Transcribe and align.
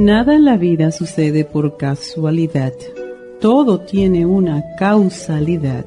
Nada 0.00 0.34
en 0.34 0.46
la 0.46 0.56
vida 0.56 0.92
sucede 0.92 1.44
por 1.44 1.76
casualidad. 1.76 2.72
Todo 3.38 3.80
tiene 3.80 4.24
una 4.24 4.64
causalidad. 4.78 5.84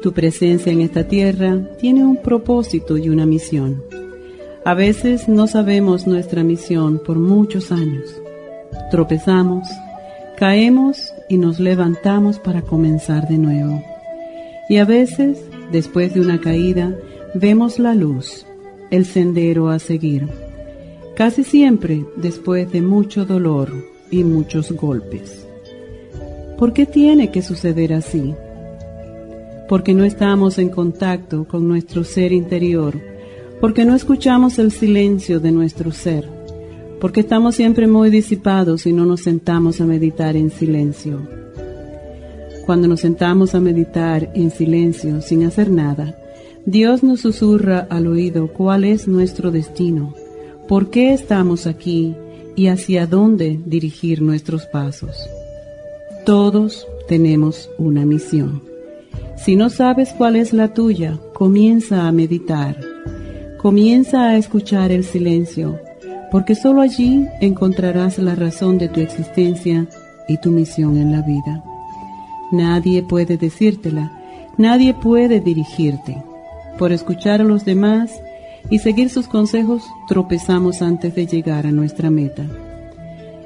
Tu 0.00 0.14
presencia 0.14 0.72
en 0.72 0.80
esta 0.80 1.06
tierra 1.06 1.60
tiene 1.78 2.06
un 2.06 2.22
propósito 2.22 2.96
y 2.96 3.10
una 3.10 3.26
misión. 3.26 3.82
A 4.64 4.72
veces 4.72 5.28
no 5.28 5.46
sabemos 5.46 6.06
nuestra 6.06 6.42
misión 6.42 7.02
por 7.04 7.18
muchos 7.18 7.70
años. 7.70 8.18
Tropezamos, 8.90 9.68
caemos 10.38 11.12
y 11.28 11.36
nos 11.36 11.60
levantamos 11.60 12.38
para 12.38 12.62
comenzar 12.62 13.28
de 13.28 13.36
nuevo. 13.36 13.84
Y 14.70 14.78
a 14.78 14.86
veces, 14.86 15.38
después 15.70 16.14
de 16.14 16.22
una 16.22 16.40
caída, 16.40 16.96
vemos 17.34 17.78
la 17.78 17.94
luz, 17.94 18.46
el 18.90 19.04
sendero 19.04 19.68
a 19.68 19.78
seguir. 19.78 20.51
Casi 21.14 21.44
siempre 21.44 22.04
después 22.16 22.70
de 22.72 22.82
mucho 22.82 23.24
dolor 23.24 23.72
y 24.10 24.24
muchos 24.24 24.72
golpes. 24.72 25.46
¿Por 26.58 26.72
qué 26.72 26.86
tiene 26.86 27.30
que 27.30 27.42
suceder 27.42 27.92
así? 27.92 28.34
porque 29.72 29.94
no 29.94 30.04
estamos 30.04 30.58
en 30.58 30.68
contacto 30.68 31.46
con 31.48 31.66
nuestro 31.66 32.04
ser 32.04 32.30
interior, 32.30 33.00
porque 33.58 33.86
no 33.86 33.94
escuchamos 33.94 34.58
el 34.58 34.70
silencio 34.70 35.40
de 35.40 35.50
nuestro 35.50 35.92
ser, 35.92 36.28
porque 37.00 37.20
estamos 37.20 37.54
siempre 37.54 37.86
muy 37.86 38.10
disipados 38.10 38.84
y 38.84 38.92
no 38.92 39.06
nos 39.06 39.22
sentamos 39.22 39.80
a 39.80 39.86
meditar 39.86 40.36
en 40.36 40.50
silencio. 40.50 41.26
Cuando 42.66 42.86
nos 42.86 43.00
sentamos 43.00 43.54
a 43.54 43.60
meditar 43.60 44.30
en 44.34 44.50
silencio 44.50 45.22
sin 45.22 45.44
hacer 45.44 45.70
nada, 45.70 46.18
Dios 46.66 47.02
nos 47.02 47.20
susurra 47.20 47.86
al 47.88 48.08
oído 48.08 48.48
cuál 48.52 48.84
es 48.84 49.08
nuestro 49.08 49.50
destino, 49.50 50.12
por 50.68 50.90
qué 50.90 51.12
estamos 51.12 51.66
aquí 51.66 52.14
y 52.56 52.68
hacia 52.68 53.06
dónde 53.06 53.60
dirigir 53.64 54.22
nuestros 54.22 54.66
pasos. 54.66 55.16
Todos 56.24 56.86
tenemos 57.08 57.68
una 57.78 58.06
misión. 58.06 58.62
Si 59.36 59.56
no 59.56 59.70
sabes 59.70 60.12
cuál 60.16 60.36
es 60.36 60.52
la 60.52 60.72
tuya, 60.72 61.18
comienza 61.34 62.06
a 62.06 62.12
meditar. 62.12 62.76
Comienza 63.58 64.28
a 64.28 64.36
escuchar 64.36 64.92
el 64.92 65.04
silencio, 65.04 65.80
porque 66.30 66.54
sólo 66.54 66.80
allí 66.80 67.26
encontrarás 67.40 68.18
la 68.18 68.34
razón 68.34 68.78
de 68.78 68.88
tu 68.88 69.00
existencia 69.00 69.88
y 70.28 70.36
tu 70.38 70.50
misión 70.50 70.96
en 70.96 71.12
la 71.12 71.22
vida. 71.22 71.64
Nadie 72.52 73.02
puede 73.02 73.36
decírtela, 73.36 74.12
nadie 74.58 74.94
puede 74.94 75.40
dirigirte. 75.40 76.22
Por 76.78 76.92
escuchar 76.92 77.40
a 77.40 77.44
los 77.44 77.64
demás 77.64 78.12
y 78.70 78.78
seguir 78.78 79.10
sus 79.10 79.28
consejos, 79.28 79.82
tropezamos 80.08 80.82
antes 80.82 81.14
de 81.14 81.26
llegar 81.26 81.66
a 81.66 81.72
nuestra 81.72 82.10
meta. 82.10 82.46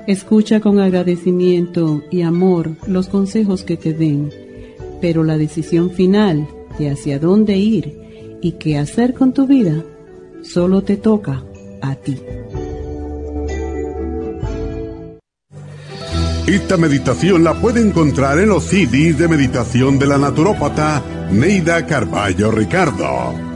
Escucha 0.07 0.61
con 0.61 0.79
agradecimiento 0.79 2.03
y 2.11 2.23
amor 2.23 2.77
los 2.87 3.09
consejos 3.09 3.65
que 3.65 3.77
te 3.77 3.93
den 3.93 4.31
pero 5.01 5.25
la 5.25 5.37
decisión 5.37 5.91
final 5.91 6.49
de 6.79 6.91
hacia 6.91 7.19
dónde 7.19 7.57
ir 7.57 8.39
y 8.43 8.53
qué 8.53 8.79
hacer 8.79 9.15
con 9.15 9.33
tu 9.33 9.47
vida 9.47 9.83
solo 10.43 10.83
te 10.83 10.97
toca 10.97 11.43
a 11.83 11.95
ti. 11.95 12.19
Esta 16.47 16.77
meditación 16.77 17.43
la 17.43 17.55
puede 17.61 17.81
encontrar 17.81 18.39
en 18.39 18.49
los 18.49 18.65
CDs 18.65 19.19
de 19.19 19.27
meditación 19.27 19.99
de 19.99 20.07
la 20.07 20.17
naturópata 20.17 21.03
Neida 21.33 21.85
Carballo 21.87 22.53
Ricardo. 22.53 23.56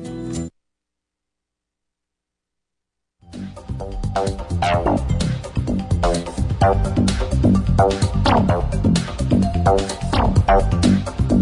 Thank 4.13 4.91
you. 11.31 11.40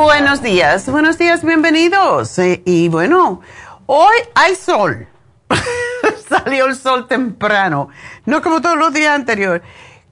Buenos 0.00 0.42
días, 0.42 0.88
buenos 0.88 1.18
días, 1.18 1.44
bienvenidos. 1.44 2.38
Eh, 2.38 2.62
y 2.64 2.88
bueno, 2.88 3.40
hoy 3.86 4.16
hay 4.36 4.54
sol. 4.54 5.08
Salió 6.28 6.66
el 6.66 6.76
sol 6.76 7.08
temprano, 7.08 7.88
no 8.24 8.40
como 8.40 8.60
todos 8.60 8.78
los 8.78 8.94
días 8.94 9.16
anteriores. 9.16 9.62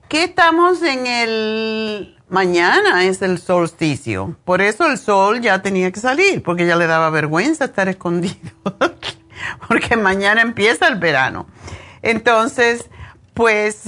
¿Qué 0.08 0.24
estamos 0.24 0.82
en 0.82 1.06
el... 1.06 2.18
Mañana 2.28 3.04
es 3.04 3.22
el 3.22 3.38
solsticio. 3.38 4.36
Por 4.44 4.60
eso 4.60 4.86
el 4.86 4.98
sol 4.98 5.40
ya 5.40 5.62
tenía 5.62 5.92
que 5.92 6.00
salir, 6.00 6.42
porque 6.42 6.66
ya 6.66 6.74
le 6.74 6.88
daba 6.88 7.08
vergüenza 7.10 7.66
estar 7.66 7.88
escondido. 7.88 8.34
porque 9.68 9.96
mañana 9.96 10.42
empieza 10.42 10.88
el 10.88 10.96
verano. 10.96 11.46
Entonces, 12.02 12.90
pues 13.34 13.82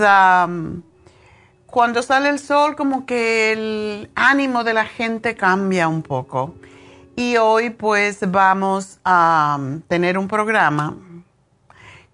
cuando 1.70 2.02
sale 2.02 2.30
el 2.30 2.38
sol, 2.38 2.76
como 2.76 3.04
que 3.04 3.52
el 3.52 4.10
ánimo 4.14 4.64
de 4.64 4.72
la 4.72 4.86
gente 4.86 5.36
cambia 5.36 5.86
un 5.86 6.02
poco. 6.02 6.54
Y 7.14 7.36
hoy 7.36 7.70
pues 7.70 8.18
vamos 8.30 9.00
a 9.04 9.58
tener 9.86 10.16
un 10.16 10.28
programa 10.28 10.96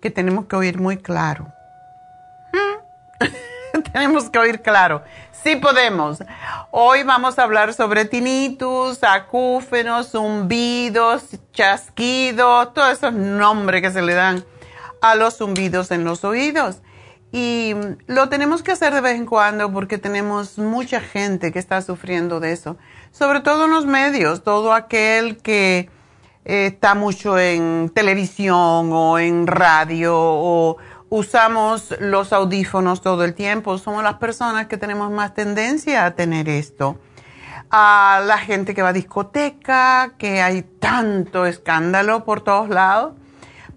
que 0.00 0.10
tenemos 0.10 0.46
que 0.46 0.56
oír 0.56 0.80
muy 0.80 0.96
claro. 0.96 1.52
tenemos 3.92 4.28
que 4.28 4.38
oír 4.38 4.60
claro. 4.60 5.04
Sí 5.30 5.56
podemos. 5.56 6.18
Hoy 6.70 7.04
vamos 7.04 7.38
a 7.38 7.44
hablar 7.44 7.74
sobre 7.74 8.06
tinnitus, 8.06 9.04
acúfenos, 9.04 10.10
zumbidos, 10.10 11.38
chasquidos, 11.52 12.74
todos 12.74 12.92
esos 12.94 13.12
nombres 13.12 13.82
que 13.82 13.90
se 13.90 14.02
le 14.02 14.14
dan 14.14 14.44
a 15.00 15.14
los 15.14 15.36
zumbidos 15.36 15.90
en 15.92 16.04
los 16.04 16.24
oídos. 16.24 16.78
Y 17.36 17.74
lo 18.06 18.28
tenemos 18.28 18.62
que 18.62 18.70
hacer 18.70 18.94
de 18.94 19.00
vez 19.00 19.16
en 19.16 19.26
cuando 19.26 19.72
porque 19.72 19.98
tenemos 19.98 20.56
mucha 20.56 21.00
gente 21.00 21.50
que 21.50 21.58
está 21.58 21.82
sufriendo 21.82 22.38
de 22.38 22.52
eso. 22.52 22.76
Sobre 23.10 23.40
todo 23.40 23.64
en 23.64 23.72
los 23.72 23.86
medios, 23.86 24.44
todo 24.44 24.72
aquel 24.72 25.38
que 25.38 25.90
eh, 26.44 26.66
está 26.66 26.94
mucho 26.94 27.36
en 27.36 27.90
televisión 27.92 28.90
o 28.92 29.18
en 29.18 29.48
radio 29.48 30.12
o 30.16 30.76
usamos 31.08 31.92
los 31.98 32.32
audífonos 32.32 33.00
todo 33.00 33.24
el 33.24 33.34
tiempo, 33.34 33.78
somos 33.78 34.04
las 34.04 34.14
personas 34.18 34.68
que 34.68 34.76
tenemos 34.76 35.10
más 35.10 35.34
tendencia 35.34 36.06
a 36.06 36.14
tener 36.14 36.48
esto. 36.48 37.00
A 37.68 38.22
la 38.24 38.38
gente 38.38 38.76
que 38.76 38.82
va 38.82 38.90
a 38.90 38.92
discoteca, 38.92 40.12
que 40.18 40.40
hay 40.40 40.62
tanto 40.62 41.46
escándalo 41.46 42.24
por 42.24 42.42
todos 42.42 42.68
lados, 42.68 43.14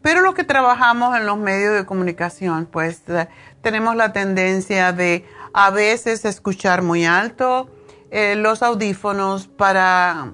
pero 0.08 0.22
los 0.22 0.36
que 0.36 0.46
trabajamos 0.46 1.18
en 1.18 1.26
los 1.26 1.38
medios 1.38 1.74
de 1.74 1.86
comunicación, 1.86 2.66
pues 2.72 3.02
eh, 3.10 3.28
tenemos 3.62 3.96
la 3.96 4.14
tendencia 4.14 4.94
de 4.94 5.26
a 5.54 5.70
veces 5.72 6.26
escuchar 6.26 6.82
muy 6.82 7.06
alto 7.06 7.70
eh, 8.12 8.36
los 8.36 8.64
audífonos 8.64 9.48
para 9.48 10.34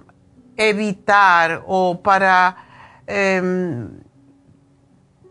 evitar 0.57 1.63
o 1.65 2.01
para 2.01 2.57
em, 3.07 3.89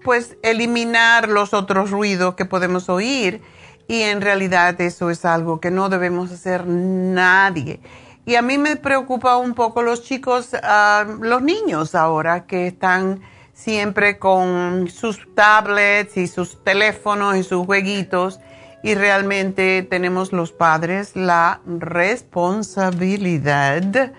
pues 0.02 0.36
eliminar 0.42 1.28
los 1.28 1.54
otros 1.54 1.90
ruidos 1.90 2.34
que 2.34 2.44
podemos 2.44 2.88
oír 2.88 3.42
y 3.86 4.02
en 4.02 4.20
realidad 4.20 4.80
eso 4.80 5.10
es 5.10 5.24
algo 5.24 5.60
que 5.60 5.70
no 5.70 5.88
debemos 5.88 6.32
hacer 6.32 6.66
nadie. 6.66 7.80
Y 8.24 8.36
a 8.36 8.42
mí 8.42 8.56
me 8.56 8.76
preocupa 8.76 9.36
un 9.36 9.54
poco 9.54 9.82
los 9.82 10.02
chicos, 10.02 10.50
ah, 10.62 11.04
los 11.20 11.42
niños 11.42 11.94
ahora 11.94 12.46
que 12.46 12.68
están 12.68 13.20
siempre 13.62 14.18
con 14.18 14.88
sus 14.88 15.20
tablets 15.34 16.16
y 16.16 16.26
sus 16.26 16.64
teléfonos 16.64 17.36
y 17.36 17.44
sus 17.44 17.64
jueguitos. 17.64 18.40
Y 18.82 18.96
realmente 18.96 19.86
tenemos 19.88 20.32
los 20.32 20.50
padres 20.50 21.14
la 21.14 21.60
responsabilidad 21.66 24.10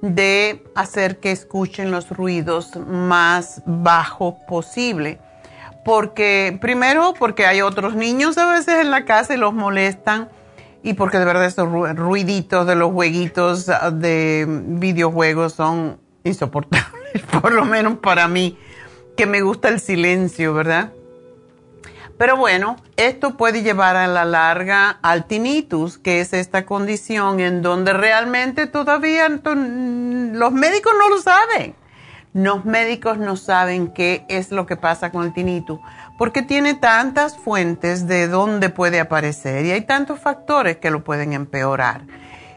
de 0.00 0.64
hacer 0.74 1.18
que 1.18 1.32
escuchen 1.32 1.90
los 1.90 2.10
ruidos 2.10 2.76
más 2.76 3.62
bajos 3.66 4.36
posible. 4.46 5.18
Porque 5.84 6.56
primero 6.60 7.14
porque 7.18 7.46
hay 7.46 7.62
otros 7.62 7.96
niños 7.96 8.38
a 8.38 8.52
veces 8.52 8.80
en 8.80 8.92
la 8.92 9.04
casa 9.04 9.34
y 9.34 9.36
los 9.36 9.52
molestan 9.52 10.28
y 10.84 10.94
porque 10.94 11.18
de 11.18 11.24
verdad 11.24 11.44
esos 11.44 11.68
ruiditos 11.96 12.64
de 12.66 12.76
los 12.76 12.92
jueguitos 12.92 13.66
de 13.66 14.46
videojuegos 14.48 15.54
son 15.54 15.98
insoportables, 16.24 17.12
por 17.40 17.52
lo 17.52 17.64
menos 17.64 17.98
para 17.98 18.28
mí, 18.28 18.56
que 19.22 19.26
me 19.26 19.40
gusta 19.40 19.68
el 19.68 19.78
silencio, 19.78 20.52
¿verdad? 20.52 20.90
Pero 22.18 22.36
bueno, 22.36 22.74
esto 22.96 23.36
puede 23.36 23.62
llevar 23.62 23.94
a 23.94 24.08
la 24.08 24.24
larga 24.24 24.98
al 25.00 25.26
tinnitus, 25.26 25.96
que 25.96 26.20
es 26.20 26.32
esta 26.32 26.66
condición 26.66 27.38
en 27.38 27.62
donde 27.62 27.92
realmente 27.92 28.66
todavía 28.66 29.28
los 29.28 30.52
médicos 30.52 30.92
no 30.98 31.08
lo 31.08 31.18
saben. 31.20 31.76
Los 32.34 32.64
médicos 32.64 33.18
no 33.18 33.36
saben 33.36 33.94
qué 33.94 34.24
es 34.28 34.50
lo 34.50 34.66
que 34.66 34.76
pasa 34.76 35.12
con 35.12 35.24
el 35.24 35.32
tinnitus, 35.32 35.78
porque 36.18 36.42
tiene 36.42 36.74
tantas 36.74 37.38
fuentes 37.38 38.08
de 38.08 38.26
dónde 38.26 38.70
puede 38.70 38.98
aparecer 38.98 39.64
y 39.64 39.70
hay 39.70 39.82
tantos 39.82 40.18
factores 40.18 40.78
que 40.78 40.90
lo 40.90 41.04
pueden 41.04 41.32
empeorar. 41.32 42.02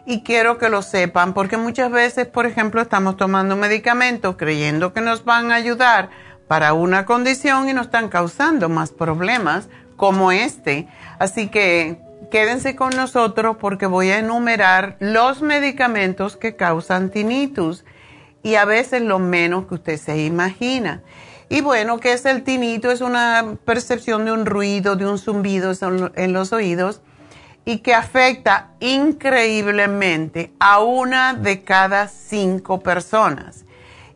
Y 0.07 0.23
quiero 0.23 0.57
que 0.57 0.69
lo 0.69 0.81
sepan, 0.81 1.35
porque 1.35 1.57
muchas 1.57 1.91
veces, 1.91 2.25
por 2.25 2.47
ejemplo, 2.47 2.81
estamos 2.81 3.17
tomando 3.17 3.55
medicamentos 3.55 4.35
creyendo 4.35 4.93
que 4.93 5.01
nos 5.01 5.25
van 5.25 5.51
a 5.51 5.55
ayudar 5.55 6.24
para 6.47 6.73
una 6.73 7.05
condición 7.05 7.69
y 7.69 7.73
nos 7.73 7.87
están 7.87 8.09
causando 8.09 8.69
más 8.69 8.91
problemas 8.91 9.69
como 9.95 10.31
este. 10.31 10.87
Así 11.19 11.47
que 11.47 11.99
quédense 12.31 12.75
con 12.75 12.91
nosotros 12.95 13.57
porque 13.59 13.85
voy 13.85 14.09
a 14.09 14.19
enumerar 14.19 14.97
los 14.99 15.41
medicamentos 15.41 16.37
que 16.37 16.55
causan 16.55 17.09
tinnitus 17.09 17.85
y 18.43 18.55
a 18.55 18.65
veces 18.65 19.01
lo 19.01 19.19
menos 19.19 19.65
que 19.65 19.75
usted 19.75 19.97
se 19.97 20.23
imagina. 20.23 21.01
Y 21.49 21.61
bueno, 21.61 21.99
¿qué 21.99 22.13
es 22.13 22.25
el 22.25 22.43
tinito? 22.43 22.91
Es 22.91 23.01
una 23.01 23.57
percepción 23.65 24.25
de 24.25 24.31
un 24.31 24.45
ruido, 24.45 24.95
de 24.95 25.05
un 25.05 25.19
zumbido 25.19 25.71
en 26.15 26.33
los 26.33 26.53
oídos 26.53 27.01
y 27.65 27.79
que 27.79 27.93
afecta 27.93 28.69
increíblemente 28.79 30.53
a 30.59 30.79
una 30.79 31.33
de 31.33 31.63
cada 31.63 32.07
cinco 32.07 32.79
personas. 32.79 33.64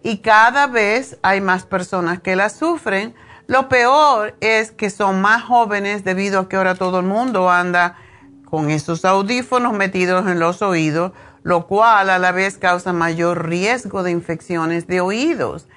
Y 0.03 0.19
cada 0.19 0.67
vez 0.67 1.17
hay 1.21 1.41
más 1.41 1.65
personas 1.65 2.19
que 2.19 2.35
la 2.35 2.49
sufren. 2.49 3.13
Lo 3.47 3.67
peor 3.67 4.35
es 4.41 4.71
que 4.71 4.89
son 4.89 5.21
más 5.21 5.43
jóvenes 5.43 6.03
debido 6.03 6.41
a 6.41 6.49
que 6.49 6.55
ahora 6.55 6.75
todo 6.75 6.99
el 6.99 7.05
mundo 7.05 7.49
anda 7.49 7.97
con 8.45 8.69
esos 8.69 9.05
audífonos 9.05 9.73
metidos 9.73 10.27
en 10.27 10.39
los 10.39 10.61
oídos 10.61 11.11
lo 11.43 11.67
cual 11.67 12.09
a 12.09 12.19
la 12.19 12.31
vez 12.31 12.57
causa 12.57 12.93
mayor 12.93 13.47
riesgo 13.47 14.03
de 14.03 14.11
infecciones 14.11 14.87
de 14.87 15.01
oídos. 15.01 15.67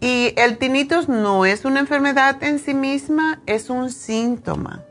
Y 0.00 0.32
el 0.36 0.58
tinnitus 0.58 1.08
no 1.08 1.44
es 1.44 1.64
una 1.64 1.80
enfermedad 1.80 2.42
en 2.42 2.58
sí 2.58 2.74
misma, 2.74 3.40
es 3.46 3.68
un 3.68 3.90
síntoma. 3.90 4.84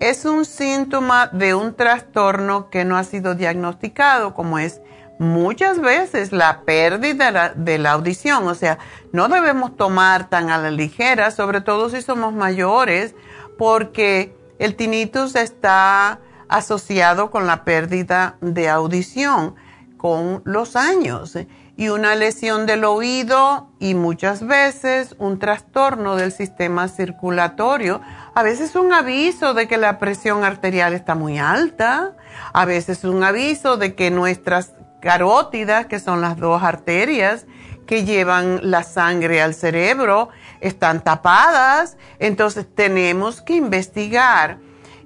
Es 0.00 0.24
un 0.24 0.44
síntoma 0.44 1.28
de 1.28 1.54
un 1.54 1.76
trastorno 1.76 2.70
que 2.70 2.84
no 2.84 2.96
ha 2.96 3.04
sido 3.04 3.36
diagnosticado, 3.36 4.34
como 4.34 4.58
es 4.58 4.80
muchas 5.22 5.80
veces 5.80 6.32
la 6.32 6.62
pérdida 6.62 7.52
de 7.54 7.78
la, 7.78 7.92
audición. 7.92 8.46
O 8.48 8.54
sea, 8.54 8.78
no 9.12 9.28
debemos 9.28 9.76
tomar 9.76 10.28
tan 10.28 10.50
a 10.50 10.58
la 10.58 10.70
ligera, 10.70 11.30
sobre 11.30 11.60
todo 11.60 11.88
si 11.88 12.02
somos 12.02 12.34
mayores, 12.34 13.14
porque 13.56 14.36
el 14.58 14.74
tinnitus 14.74 15.36
está 15.36 16.18
asociado 16.48 17.30
con 17.30 17.46
la 17.46 17.64
pérdida 17.64 18.36
de 18.40 18.68
audición 18.68 19.54
con 19.96 20.42
los 20.44 20.74
años 20.74 21.38
y 21.76 21.88
una 21.88 22.16
lesión 22.16 22.66
del 22.66 22.84
oído 22.84 23.68
y 23.78 23.94
muchas 23.94 24.44
veces 24.44 25.14
un 25.18 25.38
trastorno 25.38 26.16
del 26.16 26.32
sistema 26.32 26.88
circulatorio. 26.88 28.00
A 28.34 28.42
veces 28.42 28.74
un 28.74 28.92
aviso 28.92 29.54
de 29.54 29.68
que 29.68 29.78
la 29.78 30.00
presión 30.00 30.42
arterial 30.42 30.92
está 30.92 31.14
muy 31.14 31.38
alta, 31.38 32.16
a 32.52 32.64
veces 32.64 33.04
un 33.04 33.22
aviso 33.22 33.76
de 33.76 33.94
que 33.94 34.10
nuestras 34.10 34.72
carótidas, 35.02 35.86
que 35.86 36.00
son 36.00 36.22
las 36.22 36.38
dos 36.38 36.62
arterias 36.62 37.44
que 37.86 38.04
llevan 38.04 38.60
la 38.62 38.84
sangre 38.84 39.42
al 39.42 39.54
cerebro, 39.54 40.30
están 40.60 41.04
tapadas. 41.04 41.98
Entonces 42.18 42.66
tenemos 42.74 43.42
que 43.42 43.56
investigar 43.56 44.58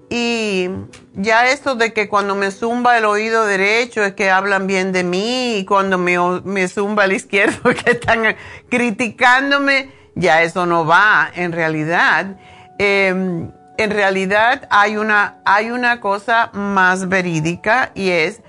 y 0.08 0.68
ya 1.14 1.48
eso 1.48 1.74
de 1.74 1.92
que 1.92 2.08
cuando 2.08 2.36
me 2.36 2.52
zumba 2.52 2.96
el 2.96 3.04
oído 3.06 3.44
derecho 3.44 4.04
es 4.04 4.14
que 4.14 4.30
hablan 4.30 4.68
bien 4.68 4.92
de 4.92 5.02
mí 5.02 5.56
y 5.56 5.64
cuando 5.64 5.98
me, 5.98 6.16
me 6.44 6.68
zumba 6.68 7.06
el 7.06 7.12
izquierdo 7.12 7.70
es 7.70 7.82
que 7.82 7.90
están 7.92 8.36
criticándome, 8.68 9.90
ya 10.14 10.42
eso 10.42 10.64
no 10.66 10.86
va 10.86 11.30
en 11.34 11.52
realidad. 11.52 12.36
Em, 12.78 13.50
en 13.78 13.90
realidad 13.90 14.68
hay 14.70 14.96
una, 14.96 15.38
hay 15.44 15.70
una 15.70 16.00
cosa 16.00 16.50
más 16.52 17.08
verídica 17.08 17.90
y 17.94 18.10
es 18.10 18.42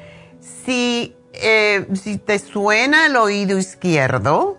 si, 0.65 1.16
eh, 1.41 1.87
si 1.95 2.17
te 2.17 2.39
suena 2.39 3.05
el 3.07 3.15
oído 3.15 3.57
izquierdo, 3.57 4.57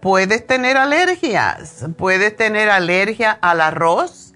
puedes 0.00 0.46
tener 0.46 0.76
alergias, 0.76 1.86
puedes 1.96 2.36
tener 2.36 2.70
alergia 2.70 3.32
al 3.32 3.60
arroz 3.60 4.30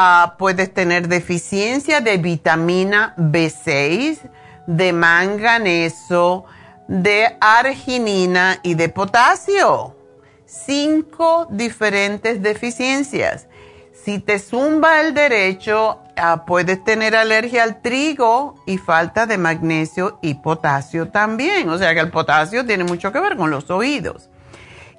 Ah, 0.00 0.36
puedes 0.38 0.72
tener 0.72 1.08
deficiencia 1.08 2.00
de 2.00 2.18
vitamina 2.18 3.14
B6, 3.16 4.20
de 4.66 4.92
manganeso, 4.92 6.44
de 6.86 7.36
arginina 7.40 8.60
y 8.62 8.74
de 8.74 8.90
potasio. 8.90 9.96
Cinco 10.44 11.48
diferentes 11.50 12.42
deficiencias. 12.42 13.46
Si 13.92 14.18
te 14.18 14.38
zumba 14.38 15.00
el 15.00 15.14
derecho, 15.14 16.00
ah, 16.20 16.44
puedes 16.46 16.82
tener 16.84 17.16
alergia 17.16 17.62
al 17.62 17.80
trigo 17.80 18.56
y 18.66 18.78
falta 18.78 19.26
de 19.26 19.38
magnesio 19.38 20.18
y 20.22 20.34
potasio 20.34 21.08
también. 21.08 21.68
O 21.68 21.78
sea 21.78 21.94
que 21.94 22.00
el 22.00 22.10
potasio 22.10 22.64
tiene 22.66 22.84
mucho 22.84 23.12
que 23.12 23.20
ver 23.20 23.36
con 23.36 23.50
los 23.50 23.70
oídos. 23.70 24.30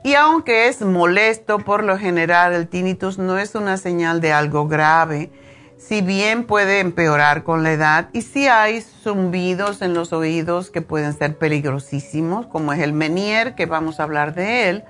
Y 0.04 0.14
aunque 0.14 0.68
es 0.68 0.82
molesto, 0.82 1.60
por 1.60 1.84
lo 1.84 1.98
general 1.98 2.54
el 2.54 2.68
tinnitus 2.68 3.18
no 3.18 3.38
es 3.38 3.56
una 3.56 3.78
señal 3.78 4.22
de 4.22 4.32
algo 4.32 4.68
grave, 4.68 5.30
si 5.78 6.02
bien 6.02 6.46
puede 6.46 6.80
empeorar 6.80 7.44
con 7.44 7.64
la 7.64 7.72
edad 7.72 8.10
y 8.14 8.22
si 8.22 8.48
hay 8.48 8.82
zumbidos 8.82 9.82
en 9.82 9.94
los 9.94 10.14
oídos 10.14 10.72
que 10.72 10.82
pueden 10.82 11.14
ser 11.14 11.38
peligrosísimos, 11.38 12.48
como 12.48 12.74
es 12.74 12.80
el 12.80 12.94
Menier, 12.94 13.56
que 13.56 13.66
vamos 13.66 14.00
a 14.00 14.04
hablar 14.04 14.36
de 14.36 14.70
él, 14.70 14.84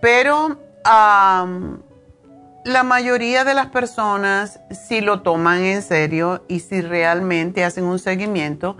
pero 0.00 0.58
la 2.64 2.84
mayoría 2.84 3.44
de 3.44 3.54
las 3.54 3.66
personas, 3.66 4.60
si 4.70 5.00
lo 5.00 5.22
toman 5.22 5.64
en 5.64 5.82
serio 5.82 6.44
y 6.48 6.60
si 6.60 6.80
realmente 6.80 7.64
hacen 7.64 7.84
un 7.84 7.98
seguimiento, 7.98 8.76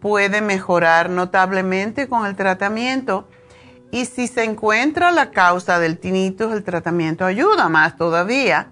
puede 0.00 0.40
mejorar 0.40 1.10
notablemente 1.10 2.08
con 2.08 2.26
el 2.26 2.34
tratamiento. 2.34 3.28
Y 3.92 4.06
si 4.06 4.26
se 4.26 4.44
encuentra 4.44 5.12
la 5.12 5.30
causa 5.30 5.78
del 5.78 5.98
tinnitus, 5.98 6.52
el 6.52 6.64
tratamiento 6.64 7.24
ayuda 7.24 7.68
más 7.68 7.96
todavía. 7.96 8.68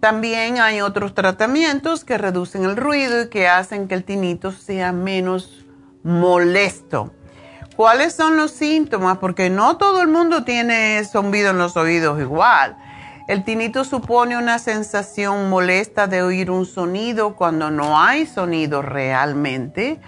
También 0.00 0.58
hay 0.60 0.82
otros 0.82 1.14
tratamientos 1.14 2.04
que 2.04 2.18
reducen 2.18 2.64
el 2.64 2.76
ruido 2.76 3.22
y 3.22 3.28
que 3.28 3.48
hacen 3.48 3.88
que 3.88 3.94
el 3.94 4.04
tinnitus 4.04 4.58
sea 4.58 4.92
menos 4.92 5.64
molesto. 6.04 7.12
¿Cuáles 7.76 8.14
son 8.14 8.36
los 8.36 8.52
síntomas? 8.52 9.18
Porque 9.18 9.50
no 9.50 9.76
todo 9.76 10.00
el 10.00 10.08
mundo 10.08 10.44
tiene 10.44 11.02
zumbido 11.04 11.50
en 11.50 11.58
los 11.58 11.76
oídos 11.76 12.20
igual. 12.20 12.76
El 13.26 13.42
tinnitus 13.42 13.88
supone 13.88 14.38
una 14.38 14.60
sensación 14.60 15.50
molesta 15.50 16.06
de 16.06 16.22
oír 16.22 16.48
un 16.48 16.64
sonido 16.64 17.34
cuando 17.34 17.72
no 17.72 18.00
hay 18.00 18.24
sonido 18.24 18.82
realmente. 18.82 19.98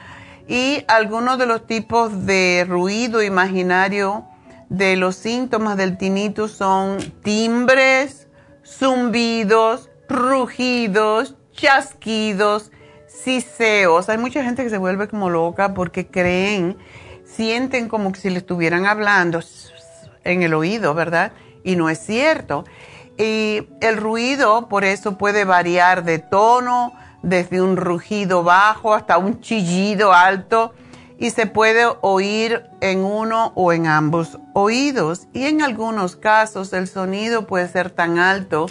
Y 0.46 0.84
algunos 0.87 1.37
de 1.37 1.46
los 1.46 1.66
tipos 1.66 2.26
de 2.26 2.64
ruido 2.68 3.20
imaginario 3.20 4.25
de 4.68 4.96
los 4.96 5.16
síntomas 5.16 5.76
del 5.76 5.98
tinnitus 5.98 6.52
son 6.52 6.98
timbres, 7.25 8.28
zumbidos, 8.64 9.90
rugidos, 10.08 11.34
chasquidos, 11.50 12.70
siseos. 13.08 14.08
Hay 14.08 14.18
mucha 14.18 14.44
gente 14.44 14.62
que 14.62 14.70
se 14.70 14.78
vuelve 14.78 15.08
como 15.08 15.28
loca 15.28 15.75
porque 15.75 16.06
creen, 16.06 16.76
sienten 17.25 17.88
como 17.88 18.14
si 18.14 18.30
le 18.30 18.38
estuvieran 18.38 18.87
hablando 18.87 19.40
en 20.22 20.44
el 20.44 20.54
oído, 20.54 20.94
¿verdad? 20.94 21.32
Y 21.64 21.75
no 21.75 21.90
es 21.90 21.98
cierto. 21.98 22.64
Y 23.18 23.68
el 23.80 23.96
ruido, 23.96 24.68
por 24.68 24.84
eso, 24.84 25.18
puede 25.18 25.44
variar 25.44 26.04
de 26.04 26.20
tono, 26.20 26.92
desde 27.22 27.60
un 27.60 27.76
rugido 27.76 28.44
bajo 28.44 28.94
hasta 28.94 29.18
un 29.18 29.40
chillido 29.40 30.12
alto, 30.12 30.72
y 31.18 31.30
se 31.30 31.46
puede 31.46 31.84
oír 32.00 32.62
en 32.80 33.00
uno 33.00 33.52
o 33.56 33.72
en 33.72 33.88
ambos 33.88 34.38
oídos. 34.54 35.26
Y 35.32 35.46
en 35.46 35.62
algunos 35.62 36.14
casos 36.14 36.72
el 36.72 36.87
sonido 36.87 37.48
puede 37.48 37.66
ser 37.66 37.90
tan 37.90 38.20
alto 38.20 38.66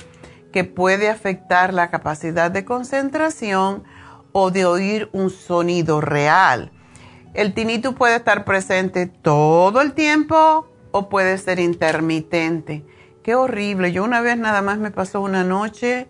que 0.54 0.64
puede 0.64 1.10
afectar 1.10 1.74
la 1.74 1.90
capacidad 1.90 2.50
de 2.50 2.64
concentración 2.64 3.84
o 4.32 4.50
de 4.50 4.66
oír 4.66 5.10
un 5.12 5.30
sonido 5.30 6.00
real. 6.00 6.72
El 7.34 7.54
tinnitus 7.54 7.96
puede 7.96 8.16
estar 8.16 8.46
presente 8.46 9.08
todo 9.08 9.82
el 9.82 9.94
tiempo 9.94 10.68
o 10.92 11.10
puede 11.10 11.38
ser 11.38 11.60
intermitente. 11.60 12.86
Qué 13.28 13.36
horrible. 13.36 13.92
Yo 13.92 14.06
una 14.06 14.22
vez 14.22 14.38
nada 14.38 14.62
más 14.62 14.78
me 14.78 14.90
pasó 14.90 15.20
una 15.20 15.44
noche 15.44 16.08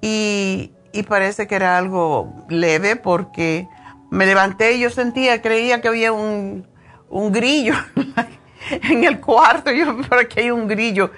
y, 0.00 0.72
parece 1.06 1.46
que 1.46 1.56
era 1.56 1.76
algo 1.76 2.46
leve 2.48 2.96
porque 2.96 3.68
me 4.10 4.24
levanté 4.24 4.72
y 4.72 4.80
yo 4.80 4.88
sentía, 4.88 5.42
creía 5.42 5.82
que 5.82 5.88
había 5.88 6.12
un, 6.12 6.66
grillo 7.10 7.74
en 8.70 9.04
el 9.04 9.20
cuarto. 9.20 9.72
Yo, 9.72 9.94
¿por 10.08 10.26
qué 10.26 10.40
hay 10.40 10.50
un 10.52 10.66
grillo? 10.66 11.10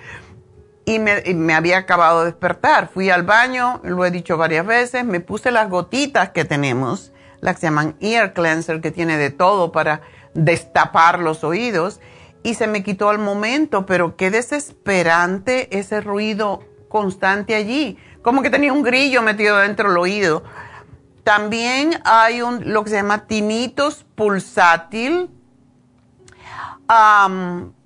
Y 0.84 0.98
me, 0.98 1.54
había 1.54 1.78
acabado 1.78 2.24
de 2.24 2.32
despertar. 2.32 2.88
Fui 2.92 3.10
al 3.10 3.22
baño, 3.22 3.80
lo 3.84 4.04
he 4.04 4.10
dicho 4.10 4.36
varias 4.36 4.66
veces, 4.66 5.04
me 5.04 5.20
puse 5.20 5.52
las 5.52 5.70
gotitas 5.70 6.30
que 6.30 6.44
tenemos, 6.44 7.12
las 7.40 7.54
que 7.54 7.60
se 7.60 7.66
llaman 7.68 7.94
ear 8.00 8.32
cleanser, 8.32 8.80
que 8.80 8.90
tiene 8.90 9.16
de 9.16 9.30
todo 9.30 9.70
para 9.70 10.00
destapar 10.34 11.20
los 11.20 11.44
oídos, 11.44 12.00
y 12.46 12.54
se 12.54 12.68
me 12.68 12.84
quitó 12.84 13.08
al 13.08 13.18
momento, 13.18 13.86
pero 13.86 14.16
qué 14.16 14.30
desesperante 14.30 15.76
ese 15.76 16.00
ruido 16.00 16.62
constante 16.88 17.56
allí, 17.56 17.98
como 18.22 18.40
que 18.40 18.50
tenía 18.50 18.72
un 18.72 18.84
grillo 18.84 19.20
metido 19.20 19.56
dentro 19.56 19.88
del 19.88 19.98
oído. 19.98 20.44
También 21.24 22.00
hay 22.04 22.42
un, 22.42 22.72
lo 22.72 22.84
que 22.84 22.90
se 22.90 22.96
llama 22.96 23.26
tinnitus 23.26 24.06
pulsátil, 24.14 25.28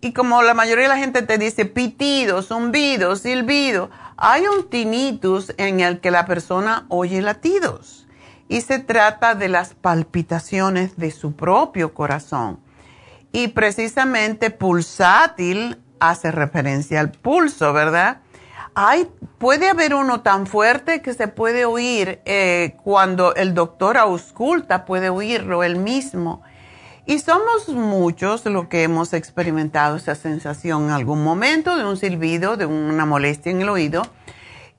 y 0.03 0.13
como 0.13 0.43
la 0.43 0.53
mayoría 0.53 0.83
de 0.83 0.89
la 0.91 0.99
gente 0.99 1.23
te 1.23 1.39
dice 1.39 1.65
pitido, 1.65 2.43
zumbido, 2.43 3.17
silbido, 3.17 3.89
hay 4.19 4.43
un 4.43 4.69
tinnitus 4.69 5.55
en 5.57 5.81
el 5.81 6.01
que 6.01 6.11
la 6.11 6.27
persona 6.27 6.85
oye 6.91 7.23
latidos 7.23 8.07
y 8.47 8.61
se 8.61 8.79
trata 8.79 9.35
de 9.35 9.49
las 9.49 9.73
palpitaciones 9.73 10.99
de 10.99 11.13
su 11.13 11.33
propio 11.33 11.95
corazón. 11.95 12.61
Y 13.33 13.49
precisamente 13.49 14.51
pulsátil 14.51 15.79
hace 15.99 16.31
referencia 16.31 17.01
al 17.01 17.13
pulso, 17.13 17.73
¿verdad? 17.73 18.19
Hay, 18.75 19.09
puede 19.39 19.69
haber 19.69 19.95
uno 19.95 20.21
tan 20.21 20.47
fuerte 20.47 21.03
que 21.03 21.15
se 21.15 21.29
puede 21.29 21.65
oír 21.65 22.21
eh, 22.25 22.77
cuando 22.83 23.35
el 23.35 23.55
doctor 23.55 23.99
ausculta, 23.99 24.85
puede 24.85 25.11
oírlo 25.11 25.65
él 25.65 25.77
mismo 25.77 26.43
y 27.11 27.19
somos 27.19 27.69
muchos 27.69 28.45
los 28.45 28.69
que 28.69 28.85
hemos 28.85 29.15
experimentado 29.15 29.97
esa 29.97 30.15
sensación 30.15 30.85
en 30.85 30.91
algún 30.91 31.25
momento 31.25 31.77
de 31.77 31.85
un 31.85 31.97
silbido, 31.97 32.57
de 32.57 32.67
una 32.67 33.05
molestia 33.05 33.51
en 33.51 33.63
el 33.63 33.69
oído. 33.69 34.07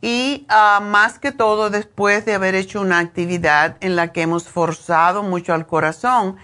Y 0.01 0.45
ah, 0.47 0.79
más 0.81 1.19
que 1.19 1.33
todo 1.33 1.69
después 1.69 2.23
de 2.23 2.33
haber 2.33 2.55
hecho 2.55 2.79
una 2.79 2.99
actividad 2.99 3.75
en 3.81 3.97
la 3.97 4.13
que 4.13 4.21
hemos 4.21 4.47
forzado 4.47 5.23
mucho 5.23 5.53
al 5.53 5.67
corazón, 5.67 6.37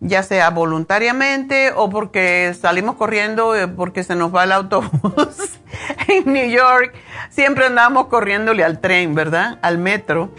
ya 0.00 0.22
sea 0.22 0.50
voluntariamente 0.50 1.72
o 1.74 1.88
porque 1.88 2.54
salimos 2.58 2.96
corriendo 2.96 3.56
eh, 3.56 3.68
porque 3.68 4.04
se 4.04 4.14
nos 4.14 4.34
va 4.34 4.44
el 4.44 4.52
autobús 4.52 5.58
en 6.08 6.32
New 6.32 6.50
York. 6.50 6.94
Siempre 7.30 7.66
andamos 7.66 8.06
corriéndole 8.06 8.64
al 8.64 8.80
tren, 8.80 9.14
¿verdad? 9.14 9.58
Al 9.62 9.78
metro. 9.78 10.30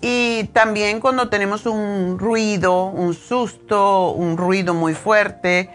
Y 0.00 0.44
también 0.52 1.00
cuando 1.00 1.28
tenemos 1.28 1.66
un 1.66 2.18
ruido, 2.18 2.84
un 2.84 3.14
susto, 3.14 4.10
un 4.10 4.36
ruido 4.36 4.72
muy 4.74 4.94
fuerte, 4.94 5.70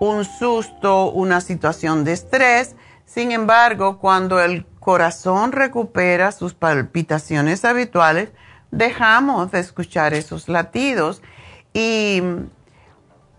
un 0.00 0.24
susto, 0.24 1.10
una 1.10 1.40
situación 1.40 2.04
de 2.04 2.12
estrés. 2.12 2.74
Sin 3.04 3.30
embargo, 3.30 3.98
cuando 3.98 4.40
el 4.40 4.66
corazón 4.80 5.52
recupera 5.52 6.32
sus 6.32 6.54
palpitaciones 6.54 7.64
habituales, 7.64 8.30
dejamos 8.70 9.50
de 9.52 9.60
escuchar 9.60 10.12
esos 10.12 10.48
latidos 10.48 11.22
y 11.72 12.22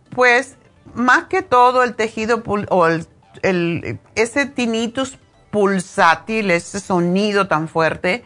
pues 0.09 0.57
más 0.93 1.25
que 1.25 1.41
todo 1.41 1.83
el 1.83 1.95
tejido 1.95 2.43
o 2.69 2.87
el, 2.87 3.99
ese 4.15 4.45
tinnitus 4.45 5.17
pulsátil, 5.51 6.51
ese 6.51 6.79
sonido 6.79 7.47
tan 7.47 7.67
fuerte, 7.67 8.23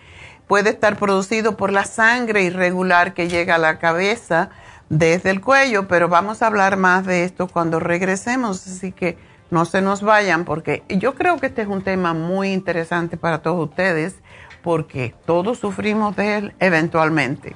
puede 0.47 0.71
estar 0.71 0.97
producido 0.97 1.57
por 1.57 1.71
la 1.71 1.85
sangre 1.85 2.43
irregular 2.43 3.13
que 3.13 3.27
llega 3.27 3.55
a 3.55 3.59
la 3.59 3.79
cabeza 3.79 4.49
desde 4.89 5.29
el 5.29 5.41
cuello, 5.41 5.87
pero 5.87 6.09
vamos 6.09 6.41
a 6.41 6.47
hablar 6.47 6.77
más 6.77 7.05
de 7.05 7.23
esto 7.23 7.47
cuando 7.47 7.79
regresemos, 7.79 8.67
así 8.67 8.91
que 8.91 9.17
no 9.49 9.65
se 9.65 9.81
nos 9.81 10.01
vayan 10.01 10.45
porque 10.45 10.83
yo 10.89 11.15
creo 11.15 11.37
que 11.37 11.47
este 11.47 11.61
es 11.61 11.67
un 11.67 11.83
tema 11.83 12.13
muy 12.13 12.51
interesante 12.51 13.17
para 13.17 13.41
todos 13.41 13.69
ustedes 13.69 14.15
porque 14.63 15.13
todos 15.25 15.59
sufrimos 15.59 16.15
de 16.15 16.37
él 16.37 16.55
eventualmente. 16.59 17.55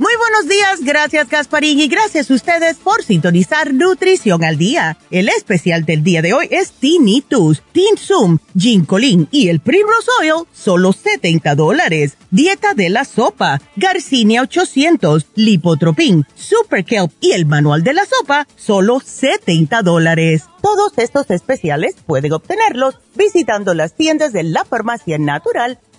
Muy 0.00 0.14
buenos 0.16 0.48
días, 0.48 0.80
gracias 0.82 1.28
Gasparín 1.28 1.78
y 1.78 1.86
gracias 1.86 2.30
a 2.30 2.34
ustedes 2.34 2.78
por 2.78 3.02
sintonizar 3.02 3.74
Nutrición 3.74 4.42
al 4.42 4.56
Día. 4.56 4.96
El 5.10 5.28
especial 5.28 5.84
del 5.84 6.02
día 6.02 6.22
de 6.22 6.32
hoy 6.32 6.48
es 6.50 6.72
Tinnitus, 6.72 7.62
Tinsum, 7.72 8.38
Ginkolin 8.56 9.28
y 9.30 9.50
el 9.50 9.60
Primrose 9.60 10.10
Oil, 10.20 10.46
solo 10.54 10.94
70 10.94 11.54
dólares. 11.54 12.16
Dieta 12.30 12.72
de 12.72 12.88
la 12.88 13.04
sopa, 13.04 13.60
Garcinia 13.76 14.40
800, 14.40 15.26
Lipotropin, 15.34 16.24
Super 16.34 16.82
Kelp 16.86 17.12
y 17.20 17.32
el 17.32 17.44
manual 17.44 17.82
de 17.82 17.92
la 17.92 18.06
sopa, 18.06 18.48
solo 18.56 19.00
70 19.04 19.82
dólares. 19.82 20.44
Todos 20.62 20.96
estos 20.96 21.30
especiales 21.30 21.96
pueden 22.06 22.32
obtenerlos 22.32 22.98
visitando 23.16 23.74
las 23.74 23.94
tiendas 23.96 24.32
de 24.32 24.44
la 24.44 24.64
farmacia 24.64 25.18
natural 25.18 25.78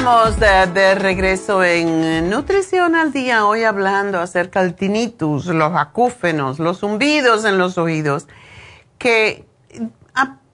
Estamos 0.00 0.40
de, 0.40 0.94
regreso 0.94 1.62
en 1.62 2.30
Nutrición 2.30 2.96
al 2.96 3.12
Día, 3.12 3.44
hoy 3.44 3.64
hablando 3.64 4.18
acerca 4.18 4.62
del 4.62 4.74
tinnitus, 4.74 5.44
los 5.44 5.76
acúfenos, 5.76 6.58
los 6.58 6.78
zumbidos 6.78 7.44
en 7.44 7.58
los 7.58 7.76
oídos, 7.76 8.26
que 8.96 9.44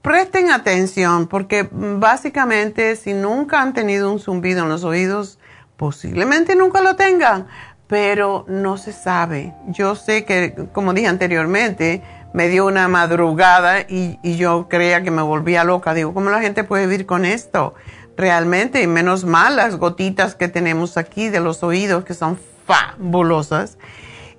presten 0.02 0.50
atención 0.50 1.28
porque 1.28 1.68
básicamente 1.70 2.96
si 2.96 3.12
nunca 3.12 3.62
han 3.62 3.72
tenido 3.72 4.10
un 4.10 4.18
zumbido 4.18 4.64
en 4.64 4.68
los 4.68 4.82
oídos, 4.82 5.38
posiblemente 5.76 6.56
nunca 6.56 6.80
lo 6.80 6.96
tengan, 6.96 7.46
pero 7.86 8.46
no 8.48 8.78
se 8.78 8.92
sabe. 8.92 9.54
Yo 9.68 9.94
sé 9.94 10.24
que, 10.24 10.56
como 10.72 10.92
dije 10.92 11.06
anteriormente, 11.06 12.02
me 12.32 12.48
dio 12.48 12.66
una 12.66 12.88
madrugada 12.88 13.82
y, 13.82 14.18
y 14.24 14.38
yo 14.38 14.66
creía 14.68 15.04
que 15.04 15.12
me 15.12 15.22
volvía 15.22 15.62
loca. 15.62 15.94
Digo, 15.94 16.12
¿cómo 16.12 16.30
la 16.30 16.40
gente 16.40 16.64
puede 16.64 16.88
vivir 16.88 17.06
con 17.06 17.24
esto? 17.24 17.74
Realmente, 18.16 18.82
y 18.82 18.86
menos 18.86 19.24
mal 19.24 19.56
las 19.56 19.76
gotitas 19.76 20.34
que 20.34 20.48
tenemos 20.48 20.96
aquí 20.96 21.28
de 21.28 21.40
los 21.40 21.62
oídos 21.62 22.04
que 22.04 22.14
son 22.14 22.38
fabulosas. 22.66 23.78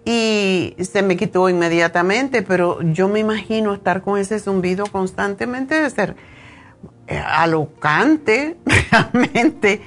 Y 0.05 0.75
se 0.79 1.01
me 1.01 1.17
quitó 1.17 1.49
inmediatamente, 1.49 2.41
pero 2.41 2.81
yo 2.81 3.09
me 3.09 3.19
imagino 3.19 3.73
estar 3.73 4.01
con 4.01 4.17
ese 4.17 4.39
zumbido 4.39 4.85
constantemente 4.85 5.79
de 5.81 5.89
ser 5.89 6.15
eh, 7.07 7.17
alocante, 7.19 8.57
realmente. 8.91 9.81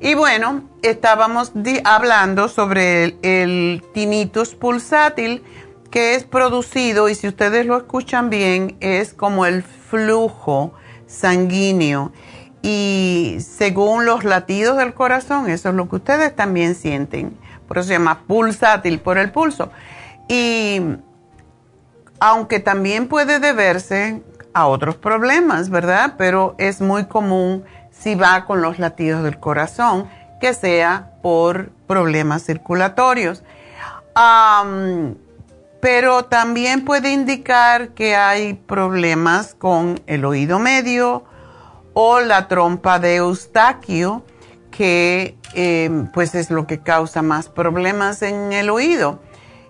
Y 0.00 0.14
bueno, 0.14 0.68
estábamos 0.82 1.52
hablando 1.84 2.48
sobre 2.48 3.04
el, 3.04 3.18
el 3.22 3.82
tinnitus 3.94 4.54
pulsátil 4.54 5.42
que 5.90 6.14
es 6.14 6.24
producido, 6.24 7.08
y 7.08 7.14
si 7.14 7.26
ustedes 7.28 7.66
lo 7.66 7.76
escuchan 7.76 8.30
bien, 8.30 8.76
es 8.80 9.12
como 9.12 9.44
el 9.44 9.62
flujo 9.62 10.72
sanguíneo 11.06 12.12
y 12.62 13.38
según 13.40 14.04
los 14.04 14.24
latidos 14.24 14.76
del 14.76 14.94
corazón, 14.94 15.48
eso 15.48 15.70
es 15.70 15.74
lo 15.74 15.88
que 15.88 15.96
ustedes 15.96 16.34
también 16.36 16.74
sienten. 16.74 17.36
Por 17.66 17.78
eso 17.78 17.88
se 17.88 17.94
llama 17.94 18.22
pulsátil, 18.26 19.00
por 19.00 19.16
el 19.16 19.30
pulso. 19.30 19.70
Y 20.28 20.82
aunque 22.18 22.60
también 22.60 23.08
puede 23.08 23.40
deberse 23.40 24.22
a 24.52 24.66
otros 24.66 24.96
problemas, 24.96 25.70
¿verdad? 25.70 26.14
Pero 26.18 26.54
es 26.58 26.80
muy 26.80 27.06
común 27.06 27.64
si 27.90 28.14
va 28.14 28.44
con 28.44 28.60
los 28.60 28.78
latidos 28.78 29.22
del 29.22 29.38
corazón, 29.38 30.08
que 30.40 30.54
sea 30.54 31.12
por 31.22 31.70
problemas 31.86 32.44
circulatorios. 32.44 33.42
pero 35.80 36.24
también 36.26 36.84
puede 36.84 37.10
indicar 37.10 37.90
que 37.90 38.14
hay 38.14 38.52
problemas 38.54 39.54
con 39.54 40.00
el 40.06 40.26
oído 40.26 40.58
medio, 40.58 41.24
o 42.02 42.20
la 42.20 42.48
trompa 42.48 42.98
de 42.98 43.16
Eustaquio, 43.16 44.24
que 44.70 45.36
em, 45.52 46.06
pues 46.06 46.34
es 46.34 46.50
lo 46.50 46.66
que 46.66 46.80
causa 46.80 47.20
más 47.20 47.50
problemas 47.50 48.22
en 48.22 48.54
el 48.54 48.70
oído. 48.70 49.20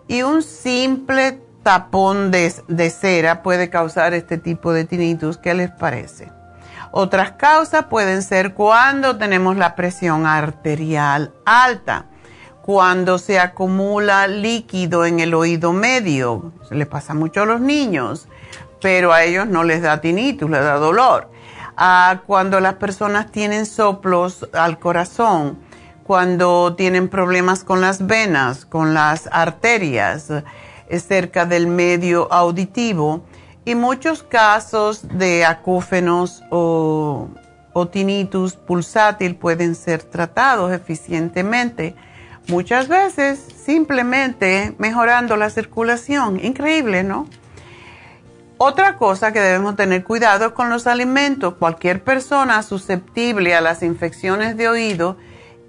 Y 0.07 0.23
un 0.23 0.45
simple 0.45 1.41
tapón 1.65 2.31
de, 2.31 2.91
cera 2.91 3.43
puede 3.43 3.69
causar 3.69 4.15
este 4.15 4.39
tipo 4.39 4.73
de 4.73 4.85
tinnitus. 4.85 5.39
¿Qué 5.39 5.55
les 5.55 5.73
parece? 5.73 6.31
Otras 6.93 7.33
causas 7.33 7.87
pueden 7.87 8.23
ser 8.23 8.55
cuando 8.55 9.17
tenemos 9.17 9.57
la 9.57 9.75
presión 9.75 10.25
arterial 10.25 11.33
alta, 11.45 12.07
cuando 12.63 13.19
se 13.19 13.41
acumula 13.41 14.29
líquido 14.29 15.05
en 15.05 15.19
el 15.19 15.35
oído 15.35 15.73
medio, 15.73 16.53
se 16.69 16.77
le 16.77 16.87
pasa 16.87 17.13
mucho 17.13 17.43
a 17.43 17.47
los 17.47 17.61
niños, 17.61 18.29
pero 18.81 19.13
a 19.13 19.25
ellos 19.25 19.49
no 19.49 19.65
les 19.65 19.83
da 19.83 20.01
tinnitus, 20.01 20.49
les 20.49 20.63
da 20.63 20.75
dolor 20.75 21.40
cuando 22.27 22.61
las 22.61 22.75
personas 22.75 23.31
tienen 23.33 23.65
soplos 23.65 24.47
al 24.53 24.79
corazón, 24.79 25.59
cuando 26.05 26.75
tienen 26.77 27.09
problemas 27.09 27.65
con 27.65 27.81
las 27.81 28.07
venas, 28.07 28.67
con 28.67 28.93
las 28.93 29.29
arterias 29.33 30.31
eh, 30.89 30.99
cerca 30.99 31.47
del 31.47 31.69
medio 31.69 32.31
auditivo 32.33 33.23
y 33.65 33.75
muchos 33.75 34.23
casos 34.23 35.07
de 35.17 35.47
acúfenos 35.47 36.43
o, 36.51 37.29
o 37.73 37.89
tinnitus 37.89 38.57
pulsátil 38.57 39.37
pueden 39.37 39.75
ser 39.75 40.03
tratados 40.03 40.73
eficientemente. 40.73 41.95
Muchas 42.49 42.89
veces 42.89 43.39
simplemente 43.65 44.75
mejorando 44.79 45.37
la 45.37 45.49
circulación. 45.49 46.45
Increíble, 46.45 47.05
¿no? 47.05 47.27
Otra 48.63 48.97
cosa 48.99 49.33
que 49.33 49.41
debemos 49.41 49.75
tener 49.75 50.05
cuidado 50.05 50.45
es 50.45 50.53
con 50.53 50.69
los 50.69 50.87
alimentos. 50.87 51.55
Cualquier 51.55 52.05
persona 52.05 52.63
susceptible 52.63 53.55
a 53.55 53.63
las 53.63 53.83
infecciones 53.83 54.55
de 54.59 54.69
oído 54.69 55.17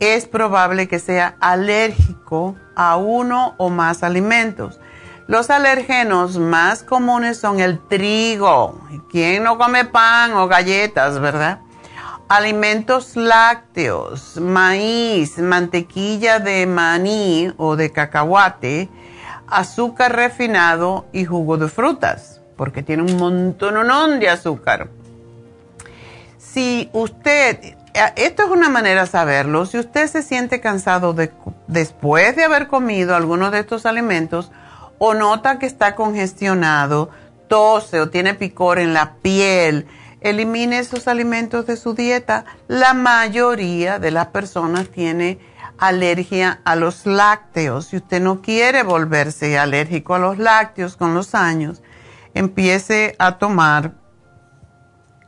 es 0.02 0.28
probable 0.28 0.90
que 0.90 1.00
sea 1.00 1.38
alérgico 1.40 2.58
a 2.76 2.98
uno 2.98 3.56
o 3.58 3.70
más 3.70 4.04
alimentos. 4.04 4.82
Los 5.28 5.50
alergenos 5.50 6.38
más 6.38 6.84
comunes 6.84 7.38
son 7.38 7.62
el 7.62 7.80
trigo. 7.88 8.82
¿Quién 9.10 9.44
no 9.44 9.58
come 9.58 9.86
pan 9.86 10.34
o 10.34 10.50
galletas, 10.50 11.18
verdad? 11.22 11.62
Alimentos 12.28 13.16
lácteos, 13.16 14.36
maíz, 14.36 15.38
mantequilla 15.38 16.40
de 16.40 16.66
maní 16.66 17.54
o 17.56 17.78
de 17.78 17.90
cacahuate, 17.94 18.90
azúcar 19.48 20.14
refinado 20.14 21.06
y 21.14 21.24
jugo 21.24 21.56
de 21.56 21.70
frutas 21.70 22.31
porque 22.62 22.84
tiene 22.84 23.02
un 23.02 23.18
montón 23.18 24.20
de 24.20 24.30
azúcar. 24.30 24.88
Si 26.38 26.92
usted, 26.94 27.58
eh, 27.64 28.14
esto 28.18 28.44
es 28.44 28.50
una 28.52 28.70
manera 28.70 29.02
de 29.02 29.08
saberlo, 29.08 29.66
si 29.66 29.80
usted 29.80 30.06
se 30.06 30.22
siente 30.22 30.62
cansado 30.62 31.16
después 31.66 32.36
de 32.36 32.44
haber 32.44 32.68
comido 32.68 33.16
alguno 33.16 33.50
de 33.50 33.62
estos 33.62 33.88
alimentos 33.88 34.52
o 35.00 35.16
nota 35.16 35.58
que 35.58 35.66
está 35.66 35.96
congestionado, 35.96 37.10
tose 37.48 38.00
o 38.00 38.12
tiene 38.12 38.36
picor 38.36 38.78
en 38.78 38.94
la 38.94 39.16
piel, 39.24 39.88
elimine 40.20 40.78
esos 40.78 41.08
alimentos 41.08 41.66
de 41.66 41.78
su 41.78 41.96
dieta. 41.96 42.46
La 42.68 42.94
mayoría 42.94 43.98
de 43.98 44.12
las 44.12 44.28
personas 44.28 44.90
tiene 44.90 45.40
alergia 45.80 46.62
a 46.64 46.76
los 46.76 47.08
lácteos. 47.08 47.88
Si 47.88 47.98
usted 47.98 48.22
no 48.22 48.44
quiere 48.44 48.84
volverse 48.84 49.58
alérgico 49.58 50.14
a 50.14 50.20
los 50.20 50.38
lácteos 50.38 50.96
con 50.96 51.16
los 51.16 51.34
años, 51.34 51.82
empiece 52.34 53.16
a 53.20 53.38
tomar 53.38 53.94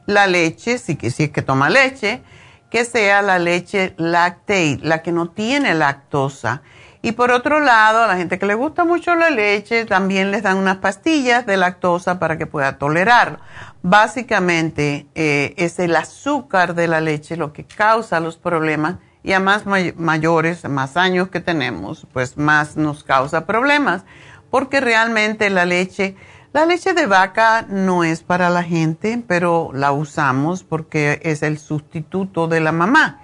la 0.06 0.28
leche, 0.28 0.78
si, 0.78 0.98
es 1.02 1.16
que 1.16 1.42
toma 1.42 1.70
leche, 1.70 2.22
que 2.70 2.86
sea 2.86 3.22
la 3.22 3.40
leche 3.40 3.94
lactate, 3.98 4.80
la 4.82 5.02
que 5.02 5.12
no 5.12 5.30
tiene 5.30 5.74
lactosa. 5.74 6.62
Y 7.02 7.12
por 7.12 7.32
otro 7.32 7.60
lado, 7.60 8.04
a 8.04 8.08
la 8.08 8.16
gente 8.16 8.40
que 8.40 8.46
le 8.46 8.56
gusta 8.56 8.86
mucho 8.86 9.14
la 9.16 9.30
leche, 9.30 9.86
también 9.86 10.32
les 10.32 10.44
dan 10.44 10.58
unas 10.58 10.78
pastillas 10.78 11.46
de 11.46 11.58
lactosa 11.58 12.18
para 12.18 12.38
que 12.38 12.48
pueda 12.48 12.78
tolerarlo. 12.78 13.40
Básicamente 13.82 15.08
eh, 15.14 15.54
es 15.58 15.80
el 15.80 15.96
azúcar 15.96 16.76
de 16.76 16.88
la 16.88 17.02
leche 17.02 17.36
lo 17.36 17.52
que 17.52 17.66
causa 17.66 18.22
los 18.22 18.38
problemas 18.38 18.96
y 19.24 19.34
a 19.34 19.40
más 19.40 19.66
mayores, 19.66 20.68
más 20.70 20.98
años 20.98 21.30
que 21.30 21.40
tenemos, 21.40 22.06
pues 22.12 22.38
más 22.38 22.76
nos 22.76 23.04
causa 23.04 23.46
problemas, 23.46 24.04
porque 24.50 24.82
realmente 24.82 25.50
la 25.50 25.66
leche, 25.66 26.16
la 26.54 26.68
leche 26.68 26.94
de 26.94 27.08
vaca 27.08 27.66
no 27.68 28.04
es 28.04 28.22
para 28.22 28.52
la 28.52 28.62
gente, 28.62 29.24
pero 29.28 29.72
la 29.74 29.92
usamos 29.92 30.64
porque 30.64 31.20
es 31.24 31.42
el 31.42 31.58
sustituto 31.58 32.48
de 32.48 32.60
la 32.60 32.72
mamá. 32.72 33.20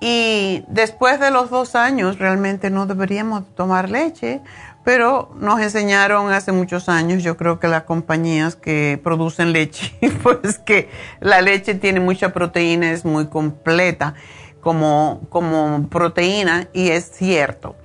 Y 0.00 0.64
después 0.68 1.20
de 1.20 1.30
los 1.30 1.50
dos 1.50 1.74
años 1.74 2.18
realmente 2.18 2.70
no 2.70 2.86
deberíamos 2.86 3.54
tomar 3.54 3.90
leche, 3.90 4.40
pero 4.84 5.34
nos 5.38 5.60
enseñaron 5.60 6.32
hace 6.32 6.52
muchos 6.52 6.88
años, 6.88 7.22
yo 7.22 7.36
creo 7.36 7.60
que 7.60 7.68
las 7.68 7.82
compañías 7.82 8.56
que 8.56 8.98
producen 9.04 9.52
leche, 9.52 9.94
pues 10.22 10.58
que 10.58 10.88
la 11.20 11.42
leche 11.42 11.74
tiene 11.74 12.00
mucha 12.00 12.32
proteína, 12.32 12.90
es 12.90 13.04
muy 13.04 13.26
completa 13.26 14.14
como, 14.62 15.26
como 15.28 15.88
proteína 15.90 16.68
y 16.72 16.88
es 16.88 17.10
cierto. 17.10 17.76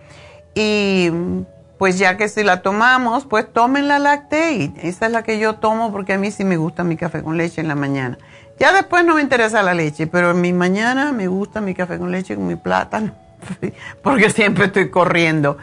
Y 0.55 1.11
pues 1.81 1.97
ya 1.97 2.15
que 2.15 2.29
si 2.29 2.43
la 2.43 2.61
tomamos, 2.61 3.25
pues 3.25 3.51
tomen 3.51 3.87
la 3.87 3.97
lactate. 3.97 4.71
Esa 4.83 5.07
es 5.07 5.11
la 5.11 5.23
que 5.23 5.39
yo 5.39 5.55
tomo 5.55 5.91
porque 5.91 6.13
a 6.13 6.19
mí 6.19 6.29
sí 6.29 6.43
me 6.43 6.55
gusta 6.55 6.83
mi 6.83 6.95
café 6.95 7.23
con 7.23 7.37
leche 7.37 7.59
en 7.59 7.67
la 7.67 7.73
mañana. 7.73 8.19
Ya 8.59 8.71
después 8.71 9.03
no 9.03 9.15
me 9.15 9.21
interesa 9.23 9.63
la 9.63 9.73
leche, 9.73 10.05
pero 10.05 10.29
en 10.29 10.41
mi 10.41 10.53
mañana 10.53 11.11
me 11.11 11.25
gusta 11.25 11.59
mi 11.59 11.73
café 11.73 11.97
con 11.97 12.11
leche 12.11 12.35
con 12.35 12.45
mi 12.45 12.55
plátano, 12.55 13.15
porque 14.03 14.29
siempre 14.29 14.65
estoy 14.65 14.91
corriendo. 14.91 15.57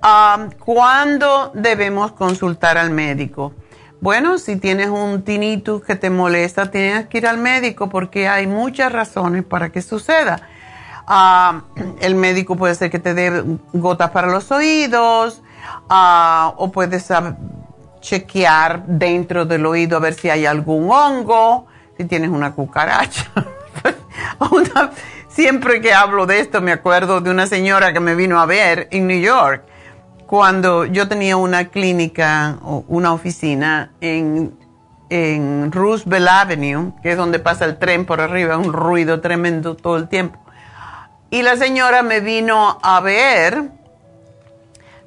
Um, 0.00 0.52
¿Cuándo 0.52 1.50
debemos 1.56 2.12
consultar 2.12 2.78
al 2.78 2.90
médico? 2.90 3.52
Bueno, 4.00 4.38
si 4.38 4.54
tienes 4.54 4.90
un 4.90 5.24
tinnitus 5.24 5.82
que 5.82 5.96
te 5.96 6.08
molesta, 6.08 6.70
tienes 6.70 7.08
que 7.08 7.18
ir 7.18 7.26
al 7.26 7.38
médico 7.38 7.88
porque 7.88 8.28
hay 8.28 8.46
muchas 8.46 8.92
razones 8.92 9.42
para 9.42 9.70
que 9.72 9.82
suceda. 9.82 10.50
El 12.00 12.14
médico 12.14 12.56
puede 12.56 12.74
ser 12.74 12.90
que 12.90 12.98
te 12.98 13.14
dé 13.14 13.44
gotas 13.72 14.10
para 14.10 14.28
los 14.28 14.50
oídos 14.50 15.42
o 15.88 16.70
puedes 16.72 17.08
chequear 18.00 18.84
dentro 18.86 19.44
del 19.44 19.64
oído 19.66 19.96
a 19.96 20.00
ver 20.00 20.14
si 20.14 20.28
hay 20.30 20.46
algún 20.46 20.90
hongo 20.90 21.66
si 21.96 22.04
tienes 22.04 22.30
una 22.30 22.52
cucaracha. 22.52 23.30
siempre 25.28 25.80
que 25.80 25.94
hablo 25.94 26.26
de 26.26 26.40
esto 26.40 26.60
me 26.60 26.72
acuerdo 26.72 27.20
de 27.20 27.30
una 27.30 27.46
señora 27.46 27.92
que 27.92 28.00
me 28.00 28.14
vino 28.14 28.40
a 28.40 28.46
ver 28.46 28.88
en 28.90 29.06
New 29.06 29.20
York 29.20 29.62
cuando 30.26 30.86
yo 30.86 31.08
tenía 31.08 31.36
una 31.36 31.66
clínica 31.66 32.56
o 32.62 32.84
una 32.88 33.12
oficina 33.12 33.90
en, 34.00 34.58
en 35.10 35.70
Roosevelt 35.70 36.26
Avenue, 36.26 36.92
que 37.02 37.10
es 37.12 37.18
donde 37.18 37.38
pasa 37.38 37.66
el 37.66 37.78
tren 37.78 38.06
por 38.06 38.22
arriba, 38.22 38.56
un 38.56 38.72
ruido 38.72 39.20
tremendo 39.20 39.76
todo 39.76 39.98
el 39.98 40.08
tiempo. 40.08 40.41
Y 41.32 41.40
la 41.40 41.56
señora 41.56 42.02
me 42.02 42.20
vino 42.20 42.78
a 42.82 43.00
ver. 43.00 43.70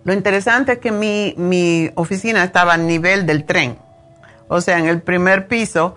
Lo 0.04 0.12
interesante 0.12 0.72
es 0.72 0.80
que 0.80 0.92
mi, 0.92 1.36
mi 1.38 1.92
oficina 1.94 2.44
estaba 2.44 2.74
a 2.74 2.78
nivel 2.78 3.28
del 3.28 3.46
tren. 3.46 3.78
O 4.48 4.60
sea, 4.60 4.80
en 4.80 4.88
el 4.88 5.04
primer 5.04 5.48
piso 5.48 5.96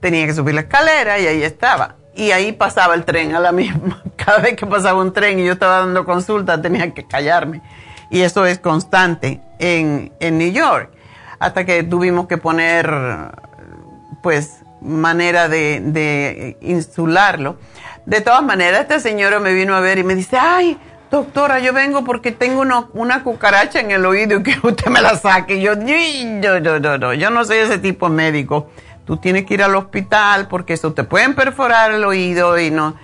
tenía 0.00 0.26
que 0.26 0.34
subir 0.34 0.56
la 0.56 0.62
escalera 0.62 1.20
y 1.20 1.28
ahí 1.28 1.44
estaba. 1.44 1.94
Y 2.16 2.32
ahí 2.32 2.50
pasaba 2.50 2.96
el 2.96 3.04
tren 3.04 3.36
a 3.36 3.38
la 3.38 3.52
misma. 3.62 4.02
Cada 4.16 4.38
vez 4.38 4.56
que 4.56 4.66
pasaba 4.66 5.00
un 5.00 5.12
tren 5.12 5.38
y 5.38 5.44
yo 5.44 5.52
estaba 5.52 5.78
dando 5.78 6.04
consulta 6.04 6.60
tenía 6.60 6.92
que 6.92 7.06
callarme. 7.06 7.62
Y 8.10 8.22
eso 8.22 8.44
es 8.44 8.58
constante 8.58 9.40
en, 9.60 10.12
en 10.18 10.38
New 10.38 10.50
York. 10.50 10.90
Hasta 11.38 11.64
que 11.64 11.84
tuvimos 11.84 12.26
que 12.26 12.36
poner, 12.36 12.92
pues, 14.24 14.58
manera 14.80 15.48
de, 15.48 15.80
de 15.84 16.56
insularlo. 16.62 17.58
De 18.06 18.20
todas 18.20 18.42
maneras, 18.42 18.82
este 18.82 19.00
señor 19.00 19.38
me 19.40 19.52
vino 19.52 19.74
a 19.74 19.80
ver 19.80 19.98
y 19.98 20.04
me 20.04 20.14
dice, 20.14 20.36
ay, 20.38 20.78
doctora, 21.10 21.60
yo 21.60 21.72
vengo 21.72 22.04
porque 22.04 22.32
tengo 22.32 22.62
una 22.94 23.22
cucaracha 23.22 23.80
en 23.80 23.90
el 23.90 24.04
oído 24.04 24.40
y 24.40 24.42
que 24.42 24.56
usted 24.62 24.86
me 24.86 25.00
la 25.00 25.16
saque. 25.16 25.60
Yo, 25.60 25.74
yo, 25.74 26.58
yo, 26.58 26.78
yo, 26.78 26.96
yo, 26.96 27.12
yo 27.14 27.30
no 27.30 27.44
soy 27.44 27.58
ese 27.58 27.78
tipo 27.78 28.08
de 28.08 28.14
médico 28.14 28.68
tú 29.04 29.16
tienes 29.16 29.44
que 29.44 29.54
ir 29.54 29.62
al 29.62 29.74
hospital 29.74 30.48
porque 30.48 30.74
eso 30.74 30.92
te 30.92 31.04
pueden 31.04 31.34
perforar 31.34 31.92
el 31.92 32.04
oído 32.04 32.58
y 32.58 32.70
no. 32.70 32.94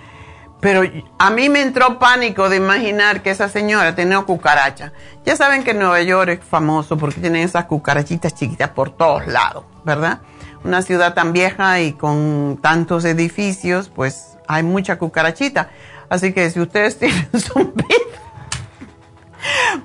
Pero 0.61 0.83
a 1.19 1.31
mí 1.31 1.49
me 1.49 1.63
entró 1.63 2.01
pánico 2.01 2.49
de 2.49 2.57
imaginar 2.57 3.23
que 3.23 3.31
esa 3.31 3.49
señora 3.49 3.95
tenía 3.95 4.21
cucaracha. 4.23 4.93
Ya 5.25 5.37
saben 5.37 5.63
que 5.63 5.73
Nueva 5.73 6.03
York 6.03 6.41
es 6.43 6.45
famoso 6.45 6.99
porque 6.99 7.21
tienen 7.21 7.45
esas 7.45 7.67
cucarachitas 7.67 8.35
chiquitas 8.35 8.71
por 8.71 8.91
todos 8.91 9.27
lados, 9.29 9.65
¿verdad? 9.85 10.21
Una 10.65 10.83
ciudad 10.83 11.15
tan 11.15 11.33
vieja 11.33 11.81
y 11.81 11.93
con 11.93 12.59
tantos 12.61 13.05
edificios, 13.05 13.89
pues 13.89 14.38
hay 14.49 14.63
mucha 14.63 14.99
cucarachita. 14.99 15.71
Así 16.09 16.33
que 16.33 16.51
si 16.51 16.59
ustedes 16.59 16.99
tienen 16.99 17.29
su 17.39 17.73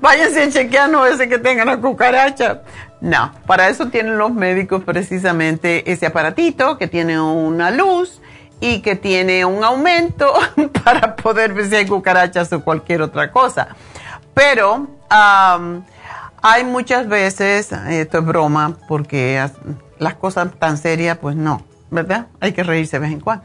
váyanse 0.02 0.50
chequeando 0.50 1.06
ese 1.06 1.30
que 1.30 1.38
tenga 1.38 1.64
una 1.64 1.80
cucaracha. 1.80 2.62
No, 3.02 3.34
para 3.46 3.68
eso 3.68 3.90
tienen 3.90 4.18
los 4.18 4.34
médicos 4.34 4.84
precisamente 4.84 5.92
ese 5.92 6.06
aparatito 6.06 6.78
que 6.78 6.88
tiene 6.88 7.20
una 7.20 7.70
luz 7.70 8.22
y 8.62 8.82
que 8.82 8.96
tiene 8.96 9.44
un 9.44 9.64
aumento 9.64 10.34
para 10.86 11.16
poder 11.18 11.54
ver 11.54 11.68
si 11.68 11.76
hay 11.76 11.86
cucarachas 11.86 12.52
o 12.54 12.64
cualquier 12.64 13.02
otra 13.02 13.32
cosa. 13.32 13.68
Pero 14.34 14.88
hay 16.42 16.64
muchas 16.64 17.08
veces, 17.08 17.72
esto 17.72 18.20
es 18.20 18.26
broma, 18.26 18.78
porque 18.88 19.46
las 20.00 20.14
cosas 20.16 20.50
tan 20.58 20.78
serias, 20.78 21.18
pues 21.18 21.36
no, 21.36 21.64
¿verdad? 21.92 22.28
Hay 22.40 22.54
que 22.54 22.64
reírse 22.64 22.98
de 22.98 23.02
vez 23.02 23.12
en 23.12 23.20
cuando. 23.20 23.44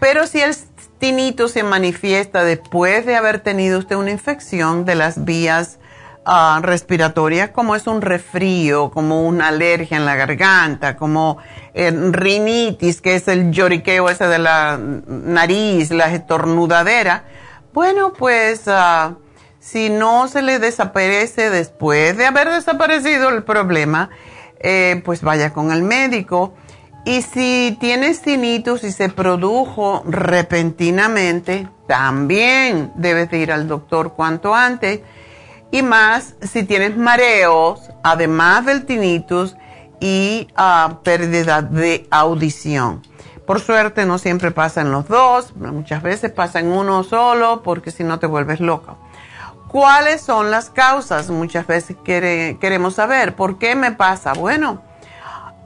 Pero 0.00 0.26
si 0.26 0.40
el 0.40 0.54
tinito 0.98 1.48
se 1.48 1.62
manifiesta 1.62 2.42
después 2.42 3.06
de 3.06 3.16
haber 3.16 3.40
tenido 3.40 3.78
usted 3.78 3.96
una 3.96 4.10
infección 4.10 4.84
de 4.84 4.94
las 4.94 5.24
vías 5.24 5.78
Ah, 6.26 6.60
respiratoria 6.62 7.50
como 7.50 7.74
es 7.74 7.86
un 7.86 8.02
resfrío, 8.02 8.90
como 8.90 9.26
una 9.26 9.48
alergia 9.48 9.96
en 9.96 10.04
la 10.04 10.16
garganta, 10.16 10.94
como 10.94 11.38
eh, 11.72 11.90
rinitis, 11.90 13.00
que 13.00 13.14
es 13.14 13.26
el 13.26 13.50
lloriqueo 13.50 14.10
ese 14.10 14.26
de 14.26 14.38
la 14.38 14.78
nariz, 14.78 15.90
la 15.90 16.12
estornudadera. 16.12 17.24
Bueno, 17.72 18.12
pues 18.12 18.66
uh, 18.66 19.16
si 19.60 19.88
no 19.88 20.28
se 20.28 20.42
le 20.42 20.58
desaparece 20.58 21.48
después 21.48 22.18
de 22.18 22.26
haber 22.26 22.50
desaparecido 22.50 23.30
el 23.30 23.42
problema, 23.42 24.10
eh, 24.58 25.00
pues 25.04 25.22
vaya 25.22 25.54
con 25.54 25.72
el 25.72 25.82
médico. 25.82 26.52
Y 27.04 27.22
si 27.22 27.76
tienes 27.80 28.20
tinnitus 28.20 28.84
y 28.84 28.92
se 28.92 29.08
produjo 29.08 30.02
repentinamente, 30.06 31.68
también 31.86 32.92
debes 32.94 33.30
de 33.30 33.38
ir 33.38 33.52
al 33.52 33.68
doctor 33.68 34.12
cuanto 34.12 34.54
antes 34.54 35.00
y 35.70 35.82
más 35.82 36.34
si 36.42 36.64
tienes 36.64 36.96
mareos, 36.96 37.90
además 38.02 38.66
del 38.66 38.84
tinnitus 38.84 39.56
y 39.98 40.48
uh, 40.58 41.02
pérdida 41.02 41.62
de 41.62 42.06
audición. 42.10 43.02
Por 43.46 43.60
suerte 43.60 44.04
no 44.04 44.18
siempre 44.18 44.50
pasa 44.50 44.82
en 44.82 44.92
los 44.92 45.08
dos, 45.08 45.56
muchas 45.56 46.02
veces 46.02 46.30
pasa 46.30 46.60
en 46.60 46.68
uno 46.68 47.02
solo 47.02 47.62
porque 47.62 47.90
si 47.90 48.04
no 48.04 48.18
te 48.18 48.26
vuelves 48.26 48.60
loco. 48.60 48.98
¿Cuáles 49.68 50.20
son 50.20 50.50
las 50.50 50.68
causas? 50.68 51.30
Muchas 51.30 51.66
veces 51.66 51.96
queremos 52.04 52.94
saber, 52.94 53.34
¿por 53.36 53.58
qué 53.58 53.74
me 53.74 53.92
pasa? 53.92 54.32
Bueno, 54.32 54.82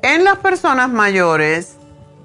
en 0.04 0.22
las 0.22 0.36
personas 0.36 0.90
mayores, 0.90 1.76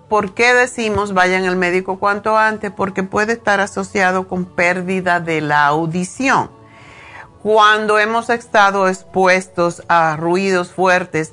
¿por 0.09 0.33
qué 0.33 0.53
decimos 0.53 1.13
vayan 1.13 1.45
al 1.45 1.55
médico 1.55 1.97
cuanto 1.97 2.37
antes? 2.37 2.71
Porque 2.71 3.03
puede 3.03 3.33
estar 3.33 3.61
asociado 3.61 4.27
con 4.27 4.43
pérdida 4.43 5.21
de 5.21 5.39
la 5.39 5.65
audición 5.65 6.51
cuando 7.41 7.97
hemos 7.97 8.29
estado 8.29 8.89
expuestos 8.89 9.81
a 9.87 10.17
ruidos 10.17 10.73
fuertes. 10.73 11.31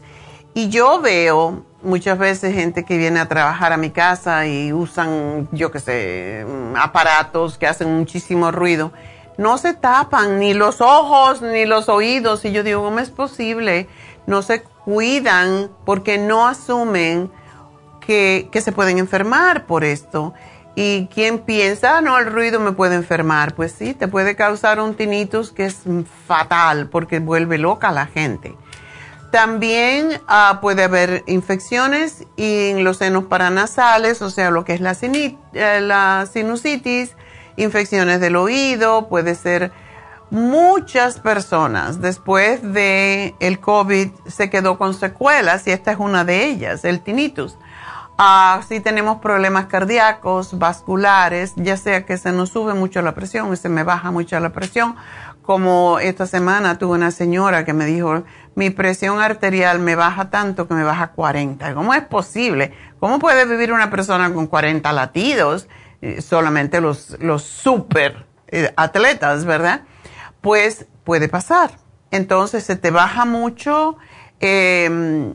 Y 0.55 0.69
yo 0.69 1.01
veo 1.01 1.65
muchas 1.83 2.17
veces 2.17 2.55
gente 2.55 2.85
que 2.85 2.97
viene 2.97 3.19
a 3.19 3.27
trabajar 3.27 3.73
a 3.73 3.77
mi 3.77 3.91
casa 3.91 4.47
y 4.47 4.73
usan, 4.73 5.49
yo 5.51 5.73
qué 5.73 5.81
sé, 5.81 6.47
aparatos 6.77 7.59
que 7.59 7.67
hacen 7.67 7.93
muchísimo 7.99 8.53
ruido. 8.53 8.93
No 9.37 9.59
se 9.59 9.75
tapan 9.75 10.39
ni 10.39 10.55
los 10.55 10.81
ojos 10.81 11.43
ni 11.43 11.67
los 11.67 11.89
oídos. 11.89 12.45
Y 12.45 12.53
yo 12.53 12.63
digo, 12.63 12.85
¿cómo 12.85 13.01
es 13.01 13.11
posible? 13.11 13.89
No 14.29 14.43
se 14.43 14.63
cuidan 14.87 15.69
porque 15.85 16.17
no 16.17 16.47
asumen 16.47 17.29
que, 18.01 18.49
que 18.53 18.61
se 18.61 18.71
pueden 18.71 18.99
enfermar 18.99 19.67
por 19.67 19.83
esto. 19.83 20.33
Y 20.77 21.09
quien 21.09 21.41
piensa, 21.41 21.99
ah, 21.99 22.01
no, 22.01 22.19
el 22.19 22.27
ruido 22.27 22.61
me 22.61 22.71
puede 22.71 22.95
enfermar, 22.95 23.55
pues 23.55 23.73
sí, 23.73 23.95
te 23.95 24.07
puede 24.07 24.37
causar 24.37 24.79
un 24.79 24.95
tinnitus 24.95 25.51
que 25.51 25.65
es 25.65 25.81
fatal 26.27 26.89
porque 26.89 27.19
vuelve 27.19 27.59
loca 27.59 27.89
a 27.89 27.93
la 27.93 28.07
gente. 28.07 28.55
También 29.33 30.21
ah, 30.29 30.61
puede 30.63 30.85
haber 30.85 31.25
infecciones 31.27 32.25
en 32.37 32.85
los 32.85 32.99
senos 32.99 33.25
paranasales, 33.25 34.23
o 34.23 34.31
sea, 34.31 34.51
lo 34.51 34.65
que 34.65 34.75
es 34.75 34.81
la, 34.81 34.97
eh, 35.03 35.81
la 35.81 36.29
sinusitis, 36.33 37.17
infecciones 37.57 38.21
del 38.21 38.37
oído, 38.37 39.09
puede 39.09 39.35
ser 39.35 39.73
muchas 40.31 41.19
personas 41.21 42.01
después 42.01 42.63
de 42.63 43.35
el 43.41 43.61
COVID 43.61 44.11
se 44.27 44.51
quedó 44.51 44.79
con 44.79 44.95
secuelas 44.95 45.67
y 45.67 45.71
esta 45.71 45.93
es 45.93 45.99
una 45.99 46.25
de 46.25 46.47
ellas, 46.47 46.85
el 46.85 47.01
tinnitus. 47.01 47.57
Ah, 48.19 48.63
si 48.67 48.81
tenemos 48.81 49.19
problemas 49.21 49.67
cardíacos, 49.67 50.59
vasculares, 50.59 51.53
ya 51.57 51.77
sea 51.77 52.07
que 52.07 52.17
se 52.17 52.33
nos 52.33 52.49
sube 52.49 52.73
mucho 52.73 53.03
la 53.03 53.15
presión 53.15 53.53
y 53.53 53.57
se 53.57 53.69
me 53.69 53.83
baja 53.83 54.11
mucho 54.11 54.41
la 54.41 54.53
presión, 54.53 54.97
como 55.43 55.99
esta 56.01 56.27
semana 56.27 56.79
tuve 56.79 56.95
una 56.95 57.11
señora 57.11 57.65
que 57.67 57.75
me 57.75 57.85
dijo, 57.85 58.25
mi 58.55 58.71
presión 58.71 59.21
arterial 59.21 59.81
me 59.81 59.95
baja 59.95 60.31
tanto 60.31 60.67
que 60.67 60.75
me 60.75 60.83
baja 60.83 61.09
40. 61.09 61.75
¿Cómo 61.75 61.93
es 61.93 62.03
posible? 62.05 62.73
¿Cómo 62.99 63.19
puede 63.19 63.45
vivir 63.45 63.73
una 63.73 63.91
persona 63.91 64.33
con 64.33 64.47
40 64.47 64.91
latidos? 64.93 65.69
Eh, 66.01 66.23
solamente 66.23 66.81
los, 66.81 67.17
los 67.21 67.43
super 67.43 68.27
eh, 68.49 68.73
atletas, 68.77 69.45
¿verdad? 69.45 69.83
Pues 70.41 70.87
puede 71.05 71.29
pasar. 71.29 71.79
Entonces 72.11 72.65
se 72.65 72.77
te 72.77 72.91
baja 72.91 73.25
mucho, 73.25 73.97
em, 74.41 75.35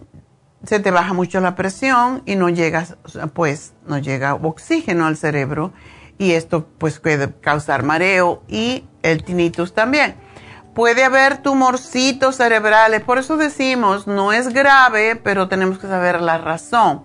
se 0.64 0.80
te 0.80 0.92
baja 0.92 1.14
mucho 1.14 1.40
la 1.42 1.56
presión 1.56 2.24
y 2.26 2.36
no 2.36 2.50
llegas, 2.50 2.98
pues 3.34 3.74
no 3.86 3.98
llega 3.98 4.36
oxígeno 4.36 5.06
al 5.06 5.18
cerebro 5.18 5.74
y 6.18 6.34
esto 6.34 6.68
pues 6.78 7.00
puede 7.00 7.34
causar 7.40 7.84
mareo 7.84 8.44
y 8.48 8.86
el 9.02 9.24
tinnitus 9.24 9.74
también. 9.74 10.16
Puede 10.76 11.04
haber 11.04 11.40
tumorcitos 11.40 12.38
cerebrales, 12.38 13.02
por 13.02 13.18
eso 13.18 13.36
decimos, 13.36 14.08
no 14.08 14.32
es 14.32 14.50
grave, 14.54 15.18
pero 15.18 15.50
tenemos 15.50 15.80
que 15.80 15.88
saber 15.88 16.22
la 16.22 16.38
razón. 16.38 17.04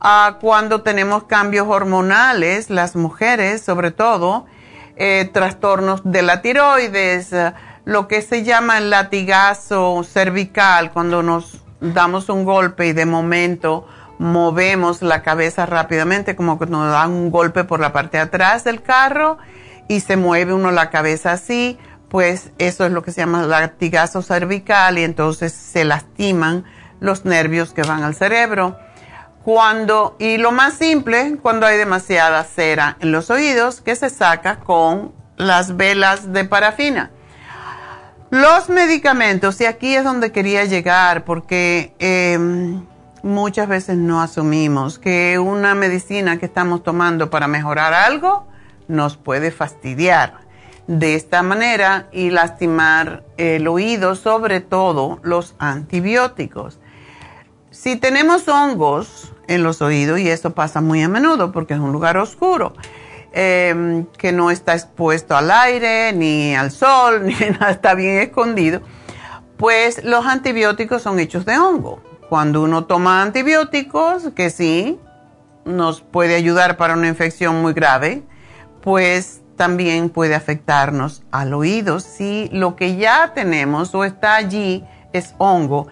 Ah, 0.00 0.38
cuando 0.40 0.82
tenemos 0.82 1.24
cambios 1.24 1.66
hormonales, 1.68 2.68
las 2.68 2.96
mujeres 2.96 3.62
sobre 3.62 3.92
todo, 3.92 4.46
eh, 4.98 5.30
trastornos 5.32 6.02
de 6.04 6.22
la 6.22 6.42
tiroides, 6.42 7.32
eh, 7.32 7.52
lo 7.84 8.08
que 8.08 8.20
se 8.20 8.42
llama 8.42 8.78
el 8.78 8.90
latigazo 8.90 10.02
cervical, 10.02 10.92
cuando 10.92 11.22
nos 11.22 11.62
damos 11.80 12.28
un 12.28 12.44
golpe 12.44 12.88
y 12.88 12.92
de 12.92 13.06
momento 13.06 13.86
movemos 14.18 15.00
la 15.00 15.22
cabeza 15.22 15.66
rápidamente, 15.66 16.34
como 16.34 16.58
que 16.58 16.66
nos 16.66 16.90
dan 16.90 17.12
un 17.12 17.30
golpe 17.30 17.62
por 17.62 17.78
la 17.78 17.92
parte 17.92 18.16
de 18.16 18.24
atrás 18.24 18.64
del 18.64 18.82
carro 18.82 19.38
y 19.86 20.00
se 20.00 20.16
mueve 20.16 20.52
uno 20.52 20.72
la 20.72 20.90
cabeza 20.90 21.32
así, 21.32 21.78
pues 22.08 22.50
eso 22.58 22.84
es 22.84 22.90
lo 22.90 23.02
que 23.02 23.12
se 23.12 23.20
llama 23.20 23.42
latigazo 23.42 24.20
cervical 24.22 24.98
y 24.98 25.04
entonces 25.04 25.52
se 25.52 25.84
lastiman 25.84 26.64
los 27.00 27.24
nervios 27.24 27.72
que 27.72 27.82
van 27.82 28.02
al 28.02 28.16
cerebro. 28.16 28.76
Cuando, 29.44 30.16
y 30.18 30.36
lo 30.36 30.52
más 30.52 30.74
simple, 30.74 31.36
cuando 31.40 31.66
hay 31.66 31.78
demasiada 31.78 32.44
cera 32.44 32.96
en 33.00 33.12
los 33.12 33.30
oídos, 33.30 33.80
que 33.80 33.96
se 33.96 34.10
saca 34.10 34.60
con 34.60 35.12
las 35.36 35.76
velas 35.76 36.32
de 36.32 36.44
parafina. 36.44 37.10
Los 38.30 38.68
medicamentos, 38.68 39.58
y 39.60 39.64
aquí 39.64 39.94
es 39.94 40.04
donde 40.04 40.32
quería 40.32 40.64
llegar, 40.64 41.24
porque 41.24 41.94
em, 41.98 42.84
muchas 43.22 43.68
veces 43.68 43.96
no 43.96 44.20
asumimos 44.20 44.98
que 44.98 45.38
una 45.38 45.74
medicina 45.74 46.38
que 46.38 46.46
estamos 46.46 46.82
tomando 46.82 47.30
para 47.30 47.48
mejorar 47.48 47.94
algo 47.94 48.46
nos 48.86 49.16
puede 49.16 49.50
fastidiar 49.50 50.48
de 50.88 51.14
esta 51.14 51.42
manera 51.42 52.08
y 52.12 52.30
lastimar 52.30 53.24
el 53.36 53.68
oído, 53.68 54.14
sobre 54.14 54.60
todo 54.60 55.20
los 55.22 55.54
antibióticos. 55.58 56.80
Si 57.80 57.94
tenemos 57.94 58.48
hongos 58.48 59.32
en 59.46 59.62
los 59.62 59.80
oídos, 59.82 60.18
y 60.18 60.28
eso 60.28 60.52
pasa 60.52 60.80
muy 60.80 61.00
a 61.00 61.08
menudo 61.08 61.52
porque 61.52 61.74
es 61.74 61.80
un 61.80 61.92
lugar 61.92 62.16
oscuro, 62.16 62.72
em, 63.30 64.04
que 64.18 64.32
no 64.32 64.50
está 64.50 64.74
expuesto 64.74 65.36
al 65.36 65.48
aire, 65.48 66.12
ni 66.12 66.56
al 66.56 66.72
sol, 66.72 67.22
ni 67.24 67.34
nada, 67.34 67.70
está 67.70 67.94
bien 67.94 68.18
escondido, 68.18 68.80
pues 69.56 70.02
los 70.02 70.26
antibióticos 70.26 71.02
son 71.02 71.20
hechos 71.20 71.46
de 71.46 71.56
hongo. 71.56 72.02
Cuando 72.28 72.62
uno 72.62 72.86
toma 72.86 73.22
antibióticos, 73.22 74.30
que 74.34 74.50
sí, 74.50 74.98
nos 75.64 76.00
puede 76.00 76.34
ayudar 76.34 76.78
para 76.78 76.94
una 76.94 77.06
infección 77.06 77.62
muy 77.62 77.74
grave, 77.74 78.24
pues 78.82 79.40
también 79.54 80.10
puede 80.10 80.34
afectarnos 80.34 81.22
al 81.30 81.54
oído 81.54 82.00
si 82.00 82.50
lo 82.52 82.74
que 82.74 82.96
ya 82.96 83.34
tenemos 83.34 83.94
o 83.94 84.02
está 84.02 84.34
allí 84.34 84.84
es 85.12 85.36
hongo. 85.38 85.86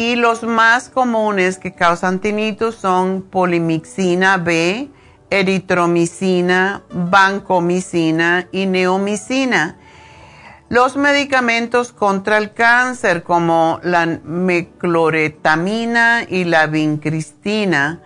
Y 0.00 0.16
los 0.16 0.42
más 0.44 0.88
comunes 0.88 1.58
que 1.58 1.74
causan 1.74 2.20
tinnitus 2.20 2.74
son 2.74 3.20
polimixina 3.20 4.38
B, 4.38 4.88
eritromicina, 5.28 6.80
vancomicina 6.90 8.48
y 8.50 8.64
neomicina. 8.64 9.76
Los 10.70 10.96
medicamentos 10.96 11.92
contra 11.92 12.38
el 12.38 12.54
cáncer 12.54 13.22
como 13.22 13.78
la 13.82 14.06
mecloretamina 14.24 16.22
y 16.26 16.44
la 16.44 16.66
vincristina, 16.66 18.00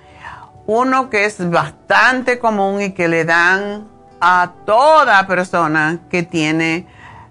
uno 0.67 1.11
que 1.11 1.27
es 1.27 1.49
bastante 1.49 2.41
común 2.41 2.83
y 2.83 2.91
que 2.91 3.07
le 3.07 3.25
dan 3.25 3.87
a 4.21 4.55
toda 4.67 5.29
persona 5.29 6.01
que 6.11 6.25
tiene 6.25 6.89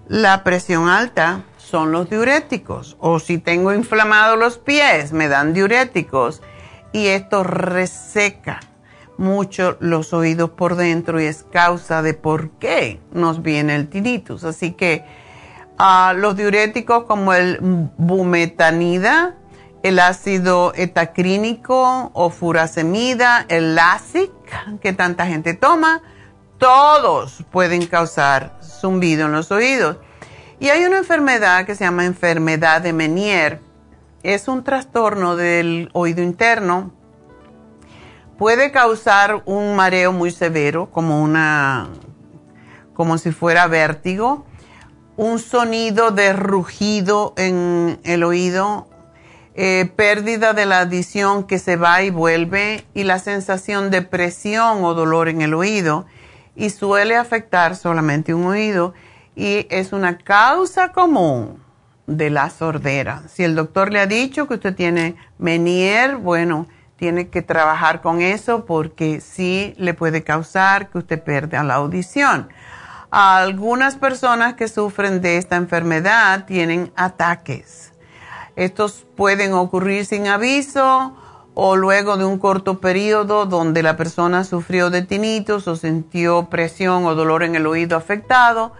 la 0.08 0.42
presión 0.42 0.88
alta 0.88 1.42
son 1.64 1.92
los 1.92 2.10
diuréticos. 2.10 2.96
O 3.00 3.18
si 3.18 3.38
tengo 3.38 3.72
inflamados 3.72 4.38
los 4.38 4.58
pies, 4.58 5.12
me 5.12 5.28
dan 5.28 5.54
diuréticos. 5.54 6.42
Y 6.92 7.08
esto 7.08 7.42
reseca 7.42 8.60
mucho 9.16 9.76
los 9.80 10.12
oídos 10.12 10.50
por 10.50 10.76
dentro 10.76 11.20
y 11.20 11.24
es 11.24 11.44
causa 11.50 12.02
de 12.02 12.14
por 12.14 12.50
qué 12.52 13.00
nos 13.12 13.42
viene 13.42 13.74
el 13.76 13.88
tinnitus. 13.88 14.44
Así 14.44 14.72
que 14.72 15.04
uh, 15.78 16.14
los 16.16 16.36
diuréticos 16.36 17.04
como 17.04 17.32
el 17.32 17.58
bumetanida, 17.96 19.36
el 19.82 19.98
ácido 19.98 20.72
etacrínico 20.74 22.10
o 22.14 22.30
furasemida, 22.30 23.44
el 23.48 23.74
LASIK 23.74 24.80
que 24.80 24.92
tanta 24.92 25.26
gente 25.26 25.54
toma, 25.54 26.02
todos 26.58 27.44
pueden 27.50 27.86
causar 27.86 28.58
zumbido 28.62 29.26
en 29.26 29.32
los 29.32 29.50
oídos. 29.50 29.96
Y 30.60 30.68
hay 30.68 30.84
una 30.84 30.98
enfermedad 30.98 31.66
que 31.66 31.74
se 31.74 31.84
llama 31.84 32.04
enfermedad 32.04 32.80
de 32.80 32.92
Menier. 32.92 33.60
Es 34.22 34.46
un 34.48 34.62
trastorno 34.62 35.36
del 35.36 35.90
oído 35.92 36.22
interno. 36.22 36.92
Puede 38.38 38.70
causar 38.70 39.42
un 39.46 39.76
mareo 39.76 40.12
muy 40.12 40.30
severo, 40.30 40.90
como 40.90 41.22
una, 41.22 41.88
como 42.94 43.18
si 43.18 43.32
fuera 43.32 43.66
vértigo, 43.66 44.46
un 45.16 45.38
sonido 45.38 46.10
de 46.10 46.32
rugido 46.32 47.34
en 47.36 48.00
el 48.04 48.24
oído, 48.24 48.88
eh, 49.54 49.90
pérdida 49.94 50.52
de 50.52 50.66
la 50.66 50.80
adición 50.80 51.44
que 51.44 51.58
se 51.58 51.76
va 51.76 52.02
y 52.02 52.10
vuelve 52.10 52.84
y 52.94 53.04
la 53.04 53.20
sensación 53.20 53.90
de 53.90 54.02
presión 54.02 54.82
o 54.82 54.94
dolor 54.94 55.28
en 55.28 55.42
el 55.42 55.54
oído 55.54 56.06
y 56.56 56.70
suele 56.70 57.16
afectar 57.16 57.76
solamente 57.76 58.34
un 58.34 58.46
oído 58.46 58.94
y 59.36 59.66
es 59.70 59.92
una 59.92 60.18
causa 60.18 60.92
común 60.92 61.62
de 62.06 62.30
la 62.30 62.50
sordera. 62.50 63.22
Si 63.28 63.44
el 63.44 63.54
doctor 63.54 63.92
le 63.92 64.00
ha 64.00 64.06
dicho 64.06 64.46
que 64.46 64.54
usted 64.54 64.74
tiene 64.74 65.16
Menier, 65.38 66.16
bueno, 66.16 66.66
tiene 66.96 67.28
que 67.28 67.42
trabajar 67.42 68.02
con 68.02 68.20
eso 68.20 68.64
porque 68.66 69.20
sí 69.20 69.74
le 69.78 69.94
puede 69.94 70.22
causar 70.22 70.90
que 70.90 70.98
usted 70.98 71.22
pierda 71.22 71.62
la 71.64 71.74
audición. 71.74 72.48
Algunas 73.10 73.96
personas 73.96 74.54
que 74.54 74.68
sufren 74.68 75.20
de 75.20 75.38
esta 75.38 75.56
enfermedad 75.56 76.46
tienen 76.46 76.92
ataques. 76.96 77.92
Estos 78.56 79.06
pueden 79.16 79.52
ocurrir 79.52 80.06
sin 80.06 80.26
aviso 80.28 81.16
o 81.54 81.76
luego 81.76 82.16
de 82.16 82.24
un 82.24 82.38
corto 82.38 82.80
periodo 82.80 83.46
donde 83.46 83.82
la 83.82 83.96
persona 83.96 84.44
sufrió 84.44 84.90
de 84.90 85.02
tinnitus 85.02 85.68
o 85.68 85.76
sintió 85.76 86.48
presión 86.50 87.04
o 87.06 87.14
dolor 87.14 87.44
en 87.44 87.54
el 87.54 87.66
oído 87.66 87.96
afectado 87.96 88.72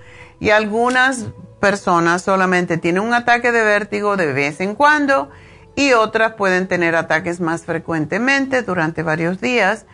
y 0.44 0.50
algunas 0.50 1.28
personas 1.58 2.20
solamente 2.20 2.76
tienen 2.76 3.02
un 3.02 3.14
ataque 3.14 3.50
de 3.50 3.64
vértigo 3.64 4.18
de 4.18 4.30
vez 4.30 4.60
en 4.60 4.74
cuando 4.74 5.30
y 5.74 5.94
otras 5.94 6.34
pueden 6.34 6.68
tener 6.68 6.96
ataques 6.96 7.40
más 7.40 7.62
frecuentemente 7.62 8.60
durante 8.60 9.02
varios 9.02 9.40
días 9.40 9.86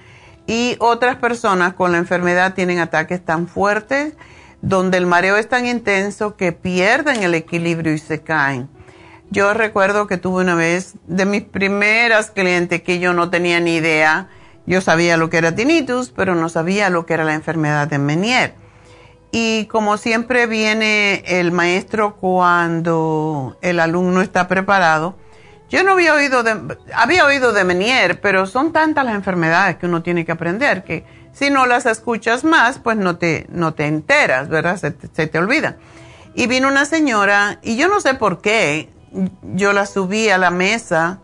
y 0.48 0.74
otras 0.80 1.14
personas 1.14 1.74
con 1.74 1.92
la 1.92 1.98
enfermedad 1.98 2.54
tienen 2.54 2.80
ataques 2.80 3.24
tan 3.24 3.46
fuertes 3.46 4.14
donde 4.60 4.98
el 4.98 5.06
mareo 5.06 5.36
es 5.36 5.48
tan 5.48 5.66
intenso 5.66 6.36
que 6.36 6.50
pierden 6.50 7.22
el 7.22 7.36
equilibrio 7.36 7.92
y 7.92 7.98
se 7.98 8.20
caen. 8.20 8.68
Yo 9.30 9.54
recuerdo 9.54 10.08
que 10.08 10.16
tuve 10.16 10.42
una 10.42 10.56
vez 10.56 10.94
de 11.06 11.26
mis 11.26 11.42
primeras 11.42 12.32
clientes 12.32 12.82
que 12.82 12.98
yo 12.98 13.12
no 13.12 13.30
tenía 13.30 13.60
ni 13.60 13.76
idea. 13.76 14.28
Yo 14.66 14.80
sabía 14.80 15.16
lo 15.16 15.30
que 15.30 15.38
era 15.38 15.54
tinnitus, 15.54 16.10
pero 16.10 16.34
no 16.34 16.48
sabía 16.48 16.90
lo 16.90 17.06
que 17.06 17.14
era 17.14 17.22
la 17.22 17.34
enfermedad 17.34 17.86
de 17.86 17.98
Menier. 18.00 18.54
Y 19.32 19.66
como 19.66 19.96
siempre 19.96 20.46
viene 20.46 21.22
el 21.26 21.52
maestro 21.52 22.16
cuando 22.16 23.56
el 23.62 23.78
alumno 23.78 24.22
está 24.22 24.48
preparado, 24.48 25.16
yo 25.68 25.84
no 25.84 25.92
había 25.92 26.14
oído 26.14 26.42
de, 26.42 26.76
había 26.94 27.24
oído 27.24 27.52
de 27.52 27.62
Menier, 27.62 28.20
pero 28.20 28.46
son 28.46 28.72
tantas 28.72 29.04
las 29.04 29.14
enfermedades 29.14 29.76
que 29.76 29.86
uno 29.86 30.02
tiene 30.02 30.24
que 30.24 30.32
aprender 30.32 30.82
que 30.82 31.04
si 31.32 31.48
no 31.48 31.66
las 31.66 31.86
escuchas 31.86 32.42
más, 32.42 32.80
pues 32.80 32.96
no 32.96 33.16
te, 33.18 33.46
no 33.50 33.72
te 33.72 33.86
enteras, 33.86 34.48
¿verdad? 34.48 34.76
Se, 34.76 34.94
se 35.12 35.28
te 35.28 35.38
olvida. 35.38 35.76
Y 36.34 36.48
vino 36.48 36.66
una 36.66 36.84
señora, 36.84 37.60
y 37.62 37.76
yo 37.76 37.86
no 37.86 38.00
sé 38.00 38.14
por 38.14 38.40
qué, 38.40 38.90
yo 39.42 39.72
la 39.72 39.86
subí 39.86 40.28
a 40.28 40.38
la 40.38 40.50
mesa 40.50 41.20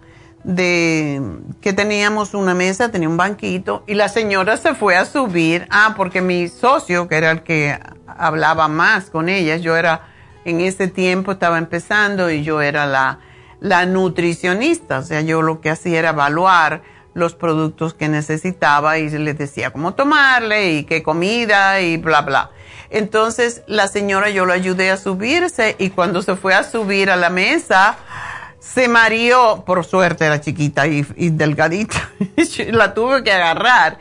de 0.46 1.20
que 1.61 1.72
teníamos 1.72 2.32
una 2.32 2.54
mesa, 2.54 2.92
tenía 2.92 3.09
un 3.09 3.16
banquito 3.16 3.82
y 3.88 3.94
la 3.94 4.09
señora 4.09 4.56
se 4.56 4.74
fue 4.76 4.94
a 4.94 5.04
subir, 5.04 5.66
ah, 5.70 5.94
porque 5.96 6.22
mi 6.22 6.46
socio, 6.46 7.09
que 7.09 7.16
era 7.16 7.32
el 7.32 7.42
que 7.42 7.76
hablaba 8.06 8.68
más 8.68 9.11
con 9.11 9.28
ella, 9.28 9.56
yo 9.56 9.76
era, 9.76 10.02
en 10.44 10.61
ese 10.61 10.87
tiempo 10.87 11.32
estaba 11.32 11.59
empezando 11.59 12.30
y 12.30 12.44
yo 12.44 12.62
era 12.62 12.87
la, 12.87 13.18
la 13.59 13.87
nutricionista, 13.87 15.00
o 15.00 15.02
sea, 15.02 15.20
yo 15.20 15.42
lo 15.42 15.61
que 15.61 15.70
hacía 15.70 15.98
era 15.98 16.11
evaluar 16.11 16.82
los 17.12 17.35
productos 17.35 17.94
que 17.94 18.09
necesitaba 18.09 18.98
y 18.98 19.11
les 19.11 19.37
decía 19.37 19.72
cómo 19.72 19.94
tomarle 19.94 20.74
y 20.74 20.85
qué 20.85 21.02
comida 21.02 21.80
y 21.80 21.96
bla, 21.96 22.20
bla. 22.20 22.50
Entonces 22.90 23.62
la 23.66 23.88
señora 23.88 24.30
yo 24.30 24.46
la 24.46 24.54
ayudé 24.54 24.92
a 24.92 24.96
subirse 24.96 25.74
y 25.80 25.90
cuando 25.90 26.22
se 26.22 26.37
fue 26.37 26.54
a 26.54 26.62
subir 26.62 27.11
a 27.11 27.16
la 27.16 27.30
mesa, 27.30 27.96
se 28.74 28.88
mareó, 28.88 29.64
por 29.64 29.85
suerte 29.85 30.26
era 30.26 30.40
chiquita 30.40 30.87
y, 30.87 31.02
delgadita, 31.31 32.11
la 32.72 32.94
tuve 32.94 33.22
que 33.22 33.33
agarrar 33.33 33.98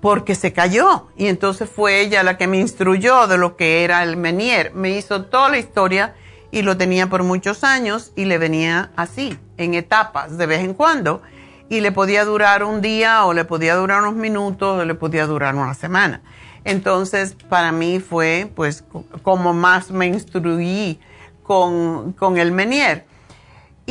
porque 0.00 0.34
se 0.34 0.52
cayó. 0.52 1.08
Y 1.16 1.26
entonces 1.26 1.68
fue 1.68 2.00
ella 2.00 2.22
la 2.22 2.36
que 2.36 2.46
me 2.46 2.58
instruyó 2.58 3.26
de 3.26 3.38
lo 3.38 3.56
que 3.56 3.84
era 3.84 4.02
el 4.02 4.16
Menier. 4.16 4.72
Me 4.74 4.90
hizo 4.90 5.24
toda 5.24 5.48
la 5.48 5.58
historia 5.58 6.14
y 6.50 6.62
lo 6.62 6.76
tenía 6.76 7.08
por 7.08 7.22
muchos 7.22 7.64
años 7.64 8.12
y 8.14 8.26
le 8.26 8.38
venía 8.38 8.90
así, 8.96 9.38
en 9.56 9.74
etapas, 9.74 10.36
de 10.36 10.46
vez 10.46 10.60
en 10.60 10.74
cuando. 10.74 11.22
Y 11.68 11.80
le 11.80 11.90
podía 11.90 12.24
durar 12.24 12.64
un 12.64 12.82
día 12.82 13.24
o 13.24 13.32
le 13.32 13.44
podía 13.44 13.76
durar 13.76 14.02
unos 14.02 14.14
minutos 14.14 14.80
o 14.80 14.84
le 14.84 14.94
podía 14.94 15.26
durar 15.26 15.54
una 15.54 15.74
semana. 15.74 16.20
Entonces, 16.64 17.34
para 17.48 17.72
mí 17.72 17.98
fue 17.98 18.50
pues 18.54 18.84
como 19.22 19.54
más 19.54 19.90
me 19.90 20.06
instruí 20.06 21.00
con, 21.42 22.12
con 22.12 22.36
el 22.38 22.52
Menier. 22.52 23.11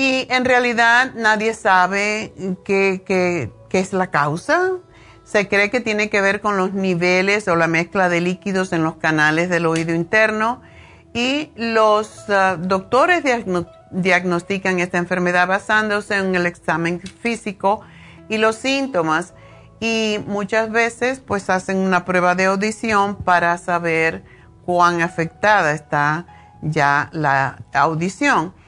Y 0.01 0.25
en 0.31 0.45
realidad 0.45 1.11
nadie 1.13 1.53
sabe 1.53 2.33
qué, 2.65 3.03
qué, 3.05 3.51
qué, 3.69 3.79
es 3.79 3.93
la 3.93 4.09
causa. 4.09 4.71
Se 5.23 5.47
cree 5.47 5.69
que 5.69 5.79
tiene 5.79 6.09
que 6.09 6.21
ver 6.21 6.41
con 6.41 6.57
los 6.57 6.73
niveles 6.73 7.47
o 7.47 7.55
la 7.55 7.67
mezcla 7.67 8.09
de 8.09 8.19
líquidos 8.19 8.73
en 8.73 8.83
los 8.83 8.95
canales 8.95 9.47
del 9.49 9.67
oído 9.67 9.93
interno 9.93 10.63
y 11.13 11.51
los 11.55 12.27
uh, 12.29 12.57
doctores 12.57 13.23
diagnostican 13.91 14.79
esta 14.79 14.97
enfermedad 14.97 15.47
basándose 15.47 16.17
en 16.17 16.33
el 16.33 16.47
examen 16.47 16.99
físico 16.99 17.81
y 18.27 18.39
los 18.39 18.55
síntomas 18.55 19.35
y 19.79 20.17
muchas 20.25 20.71
veces 20.71 21.19
pues 21.19 21.47
hacen 21.51 21.77
una 21.77 22.05
prueba 22.05 22.33
de 22.33 22.45
audición 22.45 23.17
para 23.17 23.55
saber 23.59 24.23
cuán 24.65 25.03
afectada 25.03 25.73
está 25.73 26.25
ya 26.63 27.11
la 27.13 27.59
audición. 27.71 28.59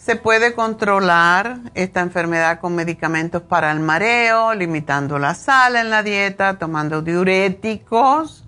Se 0.00 0.16
puede 0.16 0.54
controlar 0.54 1.58
esta 1.74 2.00
enfermedad 2.00 2.58
con 2.58 2.74
medicamentos 2.74 3.42
para 3.42 3.70
el 3.70 3.80
mareo, 3.80 4.54
limitando 4.54 5.18
la 5.18 5.34
sal 5.34 5.76
en 5.76 5.90
la 5.90 6.02
dieta, 6.02 6.58
tomando 6.58 7.02
diuréticos, 7.02 8.46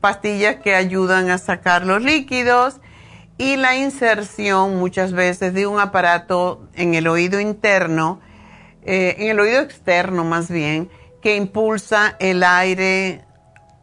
pastillas 0.00 0.60
que 0.60 0.76
ayudan 0.76 1.28
a 1.30 1.38
sacar 1.38 1.84
los 1.84 2.02
líquidos 2.02 2.76
y 3.36 3.56
la 3.56 3.74
inserción 3.74 4.78
muchas 4.78 5.12
veces 5.12 5.54
de 5.54 5.66
un 5.66 5.80
aparato 5.80 6.68
en 6.74 6.94
el 6.94 7.08
oído 7.08 7.40
interno, 7.40 8.20
eh, 8.84 9.16
en 9.18 9.30
el 9.30 9.40
oído 9.40 9.60
externo 9.60 10.22
más 10.22 10.48
bien, 10.48 10.88
que 11.20 11.34
impulsa 11.34 12.14
el 12.20 12.44
aire, 12.44 13.24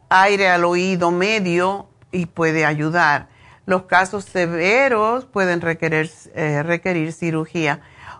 aire 0.08 0.48
al 0.48 0.64
oído 0.64 1.10
medio 1.10 1.86
y 2.12 2.24
puede 2.24 2.64
ayudar. 2.64 3.29
Los 3.70 3.84
casos 3.84 4.24
severos 4.24 5.26
pueden 5.26 5.60
requerir, 5.60 6.10
eh, 6.34 6.60
requerir 6.64 7.12
cirugía. 7.12 7.78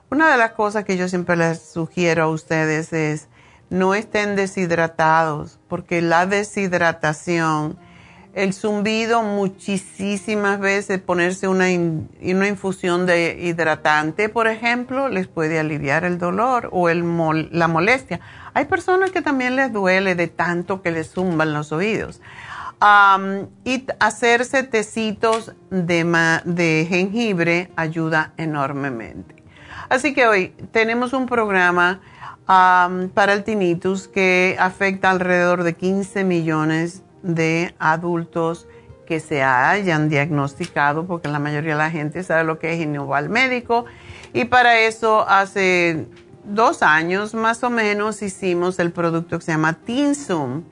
Una 0.08 0.30
de 0.30 0.36
las 0.36 0.52
cosas 0.52 0.84
que 0.84 0.96
yo 0.96 1.08
siempre 1.08 1.36
les 1.36 1.60
sugiero 1.60 2.22
a 2.22 2.28
ustedes 2.28 2.92
es 2.92 3.26
no 3.68 3.96
estén 3.96 4.36
deshidratados, 4.36 5.58
porque 5.66 6.02
la 6.02 6.26
deshidratación, 6.26 7.76
el 8.32 8.54
zumbido 8.54 9.24
muchísimas 9.24 10.60
veces, 10.60 11.00
ponerse 11.00 11.48
una, 11.48 11.64
una 11.64 12.46
infusión 12.46 13.04
de 13.06 13.36
hidratante, 13.40 14.28
por 14.28 14.46
ejemplo, 14.46 15.08
les 15.08 15.26
puede 15.26 15.58
aliviar 15.58 16.04
el 16.04 16.18
dolor 16.18 16.68
o 16.70 16.88
el 16.88 17.02
la 17.50 17.66
molestia. 17.66 18.20
Hay 18.54 18.66
personas 18.66 19.10
que 19.10 19.20
también 19.20 19.56
les 19.56 19.72
duele 19.72 20.14
de 20.14 20.28
tanto 20.28 20.80
que 20.80 20.92
les 20.92 21.10
zumban 21.10 21.52
los 21.52 21.72
oídos 21.72 22.20
y 23.64 23.86
hacerse 23.98 24.62
tecitos 24.62 25.52
de, 25.70 26.40
de 26.44 26.86
jengibre 26.88 27.70
ayuda 27.76 28.32
enormemente. 28.38 29.34
Así 29.88 30.14
que 30.14 30.26
hoy 30.26 30.48
tenemos 30.72 31.12
un 31.12 31.26
programa 31.26 32.00
para 32.46 33.32
el 33.32 33.44
tinnitus 33.44 34.08
que 34.08 34.56
afecta 34.58 35.10
alrededor 35.10 35.62
de 35.62 35.74
15 35.74 36.24
millones 36.24 37.02
de 37.22 37.74
adultos 37.78 38.66
que 39.06 39.20
se 39.20 39.42
hayan 39.42 40.08
diagnosticado, 40.08 41.06
porque 41.06 41.28
la 41.28 41.38
mayoría 41.38 41.72
de 41.72 41.78
la 41.78 41.90
gente 41.90 42.22
sabe 42.22 42.44
lo 42.44 42.58
que 42.58 42.72
es 42.72 42.80
y 42.80 43.14
al 43.14 43.28
médico. 43.28 43.84
Y 44.32 44.44
para 44.46 44.80
eso 44.80 45.28
hace 45.28 46.06
dos 46.44 46.82
años 46.82 47.34
más 47.34 47.62
o 47.62 47.70
menos 47.70 48.22
hicimos 48.22 48.78
el 48.78 48.92
producto 48.92 49.38
que 49.38 49.44
se 49.44 49.52
llama 49.52 49.74
Tinsum 49.74 50.62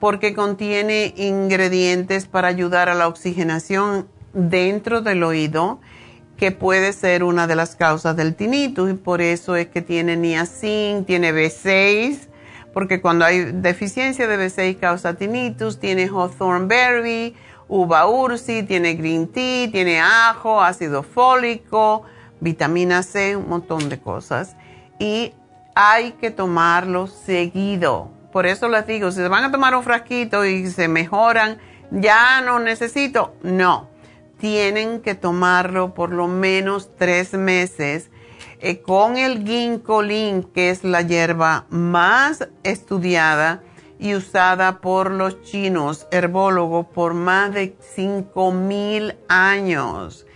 porque 0.00 0.34
contiene 0.34 1.12
ingredientes 1.16 2.26
para 2.26 2.48
ayudar 2.48 2.88
a 2.88 2.94
la 2.94 3.06
oxigenación 3.06 4.08
dentro 4.32 5.02
del 5.02 5.22
oído, 5.22 5.80
que 6.38 6.52
puede 6.52 6.94
ser 6.94 7.22
una 7.22 7.46
de 7.46 7.54
las 7.54 7.76
causas 7.76 8.16
del 8.16 8.34
tinnitus, 8.34 8.90
y 8.90 8.94
por 8.94 9.20
eso 9.20 9.56
es 9.56 9.68
que 9.68 9.82
tiene 9.82 10.16
niacin, 10.16 11.04
tiene 11.04 11.32
B6, 11.34 12.28
porque 12.72 13.02
cuando 13.02 13.26
hay 13.26 13.52
deficiencia 13.52 14.26
de 14.26 14.38
B6 14.38 14.78
causa 14.78 15.14
tinnitus, 15.14 15.78
tiene 15.78 16.06
hawthorn 16.06 16.66
berry, 16.66 17.36
uva 17.68 18.06
ursi, 18.06 18.62
tiene 18.62 18.94
green 18.94 19.28
tea, 19.28 19.70
tiene 19.70 20.00
ajo, 20.00 20.62
ácido 20.62 21.02
fólico, 21.02 22.04
vitamina 22.40 23.02
C, 23.02 23.36
un 23.36 23.48
montón 23.48 23.90
de 23.90 24.00
cosas. 24.00 24.56
Y 24.98 25.34
hay 25.74 26.12
que 26.12 26.30
tomarlo 26.30 27.06
seguido 27.06 28.19
por 28.32 28.46
eso 28.46 28.68
les 28.68 28.86
digo, 28.86 29.10
si 29.10 29.18
se 29.18 29.28
van 29.28 29.44
a 29.44 29.52
tomar 29.52 29.74
un 29.74 29.82
frasquito 29.82 30.44
y 30.44 30.66
se 30.68 30.88
mejoran, 30.88 31.58
ya 31.90 32.40
no 32.40 32.58
necesito. 32.60 33.34
No, 33.42 33.88
tienen 34.38 35.00
que 35.00 35.14
tomarlo 35.14 35.94
por 35.94 36.12
lo 36.12 36.28
menos 36.28 36.90
tres 36.96 37.34
meses 37.34 38.10
eh, 38.60 38.80
con 38.82 39.16
el 39.16 39.46
ginkolin, 39.46 40.42
que 40.42 40.70
es 40.70 40.84
la 40.84 41.02
hierba 41.02 41.66
más 41.70 42.48
estudiada 42.62 43.62
y 43.98 44.14
usada 44.14 44.80
por 44.80 45.10
los 45.10 45.42
chinos 45.42 46.06
herbólogos 46.10 46.86
por 46.86 47.14
más 47.14 47.52
de 47.52 47.76
5 47.94 48.52
mil 48.52 49.16
años. 49.28 50.26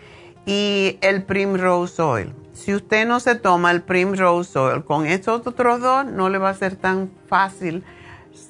Y 0.47 0.99
el 1.01 1.25
Primrose 1.25 2.03
Oil 2.03 2.35
si 2.55 2.73
usted 2.73 3.07
no 3.07 3.21
se 3.21 3.35
toma 3.35 3.73
el 3.73 3.83
Primrose 3.83 4.59
Oil 4.59 4.85
con 4.85 5.07
estos 5.07 5.47
otros 5.47 5.81
dos, 5.81 6.07
no 6.07 6.29
le 6.29 6.39
va 6.39 6.51
a 6.51 6.55
ser 6.55 6.77
tan 6.77 7.11
fácil 7.29 7.85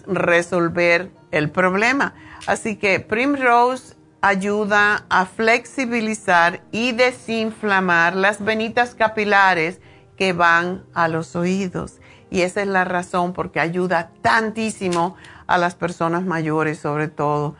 resolver 0.06 1.10
el 1.30 1.50
problema. 1.50 2.14
Así 2.46 2.76
que 2.76 3.00
Primrose 3.00 3.96
ayuda 4.20 5.06
a 5.08 5.26
flexibilizar 5.26 6.60
y 6.70 6.92
desinflamar 6.92 8.14
las 8.14 8.44
venitas 8.44 8.94
capilares 8.94 9.80
que 10.16 10.32
van 10.32 10.84
a 10.94 11.08
los 11.08 11.34
oídos. 11.34 12.00
Y 12.30 12.42
esa 12.42 12.60
es 12.60 12.68
la 12.68 12.84
razón 12.84 13.32
porque 13.32 13.58
ayuda 13.58 14.10
tantísimo 14.20 15.16
a 15.46 15.56
las 15.56 15.74
personas 15.74 16.24
mayores 16.24 16.78
sobre 16.78 17.08
todo. 17.08 17.56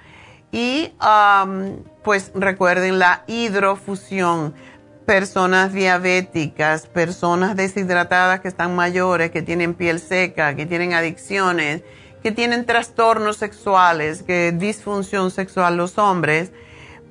Y 0.52 0.92
um, 1.00 1.78
pues 2.04 2.30
recuerden 2.34 2.98
la 3.00 3.24
hidrofusión 3.26 4.54
personas 5.06 5.72
diabéticas, 5.72 6.86
personas 6.86 7.56
deshidratadas 7.56 8.40
que 8.40 8.48
están 8.48 8.76
mayores, 8.76 9.30
que 9.30 9.42
tienen 9.42 9.74
piel 9.74 9.98
seca, 9.98 10.54
que 10.54 10.66
tienen 10.66 10.94
adicciones, 10.94 11.82
que 12.22 12.32
tienen 12.32 12.64
trastornos 12.64 13.36
sexuales, 13.36 14.22
que 14.22 14.52
disfunción 14.52 15.30
sexual 15.30 15.76
los 15.76 15.98
hombres, 15.98 16.52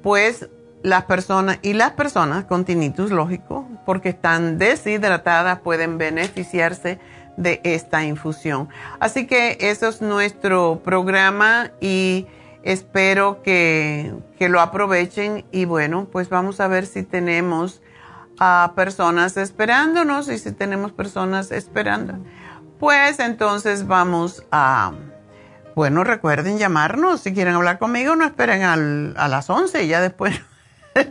pues 0.02 0.50
las 0.82 1.06
personas 1.06 1.60
y 1.62 1.74
las 1.74 1.92
personas 1.92 2.46
con 2.46 2.66
tinnitus, 2.66 3.12
lógico, 3.12 3.68
porque 3.86 4.10
están 4.10 4.58
deshidratadas, 4.58 5.60
pueden 5.60 5.98
beneficiarse 5.98 7.00
de 7.38 7.62
esta 7.64 8.04
infusión. 8.04 8.70
Así 9.00 9.28
que 9.28 9.58
eso 9.60 9.88
es 9.88 10.02
nuestro 10.02 10.82
programa 10.84 11.72
y 11.80 12.28
espero 12.64 13.44
que, 13.44 14.14
que 14.40 14.50
lo 14.50 14.62
aprovechen 14.62 15.46
y 15.52 15.66
bueno, 15.66 16.08
pues 16.12 16.30
vamos 16.30 16.60
a 16.60 16.68
ver 16.68 16.86
si 16.86 17.04
tenemos 17.04 17.82
a 18.40 18.74
personas 18.76 19.38
esperándonos 19.38 20.28
y 20.30 20.40
si 20.40 20.52
tenemos 20.52 20.92
personas 20.92 21.52
esperando, 21.52 22.16
pues 22.80 23.20
entonces 23.20 23.86
vamos 23.86 24.44
a, 24.52 24.94
bueno, 25.76 26.04
recuerden 26.04 26.58
llamarnos 26.58 27.22
si 27.22 27.32
quieren 27.34 27.54
hablar 27.56 27.80
conmigo, 27.80 28.16
no 28.16 28.26
esperen 28.26 28.64
al, 28.64 29.14
a 29.18 29.28
las 29.28 29.50
11 29.50 29.88
ya 29.88 30.02
después. 30.02 30.40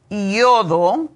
yodo, 0.09 1.09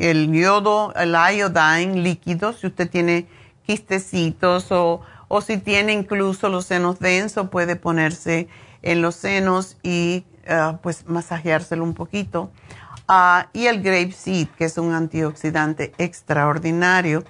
el 0.00 0.32
yodo, 0.32 0.94
el 0.94 1.14
iodine 1.14 2.00
líquido, 2.02 2.52
si 2.52 2.66
usted 2.66 2.88
tiene 2.88 3.26
quistecitos 3.66 4.72
o, 4.72 5.02
o 5.28 5.40
si 5.40 5.58
tiene 5.58 5.92
incluso 5.92 6.48
los 6.48 6.66
senos 6.66 6.98
densos, 6.98 7.50
puede 7.50 7.76
ponerse 7.76 8.48
en 8.82 9.02
los 9.02 9.14
senos 9.14 9.76
y 9.82 10.24
eh, 10.44 10.78
pues 10.82 11.06
masajeárselo 11.06 11.84
un 11.84 11.94
poquito. 11.94 12.50
Ah, 13.06 13.48
y 13.52 13.66
el 13.66 13.82
grape 13.82 14.12
seed, 14.12 14.48
que 14.56 14.64
es 14.64 14.78
un 14.78 14.94
antioxidante 14.94 15.92
extraordinario. 15.98 17.24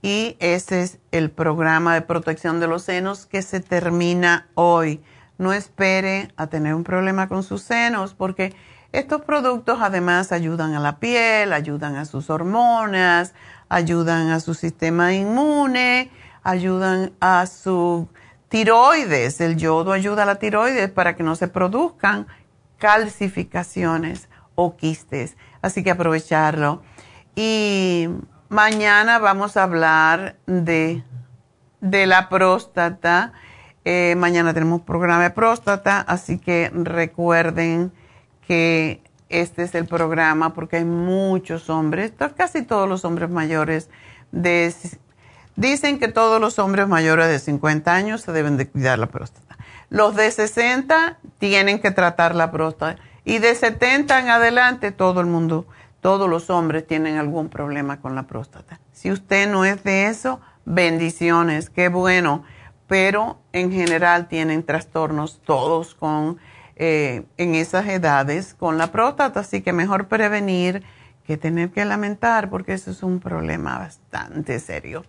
Y 0.00 0.36
ese 0.40 0.82
es 0.82 0.98
el 1.10 1.30
programa 1.30 1.94
de 1.94 2.02
protección 2.02 2.60
de 2.60 2.66
los 2.66 2.82
senos 2.82 3.26
que 3.26 3.42
se 3.42 3.60
termina 3.60 4.48
hoy. 4.54 5.00
No 5.38 5.52
espere 5.52 6.28
a 6.36 6.48
tener 6.48 6.74
un 6.74 6.84
problema 6.84 7.28
con 7.28 7.42
sus 7.42 7.62
senos 7.62 8.14
porque 8.14 8.54
estos 8.92 9.22
productos 9.22 9.78
además 9.80 10.32
ayudan 10.32 10.74
a 10.74 10.80
la 10.80 10.98
piel, 10.98 11.52
ayudan 11.52 11.96
a 11.96 12.04
sus 12.04 12.28
hormonas, 12.28 13.32
ayudan 13.70 14.28
a 14.30 14.40
su 14.40 14.52
sistema 14.52 15.14
inmune, 15.14 16.10
ayudan 16.42 17.12
a 17.18 17.46
su 17.46 18.08
tiroides. 18.48 19.40
El 19.40 19.56
yodo 19.56 19.92
ayuda 19.92 20.24
a 20.24 20.26
la 20.26 20.34
tiroides 20.34 20.90
para 20.90 21.16
que 21.16 21.22
no 21.22 21.36
se 21.36 21.48
produzcan 21.48 22.26
calcificaciones 22.76 24.28
o 24.56 24.76
quistes. 24.76 25.36
Así 25.62 25.82
que 25.82 25.90
aprovecharlo. 25.90 26.82
Y 27.34 28.10
mañana 28.50 29.18
vamos 29.18 29.56
a 29.56 29.62
hablar 29.62 30.36
de, 30.46 31.02
de 31.80 32.06
la 32.06 32.28
próstata. 32.28 33.32
Eh, 33.86 34.16
mañana 34.18 34.52
tenemos 34.52 34.82
programa 34.82 35.22
de 35.22 35.30
próstata, 35.30 36.00
así 36.00 36.38
que 36.38 36.70
recuerden 36.74 37.90
que 38.46 39.02
este 39.28 39.62
es 39.62 39.74
el 39.74 39.86
programa 39.86 40.52
porque 40.54 40.76
hay 40.76 40.84
muchos 40.84 41.70
hombres, 41.70 42.12
casi 42.36 42.62
todos 42.62 42.88
los 42.88 43.04
hombres 43.04 43.30
mayores 43.30 43.88
de... 44.30 44.74
Dicen 45.54 45.98
que 45.98 46.08
todos 46.08 46.40
los 46.40 46.58
hombres 46.58 46.88
mayores 46.88 47.28
de 47.28 47.38
50 47.38 47.94
años 47.94 48.22
se 48.22 48.32
deben 48.32 48.56
de 48.56 48.68
cuidar 48.68 48.98
la 48.98 49.06
próstata. 49.06 49.58
Los 49.90 50.16
de 50.16 50.30
60 50.30 51.18
tienen 51.38 51.78
que 51.80 51.90
tratar 51.90 52.34
la 52.34 52.50
próstata. 52.50 53.00
Y 53.24 53.38
de 53.38 53.54
70 53.54 54.18
en 54.18 54.30
adelante, 54.30 54.92
todo 54.92 55.20
el 55.20 55.26
mundo, 55.26 55.66
todos 56.00 56.28
los 56.28 56.48
hombres 56.48 56.86
tienen 56.86 57.18
algún 57.18 57.50
problema 57.50 58.00
con 58.00 58.14
la 58.14 58.22
próstata. 58.24 58.80
Si 58.92 59.10
usted 59.10 59.50
no 59.50 59.66
es 59.66 59.84
de 59.84 60.06
eso, 60.06 60.40
bendiciones, 60.64 61.68
qué 61.68 61.88
bueno. 61.88 62.44
Pero 62.86 63.38
en 63.52 63.70
general 63.70 64.28
tienen 64.28 64.64
trastornos 64.64 65.40
todos 65.44 65.94
con, 65.94 66.38
eh, 66.76 67.24
en 67.36 67.54
esas 67.54 67.86
edades 67.86 68.54
con 68.54 68.78
la 68.78 68.92
próstata. 68.92 69.40
Así 69.40 69.62
que 69.62 69.72
mejor 69.72 70.08
prevenir 70.08 70.82
que 71.26 71.36
tener 71.36 71.70
que 71.70 71.84
lamentar, 71.84 72.50
porque 72.50 72.72
eso 72.72 72.90
es 72.90 73.02
un 73.02 73.20
problema 73.20 73.78
bastante 73.78 74.58
serio. 74.58 75.04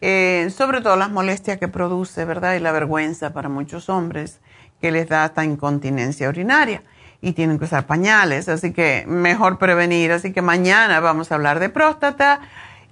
Eh, 0.00 0.52
sobre 0.54 0.80
todo 0.80 0.96
las 0.96 1.10
molestias 1.10 1.58
que 1.58 1.68
produce, 1.68 2.24
¿verdad? 2.24 2.54
Y 2.54 2.60
la 2.60 2.72
vergüenza 2.72 3.32
para 3.32 3.48
muchos 3.48 3.88
hombres 3.88 4.40
que 4.80 4.92
les 4.92 5.08
da 5.08 5.24
esta 5.26 5.44
incontinencia 5.44 6.28
urinaria 6.28 6.82
y 7.22 7.32
tienen 7.32 7.58
que 7.58 7.64
usar 7.64 7.86
pañales, 7.86 8.48
así 8.48 8.72
que 8.72 9.04
mejor 9.06 9.58
prevenir. 9.58 10.12
Así 10.12 10.32
que 10.32 10.42
mañana 10.42 11.00
vamos 11.00 11.32
a 11.32 11.36
hablar 11.36 11.60
de 11.60 11.70
próstata 11.70 12.40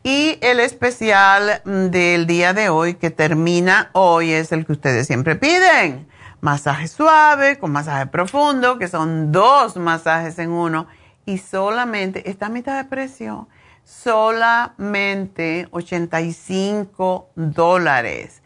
y 0.03 0.39
el 0.41 0.61
especial 0.61 1.63
del 1.65 2.27
día 2.27 2.53
de 2.53 2.69
hoy 2.69 2.95
que 2.95 3.11
termina 3.11 3.91
hoy 3.93 4.33
es 4.33 4.53
el 4.53 4.67
que 4.67 4.73
ustedes 4.73 5.07
siempre 5.07 5.37
piden. 5.37 6.07
Masaje 6.45 6.89
suave 6.89 7.59
con 7.59 7.73
masaje 7.73 8.05
profundo, 8.05 8.77
que 8.77 8.87
son 8.87 9.33
dos 9.33 9.79
masajes 9.79 10.39
en 10.39 10.51
uno 10.51 10.87
y 11.25 11.39
solamente, 11.39 12.29
esta 12.29 12.51
mitad 12.51 12.77
de 12.77 12.85
precio, 12.85 13.49
solamente 13.83 15.69
85 15.71 17.31
dólares. 17.35 18.43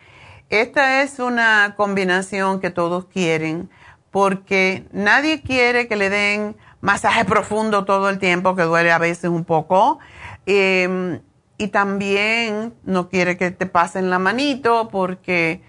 Esta 0.48 1.02
es 1.02 1.18
una 1.18 1.74
combinación 1.76 2.60
que 2.60 2.70
todos 2.70 3.06
quieren 3.06 3.68
porque 4.12 4.86
nadie 4.92 5.42
quiere 5.42 5.88
que 5.88 5.96
le 5.96 6.08
den 6.08 6.56
masaje 6.80 7.24
profundo 7.24 7.84
todo 7.84 8.10
el 8.10 8.20
tiempo, 8.20 8.54
que 8.54 8.62
duele 8.62 8.92
a 8.92 8.98
veces 8.98 9.28
un 9.28 9.44
poco. 9.44 9.98
Em, 10.46 11.20
y 11.56 11.66
también 11.66 12.74
no 12.84 13.08
quiere 13.08 13.36
que 13.36 13.50
te 13.50 13.66
pasen 13.66 14.08
la 14.08 14.20
manito 14.20 14.88
porque, 14.88 15.62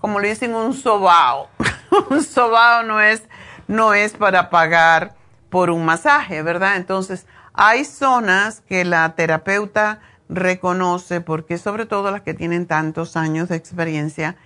como 0.00 0.20
le 0.20 0.28
dicen, 0.28 0.54
un 0.54 0.74
sobao. 0.74 1.48
un 2.10 2.22
sobao 2.22 2.82
no 2.82 3.00
es, 3.00 3.22
no 3.66 3.94
es 3.94 4.12
para 4.12 4.50
pagar 4.50 5.14
por 5.50 5.70
un 5.70 5.84
masaje, 5.84 6.42
¿verdad? 6.42 6.76
Entonces, 6.76 7.26
hay 7.54 7.84
zonas 7.84 8.60
que 8.60 8.84
la 8.84 9.14
terapeuta 9.14 10.00
reconoce, 10.28 11.20
porque 11.20 11.58
sobre 11.58 11.86
todo 11.86 12.10
las 12.10 12.22
que 12.22 12.34
tienen 12.34 12.66
tantos 12.66 13.16
años 13.16 13.48
de 13.48 13.56
experiencia, 13.56 14.36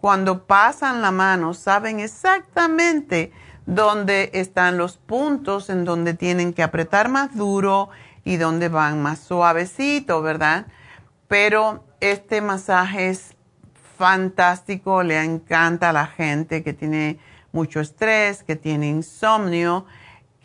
cuando 0.00 0.46
pasan 0.46 1.02
la 1.02 1.10
mano 1.10 1.54
saben 1.54 2.00
exactamente 2.00 3.32
dónde 3.66 4.30
están 4.32 4.78
los 4.78 4.96
puntos 4.96 5.70
en 5.70 5.84
donde 5.84 6.14
tienen 6.14 6.52
que 6.52 6.62
apretar 6.62 7.08
más 7.08 7.36
duro 7.36 7.90
y 8.24 8.36
dónde 8.36 8.68
van 8.68 9.02
más 9.02 9.18
suavecito, 9.20 10.22
¿verdad? 10.22 10.66
Pero 11.26 11.84
este 12.00 12.40
masaje 12.40 13.10
es 13.10 13.34
fantástico, 13.98 15.02
le 15.02 15.22
encanta 15.22 15.90
a 15.90 15.92
la 15.92 16.06
gente 16.06 16.62
que 16.62 16.72
tiene 16.72 17.18
mucho 17.52 17.80
estrés, 17.80 18.42
que 18.42 18.56
tiene 18.56 18.88
insomnio 18.88 19.84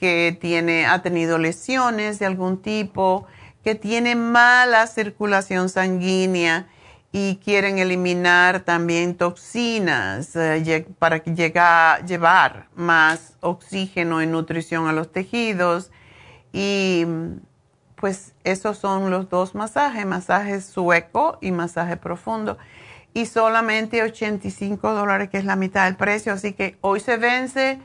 que 0.04 0.38
tiene, 0.38 0.86
ha 0.86 1.02
tenido 1.02 1.38
lesiones 1.38 2.20
de 2.20 2.26
algún 2.26 2.62
tipo, 2.62 3.26
que 3.64 3.74
tiene 3.74 4.18
mala 4.18 4.86
circulación 4.86 5.70
sanguínea 5.70 6.68
y 7.14 7.38
quieren 7.38 7.78
eliminar 7.78 8.60
también 8.66 9.16
toxinas 9.16 10.36
eh, 10.36 10.86
para 11.00 11.20
que 11.20 11.34
llevar 11.34 12.68
más 12.76 13.38
oxígeno 13.40 14.22
y 14.22 14.28
nutrición 14.28 14.88
a 14.88 14.92
los 14.92 15.10
tejidos. 15.10 15.90
Y 16.52 17.06
pues 17.96 18.34
esos 18.44 18.78
son 18.78 19.10
los 19.10 19.30
dos 19.30 19.56
masajes, 19.56 20.06
masaje 20.06 20.60
sueco 20.60 21.38
y 21.40 21.54
masaje 21.54 21.96
profundo. 21.96 22.58
Y 23.14 23.28
solamente 23.28 24.02
85 24.02 24.94
dólares, 24.94 25.30
que 25.30 25.38
es 25.38 25.46
la 25.46 25.56
mitad 25.56 25.86
del 25.86 25.96
precio. 25.96 26.34
Así 26.34 26.54
que 26.54 26.78
hoy 26.82 27.00
se 27.00 27.18
vence 27.18 27.80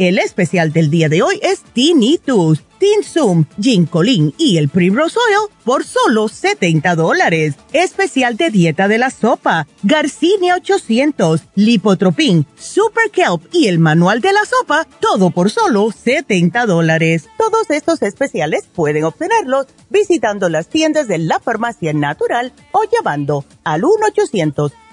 El 0.00 0.18
especial 0.18 0.72
del 0.72 0.88
día 0.88 1.10
de 1.10 1.20
hoy 1.20 1.38
es 1.42 1.60
Tinnitus, 1.74 2.62
Tinsum, 2.78 3.44
Ginkolin 3.60 4.32
y 4.38 4.56
el 4.56 4.70
Primrose 4.70 5.18
Oil 5.18 5.50
por 5.62 5.84
solo 5.84 6.28
70 6.28 6.94
dólares. 6.94 7.56
Especial 7.74 8.38
de 8.38 8.48
dieta 8.48 8.88
de 8.88 8.96
la 8.96 9.10
sopa, 9.10 9.66
Garcinia 9.82 10.54
800, 10.54 11.42
Lipotropin, 11.54 12.46
Super 12.58 13.10
Kelp 13.10 13.42
y 13.52 13.68
el 13.68 13.78
manual 13.78 14.22
de 14.22 14.32
la 14.32 14.46
sopa, 14.46 14.88
todo 15.00 15.32
por 15.32 15.50
solo 15.50 15.92
70 15.92 16.64
dólares. 16.64 17.28
Todos 17.36 17.68
estos 17.68 18.00
especiales 18.00 18.70
pueden 18.74 19.04
obtenerlos 19.04 19.66
visitando 19.90 20.48
las 20.48 20.68
tiendas 20.68 21.08
de 21.08 21.18
la 21.18 21.40
farmacia 21.40 21.92
natural 21.92 22.54
o 22.72 22.84
llamando 22.90 23.44
al 23.64 23.84
1 23.84 23.92
800 24.12 24.72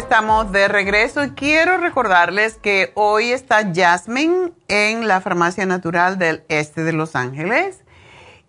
Estamos 0.00 0.50
de 0.50 0.66
regreso 0.66 1.22
y 1.22 1.30
quiero 1.32 1.76
recordarles 1.76 2.56
que 2.56 2.90
hoy 2.94 3.32
está 3.32 3.70
Jasmine 3.74 4.54
en 4.68 5.06
la 5.06 5.20
Farmacia 5.20 5.66
Natural 5.66 6.18
del 6.18 6.42
Este 6.48 6.84
de 6.84 6.94
Los 6.94 7.14
Ángeles 7.14 7.84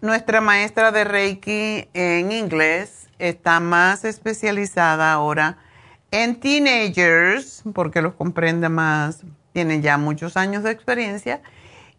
nuestra 0.00 0.40
maestra 0.40 0.90
de 0.92 1.04
Reiki 1.04 1.88
en 1.94 2.32
inglés 2.32 3.08
está 3.18 3.60
más 3.60 4.04
especializada 4.04 5.12
ahora 5.12 5.58
en 6.10 6.38
teenagers, 6.38 7.62
porque 7.72 8.02
los 8.02 8.14
comprende 8.14 8.68
más, 8.68 9.22
tienen 9.54 9.80
ya 9.80 9.96
muchos 9.96 10.36
años 10.36 10.64
de 10.64 10.72
experiencia, 10.72 11.40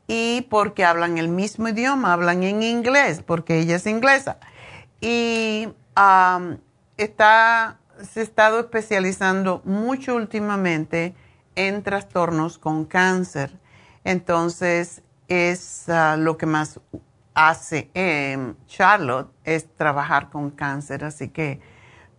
y 0.08 0.42
porque 0.52 0.86
hablan 0.86 1.18
el 1.18 1.30
mismo 1.30 1.68
idioma, 1.68 2.14
hablan 2.14 2.44
en 2.44 2.62
inglés, 2.62 3.24
porque 3.26 3.58
ella 3.58 3.78
es 3.78 3.88
inglesa. 3.88 4.38
Y 5.02 5.70
está, 6.98 7.80
se 8.04 8.20
ha 8.20 8.24
estado 8.24 8.60
especializando 8.60 9.64
mucho 9.66 10.16
últimamente 10.16 11.16
en 11.56 11.82
trastornos 11.82 12.60
con 12.60 12.86
cáncer. 12.86 13.58
Entonces, 14.04 15.02
es 15.28 15.90
ah, 15.90 16.18
lo 16.18 16.38
que 16.38 16.46
más 16.46 16.80
hace 17.34 17.90
Charlotte, 18.68 19.32
es 19.44 19.68
trabajar 19.76 20.30
con 20.30 20.52
cáncer. 20.52 21.04
Así 21.04 21.30
que 21.30 21.60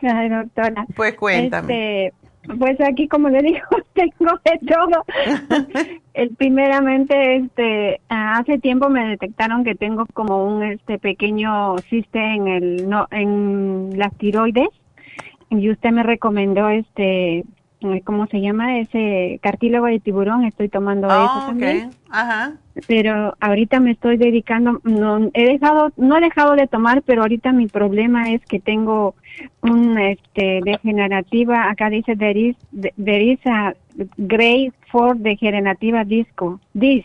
Ay, 0.00 0.28
doctora. 0.30 0.86
Pues 0.96 1.16
cuéntame. 1.16 2.06
Este, 2.06 2.23
pues 2.58 2.80
aquí, 2.80 3.08
como 3.08 3.28
le 3.28 3.42
digo, 3.42 3.60
tengo 3.94 4.38
de 4.44 4.60
todo. 4.66 5.04
El, 6.14 6.30
primeramente, 6.36 7.36
este, 7.36 8.00
hace 8.08 8.58
tiempo 8.58 8.88
me 8.88 9.08
detectaron 9.08 9.64
que 9.64 9.74
tengo 9.74 10.06
como 10.12 10.44
un 10.44 10.62
este 10.62 10.98
pequeño 10.98 11.76
ciste 11.78 12.18
en 12.18 12.46
el, 12.46 12.88
no, 12.88 13.08
en 13.10 13.90
las 13.98 14.14
tiroides 14.16 14.68
y 15.50 15.70
usted 15.70 15.90
me 15.90 16.02
recomendó 16.02 16.68
este 16.68 17.44
¿cómo 18.04 18.26
se 18.26 18.40
llama? 18.40 18.78
Ese 18.78 19.38
cartílago 19.42 19.86
de 19.86 20.00
tiburón, 20.00 20.44
estoy 20.44 20.68
tomando 20.68 21.08
eso 21.08 21.30
Oh, 21.36 21.46
también. 21.46 21.88
ok. 21.88 21.94
Ajá. 22.10 22.52
Pero 22.86 23.34
ahorita 23.40 23.80
me 23.80 23.92
estoy 23.92 24.16
dedicando, 24.16 24.80
no 24.84 25.30
he 25.32 25.46
dejado, 25.46 25.92
no 25.96 26.16
he 26.16 26.20
dejado 26.20 26.54
de 26.56 26.66
tomar, 26.66 27.02
pero 27.02 27.22
ahorita 27.22 27.52
mi 27.52 27.66
problema 27.66 28.30
es 28.30 28.40
que 28.46 28.58
tengo 28.60 29.14
un 29.62 29.98
este 29.98 30.60
degenerativa, 30.64 31.70
acá 31.70 31.90
dice 31.90 32.16
there 32.16 32.38
is, 32.38 32.56
there 32.96 33.22
is 33.22 33.38
a 33.46 33.74
grade 34.16 34.72
4 34.90 35.14
degenerativa 35.16 36.04
disco, 36.04 36.60
dis, 36.72 37.04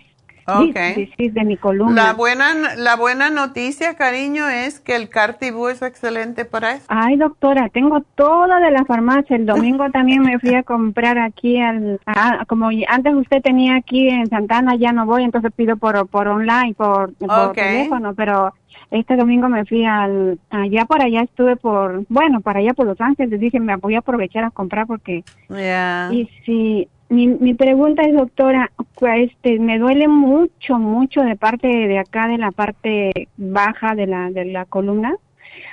Ok. 0.57 0.75
dis, 0.75 0.95
disease 1.09 1.31
de 1.33 1.43
mi 1.45 1.57
columna. 1.57 2.03
La 2.07 2.13
buena, 2.13 2.53
la 2.77 2.95
buena 2.95 3.29
noticia, 3.29 3.95
cariño, 3.95 4.47
es 4.49 4.79
que 4.79 4.95
el 4.95 5.09
Cartibú 5.09 5.67
es 5.67 5.81
excelente 5.81 6.45
para 6.45 6.73
eso. 6.73 6.85
Ay, 6.89 7.15
doctora, 7.17 7.69
tengo 7.69 8.01
toda 8.15 8.59
de 8.59 8.71
la 8.71 8.85
farmacia. 8.85 9.35
El 9.35 9.45
domingo 9.45 9.89
también 9.93 10.21
me 10.21 10.39
fui 10.39 10.55
a 10.55 10.63
comprar 10.63 11.17
aquí 11.19 11.59
al, 11.61 11.99
a- 12.05 12.45
como 12.45 12.69
antes 12.87 13.13
usted 13.13 13.41
tenía 13.41 13.75
aquí 13.75 14.09
en 14.09 14.27
Santana, 14.29 14.75
ya 14.75 14.91
no 14.91 15.05
voy, 15.05 15.23
entonces 15.23 15.51
pido 15.55 15.77
por 15.77 16.07
por 16.07 16.27
online, 16.27 16.73
por, 16.75 17.13
por 17.15 17.49
Ok. 17.49 17.55
teléfono, 17.55 18.13
pero 18.15 18.53
este 18.91 19.15
domingo 19.15 19.49
me 19.49 19.65
fui 19.65 19.85
al 19.85 20.39
allá 20.49 20.85
por 20.85 21.01
allá 21.01 21.21
estuve 21.21 21.55
por, 21.55 22.03
bueno, 22.09 22.41
para 22.41 22.59
allá 22.59 22.73
por 22.73 22.85
Los 22.87 22.99
Ángeles, 23.01 23.39
dije, 23.39 23.59
me 23.59 23.75
voy 23.75 23.95
a 23.95 23.99
aprovechar 23.99 24.43
a 24.43 24.51
comprar 24.51 24.87
porque 24.87 25.23
Ya. 25.49 26.09
y 26.11 26.27
si 26.45 26.87
mi, 27.09 27.27
mi 27.27 27.53
pregunta 27.53 28.03
es, 28.03 28.13
doctora, 28.13 28.71
cu- 28.95 29.07
este, 29.07 29.59
me 29.59 29.79
duele 29.79 30.07
mucho, 30.07 30.77
mucho 30.79 31.21
de 31.21 31.35
parte 31.35 31.67
de 31.67 31.97
acá, 31.99 32.27
de 32.27 32.37
la 32.37 32.51
parte 32.51 33.27
baja 33.37 33.95
de 33.95 34.07
la, 34.07 34.29
de 34.31 34.45
la 34.45 34.65
columna. 34.65 35.15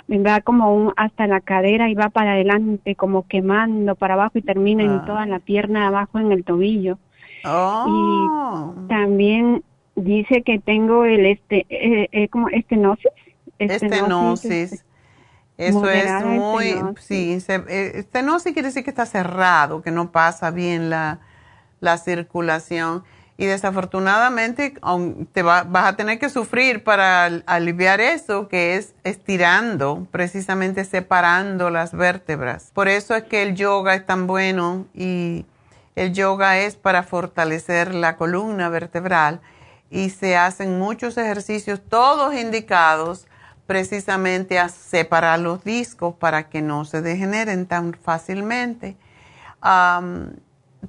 Me 0.08 0.18
va 0.18 0.40
como 0.40 0.74
un, 0.74 0.92
hasta 0.96 1.26
la 1.26 1.40
cadera 1.40 1.88
y 1.90 1.94
va 1.94 2.08
para 2.10 2.32
adelante, 2.32 2.94
como 2.94 3.26
quemando 3.26 3.94
para 3.96 4.14
abajo 4.14 4.38
y 4.38 4.42
termina 4.42 4.82
Ah. 4.84 4.86
en 4.86 5.04
toda 5.04 5.26
la 5.26 5.38
pierna 5.38 5.86
abajo 5.88 6.18
en 6.18 6.32
el 6.32 6.44
tobillo. 6.44 6.98
Oh. 7.44 8.74
También 8.88 9.62
dice 9.94 10.42
que 10.42 10.58
tengo 10.58 11.04
el 11.04 11.26
este, 11.26 11.66
eh, 11.68 12.08
eh, 12.12 12.28
como 12.28 12.48
estenosis. 12.48 13.10
Estenosis. 13.58 14.84
Eso 15.58 15.88
es 15.88 16.24
muy, 16.24 16.66
estenosis. 16.68 17.04
sí, 17.04 17.40
se, 17.40 17.54
eh, 17.54 17.92
estenosis 17.94 18.52
quiere 18.52 18.68
decir 18.68 18.84
que 18.84 18.90
está 18.90 19.06
cerrado, 19.06 19.80
que 19.80 19.90
no 19.90 20.12
pasa 20.12 20.50
bien 20.50 20.90
la, 20.90 21.20
la 21.80 21.98
circulación. 21.98 23.04
Y 23.38 23.44
desafortunadamente 23.44 24.74
te 25.32 25.42
va- 25.42 25.64
vas 25.64 25.86
a 25.92 25.96
tener 25.96 26.18
que 26.18 26.30
sufrir 26.30 26.82
para 26.82 27.24
al- 27.24 27.44
aliviar 27.46 28.00
eso, 28.00 28.48
que 28.48 28.76
es 28.76 28.94
estirando, 29.04 30.06
precisamente 30.10 30.84
separando 30.86 31.68
las 31.68 31.92
vértebras. 31.92 32.70
Por 32.72 32.88
eso 32.88 33.14
es 33.14 33.24
que 33.24 33.42
el 33.42 33.54
yoga 33.54 33.94
es 33.94 34.06
tan 34.06 34.26
bueno 34.26 34.86
y 34.94 35.44
el 35.96 36.14
yoga 36.14 36.58
es 36.58 36.76
para 36.76 37.02
fortalecer 37.02 37.94
la 37.94 38.16
columna 38.16 38.70
vertebral 38.70 39.40
y 39.90 40.10
se 40.10 40.36
hacen 40.36 40.78
muchos 40.78 41.18
ejercicios, 41.18 41.80
todos 41.86 42.34
indicados 42.34 43.26
precisamente 43.66 44.58
a 44.58 44.68
separar 44.70 45.40
los 45.40 45.62
discos 45.62 46.14
para 46.14 46.48
que 46.48 46.62
no 46.62 46.84
se 46.86 47.02
degeneren 47.02 47.66
tan 47.66 47.92
fácilmente. 47.92 48.96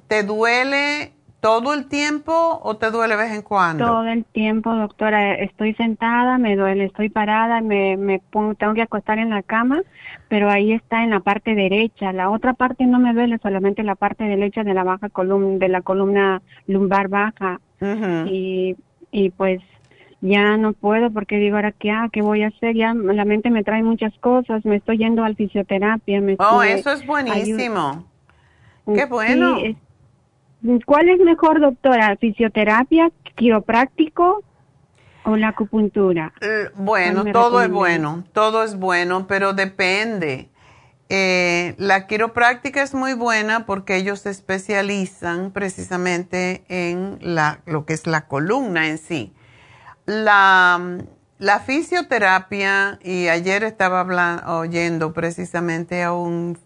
¿Te 0.06 0.22
duele 0.22 1.12
todo 1.40 1.74
el 1.74 1.88
tiempo 1.88 2.60
o 2.62 2.76
te 2.76 2.90
duele 2.90 3.16
de 3.16 3.22
vez 3.22 3.32
en 3.32 3.42
cuando? 3.42 3.84
Todo 3.86 4.04
el 4.06 4.24
tiempo, 4.24 4.74
doctora, 4.74 5.34
estoy 5.34 5.74
sentada, 5.74 6.38
me 6.38 6.56
duele, 6.56 6.84
estoy 6.84 7.08
parada, 7.08 7.60
me, 7.60 7.96
me 7.96 8.20
pongo, 8.30 8.54
tengo 8.54 8.74
que 8.74 8.82
acostar 8.82 9.18
en 9.18 9.30
la 9.30 9.42
cama, 9.42 9.82
pero 10.28 10.50
ahí 10.50 10.72
está 10.72 11.04
en 11.04 11.10
la 11.10 11.20
parte 11.20 11.54
derecha. 11.54 12.12
La 12.12 12.30
otra 12.30 12.54
parte 12.54 12.86
no 12.86 12.98
me 12.98 13.12
duele, 13.14 13.38
solamente 13.42 13.82
la 13.82 13.94
parte 13.94 14.24
derecha 14.24 14.64
de 14.64 14.74
la 14.74 14.84
baja 14.84 15.08
columna, 15.08 15.58
de 15.58 15.68
la 15.68 15.82
columna 15.82 16.42
lumbar 16.66 17.08
baja. 17.08 17.60
Y, 18.26 18.76
y 19.12 19.30
pues 19.30 19.60
ya 20.20 20.56
no 20.56 20.72
puedo 20.72 21.12
porque 21.12 21.36
digo 21.38 21.56
ahora 21.56 21.70
qué, 21.72 21.90
ah, 21.92 22.08
qué 22.12 22.22
voy 22.22 22.42
a 22.42 22.48
hacer, 22.48 22.74
ya 22.74 22.92
la 22.94 23.24
mente 23.24 23.50
me 23.50 23.62
trae 23.62 23.82
muchas 23.84 24.12
cosas, 24.18 24.64
me 24.64 24.76
estoy 24.76 24.98
yendo 24.98 25.22
al 25.24 25.36
fisioterapia. 25.36 26.20
Me 26.20 26.36
Oh, 26.40 26.62
eso 26.62 26.90
es 26.90 27.06
buenísimo. 27.06 28.04
Qué 28.86 29.04
bueno. 29.04 29.58
Sí, 29.60 29.66
es- 29.66 29.76
¿Cuál 30.86 31.08
es 31.08 31.20
mejor, 31.20 31.60
doctora? 31.60 32.16
¿Fisioterapia, 32.16 33.10
quiropráctico 33.36 34.42
o 35.24 35.36
la 35.36 35.48
acupuntura? 35.48 36.32
Eh, 36.40 36.70
Bueno, 36.74 37.14
¿Cuál 37.14 37.24
me 37.24 37.32
todo 37.32 37.62
es 37.62 37.70
bueno, 37.70 38.24
todo 38.32 38.64
es 38.64 38.78
bueno, 38.78 39.26
pero 39.26 39.52
depende. 39.52 40.48
Eh, 41.10 41.74
la 41.78 42.06
quiropráctica 42.06 42.82
es 42.82 42.92
muy 42.94 43.14
buena 43.14 43.64
porque 43.66 43.96
ellos 43.96 44.20
se 44.20 44.30
especializan 44.30 45.52
precisamente 45.52 46.64
en 46.68 47.18
la, 47.22 47.60
lo 47.64 47.86
que 47.86 47.94
es 47.94 48.06
la 48.06 48.26
columna 48.26 48.88
en 48.88 48.98
sí. 48.98 49.32
La, 50.06 50.98
la 51.38 51.60
fisioterapia, 51.60 52.98
y 53.02 53.28
ayer 53.28 53.62
estaba 53.64 54.00
habla- 54.00 54.44
oyendo 54.48 55.12
precisamente 55.12 56.02
a 56.02 56.12
un 56.12 56.58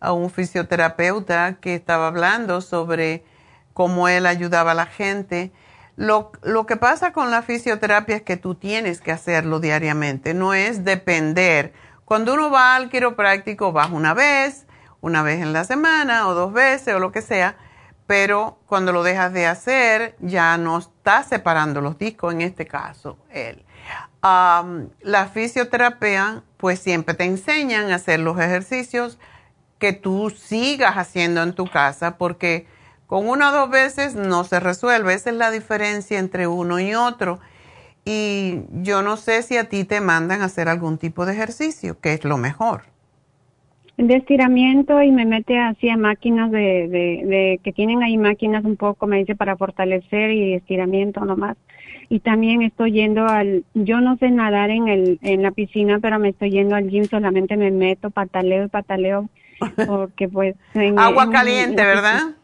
a 0.00 0.12
un 0.12 0.30
fisioterapeuta 0.30 1.56
que 1.60 1.74
estaba 1.74 2.08
hablando 2.08 2.60
sobre 2.60 3.24
cómo 3.72 4.08
él 4.08 4.26
ayudaba 4.26 4.72
a 4.72 4.74
la 4.74 4.86
gente. 4.86 5.52
Lo, 5.96 6.32
lo, 6.42 6.66
que 6.66 6.76
pasa 6.76 7.12
con 7.12 7.30
la 7.30 7.42
fisioterapia 7.42 8.16
es 8.16 8.22
que 8.22 8.36
tú 8.36 8.54
tienes 8.54 9.00
que 9.00 9.12
hacerlo 9.12 9.60
diariamente, 9.60 10.34
no 10.34 10.54
es 10.54 10.84
depender. 10.84 11.72
Cuando 12.04 12.34
uno 12.34 12.50
va 12.50 12.76
al 12.76 12.88
quiropráctico, 12.88 13.72
vas 13.72 13.90
una 13.90 14.14
vez, 14.14 14.66
una 15.00 15.22
vez 15.22 15.42
en 15.42 15.52
la 15.52 15.64
semana 15.64 16.28
o 16.28 16.34
dos 16.34 16.52
veces 16.52 16.94
o 16.94 16.98
lo 16.98 17.12
que 17.12 17.22
sea, 17.22 17.56
pero 18.06 18.58
cuando 18.66 18.92
lo 18.92 19.02
dejas 19.02 19.32
de 19.32 19.46
hacer 19.46 20.16
ya 20.20 20.56
no 20.56 20.78
estás 20.78 21.28
separando 21.28 21.80
los 21.80 21.98
discos, 21.98 22.32
en 22.32 22.40
este 22.40 22.66
caso 22.66 23.18
él. 23.30 23.64
la 24.22 25.30
fisioterapia, 25.32 26.42
pues 26.56 26.80
siempre 26.80 27.14
te 27.14 27.24
enseñan 27.24 27.90
a 27.90 27.96
hacer 27.96 28.20
los 28.20 28.38
ejercicios 28.40 29.18
que 29.78 29.92
tú 29.92 30.30
sigas 30.30 30.96
haciendo 30.96 31.42
en 31.42 31.54
tu 31.54 31.66
casa, 31.66 32.18
porque 32.18 32.66
con 33.06 33.28
una 33.28 33.50
o 33.50 33.52
dos 33.52 33.70
veces 33.70 34.14
no 34.14 34.44
se 34.44 34.60
resuelve. 34.60 35.14
Esa 35.14 35.30
es 35.30 35.36
la 35.36 35.50
diferencia 35.50 36.18
entre 36.18 36.46
uno 36.46 36.80
y 36.80 36.94
otro. 36.94 37.38
Y 38.04 38.62
yo 38.72 39.02
no 39.02 39.16
sé 39.16 39.42
si 39.42 39.56
a 39.56 39.68
ti 39.68 39.84
te 39.84 40.00
mandan 40.00 40.42
a 40.42 40.46
hacer 40.46 40.68
algún 40.68 40.98
tipo 40.98 41.26
de 41.26 41.32
ejercicio, 41.32 42.00
que 42.00 42.12
es 42.12 42.24
lo 42.24 42.38
mejor 42.38 42.82
de 43.98 44.14
estiramiento 44.14 45.02
y 45.02 45.10
me 45.10 45.24
mete 45.24 45.58
así 45.58 45.88
a 45.88 45.96
máquinas 45.96 46.52
de, 46.52 46.88
de, 46.88 47.60
que 47.64 47.72
tienen 47.72 48.04
ahí 48.04 48.16
máquinas 48.16 48.64
un 48.64 48.76
poco, 48.76 49.08
me 49.08 49.18
dice 49.18 49.34
para 49.34 49.56
fortalecer 49.56 50.30
y 50.30 50.54
estiramiento 50.54 51.24
nomás. 51.24 51.56
Y 52.08 52.20
también 52.20 52.62
estoy 52.62 52.92
yendo 52.92 53.26
al, 53.26 53.64
yo 53.74 54.00
no 54.00 54.16
sé 54.16 54.30
nadar 54.30 54.70
en 54.70 54.86
el, 54.86 55.18
en 55.22 55.42
la 55.42 55.50
piscina, 55.50 55.98
pero 55.98 56.20
me 56.20 56.28
estoy 56.28 56.50
yendo 56.50 56.76
al 56.76 56.88
gym, 56.88 57.04
solamente 57.04 57.56
me 57.56 57.72
meto, 57.72 58.10
pataleo 58.10 58.64
y 58.64 58.68
pataleo, 58.68 59.28
porque 59.86 60.28
pues. 60.28 60.56
agua 60.96 61.30
caliente, 61.30 61.84
¿verdad? 61.84 62.34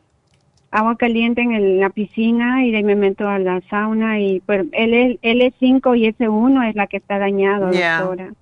Agua 0.70 0.96
caliente 0.96 1.42
en 1.42 1.78
la 1.78 1.90
piscina 1.90 2.64
y 2.64 2.72
de 2.72 2.78
ahí 2.78 2.84
me 2.84 2.96
meto 2.96 3.28
a 3.28 3.38
la 3.38 3.60
sauna 3.70 4.18
y 4.18 4.40
pues 4.40 4.66
L, 4.72 5.20
L5 5.22 5.98
y 5.98 6.12
S1 6.12 6.68
es 6.68 6.74
la 6.74 6.88
que 6.88 6.96
está 6.96 7.18
dañado, 7.18 7.66
doctora. 7.66 8.32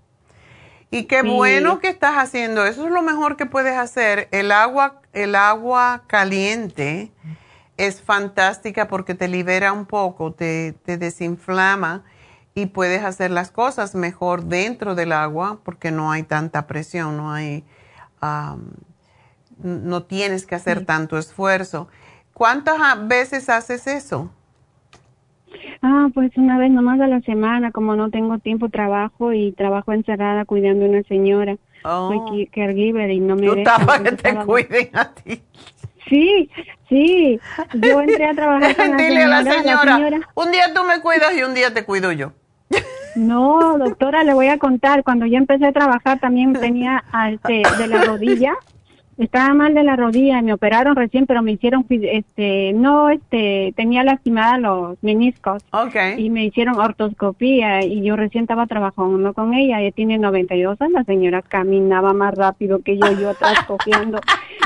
Y 0.91 1.05
qué 1.05 1.23
bueno 1.23 1.79
que 1.79 1.89
estás 1.89 2.17
haciendo. 2.17 2.67
Eso 2.67 2.85
es 2.87 2.93
lo 2.93 3.01
mejor 3.03 3.37
que 3.37 3.47
puedes 3.47 3.77
hacer. 3.77 4.29
El 4.31 4.53
agua, 4.53 5.01
el 5.15 5.35
agua 5.35 6.03
caliente 6.07 7.11
es 7.79 8.03
fantástica 8.03 8.89
porque 8.89 9.15
te 9.15 9.27
libera 9.27 9.73
un 9.73 9.87
poco, 9.87 10.33
te, 10.33 10.75
desinflama 10.85 12.05
y 12.55 12.67
puedes 12.67 13.03
hacer 13.05 13.31
las 13.31 13.51
cosas 13.51 13.95
mejor 13.95 14.45
dentro 14.45 14.95
del 14.95 15.13
agua 15.13 15.61
porque 15.65 15.91
no 15.91 16.13
hay 16.13 16.25
tanta 16.25 16.67
presión, 16.67 17.17
no 17.17 17.33
hay, 17.33 17.65
no 19.63 20.03
tienes 20.05 20.47
que 20.47 20.55
hacer 20.55 20.85
tanto 20.85 21.19
esfuerzo. 21.19 21.89
¿Cuántas 22.33 22.77
veces 23.07 23.49
haces 23.49 23.87
eso? 23.87 24.31
Ah, 25.83 26.09
pues 26.15 26.31
una 26.37 26.59
vez 26.59 26.71
nomás 26.71 27.01
a 27.01 27.09
la 27.09 27.21
semana, 27.21 27.73
como 27.73 27.97
no 27.97 28.11
tengo 28.11 28.39
tiempo, 28.39 28.69
trabajo 28.69 29.33
y 29.33 29.53
trabajo 29.53 29.93
encerrada 29.93 30.45
cuidando 30.45 30.85
a 30.85 30.89
una 30.89 31.03
señora. 31.03 31.57
Soy 31.83 32.19
oh. 32.19 32.37
caregiver 32.53 33.11
y 33.11 33.21
no 33.21 33.35
me 33.37 33.49
Tú 33.49 33.63
para 33.65 34.03
que 34.03 34.13
te 34.13 34.37
cuiden 34.37 34.91
a 34.93 35.11
ti. 35.11 35.43
Sí, 36.09 36.51
sí. 36.89 37.41
Yo 37.75 38.01
entré 38.01 38.27
a 38.27 38.35
trabajar 38.35 38.77
con 38.77 38.91
la 38.91 38.97
Dile 38.97 39.23
a 39.25 39.29
la 39.29 39.45
señora, 39.45 40.21
un 40.35 40.53
día 40.53 40.73
tú 40.75 40.85
me 40.85 41.01
cuidas 41.01 41.35
y 41.37 41.43
un 41.43 41.55
día 41.55 41.75
te 41.75 41.85
cuido 41.85 42.13
yo. 42.13 42.33
No, 43.15 43.79
doctora, 43.79 44.25
le 44.25 44.35
voy 44.35 44.49
a 44.49 44.59
contar. 44.59 45.05
Cuando 45.05 45.27
yo 45.27 45.39
empecé 45.39 45.67
a 45.67 45.73
trabajar 45.73 46.19
también 46.19 46.53
tenía 46.53 47.05
este, 47.31 47.63
de 47.79 47.87
la 47.87 48.05
rodilla 48.05 48.55
estaba 49.19 49.53
mal 49.55 49.75
de 49.75 49.85
la 49.85 49.97
rodilla, 49.97 50.41
me 50.43 50.53
operaron 50.53 50.97
recién, 50.97 51.27
pero 51.27 51.43
me 51.43 51.53
hicieron, 51.53 51.85
este, 51.89 52.73
no, 52.73 53.11
este, 53.11 53.73
tenía 53.77 54.05
lastimada 54.05 54.59
los 54.59 55.03
meniscos. 55.03 55.63
Okay. 55.71 56.25
Y 56.25 56.31
me 56.31 56.45
hicieron 56.45 56.79
ortoscopía 56.79 57.85
y 57.85 58.03
yo 58.03 58.17
recién 58.17 58.45
estaba 58.45 58.67
trabajando 58.67 59.33
con 59.35 59.55
ella, 59.55 59.81
ella 59.81 59.93
tiene 59.93 60.19
92 60.19 60.81
años, 60.81 60.93
la 60.93 61.05
señora 61.05 61.43
caminaba 61.43 62.13
más 62.13 62.35
rápido 62.35 62.81
que 62.81 62.99
yo, 62.99 63.13
yo 63.21 63.31
atrás. 63.31 63.59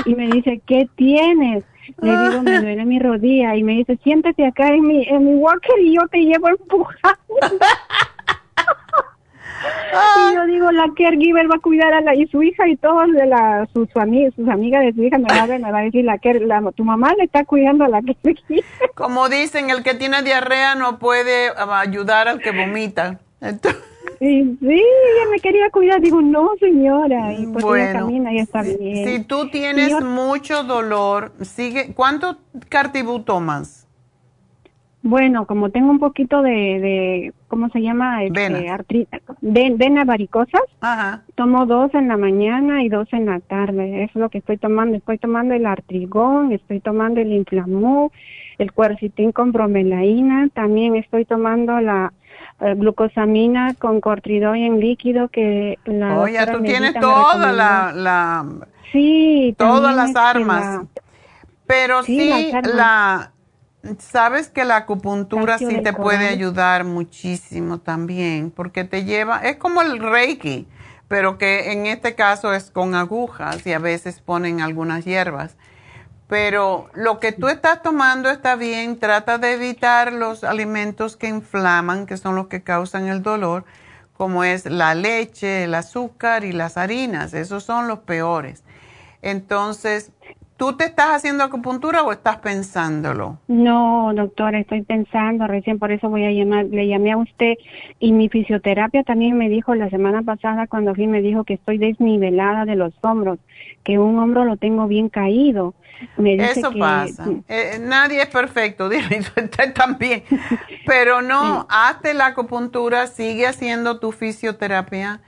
Y 0.04 0.14
me 0.14 0.28
dice, 0.28 0.60
¿qué 0.66 0.88
tienes? 0.94 1.64
Le 2.00 2.10
digo, 2.10 2.42
me 2.42 2.60
duele 2.60 2.84
mi 2.84 2.98
rodilla. 2.98 3.56
Y 3.56 3.62
me 3.62 3.74
dice, 3.74 3.98
siéntate 4.02 4.46
acá 4.46 4.68
en 4.68 4.86
mi, 4.86 5.04
en 5.08 5.24
mi 5.24 5.34
walker 5.36 5.78
y 5.80 5.94
yo 5.94 6.02
te 6.10 6.18
llevo 6.18 6.48
empujando. 6.48 7.18
Y 10.30 10.34
yo 10.34 10.46
digo, 10.46 10.72
la 10.72 10.90
caregiver 10.96 11.50
va 11.50 11.56
a 11.56 11.60
cuidar 11.60 11.92
a 11.94 12.00
la 12.00 12.14
y 12.14 12.26
su 12.26 12.42
hija 12.42 12.68
y 12.68 12.76
todos 12.76 13.10
de 13.12 13.26
la 13.26 13.66
sus 13.72 13.88
amigas, 13.96 14.34
sus 14.34 14.48
amigas 14.48 14.84
de 14.84 14.92
su 14.92 15.02
hija 15.02 15.18
me 15.18 15.28
va 15.28 15.42
a, 15.42 15.46
me 15.46 15.72
va 15.72 15.78
a 15.78 15.82
decir 15.82 16.04
la 16.04 16.18
que 16.18 16.34
la, 16.34 16.62
tu 16.72 16.84
mamá 16.84 17.14
le 17.16 17.24
está 17.24 17.44
cuidando 17.44 17.84
a 17.84 17.88
la 17.88 18.02
caregiver. 18.02 18.64
Como 18.94 19.28
dicen, 19.28 19.70
el 19.70 19.82
que 19.82 19.94
tiene 19.94 20.22
diarrea 20.22 20.74
no 20.74 20.98
puede 20.98 21.48
ah, 21.56 21.80
ayudar 21.80 22.28
al 22.28 22.40
que 22.40 22.50
vomita. 22.50 23.20
Sí, 24.18 24.56
sí, 24.60 24.66
ella 24.66 25.30
me 25.30 25.38
quería 25.40 25.70
cuidar. 25.70 26.00
Digo, 26.00 26.22
no, 26.22 26.50
señora. 26.58 27.34
Y 27.34 27.46
pues 27.46 27.64
bueno, 27.64 28.00
camina 28.00 28.32
y 28.32 28.38
está 28.38 28.62
bien. 28.62 29.06
Si 29.06 29.24
tú 29.24 29.50
tienes 29.50 30.00
mucho 30.02 30.64
dolor, 30.64 31.32
sigue. 31.42 31.92
¿Cuánto 31.94 32.38
cartibú 32.68 33.20
tomas? 33.20 33.85
Bueno, 35.06 35.46
como 35.46 35.70
tengo 35.70 35.92
un 35.92 36.00
poquito 36.00 36.42
de, 36.42 36.50
de 36.50 37.32
¿cómo 37.46 37.68
se 37.68 37.80
llama? 37.80 38.24
Este, 38.24 38.68
artritis, 38.68 39.20
de, 39.40 39.72
venas 39.76 40.04
varicosas, 40.04 40.62
tomo 41.36 41.64
dos 41.64 41.94
en 41.94 42.08
la 42.08 42.16
mañana 42.16 42.82
y 42.82 42.88
dos 42.88 43.06
en 43.12 43.26
la 43.26 43.38
tarde. 43.38 44.02
Eso 44.02 44.10
es 44.16 44.16
lo 44.16 44.30
que 44.30 44.38
estoy 44.38 44.56
tomando. 44.56 44.96
Estoy 44.96 45.18
tomando 45.18 45.54
el 45.54 45.64
artrigón, 45.64 46.50
estoy 46.50 46.80
tomando 46.80 47.20
el 47.20 47.30
inflamú, 47.30 48.10
el 48.58 48.72
cuercitín 48.72 49.30
con 49.30 49.52
bromelaína. 49.52 50.48
También 50.52 50.96
estoy 50.96 51.24
tomando 51.24 51.80
la 51.80 52.12
eh, 52.58 52.74
glucosamina 52.74 53.74
con 53.74 54.00
cortridoy 54.00 54.64
en 54.64 54.80
líquido 54.80 55.28
que 55.28 55.78
la... 55.84 56.18
Oye, 56.18 56.44
tú 56.50 56.64
tienes 56.64 56.94
toda 56.94 57.52
la, 57.52 57.92
la... 57.94 58.44
Sí. 58.90 59.54
Todas 59.56 59.94
las 59.94 60.08
este, 60.08 60.18
armas. 60.18 60.80
Pero 61.64 62.02
sí, 62.02 62.50
la 62.74 63.30
Sabes 63.98 64.48
que 64.48 64.64
la 64.64 64.76
acupuntura 64.76 65.58
sí 65.58 65.82
te 65.82 65.92
puede 65.92 66.28
ayudar 66.28 66.84
muchísimo 66.84 67.78
también, 67.78 68.50
porque 68.50 68.84
te 68.84 69.04
lleva, 69.04 69.38
es 69.38 69.56
como 69.56 69.82
el 69.82 69.98
reiki, 69.98 70.66
pero 71.08 71.38
que 71.38 71.72
en 71.72 71.86
este 71.86 72.14
caso 72.14 72.52
es 72.52 72.70
con 72.70 72.94
agujas 72.94 73.66
y 73.66 73.72
a 73.72 73.78
veces 73.78 74.20
ponen 74.20 74.60
algunas 74.60 75.04
hierbas. 75.04 75.56
Pero 76.28 76.90
lo 76.94 77.20
que 77.20 77.30
tú 77.30 77.48
estás 77.48 77.82
tomando 77.82 78.28
está 78.30 78.56
bien, 78.56 78.98
trata 78.98 79.38
de 79.38 79.54
evitar 79.54 80.12
los 80.12 80.42
alimentos 80.42 81.16
que 81.16 81.28
inflaman, 81.28 82.06
que 82.06 82.16
son 82.16 82.34
los 82.34 82.48
que 82.48 82.62
causan 82.62 83.06
el 83.06 83.22
dolor, 83.22 83.64
como 84.12 84.42
es 84.42 84.66
la 84.66 84.94
leche, 84.94 85.64
el 85.64 85.74
azúcar 85.74 86.44
y 86.44 86.52
las 86.52 86.76
harinas, 86.76 87.34
esos 87.34 87.62
son 87.62 87.86
los 87.86 88.00
peores. 88.00 88.64
Entonces, 89.22 90.10
¿Tú 90.56 90.74
te 90.74 90.84
estás 90.86 91.08
haciendo 91.08 91.44
acupuntura 91.44 92.02
o 92.02 92.12
estás 92.12 92.38
pensándolo? 92.38 93.38
No, 93.46 94.12
doctora, 94.14 94.58
estoy 94.58 94.82
pensando, 94.82 95.46
recién 95.46 95.78
por 95.78 95.92
eso 95.92 96.08
voy 96.08 96.24
a 96.24 96.30
llamar, 96.30 96.64
le 96.66 96.88
llamé 96.88 97.12
a 97.12 97.18
usted 97.18 97.54
y 98.00 98.12
mi 98.12 98.30
fisioterapia 98.30 99.02
también 99.02 99.36
me 99.36 99.50
dijo 99.50 99.74
la 99.74 99.90
semana 99.90 100.22
pasada 100.22 100.66
cuando 100.66 100.94
fui 100.94 101.06
me 101.08 101.20
dijo 101.20 101.44
que 101.44 101.54
estoy 101.54 101.76
desnivelada 101.76 102.64
de 102.64 102.74
los 102.74 102.94
hombros, 103.02 103.38
que 103.84 103.98
un 103.98 104.18
hombro 104.18 104.46
lo 104.46 104.56
tengo 104.56 104.86
bien 104.86 105.10
caído. 105.10 105.74
Me 106.16 106.36
dice 106.36 106.60
eso 106.60 106.72
pasa. 106.72 107.26
Eh, 107.48 107.78
nadie 107.80 108.22
es 108.22 108.28
perfecto, 108.28 108.88
usted 109.36 109.74
también. 109.74 110.22
Pero 110.86 111.20
no, 111.20 111.66
hazte 111.68 112.14
la 112.14 112.26
acupuntura, 112.26 113.08
sigue 113.08 113.46
haciendo 113.46 114.00
tu 114.00 114.10
fisioterapia 114.10 115.20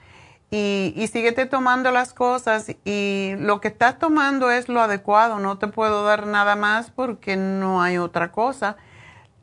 y, 0.51 0.93
y 0.95 1.07
síguete 1.07 1.45
tomando 1.45 1.91
las 1.91 2.13
cosas 2.13 2.71
y 2.83 3.33
lo 3.37 3.61
que 3.61 3.67
estás 3.67 3.99
tomando 3.99 4.49
es 4.51 4.67
lo 4.69 4.81
adecuado, 4.81 5.39
no 5.39 5.57
te 5.57 5.67
puedo 5.67 6.03
dar 6.03 6.25
nada 6.25 6.55
más 6.55 6.89
porque 6.89 7.35
no 7.35 7.81
hay 7.81 7.97
otra 7.97 8.31
cosa. 8.31 8.77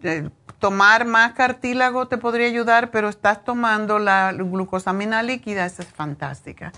Eh, 0.02 0.28
tomar 0.58 1.04
más 1.04 1.32
cartílago 1.32 2.08
te 2.08 2.18
podría 2.18 2.46
ayudar, 2.46 2.90
pero 2.90 3.08
estás 3.08 3.44
tomando 3.44 3.98
la 3.98 4.32
glucosamina 4.32 5.22
líquida, 5.22 5.66
esa 5.66 5.82
es 5.82 5.88
fantástica. 5.88 6.72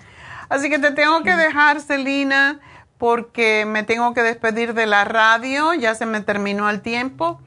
Así 0.48 0.68
que 0.70 0.78
te 0.78 0.90
tengo 0.90 1.22
que 1.22 1.34
dejar, 1.36 1.80
Celina, 1.80 2.60
porque 2.96 3.64
me 3.66 3.84
tengo 3.84 4.14
que 4.14 4.22
despedir 4.22 4.74
de 4.74 4.86
la 4.86 5.04
radio, 5.04 5.74
ya 5.74 5.94
se 5.94 6.06
me 6.06 6.20
terminó 6.20 6.68
el 6.68 6.80
tiempo. 6.80 7.40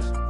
días. 0.00 0.29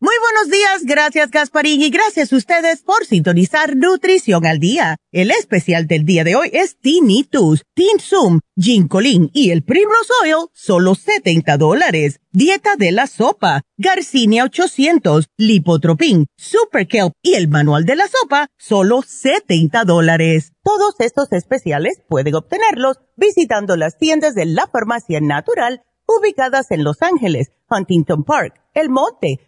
Muy 0.00 0.14
buenos 0.20 0.48
días, 0.48 0.84
gracias 0.84 1.32
Gasparín 1.32 1.82
y 1.82 1.90
gracias 1.90 2.32
a 2.32 2.36
ustedes 2.36 2.82
por 2.82 3.04
sintonizar 3.04 3.74
Nutrición 3.74 4.46
al 4.46 4.60
Día. 4.60 4.96
El 5.10 5.32
especial 5.32 5.88
del 5.88 6.04
día 6.04 6.22
de 6.22 6.36
hoy 6.36 6.50
es 6.52 6.78
Tinnitus, 6.78 7.64
Tinsum, 7.74 8.38
Ginkolin 8.56 9.28
y 9.34 9.50
el 9.50 9.64
Primrose 9.64 10.12
Oil, 10.22 10.46
solo 10.52 10.94
70 10.94 11.56
dólares. 11.56 12.20
Dieta 12.30 12.76
de 12.76 12.92
la 12.92 13.08
sopa, 13.08 13.62
Garcinia 13.76 14.44
800, 14.44 15.30
Lipotropin, 15.36 16.26
Super 16.36 16.86
Kelp 16.86 17.14
y 17.20 17.34
el 17.34 17.48
manual 17.48 17.84
de 17.84 17.96
la 17.96 18.06
sopa, 18.06 18.46
solo 18.56 19.02
70 19.02 19.82
dólares. 19.82 20.52
Todos 20.62 20.94
estos 21.00 21.32
especiales 21.32 22.02
pueden 22.08 22.36
obtenerlos 22.36 23.00
visitando 23.16 23.76
las 23.76 23.98
tiendas 23.98 24.36
de 24.36 24.46
la 24.46 24.68
farmacia 24.68 25.20
natural 25.20 25.82
ubicadas 26.06 26.70
en 26.70 26.84
Los 26.84 27.02
Ángeles, 27.02 27.50
Huntington 27.68 28.22
Park, 28.22 28.54
El 28.74 28.88
Monte, 28.90 29.47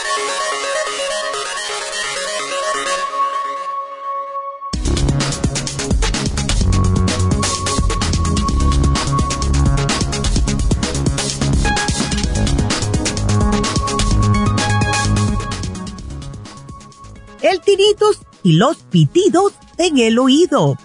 El 17.41 17.61
tiritus 17.61 18.19
y 18.43 18.53
los 18.53 18.77
pitidos 18.77 19.53
en 19.77 19.97
el 19.97 20.19
oído. 20.19 20.77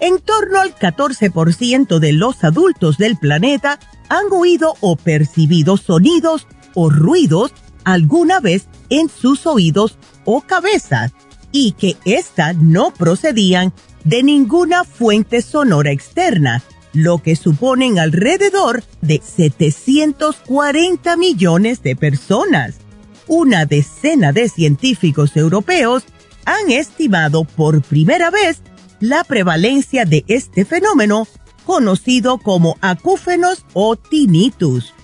En 0.00 0.20
torno 0.20 0.60
al 0.60 0.74
14% 0.74 1.98
de 1.98 2.12
los 2.12 2.44
adultos 2.44 2.98
del 2.98 3.16
planeta 3.16 3.80
han 4.08 4.26
oído 4.30 4.74
o 4.80 4.96
percibido 4.96 5.76
sonidos 5.76 6.46
o 6.74 6.90
ruidos 6.90 7.52
alguna 7.84 8.40
vez 8.40 8.68
en 8.90 9.08
sus 9.08 9.46
oídos 9.46 9.98
o 10.24 10.40
cabezas 10.42 11.12
y 11.50 11.72
que 11.72 11.96
éstas 12.04 12.56
no 12.56 12.92
procedían 12.92 13.72
de 14.04 14.22
ninguna 14.22 14.84
fuente 14.84 15.42
sonora 15.42 15.90
externa, 15.90 16.62
lo 16.92 17.18
que 17.18 17.36
suponen 17.36 17.98
alrededor 17.98 18.84
de 19.00 19.20
740 19.24 21.16
millones 21.16 21.82
de 21.82 21.96
personas 21.96 22.76
una 23.28 23.66
decena 23.66 24.32
de 24.32 24.48
científicos 24.48 25.36
europeos 25.36 26.04
han 26.44 26.70
estimado 26.70 27.44
por 27.44 27.82
primera 27.82 28.30
vez 28.30 28.62
la 29.00 29.22
prevalencia 29.24 30.04
de 30.04 30.24
este 30.28 30.64
fenómeno 30.64 31.28
conocido 31.64 32.38
como 32.38 32.76
acúfenos 32.80 33.64
o 33.74 33.96
tinnitus. 33.96 34.94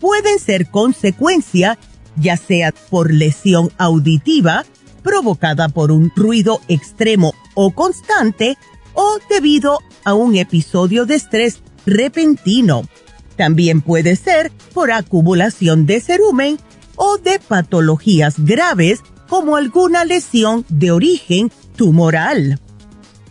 Pueden 0.00 0.38
ser 0.38 0.68
consecuencia 0.68 1.78
ya 2.16 2.36
sea 2.36 2.72
por 2.90 3.12
lesión 3.12 3.72
auditiva 3.78 4.64
provocada 5.02 5.68
por 5.68 5.92
un 5.92 6.12
ruido 6.14 6.60
extremo 6.68 7.34
o 7.54 7.72
constante 7.72 8.56
o 8.94 9.18
debido 9.28 9.80
a 10.04 10.14
un 10.14 10.36
episodio 10.36 11.06
de 11.06 11.16
estrés 11.16 11.60
repentino. 11.86 12.82
También 13.36 13.80
puede 13.80 14.16
ser 14.16 14.52
por 14.72 14.92
acumulación 14.92 15.86
de 15.86 16.00
cerumen 16.00 16.58
o 16.96 17.18
de 17.18 17.38
patologías 17.38 18.34
graves 18.38 19.00
como 19.28 19.56
alguna 19.56 20.04
lesión 20.04 20.64
de 20.68 20.90
origen 20.90 21.50
tumoral. 21.76 22.60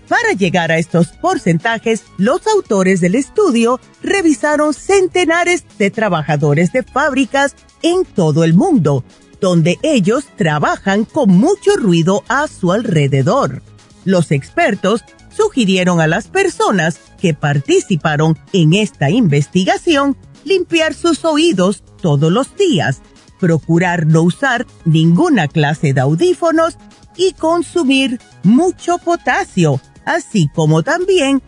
Para 0.08 0.34
llegar 0.34 0.72
a 0.72 0.78
estos 0.78 1.08
porcentajes, 1.08 2.04
los 2.18 2.46
autores 2.48 3.02
del 3.02 3.16
estudio 3.16 3.80
revisaron 4.02 4.74
centenares 4.74 5.64
de 5.78 5.90
trabajadores 5.92 6.72
de 6.72 6.84
fábricas 6.84 7.56
en 7.82 8.06
todo 8.06 8.44
el 8.44 8.54
mundo, 8.54 9.04
donde 9.40 9.80
ellos 9.82 10.26
trabajan 10.38 11.06
con 11.06 11.30
mucho 11.30 11.76
ruido 11.78 12.24
a 12.28 12.48
su 12.48 12.72
alrededor. 12.72 13.62
Los 14.06 14.32
expertos 14.32 15.04
sugirieron 15.36 16.00
a 16.00 16.08
las 16.08 16.28
personas 16.28 17.00
que 17.20 17.34
participaron 17.34 18.38
en 18.52 18.74
esta 18.74 19.10
investigación 19.10 20.18
limpiar 20.44 20.94
sus 20.94 21.26
oídos 21.26 21.84
todos 22.02 22.32
los 22.32 22.56
días 22.56 23.02
procurar 23.44 24.08
no 24.08 24.22
usar 24.22 24.66
ninguna 24.86 25.50
clase 25.50 25.92
de 25.92 26.00
audífonos 26.00 26.78
y 27.18 27.34
consumir 27.34 28.22
mucho 28.42 29.00
potasio, 29.00 29.82
así 30.06 30.50
como 30.56 30.82
también 30.82 31.42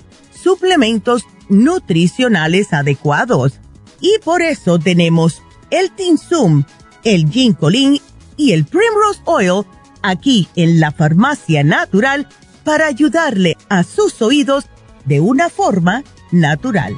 suplementos 0.43 1.23
nutricionales 1.47 2.73
adecuados. 2.73 3.61
Y 4.01 4.19
por 4.25 4.41
eso 4.41 4.77
tenemos 4.77 5.41
el 5.69 5.89
Tinsum, 5.91 6.65
el 7.05 7.29
Ginkolin 7.29 8.01
y 8.35 8.51
el 8.51 8.65
Primrose 8.65 9.21
Oil 9.23 9.63
aquí 10.01 10.49
en 10.57 10.81
la 10.81 10.91
farmacia 10.91 11.63
natural 11.63 12.27
para 12.65 12.87
ayudarle 12.87 13.55
a 13.69 13.83
sus 13.83 14.21
oídos 14.21 14.65
de 15.05 15.21
una 15.21 15.49
forma 15.49 16.03
natural. 16.33 16.93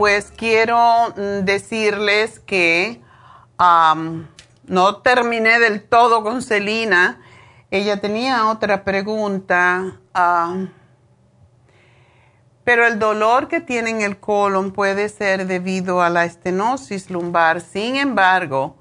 Pues 0.00 0.32
quiero 0.34 1.12
mm, 1.14 1.44
decirles 1.44 2.40
que 2.40 3.02
no 3.58 4.96
terminé 5.02 5.58
del 5.58 5.82
todo 5.82 6.22
con 6.22 6.40
Celina. 6.40 7.20
Ella 7.70 8.00
tenía 8.00 8.46
otra 8.46 8.82
pregunta, 8.82 10.00
pero 12.64 12.86
el 12.86 12.98
dolor 12.98 13.48
que 13.48 13.60
tiene 13.60 13.90
en 13.90 14.00
el 14.00 14.18
colon 14.18 14.72
puede 14.72 15.10
ser 15.10 15.46
debido 15.46 16.00
a 16.00 16.08
la 16.08 16.24
estenosis 16.24 17.10
lumbar. 17.10 17.60
Sin 17.60 17.96
embargo, 17.96 18.78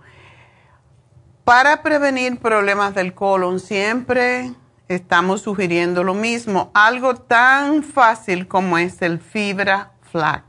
para 1.43 1.83
prevenir 1.83 2.39
problemas 2.39 2.95
del 2.95 3.13
colon 3.13 3.59
siempre 3.59 4.53
estamos 4.87 5.41
sugiriendo 5.41 6.01
lo 6.05 6.13
mismo, 6.13 6.71
algo 6.73 7.15
tan 7.15 7.83
fácil 7.83 8.47
como 8.47 8.77
es 8.77 9.01
el 9.01 9.19
fibra 9.19 9.91
flax. 10.13 10.48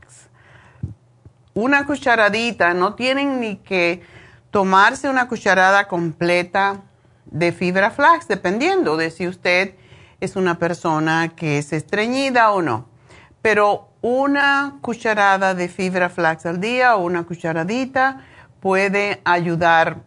Una 1.53 1.85
cucharadita, 1.85 2.73
no 2.73 2.95
tienen 2.95 3.39
ni 3.39 3.57
que 3.57 4.01
tomarse 4.51 5.09
una 5.09 5.27
cucharada 5.27 5.87
completa 5.87 6.81
de 7.25 7.51
fibra 7.51 7.91
flax, 7.91 8.27
dependiendo 8.27 8.97
de 8.97 9.11
si 9.11 9.27
usted 9.27 9.75
es 10.19 10.35
una 10.35 10.59
persona 10.59 11.33
que 11.35 11.57
es 11.57 11.73
estreñida 11.73 12.51
o 12.51 12.61
no. 12.61 12.87
Pero 13.41 13.89
una 14.01 14.77
cucharada 14.81 15.53
de 15.53 15.67
fibra 15.67 16.09
flax 16.09 16.45
al 16.45 16.61
día 16.61 16.95
o 16.95 17.03
una 17.03 17.23
cucharadita 17.23 18.25
puede 18.59 19.21
ayudar 19.25 20.03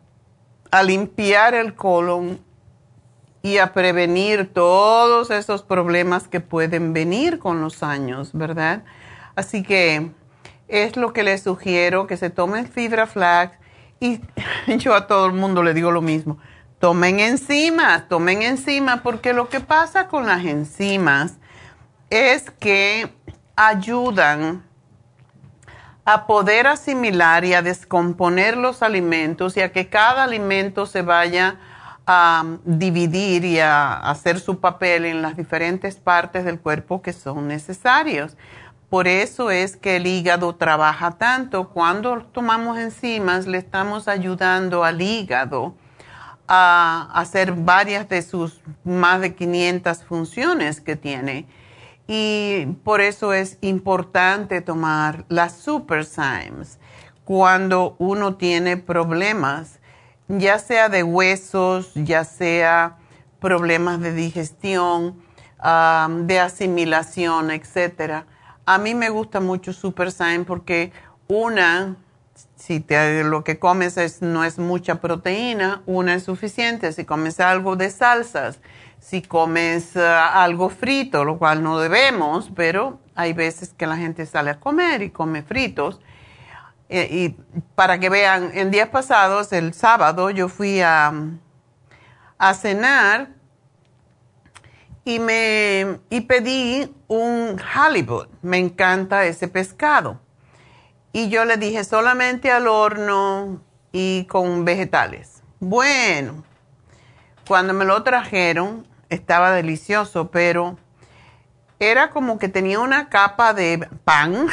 a 0.70 0.82
limpiar 0.82 1.55
el 1.55 1.74
colon 1.74 2.40
y 3.42 3.59
a 3.59 3.72
prevenir 3.72 4.53
todos 4.53 5.30
esos 5.30 5.62
problemas 5.62 6.28
que 6.28 6.40
pueden 6.40 6.92
venir 6.92 7.38
con 7.38 7.61
los 7.61 7.82
años, 7.82 8.30
¿verdad? 8.32 8.84
Así 9.36 9.62
que 9.62 10.11
es 10.69 10.97
lo 10.97 11.12
que 11.12 11.23
les 11.23 11.43
sugiero, 11.43 12.07
que 12.07 12.17
se 12.17 12.31
tomen 12.31 12.67
fibra 12.67 13.07
flax 13.07 13.57
y 14.01 14.21
yo 14.79 14.95
a 14.95 15.07
todo 15.07 15.27
el 15.27 15.33
mundo 15.33 15.62
le 15.62 15.75
digo 15.75 15.91
lo 15.91 16.03
mismo, 16.03 16.39
tomen 16.79 17.21
enzimas, 17.21 18.09
tomen 18.09 18.43
enzimas, 18.43 19.01
porque 19.01 19.33
lo 19.33 19.49
que 19.49 19.61
pasa 19.61 20.09
con 20.09 20.27
las 20.27 20.45
enzimas 20.45 21.35
es 22.11 22.51
que 22.51 23.12
ayudan 23.57 24.62
a 26.05 26.27
poder 26.27 26.67
asimilar 26.67 27.45
y 27.45 27.55
a 27.55 27.62
descomponer 27.62 28.57
los 28.57 28.83
alimentos 28.83 29.57
y 29.57 29.62
a 29.62 29.73
que 29.73 29.89
cada 29.89 30.25
alimento 30.25 30.85
se 30.87 31.03
vaya 31.03 31.59
a 32.07 32.45
dividir 32.65 33.45
y 33.45 33.61
a 33.61 33.95
hacer 33.95 34.39
su 34.39 34.61
papel 34.61 35.07
en 35.07 35.23
las 35.23 35.37
diferentes 35.37 35.97
partes 35.97 36.45
del 36.45 36.61
cuerpo 36.61 37.01
que 37.01 37.15
son 37.15 37.49
necesarios. 37.49 38.37
Por 38.95 39.09
eso 39.09 39.51
es 39.51 39.76
que 39.76 39.97
el 39.97 40.07
hígado 40.07 40.55
trabaja 40.55 41.18
tanto. 41.18 41.70
Cuando 41.70 42.22
tomamos 42.26 42.78
enzimas, 42.78 43.49
le 43.49 43.59
estamos 43.59 44.07
ayudando 44.07 44.84
al 44.84 45.03
hígado 45.03 45.74
a 46.47 47.11
hacer 47.12 47.55
varias 47.55 48.09
de 48.09 48.22
sus 48.22 48.61
más 48.84 49.20
de 49.20 49.34
500 49.34 50.05
funciones 50.05 50.80
que 50.80 50.95
tiene. 50.95 51.49
Y 52.07 52.66
por 52.84 53.01
eso 53.01 53.32
es 53.32 53.59
importante 53.62 54.61
tomar 54.61 55.24
las 55.28 55.57
Superzymes 55.57 56.78
cuando 57.24 57.97
uno 57.99 58.36
tiene 58.36 58.76
problemas 58.76 59.80
ya 60.28 60.61
sea 60.61 60.88
de 60.88 61.03
huesos, 61.03 61.90
ya 61.97 62.22
sea 62.22 62.99
problemas 63.40 63.99
de 63.99 64.12
digestión, 64.12 65.20
de 65.59 66.38
asimilación, 66.38 67.51
etcétera. 67.51 68.26
A 68.67 68.79
mí 68.79 68.95
me 68.95 69.11
gusta 69.11 69.41
mucho 69.41 69.73
Super 69.73 70.11
Sign 70.11 70.45
porque 70.45 70.93
una, 71.29 71.97
si 72.57 72.81
te, 72.81 73.25
lo 73.25 73.45
que 73.45 73.59
comes 73.59 73.97
es, 73.97 74.23
no 74.23 74.45
es 74.45 74.59
mucha 74.59 75.01
proteína, 75.01 75.83
una 75.87 76.15
es 76.15 76.25
suficiente. 76.25 76.93
Si 76.93 77.05
comes 77.05 77.41
algo 77.41 77.77
de 77.77 77.91
salsas, 77.91 78.61
si 78.99 79.23
comes 79.23 79.97
ah, 79.97 80.43
algo 80.43 80.71
frito, 80.71 81.25
lo 81.25 81.39
cual 81.39 81.62
no 81.62 81.79
debemos, 81.79 82.51
pero 82.55 83.01
hay 83.15 83.33
veces 83.33 83.75
que 83.77 83.87
la 83.87 83.97
gente 83.97 84.25
sale 84.25 84.51
a 84.51 84.61
comer 84.61 85.03
y 85.03 85.11
come 85.11 85.43
fritos 85.43 86.01
eh, 86.89 87.09
y 87.11 87.29
para 87.75 87.99
que 87.99 88.09
vean, 88.11 88.51
en 88.55 88.71
días 88.71 88.89
pasados, 88.89 89.53
el 89.53 89.75
sábado, 89.75 90.31
yo 90.31 90.49
fui 90.49 90.81
a, 90.81 91.12
a 92.39 92.55
cenar 92.55 93.31
y, 95.05 95.18
me, 95.18 96.00
y 96.11 96.22
pedí 96.22 96.94
un 97.09 97.61
halibut. 97.74 98.28
Me 98.42 98.59
encanta 98.59 99.24
ese 99.24 99.48
pescado. 99.48 100.20
Y 101.12 101.28
yo 101.28 101.44
le 101.44 101.57
dije 101.57 101.84
solamente 101.84 102.50
al 102.50 102.66
horno 102.66 103.62
y 103.92 104.24
con 104.24 104.64
vegetales. 104.64 105.42
Bueno, 105.61 106.42
cuando 107.46 107.74
me 107.74 107.84
lo 107.84 108.02
trajeron, 108.02 108.86
estaba 109.09 109.52
delicioso, 109.52 110.30
pero 110.30 110.76
era 111.78 112.11
como 112.11 112.38
que 112.38 112.48
tenía 112.48 112.80
una 112.80 113.09
capa 113.09 113.55
de 113.55 113.88
pan 114.05 114.48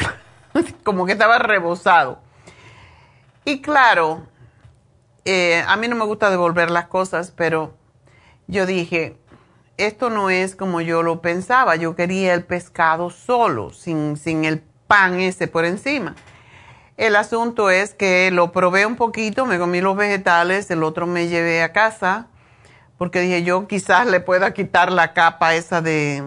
como 0.84 1.06
que 1.06 1.12
estaba 1.12 1.38
rebosado. 1.38 2.20
Y 3.44 3.60
claro, 3.60 4.26
eh, 5.24 5.64
a 5.66 5.76
mí 5.76 5.88
no 5.88 5.96
me 5.96 6.04
gusta 6.04 6.30
devolver 6.30 6.70
las 6.70 6.86
cosas, 6.86 7.32
pero 7.34 7.74
yo 8.46 8.66
dije, 8.66 9.16
esto 9.76 10.10
no 10.10 10.30
es 10.30 10.56
como 10.56 10.80
yo 10.80 11.02
lo 11.02 11.20
pensaba. 11.20 11.76
Yo 11.76 11.96
quería 11.96 12.34
el 12.34 12.44
pescado 12.44 13.10
solo, 13.10 13.70
sin, 13.70 14.16
sin 14.16 14.44
el 14.44 14.60
pan 14.86 15.20
ese 15.20 15.48
por 15.48 15.64
encima. 15.64 16.14
El 16.96 17.16
asunto 17.16 17.70
es 17.70 17.94
que 17.94 18.30
lo 18.30 18.52
probé 18.52 18.84
un 18.86 18.96
poquito, 18.96 19.46
me 19.46 19.58
comí 19.58 19.80
los 19.80 19.96
vegetales, 19.96 20.70
el 20.70 20.82
otro 20.82 21.06
me 21.06 21.28
llevé 21.28 21.62
a 21.62 21.72
casa, 21.72 22.26
porque 22.98 23.20
dije 23.20 23.42
yo 23.42 23.66
quizás 23.66 24.06
le 24.06 24.20
pueda 24.20 24.52
quitar 24.52 24.92
la 24.92 25.14
capa 25.14 25.54
esa 25.54 25.80
de... 25.80 26.22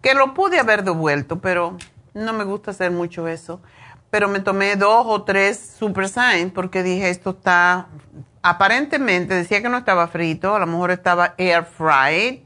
que 0.00 0.14
lo 0.14 0.32
pude 0.32 0.58
haber 0.58 0.82
devuelto, 0.82 1.40
pero 1.40 1.76
no 2.14 2.32
me 2.32 2.44
gusta 2.44 2.70
hacer 2.70 2.90
mucho 2.90 3.28
eso. 3.28 3.60
Pero 4.10 4.28
me 4.28 4.40
tomé 4.40 4.74
dos 4.74 5.04
o 5.06 5.22
tres 5.22 5.76
Super 5.78 6.08
Sign 6.08 6.50
porque 6.50 6.82
dije, 6.82 7.10
esto 7.10 7.30
está, 7.30 7.86
aparentemente 8.42 9.34
decía 9.34 9.62
que 9.62 9.68
no 9.68 9.78
estaba 9.78 10.08
frito, 10.08 10.54
a 10.54 10.58
lo 10.58 10.66
mejor 10.66 10.90
estaba 10.90 11.34
air 11.38 11.64
fried, 11.64 12.40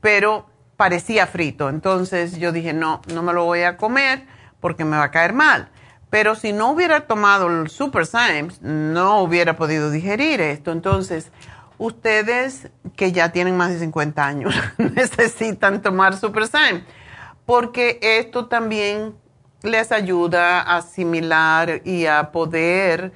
pero 0.00 0.46
parecía 0.76 1.26
frito. 1.26 1.68
Entonces 1.68 2.38
yo 2.38 2.52
dije, 2.52 2.72
no, 2.72 3.02
no 3.12 3.22
me 3.22 3.32
lo 3.32 3.44
voy 3.44 3.62
a 3.62 3.76
comer 3.76 4.26
porque 4.60 4.84
me 4.84 4.96
va 4.96 5.04
a 5.04 5.10
caer 5.10 5.32
mal. 5.32 5.68
Pero 6.10 6.34
si 6.34 6.52
no 6.52 6.70
hubiera 6.70 7.06
tomado 7.06 7.48
el 7.48 7.70
Super 7.70 8.06
Sign, 8.06 8.52
no 8.60 9.22
hubiera 9.22 9.56
podido 9.56 9.90
digerir 9.90 10.40
esto. 10.42 10.70
Entonces, 10.70 11.32
ustedes 11.78 12.68
que 12.96 13.12
ya 13.12 13.32
tienen 13.32 13.56
más 13.56 13.70
de 13.70 13.78
50 13.78 14.26
años 14.26 14.54
necesitan 14.78 15.80
tomar 15.80 16.16
Super 16.16 16.46
Sign 16.46 16.84
porque 17.46 17.98
esto 18.02 18.46
también 18.46 19.14
les 19.62 19.92
ayuda 19.92 20.60
a 20.60 20.78
asimilar 20.78 21.82
y 21.84 22.06
a 22.06 22.32
poder 22.32 23.12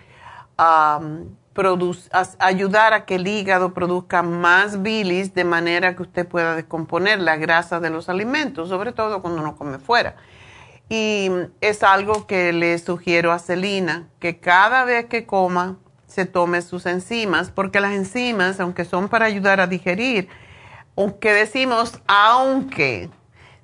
ayudar 2.38 2.92
a 2.92 3.04
que 3.04 3.16
el 3.16 3.26
hígado 3.26 3.74
produzca 3.74 4.22
más 4.22 4.82
bilis 4.82 5.34
de 5.34 5.44
manera 5.44 5.96
que 5.96 6.02
usted 6.02 6.26
pueda 6.26 6.54
descomponer 6.56 7.20
la 7.20 7.36
grasa 7.36 7.80
de 7.80 7.90
los 7.90 8.08
alimentos, 8.08 8.68
sobre 8.68 8.92
todo 8.92 9.22
cuando 9.22 9.40
uno 9.40 9.56
come 9.56 9.78
fuera. 9.78 10.16
Y 10.88 11.30
es 11.60 11.82
algo 11.82 12.26
que 12.26 12.52
le 12.52 12.78
sugiero 12.78 13.32
a 13.32 13.38
Celina, 13.38 14.08
que 14.20 14.38
cada 14.38 14.84
vez 14.84 15.06
que 15.06 15.26
coma 15.26 15.76
se 16.06 16.26
tome 16.26 16.62
sus 16.62 16.86
enzimas, 16.86 17.50
porque 17.50 17.80
las 17.80 17.92
enzimas, 17.92 18.60
aunque 18.60 18.84
son 18.84 19.08
para 19.08 19.26
ayudar 19.26 19.60
a 19.60 19.66
digerir, 19.66 20.28
aunque 20.96 21.32
decimos, 21.32 22.00
aunque, 22.06 23.10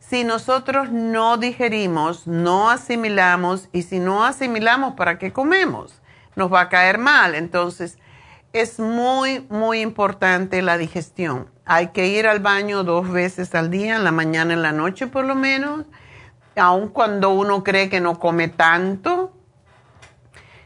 si 0.01 0.25
nosotros 0.25 0.91
no 0.91 1.39
digerimos, 1.39 2.27
no 2.27 2.69
asimilamos, 2.69 3.69
y 3.73 3.83
si 3.83 4.01
no 4.01 4.25
asimilamos, 4.25 4.95
¿para 4.95 5.19
qué 5.19 5.33
comemos? 5.33 6.02
Nos 6.37 6.53
va 6.53 6.63
a 6.63 6.69
caer 6.69 6.99
mal. 6.99 7.35
Entonces, 7.35 7.99
es 8.53 8.79
muy, 8.79 9.47
muy 9.49 9.81
importante 9.81 10.63
la 10.63 10.79
digestión. 10.79 11.49
Hay 11.65 11.89
que 11.89 12.09
ir 12.09 12.27
al 12.27 12.41
baño 12.41 12.85
dos 12.85 13.11
veces 13.11 13.55
al 13.55 13.71
día, 13.71 13.97
en 13.97 14.05
la 14.05 14.13
mañana 14.13 14.53
y 14.53 14.57
en 14.57 14.63
la 14.63 14.73
noche 14.73 15.07
por 15.07 15.25
lo 15.25 15.35
menos, 15.35 15.87
aun 16.57 16.89
cuando 16.89 17.31
uno 17.31 17.65
cree 17.65 17.89
que 17.89 18.01
no 18.01 18.19
come 18.19 18.49
tanto. 18.49 19.33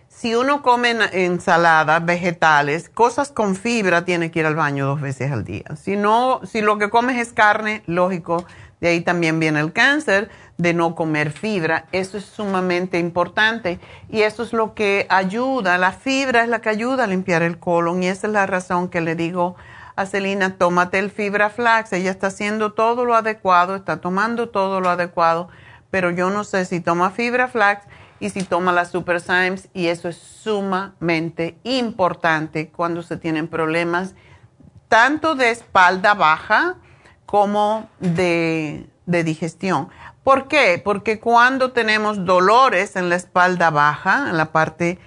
Si 0.08 0.34
uno 0.34 0.62
come 0.62 0.96
ensaladas, 1.12 2.04
vegetales, 2.04 2.88
cosas 2.88 3.30
con 3.30 3.54
fibra, 3.54 4.06
tiene 4.06 4.30
que 4.30 4.40
ir 4.40 4.46
al 4.46 4.56
baño 4.56 4.86
dos 4.86 5.00
veces 5.00 5.30
al 5.30 5.44
día. 5.44 5.76
Si 5.76 5.94
no, 5.94 6.40
si 6.44 6.62
lo 6.62 6.78
que 6.78 6.88
comes 6.88 7.18
es 7.18 7.34
carne, 7.34 7.82
lógico, 7.86 8.46
de 8.80 8.88
ahí 8.88 9.00
también 9.00 9.40
viene 9.40 9.60
el 9.60 9.72
cáncer 9.72 10.30
de 10.58 10.74
no 10.74 10.94
comer 10.94 11.30
fibra. 11.30 11.86
Eso 11.92 12.18
es 12.18 12.24
sumamente 12.24 12.98
importante 12.98 13.80
y 14.08 14.22
eso 14.22 14.42
es 14.42 14.52
lo 14.52 14.74
que 14.74 15.06
ayuda. 15.08 15.78
La 15.78 15.92
fibra 15.92 16.42
es 16.42 16.48
la 16.48 16.60
que 16.60 16.68
ayuda 16.68 17.04
a 17.04 17.06
limpiar 17.06 17.42
el 17.42 17.58
colon 17.58 18.02
y 18.02 18.08
esa 18.08 18.26
es 18.26 18.32
la 18.32 18.46
razón 18.46 18.88
que 18.88 19.00
le 19.00 19.14
digo 19.14 19.56
a 19.96 20.04
Celina, 20.04 20.56
tómate 20.58 20.98
el 20.98 21.10
fibra 21.10 21.48
flax. 21.48 21.92
Ella 21.92 22.10
está 22.10 22.26
haciendo 22.26 22.72
todo 22.72 23.04
lo 23.04 23.14
adecuado, 23.14 23.76
está 23.76 23.98
tomando 24.00 24.50
todo 24.50 24.80
lo 24.80 24.90
adecuado 24.90 25.48
pero 25.90 26.10
yo 26.10 26.30
no 26.30 26.44
sé 26.44 26.64
si 26.64 26.80
toma 26.80 27.10
fibra 27.10 27.48
flax 27.48 27.86
y 28.18 28.30
si 28.30 28.42
toma 28.42 28.72
la 28.72 28.84
Super 28.84 29.20
Symes 29.20 29.68
y 29.74 29.86
eso 29.86 30.08
es 30.08 30.16
sumamente 30.16 31.56
importante 31.64 32.68
cuando 32.68 33.02
se 33.02 33.16
tienen 33.16 33.48
problemas 33.48 34.14
tanto 34.88 35.34
de 35.34 35.50
espalda 35.50 36.14
baja 36.14 36.76
como 37.26 37.90
de, 38.00 38.86
de 39.04 39.24
digestión. 39.24 39.88
¿Por 40.24 40.48
qué? 40.48 40.80
Porque 40.82 41.20
cuando 41.20 41.72
tenemos 41.72 42.24
dolores 42.24 42.96
en 42.96 43.08
la 43.08 43.16
espalda 43.16 43.70
baja, 43.70 44.30
en 44.30 44.36
la 44.36 44.52
parte 44.52 44.98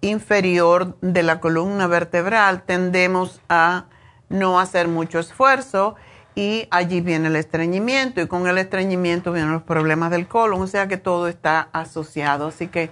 inferior 0.00 0.96
de 1.00 1.22
la 1.22 1.40
columna 1.40 1.86
vertebral, 1.86 2.62
tendemos 2.62 3.40
a 3.48 3.84
no 4.28 4.58
hacer 4.58 4.88
mucho 4.88 5.18
esfuerzo 5.18 5.94
y 6.34 6.66
allí 6.70 7.00
viene 7.00 7.28
el 7.28 7.36
estreñimiento 7.36 8.20
y 8.20 8.26
con 8.26 8.46
el 8.46 8.58
estreñimiento 8.58 9.32
vienen 9.32 9.52
los 9.52 9.62
problemas 9.62 10.10
del 10.10 10.26
colon, 10.26 10.62
o 10.62 10.66
sea 10.66 10.88
que 10.88 10.96
todo 10.96 11.28
está 11.28 11.68
asociado. 11.72 12.48
Así 12.48 12.66
que 12.66 12.90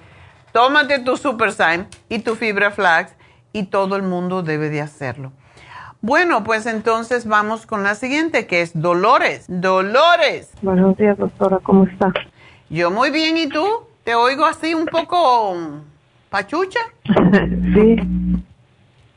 tómate 0.53 1.01
tu 1.01 1.17
Super 1.17 1.53
y 2.09 2.21
tu 2.21 2.37
fibra 2.37 2.71
flax 2.71 3.13
y 3.53 3.65
todo 3.65 3.97
el 3.97 4.03
mundo 4.03 4.43
debe 4.43 4.71
de 4.71 4.81
hacerlo. 4.81 5.33
Bueno, 6.03 6.43
pues 6.43 6.67
entonces 6.67 7.29
vamos 7.29 7.65
con 7.65 7.85
la 7.85 7.95
siguiente 7.95 8.49
que 8.49 8.61
es 8.61 8.73
Dolores. 8.75 9.47
Dolores. 9.49 10.53
Buenos 10.61 10.97
días, 10.97 11.17
doctora, 11.17 11.61
¿cómo 11.63 11.85
está? 11.85 12.13
Yo 12.69 12.91
muy 12.91 13.11
bien, 13.11 13.37
¿y 13.37 13.49
tú? 13.49 13.65
Te 14.03 14.17
oigo 14.17 14.45
así 14.45 14.75
un 14.75 14.87
poco 14.87 15.55
pachucha. 16.29 16.81
sí. 17.75 17.97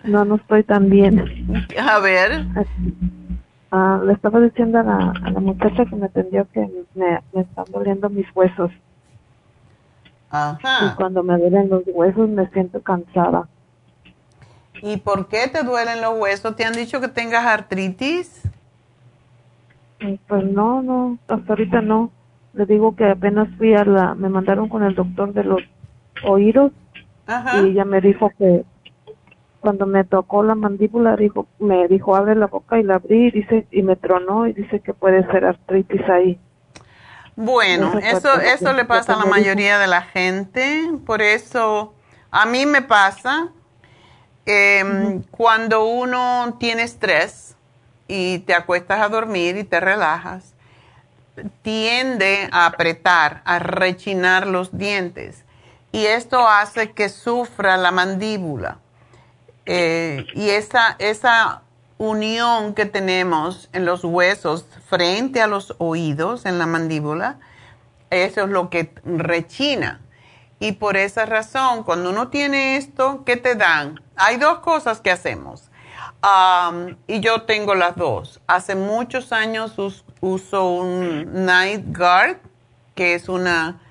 No, 0.04 0.26
no 0.26 0.36
estoy 0.36 0.62
tan 0.62 0.92
bien. 0.92 1.66
A 1.82 1.98
ver. 1.98 2.46
Ah, 3.72 4.00
le 4.06 4.14
estaba 4.14 4.40
diciendo 4.40 4.78
a 4.78 4.84
la, 4.84 5.14
a 5.24 5.32
la 5.32 5.40
muchacha 5.40 5.86
que 5.86 5.96
me 5.96 6.06
atendió 6.06 6.48
que 6.54 6.70
me, 6.94 7.20
están 7.34 7.66
doliendo 7.70 8.12
mis 8.12 8.28
huesos. 8.36 8.70
Ajá. 10.30 10.86
Y 10.86 10.96
cuando 10.98 11.24
me 11.24 11.36
duelen 11.40 11.68
los 11.68 11.82
huesos 11.88 12.30
me 12.30 12.48
siento 12.52 12.80
cansada. 12.84 13.48
¿Y 14.86 14.98
por 14.98 15.28
qué 15.28 15.48
te 15.48 15.64
duelen 15.64 16.00
los 16.00 16.20
huesos? 16.20 16.56
¿Te 16.56 16.64
han 16.64 16.74
dicho 16.74 17.02
que 17.02 17.08
tengas 17.08 17.44
artritis? 17.44 18.44
Pues 20.28 20.44
no, 20.44 20.84
no, 20.84 21.18
hasta 21.28 21.54
ahorita 21.54 21.82
no. 21.82 22.12
Le 22.54 22.68
digo 22.68 22.96
que 22.96 23.10
apenas 23.10 23.48
fui 23.58 23.74
a 23.74 23.84
la, 23.84 24.14
me 24.14 24.30
mandaron 24.30 24.70
con 24.70 24.84
el 24.84 24.94
doctor 24.94 25.34
de 25.34 25.44
los 25.44 25.62
oídos 26.24 26.72
Ajá. 27.26 27.62
y 27.64 27.72
ella 27.72 27.84
me 27.84 28.00
dijo 28.00 28.30
que 28.38 28.64
cuando 29.60 29.88
me 29.88 30.04
tocó 30.04 30.44
la 30.44 30.54
mandíbula 30.54 31.16
dijo 31.16 31.48
me 31.58 31.88
dijo 31.88 32.16
abre 32.16 32.36
la 32.36 32.46
boca 32.46 32.78
y 32.78 32.84
la 32.84 32.96
abrí 32.96 33.30
y 33.30 33.32
dice 33.32 33.66
y 33.72 33.82
me 33.82 33.96
tronó 33.96 34.46
y 34.46 34.54
dice 34.54 34.80
que 34.82 34.94
puede 34.94 35.26
ser 35.32 35.46
artritis 35.46 36.08
ahí 36.08 36.40
bueno 37.36 37.98
eso 37.98 38.40
eso 38.40 38.74
le 38.74 38.86
pasa 38.86 39.16
a 39.16 39.18
la 39.18 39.26
mayoría 39.26 39.80
de 39.80 39.88
la 39.88 40.04
gente 40.04 40.92
por 41.06 41.24
eso 41.24 41.96
a 42.30 42.46
mí 42.46 42.68
me 42.68 42.84
pasa 42.84 43.52
em, 44.46 45.24
cuando 45.32 45.86
uno 45.86 46.58
tiene 46.60 46.84
estrés 46.84 47.56
y 48.08 48.40
te 48.40 48.54
acuestas 48.54 49.02
a 49.02 49.10
dormir 49.10 49.58
y 49.58 49.64
te 49.64 49.80
relajas 49.80 50.54
tiende 51.64 52.48
a 52.52 52.68
apretar 52.68 53.42
a 53.46 53.60
rechinar 53.60 54.48
los 54.48 54.78
dientes 54.78 55.44
y 55.92 56.06
esto 56.06 56.48
hace 56.48 56.92
que 56.92 57.10
sufra 57.10 57.76
la 57.78 57.92
mandíbula 57.92 58.80
eh, 59.66 60.26
y 60.36 60.50
esa, 60.50 60.96
esa 61.00 61.64
unión 61.98 62.74
que 62.74 62.86
tenemos 62.86 63.70
en 63.74 63.86
los 63.86 64.04
huesos 64.04 64.66
frente 64.88 65.42
a 65.42 65.48
los 65.48 65.76
oídos, 65.80 66.46
en 66.46 66.60
la 66.60 66.66
mandíbula, 66.66 67.40
eso 68.10 68.44
es 68.44 68.50
lo 68.50 68.70
que 68.70 68.94
rechina. 69.04 70.02
Y 70.60 70.74
por 70.74 70.98
esa 70.98 71.26
razón, 71.26 71.84
cuando 71.84 72.12
uno 72.12 72.30
tiene 72.30 72.78
esto, 72.78 73.24
¿qué 73.26 73.38
te 73.38 73.56
dan? 73.56 74.02
Hay 74.16 74.38
dos 74.38 74.60
cosas 74.60 75.02
que 75.02 75.12
hacemos. 75.12 75.70
y 77.08 77.20
yo 77.20 77.44
tengo 77.44 77.76
las 77.76 77.96
dos. 77.96 78.42
Hace 78.48 78.76
muchos 78.76 79.32
años 79.32 79.76
uso 80.22 80.72
un 80.72 81.46
Night 81.46 81.86
Guard, 81.96 82.38
que 82.96 83.14
es 83.14 83.30
una 83.30 83.82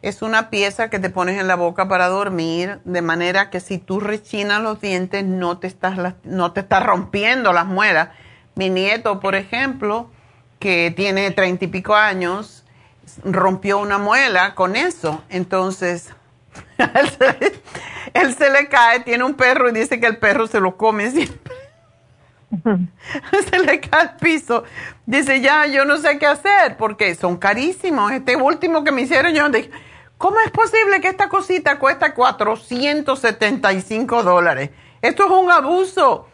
es 0.00 0.22
una 0.22 0.48
pieza 0.48 0.90
que 0.90 1.00
te 1.00 1.10
pones 1.10 1.40
en 1.40 1.48
la 1.48 1.56
boca 1.56 1.88
para 1.88 2.06
dormir, 2.06 2.80
de 2.84 3.02
manera 3.02 3.50
que 3.50 3.58
si 3.58 3.78
tú 3.78 3.98
rechinas 3.98 4.62
los 4.62 4.80
dientes 4.80 5.24
no 5.24 5.58
te 5.58 5.66
estás, 5.66 6.14
no 6.22 6.52
te 6.52 6.60
estás 6.60 6.84
rompiendo 6.86 7.52
las 7.52 7.66
muelas. 7.66 8.10
Mi 8.54 8.70
nieto, 8.70 9.18
por 9.18 9.34
ejemplo, 9.34 10.08
que 10.60 10.92
tiene 10.96 11.30
treinta 11.32 11.64
y 11.64 11.68
pico 11.68 11.96
años, 11.96 12.64
rompió 13.24 13.78
una 13.78 13.98
muela 13.98 14.54
con 14.54 14.76
eso. 14.76 15.22
Entonces, 15.30 16.10
él 18.14 18.34
se, 18.34 18.50
le 18.50 18.68
cae, 18.68 19.00
tiene 19.00 19.24
un 19.24 19.34
perro 19.34 19.68
y 19.68 19.72
dice 19.72 20.00
que 20.00 20.06
el 20.06 20.18
perro 20.18 20.46
se 20.46 20.60
lo 20.60 20.76
come 20.76 21.10
siempre. 21.10 21.54
se 23.50 23.58
le 23.58 23.80
cae 23.80 24.00
al 24.00 24.16
piso. 24.16 24.64
Dice, 25.06 25.40
ya, 25.40 25.66
yo 25.66 25.84
no 25.84 25.96
sé 25.96 26.18
qué 26.18 26.26
hacer 26.26 26.76
porque 26.76 27.14
son 27.14 27.36
carísimos. 27.36 28.12
Este 28.12 28.36
último 28.36 28.84
que 28.84 28.92
me 28.92 29.02
hicieron, 29.02 29.34
yo 29.34 29.48
dije, 29.48 29.70
¿Cómo 30.18 30.36
es 30.44 30.50
posible 30.50 31.00
que 31.00 31.08
esta 31.08 31.28
cosita 31.28 31.78
cuesta 31.78 32.12
475 32.12 34.24
dólares? 34.24 34.70
Esto 35.00 35.26
es 35.26 35.30
un 35.30 35.48
abuso. 35.48 36.26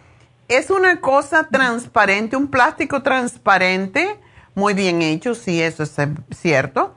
Es 0.49 0.71
una 0.71 1.03
cosa 1.03 1.49
transparente, 1.49 2.35
un 2.35 2.49
plástico 2.49 3.03
transparente, 3.03 4.19
muy 4.55 4.73
bien 4.73 5.03
hecho, 5.03 5.35
sí, 5.35 5.61
eso 5.61 5.83
es 5.83 5.95
cierto. 6.31 6.95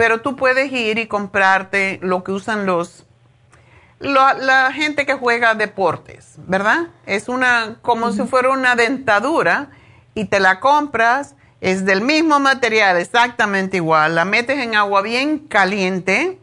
Pero 0.00 0.22
tú 0.22 0.34
puedes 0.34 0.72
ir 0.72 0.98
y 0.98 1.08
comprarte 1.08 1.98
lo 2.00 2.24
que 2.24 2.32
usan 2.32 2.64
los 2.64 3.04
la, 3.98 4.72
gente 4.72 5.04
que 5.04 5.12
juega 5.12 5.54
deportes, 5.54 6.36
¿verdad? 6.38 6.86
Es 7.04 7.28
una 7.28 7.76
como 7.82 8.10
si 8.10 8.22
fuera 8.22 8.48
una 8.48 8.76
dentadura 8.76 9.68
y 10.14 10.24
te 10.24 10.40
la 10.40 10.58
compras 10.58 11.34
es 11.60 11.84
del 11.84 12.00
mismo 12.00 12.40
material, 12.40 12.96
exactamente 12.96 13.76
igual. 13.76 14.14
La 14.14 14.24
metes 14.24 14.58
en 14.60 14.74
agua 14.74 15.02
bien 15.02 15.38
caliente, 15.38 16.38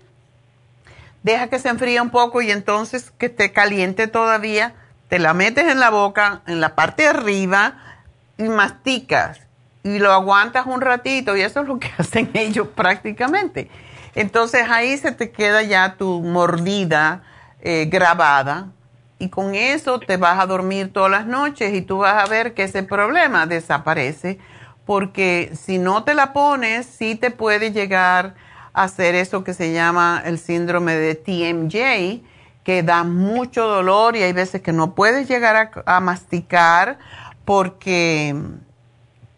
deja 1.23 1.47
que 1.47 1.57
se 1.57 1.69
enfríe 1.69 1.99
un 1.99 2.11
poco 2.11 2.43
y 2.43 2.51
entonces 2.51 3.09
que 3.17 3.25
esté 3.25 3.53
caliente 3.53 4.05
todavía, 4.05 4.75
te 5.09 5.17
la 5.17 5.33
metes 5.33 5.65
en 5.65 5.79
la 5.79 5.89
boca, 5.89 6.43
en 6.45 6.61
la 6.61 6.75
parte 6.75 7.01
de 7.01 7.09
arriba 7.09 8.03
y 8.37 8.43
masticas 8.43 9.46
y 9.95 9.99
lo 9.99 10.11
aguantas 10.11 10.65
un 10.65 10.81
ratito 10.81 11.35
y 11.37 11.41
eso 11.41 11.61
es 11.61 11.67
lo 11.67 11.79
que 11.79 11.89
hacen 11.97 12.29
ellos 12.33 12.67
prácticamente. 12.67 13.69
Entonces 14.15 14.67
ahí 14.69 14.97
se 14.97 15.11
te 15.11 15.31
queda 15.31 15.61
ya 15.63 15.95
tu 15.95 16.21
mordida 16.21 17.23
eh, 17.61 17.87
grabada 17.89 18.71
y 19.19 19.29
con 19.29 19.55
eso 19.55 19.99
te 19.99 20.17
vas 20.17 20.39
a 20.39 20.45
dormir 20.45 20.91
todas 20.93 21.11
las 21.11 21.25
noches 21.25 21.73
y 21.73 21.81
tú 21.81 21.99
vas 21.99 22.23
a 22.23 22.29
ver 22.29 22.53
que 22.53 22.63
ese 22.63 22.83
problema 22.83 23.45
desaparece 23.45 24.39
porque 24.87 25.51
si 25.53 25.79
no 25.79 26.03
te 26.03 26.13
la 26.13 26.31
pones, 26.31 26.85
sí 26.85 27.15
te 27.15 27.29
puede 27.29 27.73
llegar 27.73 28.35
a 28.73 28.83
hacer 28.83 29.15
eso 29.15 29.43
que 29.43 29.53
se 29.53 29.73
llama 29.73 30.23
el 30.25 30.39
síndrome 30.39 30.95
de 30.95 31.13
TMJ, 31.13 32.23
que 32.63 32.83
da 32.83 33.03
mucho 33.03 33.67
dolor 33.67 34.15
y 34.15 34.23
hay 34.23 34.31
veces 34.31 34.61
que 34.61 34.71
no 34.71 34.95
puedes 34.95 35.27
llegar 35.27 35.71
a, 35.85 35.99
masticar 35.99 36.99
porque 37.43 38.33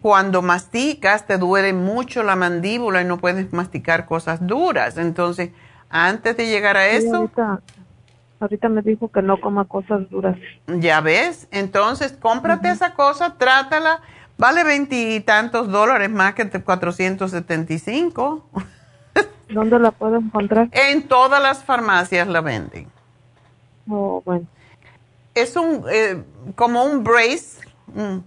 cuando 0.01 0.41
masticas 0.41 1.27
te 1.27 1.38
duele 1.38 1.73
mucho 1.73 2.23
la 2.23 2.35
mandíbula 2.35 3.01
y 3.01 3.05
no 3.05 3.17
puedes 3.17 3.51
masticar 3.53 4.05
cosas 4.05 4.45
duras. 4.45 4.97
Entonces, 4.97 5.51
antes 5.89 6.38
de 6.38 6.47
llegar 6.47 6.77
a 6.77 6.88
eso... 6.88 7.30
Ahorita, 8.41 8.69
me 8.69 8.81
dijo 8.81 9.11
que 9.11 9.21
no 9.21 9.41
coma 9.41 9.65
cosas 9.65 10.09
duras. 10.09 10.38
Ya 10.67 11.01
ves, 11.01 11.49
entonces 11.51 12.13
cómprate 12.13 12.69
esa 12.69 12.93
cosa, 12.93 13.35
trátala 13.38 13.99
Vale 14.39 14.63
veintitantos 14.63 15.69
dólares 15.69 16.09
más 16.09 16.34
que 16.34 16.49
475. 16.49 18.45
¿Dónde 19.49 19.80
la 19.80 19.91
puedo 19.91 20.15
encontrar? 20.15 20.69
En 20.71 21.09
todas 21.09 21.43
las 21.43 21.61
farmacias 21.65 22.26
la 22.26 22.39
venden. 22.39 22.88
Oh, 23.89 24.21
bueno. 24.23 24.47
Es 25.35 25.57
un, 25.57 25.84
eh, 25.91 26.23
como 26.55 26.85
un 26.85 27.03
brace 27.03 27.59
mm, 27.88 28.19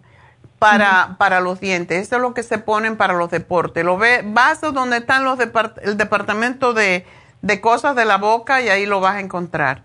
para, 0.63 1.17
para 1.19 1.41
los 1.41 1.61
dientes. 1.61 2.07
Eso 2.07 2.17
es 2.17 2.23
lo 2.23 2.35
que 2.35 2.43
se 2.45 2.59
ponen 2.59 2.97
para 2.97 3.15
los 3.15 3.31
deportes. 3.31 3.85
Lo 3.85 3.99
ve, 3.99 4.23
vas 4.25 4.63
a 4.63 4.71
donde 4.71 4.99
están 4.99 5.25
los 5.25 5.39
el 5.41 5.97
departamento 5.97 6.73
de, 6.73 7.05
de 7.43 7.61
cosas 7.61 7.97
de 7.97 8.05
la 8.05 8.17
boca 8.17 8.63
y 8.63 8.69
ahí 8.69 8.87
lo 8.87 9.01
vas 9.01 9.17
a 9.17 9.21
encontrar. 9.21 9.83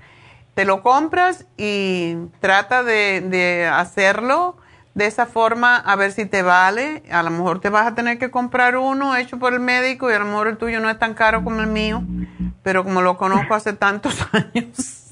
Te 0.53 0.65
lo 0.65 0.83
compras 0.83 1.45
y 1.57 2.15
trata 2.39 2.83
de, 2.83 3.21
de 3.21 3.67
hacerlo 3.67 4.55
de 4.93 5.05
esa 5.05 5.25
forma 5.25 5.77
a 5.77 5.95
ver 5.95 6.11
si 6.11 6.25
te 6.25 6.43
vale. 6.43 7.03
A 7.11 7.23
lo 7.23 7.31
mejor 7.31 7.59
te 7.59 7.69
vas 7.69 7.87
a 7.87 7.95
tener 7.95 8.19
que 8.19 8.29
comprar 8.29 8.77
uno 8.77 9.15
hecho 9.15 9.39
por 9.39 9.53
el 9.53 9.59
médico 9.59 10.09
y 10.11 10.13
a 10.13 10.19
lo 10.19 10.25
mejor 10.25 10.47
el 10.47 10.57
tuyo 10.57 10.79
no 10.79 10.89
es 10.89 10.99
tan 10.99 11.15
caro 11.15 11.43
como 11.43 11.61
el 11.61 11.67
mío, 11.67 12.03
pero 12.61 12.83
como 12.83 13.01
lo 13.01 13.17
conozco 13.17 13.55
hace 13.55 13.73
tantos 13.73 14.15
años, 14.31 15.07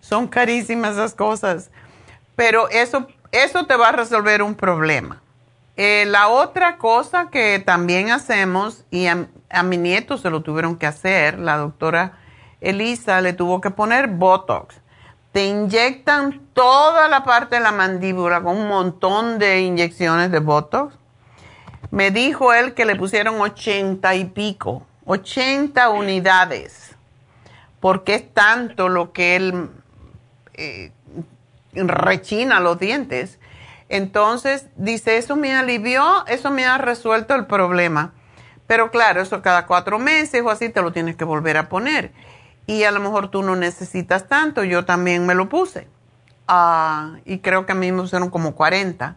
son 0.00 0.26
carísimas 0.26 0.92
esas 0.92 1.14
cosas. 1.14 1.70
Pero 2.34 2.68
eso, 2.70 3.06
eso 3.32 3.66
te 3.66 3.76
va 3.76 3.88
a 3.88 3.92
resolver 3.92 4.42
un 4.42 4.54
problema. 4.54 5.20
Eh, 5.76 6.04
la 6.06 6.28
otra 6.28 6.76
cosa 6.76 7.30
que 7.30 7.58
también 7.58 8.10
hacemos, 8.10 8.84
y 8.90 9.06
a, 9.06 9.26
mi 9.64 9.76
nieto 9.78 10.18
se 10.18 10.30
lo 10.30 10.42
tuvieron 10.42 10.76
que 10.76 10.86
hacer, 10.86 11.38
la 11.38 11.56
doctora 11.56 12.18
Elisa 12.60 13.20
le 13.20 13.32
tuvo 13.32 13.60
que 13.60 13.70
poner 13.70 14.06
Botox 14.06 14.82
te 15.32 15.46
inyectan 15.46 16.46
toda 16.52 17.08
la 17.08 17.24
parte 17.24 17.56
de 17.56 17.62
la 17.62 17.72
mandíbula 17.72 18.42
con 18.42 18.58
un 18.58 18.68
montón 18.68 19.38
de 19.38 19.62
inyecciones 19.62 20.30
de 20.30 20.38
Botox. 20.38 20.94
Me 21.90 22.10
dijo 22.10 22.52
él 22.52 22.74
que 22.74 22.84
le 22.84 22.96
pusieron 22.96 23.40
ochenta 23.40 24.14
y 24.14 24.26
pico, 24.26 24.86
ochenta 25.06 25.88
unidades, 25.88 26.94
porque 27.80 28.14
es 28.14 28.32
tanto 28.32 28.88
lo 28.88 29.12
que 29.12 29.36
él 29.36 29.70
eh, 30.54 30.92
rechina 31.74 32.60
los 32.60 32.78
dientes. 32.78 33.38
Entonces, 33.88 34.66
dice, 34.76 35.16
eso 35.16 35.36
me 35.36 35.54
alivió, 35.54 36.26
eso 36.26 36.50
me 36.50 36.64
ha 36.64 36.78
resuelto 36.78 37.34
el 37.34 37.46
problema. 37.46 38.12
Pero 38.66 38.90
claro, 38.90 39.20
eso 39.20 39.42
cada 39.42 39.66
cuatro 39.66 39.98
meses 39.98 40.42
o 40.42 40.50
así 40.50 40.68
te 40.68 40.80
lo 40.80 40.92
tienes 40.92 41.16
que 41.16 41.24
volver 41.24 41.56
a 41.56 41.68
poner 41.68 42.12
y 42.66 42.84
a 42.84 42.90
lo 42.90 43.00
mejor 43.00 43.30
tú 43.30 43.42
no 43.42 43.56
necesitas 43.56 44.28
tanto. 44.28 44.64
Yo 44.64 44.84
también 44.84 45.26
me 45.26 45.34
lo 45.34 45.48
puse. 45.48 45.88
Ah, 46.48 47.16
y 47.24 47.38
creo 47.38 47.66
que 47.66 47.72
a 47.72 47.74
mí 47.74 47.90
me 47.92 48.02
pusieron 48.02 48.30
como 48.30 48.54
40. 48.54 49.16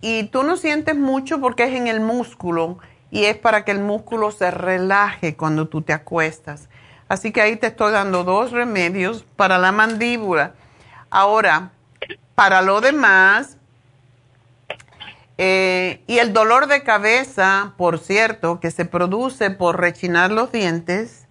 Y 0.00 0.24
tú 0.24 0.42
no 0.42 0.56
sientes 0.56 0.96
mucho 0.96 1.40
porque 1.40 1.64
es 1.64 1.74
en 1.74 1.86
el 1.86 2.00
músculo 2.00 2.78
y 3.10 3.24
es 3.24 3.36
para 3.36 3.64
que 3.64 3.72
el 3.72 3.80
músculo 3.80 4.30
se 4.30 4.50
relaje 4.50 5.36
cuando 5.36 5.68
tú 5.68 5.82
te 5.82 5.92
acuestas. 5.92 6.68
Así 7.08 7.32
que 7.32 7.40
ahí 7.40 7.56
te 7.56 7.66
estoy 7.66 7.92
dando 7.92 8.24
dos 8.24 8.52
remedios 8.52 9.24
para 9.36 9.58
la 9.58 9.72
mandíbula. 9.72 10.54
Ahora, 11.10 11.72
para 12.34 12.62
lo 12.62 12.80
demás, 12.80 13.56
eh, 15.38 16.02
y 16.06 16.18
el 16.18 16.32
dolor 16.32 16.66
de 16.66 16.82
cabeza, 16.82 17.72
por 17.76 17.98
cierto, 17.98 18.60
que 18.60 18.70
se 18.70 18.84
produce 18.84 19.50
por 19.50 19.80
rechinar 19.80 20.30
los 20.30 20.52
dientes, 20.52 21.26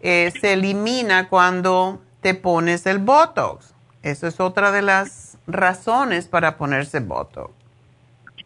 eh, 0.00 0.32
se 0.40 0.52
elimina 0.52 1.28
cuando 1.28 2.00
te 2.20 2.34
pones 2.34 2.86
el 2.86 2.98
Botox. 2.98 3.74
Eso 4.02 4.26
es 4.26 4.40
otra 4.40 4.72
de 4.72 4.82
las 4.82 5.38
razones 5.46 6.28
para 6.28 6.56
ponerse 6.56 7.00
Botox. 7.00 7.50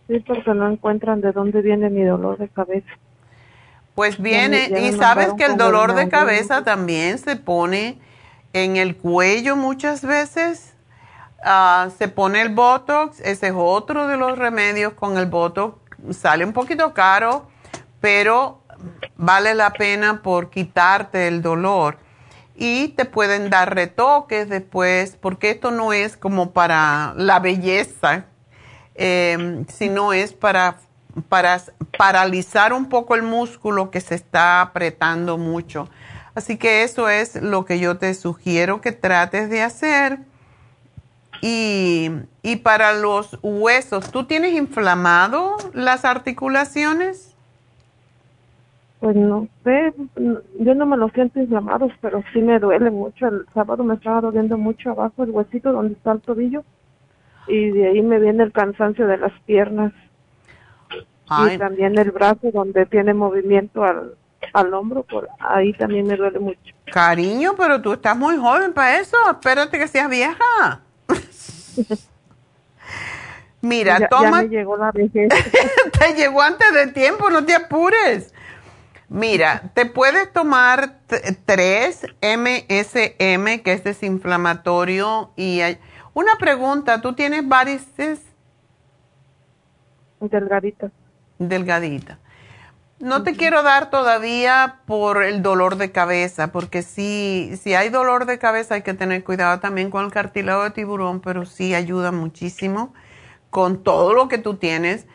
Sí, 0.06 0.20
porque 0.20 0.54
no 0.54 0.70
encuentran 0.70 1.20
de 1.20 1.32
dónde 1.32 1.60
viene 1.60 1.90
mi 1.90 2.04
dolor 2.04 2.38
de 2.38 2.48
cabeza. 2.48 2.88
Pues 3.94 4.20
viene, 4.20 4.70
y 4.80 4.92
sabes 4.92 5.32
que 5.34 5.44
el 5.44 5.56
dolor 5.56 5.94
de 5.94 6.08
cabeza 6.08 6.64
también 6.64 7.18
se 7.18 7.36
pone 7.36 7.98
en 8.52 8.76
el 8.76 8.96
cuello 8.96 9.56
muchas 9.56 10.04
veces. 10.04 10.69
Ah, 11.42 11.88
se 11.96 12.08
pone 12.08 12.42
el 12.42 12.50
Botox, 12.50 13.20
ese 13.20 13.48
es 13.48 13.54
otro 13.56 14.06
de 14.06 14.16
los 14.16 14.38
remedios 14.38 14.92
con 14.92 15.16
el 15.16 15.26
Botox. 15.26 15.78
Sale 16.10 16.44
un 16.44 16.52
poquito 16.52 16.92
caro, 16.92 17.46
pero 18.00 18.62
vale 19.16 19.54
la 19.54 19.72
pena 19.72 20.22
por 20.22 20.50
quitarte 20.50 21.28
el 21.28 21.40
dolor. 21.40 21.98
Y 22.54 22.88
te 22.88 23.06
pueden 23.06 23.48
dar 23.48 23.74
retoques 23.74 24.50
después, 24.50 25.16
porque 25.18 25.50
esto 25.50 25.70
no 25.70 25.94
es 25.94 26.16
como 26.18 26.50
para 26.50 27.14
la 27.16 27.38
belleza, 27.38 28.26
em, 28.94 29.66
sino 29.66 30.12
es 30.12 30.34
para, 30.34 30.76
para 31.30 31.62
paralizar 31.96 32.74
un 32.74 32.90
poco 32.90 33.14
el 33.14 33.22
músculo 33.22 33.90
que 33.90 34.02
se 34.02 34.14
está 34.14 34.60
apretando 34.60 35.38
mucho. 35.38 35.88
Así 36.34 36.58
que 36.58 36.82
eso 36.82 37.08
es 37.08 37.36
lo 37.36 37.64
que 37.64 37.78
yo 37.78 37.96
te 37.96 38.12
sugiero 38.14 38.82
que 38.82 38.92
trates 38.92 39.48
de 39.48 39.62
hacer. 39.62 40.18
Y, 41.42 42.10
y 42.42 42.56
para 42.56 42.92
los 42.92 43.38
huesos, 43.42 44.10
¿tú 44.10 44.24
tienes 44.24 44.52
inflamado 44.52 45.56
las 45.72 46.04
articulaciones? 46.04 47.34
Pues 49.00 49.16
no 49.16 49.48
sé, 49.64 49.94
yo 50.58 50.74
no 50.74 50.84
me 50.84 50.98
lo 50.98 51.08
siento 51.08 51.40
inflamados, 51.40 51.90
pero 52.02 52.22
sí 52.34 52.42
me 52.42 52.58
duele 52.58 52.90
mucho. 52.90 53.28
El 53.28 53.46
sábado 53.54 53.82
me 53.82 53.94
estaba 53.94 54.20
doliendo 54.20 54.58
mucho 54.58 54.90
abajo 54.90 55.24
el 55.24 55.30
huesito 55.30 55.72
donde 55.72 55.94
está 55.94 56.12
el 56.12 56.20
tobillo 56.20 56.62
y 57.48 57.70
de 57.70 57.88
ahí 57.88 58.02
me 58.02 58.18
viene 58.18 58.42
el 58.42 58.52
cansancio 58.52 59.06
de 59.06 59.16
las 59.16 59.32
piernas 59.46 59.92
y 61.48 61.58
también 61.58 61.96
el 61.98 62.10
brazo 62.10 62.50
donde 62.52 62.84
tiene 62.86 63.14
movimiento 63.14 63.84
al, 63.84 64.16
al 64.52 64.74
hombro, 64.74 65.04
por 65.04 65.28
ahí 65.38 65.72
también 65.72 66.06
me 66.06 66.16
duele 66.16 66.38
mucho. 66.38 66.74
Cariño, 66.92 67.52
pero 67.56 67.80
tú 67.80 67.92
estás 67.92 68.16
muy 68.16 68.36
joven 68.36 68.72
para 68.72 68.98
eso, 68.98 69.16
espérate 69.30 69.78
que 69.78 69.88
seas 69.88 70.10
vieja. 70.10 70.80
Mira, 73.60 74.08
toma. 74.08 74.42
Ya 74.42 74.42
me 74.42 74.48
llegó 74.48 74.76
la 74.76 74.90
vejez. 74.90 75.28
te 75.98 76.14
llegó 76.14 76.40
antes 76.40 76.72
de 76.72 76.86
tiempo, 76.88 77.30
no 77.30 77.44
te 77.44 77.54
apures. 77.54 78.32
Mira, 79.08 79.72
te 79.74 79.86
puedes 79.86 80.32
tomar 80.32 81.00
tres 81.44 82.06
MSM, 82.22 83.62
que 83.62 83.72
es 83.72 83.82
desinflamatorio, 83.82 85.32
y 85.34 85.60
hay... 85.62 85.78
una 86.14 86.36
pregunta, 86.38 87.00
¿tú 87.00 87.14
tienes 87.14 87.46
varices? 87.46 88.20
Delgadita. 90.20 90.92
Delgadita. 91.38 92.18
No 93.00 93.22
te 93.22 93.34
quiero 93.34 93.62
dar 93.62 93.90
todavía 93.90 94.80
por 94.86 95.22
el 95.22 95.42
dolor 95.42 95.76
de 95.76 95.90
cabeza, 95.90 96.52
porque 96.52 96.82
si, 96.82 97.58
si 97.60 97.74
hay 97.74 97.88
dolor 97.88 98.26
de 98.26 98.38
cabeza 98.38 98.74
hay 98.74 98.82
que 98.82 98.94
tener 98.94 99.24
cuidado 99.24 99.58
también 99.58 99.90
con 99.90 100.04
el 100.04 100.12
cartílago 100.12 100.62
de 100.62 100.70
tiburón, 100.70 101.20
pero 101.20 101.46
sí 101.46 101.74
ayuda 101.74 102.12
muchísimo 102.12 102.94
con 103.48 103.82
todo 103.82 104.14
lo 104.14 104.28
que 104.28 104.38
tú 104.38 104.54
tienes 104.54 105.06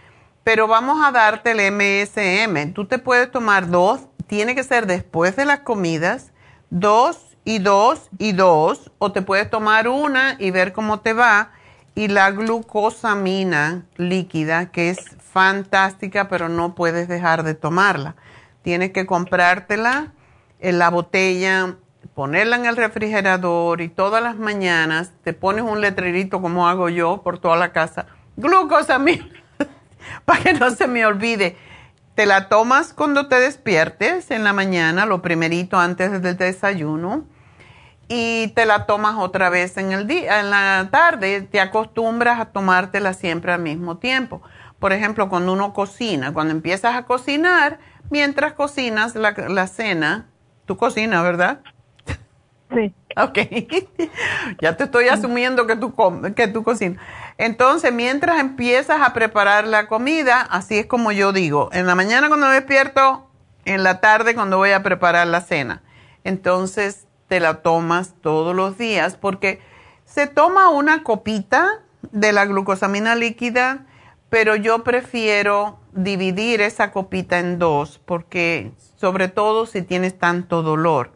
pero 0.46 0.68
vamos 0.68 1.04
a 1.04 1.12
darte 1.12 1.52
el 1.52 1.72
MSM. 1.74 2.74
Tú 2.74 2.86
te 2.86 3.00
puedes 3.00 3.32
tomar 3.32 3.68
dos, 3.68 4.02
tiene 4.28 4.54
que 4.54 4.64
ser 4.64 4.86
después 4.86 5.36
de 5.36 5.44
las 5.44 5.62
comidas, 5.62 6.34
dos 6.70 7.36
y 7.44 7.58
dos 7.58 8.12
y 8.20 8.32
dos, 8.32 8.92
o 9.00 9.12
te 9.12 9.24
puedes 9.24 9.50
tomar 9.50 9.88
una 9.88 10.36
y 10.38 10.52
ver 10.52 10.72
cómo 10.72 11.00
te 11.00 11.14
va. 11.14 11.52
Y 11.96 12.10
la 12.10 12.30
glucosamina 12.32 13.86
líquida, 13.96 14.72
que 14.72 14.90
es 14.90 15.00
fantástica, 15.18 16.28
pero 16.28 16.50
no 16.50 16.76
puedes 16.76 17.08
dejar 17.08 17.44
de 17.44 17.56
tomarla. 17.56 18.16
Tienes 18.64 18.92
que 18.92 19.06
comprártela 19.06 20.12
en 20.60 20.78
la 20.78 20.90
botella, 20.90 21.76
ponerla 22.14 22.58
en 22.58 22.66
el 22.66 22.76
refrigerador 22.76 23.82
y 23.82 23.90
todas 23.90 24.22
las 24.22 24.38
mañanas 24.38 25.12
te 25.24 25.34
pones 25.34 25.64
un 25.64 25.82
letrerito 25.82 26.42
como 26.42 26.68
hago 26.68 26.90
yo 26.90 27.22
por 27.24 27.40
toda 27.40 27.56
la 27.56 27.72
casa. 27.72 28.08
Glucosamina 28.36 29.28
para 30.26 30.42
que 30.42 30.54
no 30.54 30.70
se 30.72 30.88
me 30.88 31.06
olvide. 31.06 31.58
Te 32.16 32.26
la 32.26 32.48
tomas 32.48 32.94
cuando 32.94 33.28
te 33.28 33.40
despiertes 33.40 34.32
en 34.32 34.44
la 34.44 34.54
mañana, 34.54 35.06
lo 35.06 35.22
primerito 35.22 35.78
antes 35.78 36.22
del 36.22 36.38
desayuno, 36.38 37.26
y 38.08 38.50
te 38.50 38.66
la 38.66 38.86
tomas 38.86 39.16
otra 39.18 39.50
vez 39.50 39.78
en 39.78 39.92
el 39.92 40.08
día, 40.08 40.40
en 40.40 40.50
la 40.50 40.90
tarde. 40.92 41.42
Te 41.42 41.60
acostumbras 41.60 42.40
a 42.40 42.46
tomártela 42.46 43.14
siempre 43.14 43.52
al 43.52 43.62
mismo 43.62 43.98
tiempo, 43.98 44.42
por 44.80 44.94
ejemplo, 44.94 45.30
cuando 45.30 45.54
uno 45.54 45.74
cocina, 45.74 46.34
cuando 46.34 46.52
empiezas 46.54 46.96
a 46.96 47.04
cocinar, 47.04 47.80
mientras 48.10 48.54
cocinas 48.54 49.16
la, 49.16 49.32
la 49.32 49.68
cena, 49.68 50.28
tú 50.66 50.78
cocinas, 50.78 51.24
¿verdad? 51.24 51.62
Sí. 52.74 52.94
Ok, 53.18 53.38
ya 54.60 54.76
te 54.76 54.84
estoy 54.84 55.08
asumiendo 55.08 55.66
que 55.68 55.78
tú, 55.78 55.96
que 56.36 56.50
tú 56.50 56.64
cocinas. 56.64 57.02
Entonces, 57.38 57.94
mientras 57.94 58.42
empiezas 58.42 59.00
a 59.00 59.14
preparar 59.14 59.66
la 59.66 59.88
comida, 59.88 60.42
así 60.42 60.80
es 60.80 60.86
como 60.86 61.14
yo 61.14 61.32
digo, 61.32 61.70
en 61.72 61.88
la 61.88 61.96
mañana 61.96 62.28
cuando 62.28 62.48
me 62.48 62.54
despierto, 62.56 63.30
en 63.64 63.84
la 63.84 64.02
tarde 64.02 64.36
cuando 64.36 64.58
voy 64.58 64.72
a 64.72 64.84
preparar 64.84 65.28
la 65.28 65.40
cena. 65.40 65.82
Entonces, 66.26 67.05
te 67.28 67.40
la 67.40 67.62
tomas 67.62 68.14
todos 68.22 68.56
los 68.56 68.78
días 68.78 69.16
porque 69.16 69.62
se 70.06 70.28
toma 70.28 70.70
una 70.70 71.04
copita 71.04 71.82
de 72.12 72.32
la 72.32 72.46
glucosamina 72.46 73.16
líquida, 73.16 73.86
pero 74.30 74.56
yo 74.56 74.84
prefiero 74.84 75.80
dividir 75.94 76.62
esa 76.62 76.92
copita 76.92 77.40
en 77.40 77.58
dos 77.58 78.00
porque 78.06 78.72
sobre 78.98 79.28
todo 79.28 79.66
si 79.66 79.82
tienes 79.82 80.18
tanto 80.18 80.62
dolor. 80.62 81.12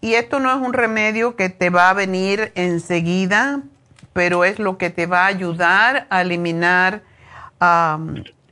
Y 0.00 0.14
esto 0.14 0.40
no 0.40 0.50
es 0.50 0.56
un 0.56 0.72
remedio 0.72 1.36
que 1.36 1.48
te 1.48 1.70
va 1.70 1.90
a 1.90 1.94
venir 1.94 2.52
enseguida, 2.56 3.62
pero 4.12 4.44
es 4.44 4.58
lo 4.58 4.76
que 4.76 4.90
te 4.90 5.06
va 5.06 5.24
a 5.24 5.26
ayudar 5.26 6.06
a 6.10 6.22
eliminar 6.22 7.02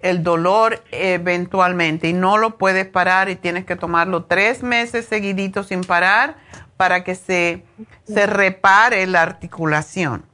el 0.01 0.23
dolor 0.23 0.83
eventualmente. 0.93 2.09
Y 2.09 2.13
no 2.13 2.39
lo 2.39 2.57
puedes 2.57 2.87
parar 2.87 3.29
y 3.29 3.37
tienes 3.37 3.65
que 3.65 3.75
tomarlo 3.75 4.25
tres 4.25 4.63
meses 4.63 5.07
seguiditos 5.07 5.67
sin 5.67 5.81
parar 5.81 6.37
para 6.81 7.05
que 7.05 7.15
se, 7.15 7.63
se 8.05 8.27
repare 8.27 9.07
la 9.07 9.21
articulación. 9.21 10.25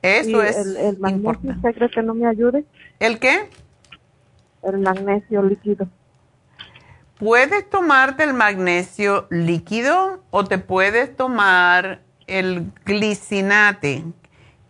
Eso 0.00 0.42
es 0.42 0.56
el, 0.56 0.76
el 0.78 0.98
magnesio, 0.98 1.50
¿usted 1.50 1.74
cree 1.74 1.90
que 1.90 2.02
no 2.02 2.14
me 2.14 2.26
ayude? 2.26 2.64
¿El 3.00 3.18
qué? 3.18 3.50
El 4.62 4.78
magnesio 4.78 5.42
líquido. 5.42 5.88
Puedes 7.18 7.68
tomarte 7.68 8.24
el 8.24 8.32
magnesio 8.32 9.26
líquido 9.28 10.24
o 10.30 10.44
te 10.44 10.56
puedes 10.56 11.14
tomar 11.14 12.00
el 12.26 12.72
glicinate, 12.86 14.04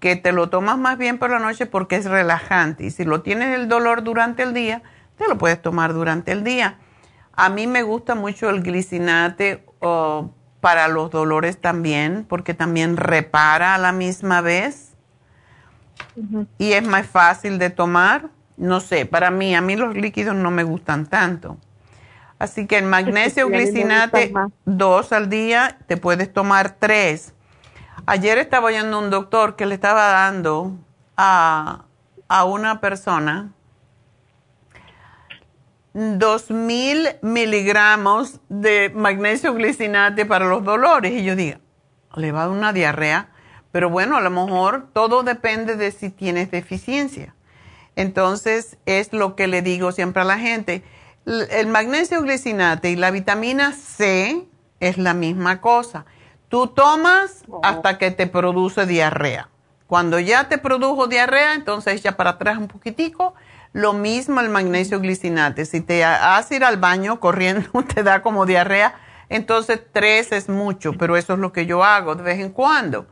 que 0.01 0.17
te 0.17 0.33
lo 0.33 0.51
tomas 0.51 0.79
más 0.79 0.99
bien 0.99 1.21
por 1.21 1.31
la 1.31 1.39
noche 1.39 1.67
porque 1.67 1.95
es 1.95 2.07
relajante. 2.07 2.87
Y 2.87 2.91
si 2.91 3.05
lo 3.05 3.23
tienes 3.23 3.57
el 3.57 3.69
dolor 3.69 4.03
durante 4.03 4.43
el 4.43 4.53
día, 4.53 4.83
te 5.17 5.29
lo 5.29 5.39
puedes 5.39 5.63
tomar 5.63 5.95
durante 5.95 6.33
el 6.33 6.43
día. 6.43 6.81
A 7.43 7.49
mí 7.49 7.67
me 7.67 7.83
gusta 7.83 8.15
mucho 8.15 8.51
el 8.51 8.63
glicinate 8.63 9.65
para 10.61 10.89
los 10.89 11.11
dolores 11.11 11.59
también, 11.59 12.27
porque 12.29 12.53
también 12.53 12.99
repara 12.99 13.75
a 13.75 13.79
la 13.79 13.93
misma 13.93 14.43
vez. 14.43 14.93
Y 16.59 16.73
es 16.73 16.87
más 16.87 17.07
fácil 17.07 17.59
de 17.59 17.71
tomar. 17.71 18.29
No 18.59 18.81
sé, 18.81 19.07
para 19.07 19.31
mí, 19.31 19.55
a 19.55 19.63
mí 19.63 19.75
los 19.75 19.95
líquidos 19.95 20.35
no 20.35 20.51
me 20.51 20.65
gustan 20.65 21.07
tanto. 21.07 21.57
Así 22.39 22.67
que 22.67 22.77
el 22.77 22.85
magnesio 22.85 23.49
glicinate 23.49 24.35
dos 24.67 25.11
al 25.15 25.31
día, 25.31 25.79
te 25.87 25.97
puedes 25.97 26.31
tomar 26.31 26.77
tres. 26.79 27.33
Ayer 28.05 28.37
estaba 28.37 28.67
oyendo 28.67 28.99
un 28.99 29.09
doctor 29.09 29.57
que 29.57 29.65
le 29.65 29.77
estaba 29.77 30.09
dando 30.09 30.77
a, 31.17 31.87
a 32.29 32.45
una 32.45 32.83
persona 32.83 33.55
dos 35.93 36.51
mil 36.51 37.09
miligramos 37.23 38.41
de 38.49 38.91
magnesio 38.95 39.55
glicinate 39.55 40.27
para 40.27 40.47
los 40.47 40.65
dolores. 40.65 41.13
Y 41.13 41.25
yo 41.25 41.37
digo, 41.37 41.59
le 42.17 42.33
va 42.33 42.43
a 42.43 42.47
dar 42.47 42.57
una 42.57 42.73
diarrea. 42.73 43.31
Pero 43.73 43.89
bueno, 43.89 44.17
a 44.17 44.21
lo 44.21 44.31
mejor 44.31 44.89
todo 44.93 45.23
depende 45.23 45.77
de 45.77 45.93
si 45.93 46.11
tienes 46.11 46.51
deficiencia. 46.51 47.35
Entonces, 47.97 48.79
es 48.87 49.13
lo 49.13 49.37
que 49.37 49.47
le 49.47 49.63
digo 49.63 49.93
siempre 49.93 50.23
a 50.23 50.25
la 50.25 50.39
gente 50.39 50.83
el 51.27 51.67
magnesio 51.69 52.23
glicinate 52.23 52.91
y 52.91 52.97
la 52.97 53.11
vitamina 53.11 53.73
C 53.73 54.47
es 54.81 54.99
la 54.99 55.15
misma 55.15 55.61
cosa. 55.61 56.07
Tú 56.49 56.69
tomas 56.69 57.45
hasta 57.63 57.99
que 57.99 58.11
te 58.11 58.27
produce 58.27 58.87
diarrea. 58.87 59.49
Cuando 59.87 60.19
ya 60.19 60.49
te 60.49 60.59
produjo 60.59 61.07
diarrea, 61.07 61.55
entonces 61.55 62.03
ya 62.03 62.17
para 62.17 62.31
atrás 62.31 62.59
un 62.59 62.69
poquitico. 62.69 63.35
Lo 63.73 63.93
mismo 63.93 64.41
el 64.41 64.49
magnesio 64.49 65.01
glicinate. 65.01 65.65
Si 65.65 65.81
te 65.81 66.05
haces 66.05 66.57
ir 66.57 66.65
al 66.65 66.77
baño 66.77 67.21
corriendo, 67.21 67.69
te 67.95 68.03
da 68.03 68.23
como 68.23 68.47
diarrea, 68.47 68.95
entonces 69.29 69.81
tres 69.93 70.33
es 70.33 70.49
mucho, 70.49 70.95
pero 70.95 71.17
eso 71.17 71.35
es 71.35 71.39
lo 71.39 71.53
que 71.53 71.67
yo 71.67 71.85
hago 71.85 72.17
de 72.17 72.23
vez 72.23 72.41
en 72.41 72.51
cuando. 72.51 73.07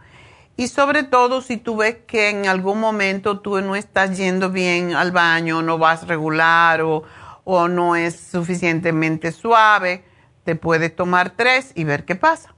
Y 0.57 0.67
sobre 0.67 1.05
todo 1.05 1.41
si 1.41 1.57
tú 1.57 1.77
ves 1.77 1.99
que 2.09 2.31
en 2.31 2.49
algún 2.49 2.81
momento 2.81 3.39
tú 3.39 3.61
no 3.61 3.77
estás 3.77 4.17
yendo 4.17 4.51
bien 4.51 4.95
al 4.95 5.13
baño, 5.13 5.63
no 5.63 5.79
vas 5.79 6.09
regular 6.09 6.83
o, 6.83 7.05
o 7.45 7.69
no 7.69 7.95
es 7.95 8.19
suficientemente 8.19 9.31
suave, 9.31 10.03
te 10.43 10.57
puedes 10.57 10.97
tomar 10.97 11.31
tres 11.31 11.71
y 11.77 11.85
ver 11.85 12.05
qué 12.05 12.17
pasa. 12.17 12.57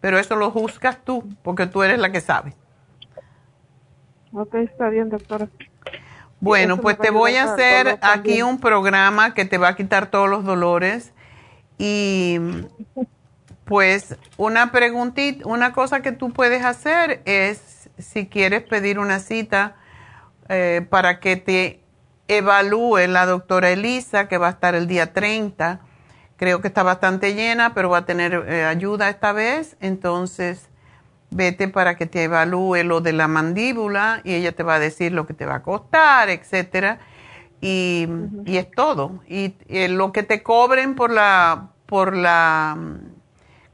Pero 0.00 0.18
eso 0.18 0.36
lo 0.36 0.50
juzgas 0.50 1.04
tú, 1.04 1.28
porque 1.42 1.66
tú 1.66 1.82
eres 1.82 1.98
la 1.98 2.10
que 2.10 2.22
sabe. 2.22 2.54
Ok, 4.32 4.54
está 4.54 4.88
bien, 4.88 5.10
doctora. 5.10 5.48
Bueno, 6.40 6.80
pues 6.80 6.98
te 6.98 7.10
voy 7.10 7.36
a 7.36 7.52
hacer 7.52 7.98
aquí 8.00 8.42
un 8.42 8.60
programa 8.60 9.34
que 9.34 9.44
te 9.44 9.58
va 9.58 9.68
a 9.68 9.76
quitar 9.76 10.10
todos 10.10 10.28
los 10.28 10.44
dolores 10.44 11.12
y 11.78 12.38
pues 13.64 14.16
una 14.36 14.72
preguntita, 14.72 15.46
una 15.46 15.72
cosa 15.72 16.00
que 16.00 16.12
tú 16.12 16.32
puedes 16.32 16.64
hacer 16.64 17.22
es 17.24 17.90
si 17.98 18.26
quieres 18.26 18.62
pedir 18.62 18.98
una 18.98 19.18
cita 19.18 19.76
eh, 20.48 20.86
para 20.88 21.20
que 21.20 21.36
te 21.36 21.80
evalúe 22.28 23.06
la 23.08 23.26
doctora 23.26 23.70
Elisa, 23.70 24.28
que 24.28 24.38
va 24.38 24.48
a 24.48 24.50
estar 24.50 24.74
el 24.74 24.86
día 24.86 25.12
30. 25.12 25.80
Creo 26.36 26.60
que 26.60 26.68
está 26.68 26.82
bastante 26.82 27.34
llena, 27.34 27.74
pero 27.74 27.90
va 27.90 27.98
a 27.98 28.04
tener 28.06 28.44
eh, 28.48 28.64
ayuda 28.64 29.08
esta 29.08 29.32
vez. 29.32 29.76
Entonces, 29.80 30.67
vete 31.30 31.68
para 31.68 31.96
que 31.96 32.06
te 32.06 32.24
evalúe 32.24 32.82
lo 32.84 33.00
de 33.00 33.12
la 33.12 33.28
mandíbula 33.28 34.20
y 34.24 34.34
ella 34.34 34.52
te 34.52 34.62
va 34.62 34.76
a 34.76 34.78
decir 34.78 35.12
lo 35.12 35.26
que 35.26 35.34
te 35.34 35.46
va 35.46 35.56
a 35.56 35.62
costar, 35.62 36.28
etcétera. 36.30 37.00
Y, 37.60 38.06
y 38.44 38.56
es 38.56 38.70
todo. 38.70 39.20
Y, 39.26 39.54
y, 39.68 39.88
lo 39.88 40.12
que 40.12 40.22
te 40.22 40.42
cobren 40.42 40.94
por 40.94 41.10
la, 41.10 41.70
por 41.86 42.16
la 42.16 42.76
mm, 42.78 42.96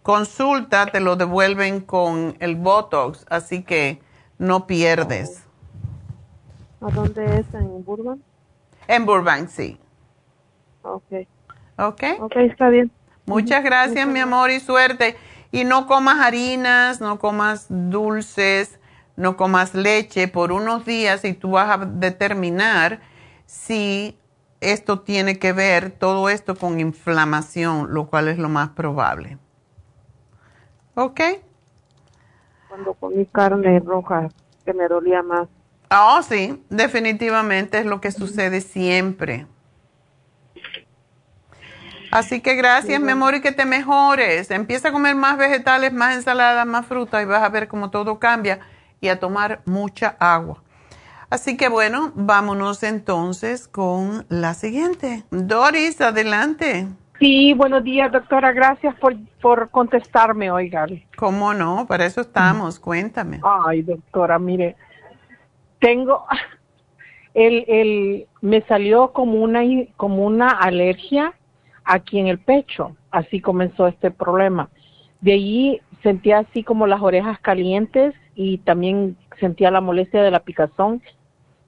consulta 0.02 0.86
te 0.86 1.00
lo 1.00 1.16
devuelven 1.16 1.80
con 1.80 2.36
el 2.40 2.56
Botox, 2.56 3.26
así 3.28 3.62
que 3.62 4.00
no 4.38 4.66
pierdes. 4.66 5.44
¿A 6.80 6.90
dónde 6.90 7.40
es? 7.40 7.54
¿En 7.54 7.84
Burbank? 7.84 8.20
En 8.88 9.06
Burbank, 9.06 9.48
sí. 9.48 9.78
Ok. 10.82 11.26
Ok. 11.78 12.02
Ok, 12.20 12.36
está 12.36 12.68
bien. 12.68 12.90
Muchas 13.26 13.64
gracias, 13.64 14.06
mi 14.06 14.20
amor, 14.20 14.50
y 14.50 14.60
suerte. 14.60 15.16
Y 15.54 15.62
no 15.62 15.86
comas 15.86 16.18
harinas, 16.18 17.00
no 17.00 17.20
comas 17.20 17.66
dulces, 17.68 18.80
no 19.14 19.36
comas 19.36 19.72
leche 19.72 20.26
por 20.26 20.50
unos 20.50 20.84
días 20.84 21.24
y 21.24 21.32
tú 21.32 21.52
vas 21.52 21.70
a 21.70 21.84
determinar 21.86 22.98
si 23.46 24.18
esto 24.60 25.02
tiene 25.02 25.38
que 25.38 25.52
ver, 25.52 25.92
todo 25.92 26.28
esto 26.28 26.56
con 26.56 26.80
inflamación, 26.80 27.94
lo 27.94 28.08
cual 28.08 28.26
es 28.26 28.38
lo 28.38 28.48
más 28.48 28.70
probable. 28.70 29.38
¿Ok? 30.96 31.20
Cuando 32.68 32.94
comí 32.94 33.24
carne 33.26 33.78
roja, 33.78 34.30
que 34.64 34.74
me 34.74 34.88
dolía 34.88 35.22
más. 35.22 35.46
Oh, 35.88 36.20
sí, 36.22 36.64
definitivamente 36.68 37.78
es 37.78 37.86
lo 37.86 38.00
que 38.00 38.10
sucede 38.10 38.60
siempre. 38.60 39.46
Así 42.14 42.40
que 42.40 42.54
gracias, 42.54 43.00
mi 43.00 43.10
amor, 43.10 43.34
y 43.34 43.40
que 43.40 43.50
te 43.50 43.64
mejores. 43.64 44.52
Empieza 44.52 44.90
a 44.90 44.92
comer 44.92 45.16
más 45.16 45.36
vegetales, 45.36 45.92
más 45.92 46.14
ensaladas, 46.14 46.64
más 46.64 46.86
fruta 46.86 47.20
y 47.20 47.24
vas 47.24 47.42
a 47.42 47.48
ver 47.48 47.66
cómo 47.66 47.90
todo 47.90 48.20
cambia 48.20 48.60
y 49.00 49.08
a 49.08 49.18
tomar 49.18 49.62
mucha 49.64 50.14
agua. 50.20 50.62
Así 51.28 51.56
que 51.56 51.68
bueno, 51.68 52.12
vámonos 52.14 52.84
entonces 52.84 53.66
con 53.66 54.26
la 54.28 54.54
siguiente. 54.54 55.24
Doris, 55.32 56.00
adelante. 56.00 56.86
Sí, 57.18 57.52
buenos 57.52 57.82
días, 57.82 58.12
doctora. 58.12 58.52
Gracias 58.52 58.94
por, 59.00 59.16
por 59.42 59.70
contestarme, 59.70 60.52
oiga. 60.52 60.86
¿Cómo 61.16 61.52
no? 61.52 61.84
Para 61.88 62.06
eso 62.06 62.20
estamos. 62.20 62.78
Cuéntame. 62.78 63.40
Ay, 63.42 63.82
doctora, 63.82 64.38
mire, 64.38 64.76
tengo, 65.80 66.26
el, 67.34 67.64
el, 67.66 68.28
me 68.40 68.62
salió 68.68 69.12
como 69.12 69.42
una, 69.42 69.62
como 69.96 70.24
una 70.24 70.50
alergia 70.50 71.34
aquí 71.84 72.18
en 72.18 72.28
el 72.28 72.38
pecho, 72.38 72.96
así 73.10 73.40
comenzó 73.40 73.86
este 73.86 74.10
problema. 74.10 74.68
De 75.20 75.32
allí 75.32 75.80
sentía 76.02 76.40
así 76.40 76.62
como 76.62 76.86
las 76.86 77.00
orejas 77.00 77.38
calientes 77.40 78.14
y 78.34 78.58
también 78.58 79.16
sentía 79.40 79.70
la 79.70 79.80
molestia 79.80 80.22
de 80.22 80.30
la 80.30 80.40
picazón 80.40 81.02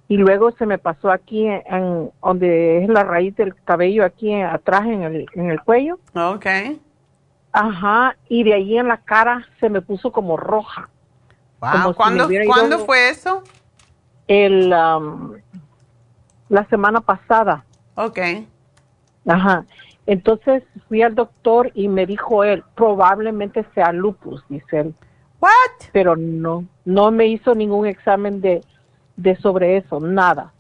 y 0.09 0.17
luego 0.17 0.53
se 0.53 0.67
me 0.67 0.79
pasó 0.79 1.11
aquí 1.11 1.47
en, 1.47 2.11
donde 2.23 2.85
es 2.85 2.89
la 2.89 3.03
raíz 3.03 3.35
del 3.37 3.55
cabello 3.65 4.05
aquí 4.05 4.33
atrás 4.35 4.83
en 4.87 5.03
el, 5.03 5.27
en 5.35 5.51
el 5.51 5.61
cuello. 5.63 5.99
Okay. 6.15 6.81
Ajá, 7.53 8.17
y 8.29 8.45
de 8.45 8.55
ahí 8.55 8.79
en 8.79 8.89
la 8.89 8.99
cara 8.99 9.47
se 9.59 9.69
me 9.69 9.81
puso 9.81 10.13
como 10.13 10.37
roja. 10.37 10.89
¿Cuándo, 11.59 11.95
¿cuándo 11.95 12.79
fue 12.81 13.09
eso? 13.09 13.43
el, 14.29 14.73
um, 14.73 15.35
la 16.49 16.65
semana 16.69 17.01
pasada. 17.01 17.65
Ok. 17.95 18.19
Ajá. 19.27 19.65
Entonces 20.07 20.63
fui 20.89 21.03
al 21.03 21.15
doctor 21.15 21.73
y 21.75 21.89
me 21.89 22.07
dijo 22.07 22.45
él, 22.45 22.63
probablemente 22.75 23.67
sea 23.75 23.93
lupus, 23.93 24.45
dice 24.49 24.81
él. 24.81 24.95
What? 25.41 25.89
Pero 25.93 26.17
no, 26.17 26.65
no 26.85 27.11
me 27.11 27.27
hizo 27.27 27.55
ningún 27.55 27.87
examen 27.87 28.41
de, 28.41 28.63
de 29.17 29.37
sobre 29.37 29.77
eso, 29.77 30.01
nada. 30.01 30.53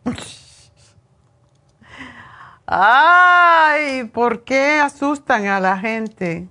Ay, 2.66 4.04
¿por 4.12 4.42
qué 4.42 4.80
asustan 4.80 5.46
a 5.46 5.60
la 5.60 5.78
gente? 5.78 6.48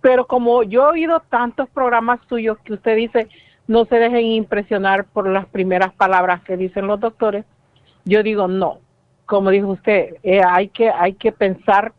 Pero 0.00 0.26
como 0.26 0.62
yo 0.62 0.84
he 0.84 0.92
oído 0.92 1.20
tantos 1.28 1.68
programas 1.70 2.20
suyos 2.28 2.58
que 2.64 2.74
usted 2.74 2.94
dice, 2.94 3.28
no 3.66 3.84
se 3.86 3.96
dejen 3.96 4.24
impresionar 4.26 5.06
por 5.06 5.28
las 5.28 5.46
primeras 5.46 5.92
palabras 5.92 6.42
que 6.42 6.56
dicen 6.56 6.86
los 6.86 7.00
doctores, 7.00 7.44
yo 8.04 8.22
digo 8.22 8.46
no. 8.46 8.78
Como 9.26 9.50
dijo 9.50 9.68
usted, 9.68 10.16
eh, 10.22 10.40
hay 10.46 10.68
que 10.68 10.88
hay 10.90 11.14
que 11.14 11.32
pensar 11.32 11.92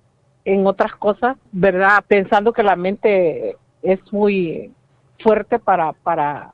en 0.46 0.66
otras 0.66 0.96
cosas, 0.96 1.38
¿verdad? 1.52 2.04
Pensando 2.08 2.54
que 2.54 2.64
la 2.64 2.76
mente 2.76 3.58
es 3.82 4.00
muy 4.12 4.72
fuerte 5.20 5.60
para 5.60 5.94
para 5.94 6.54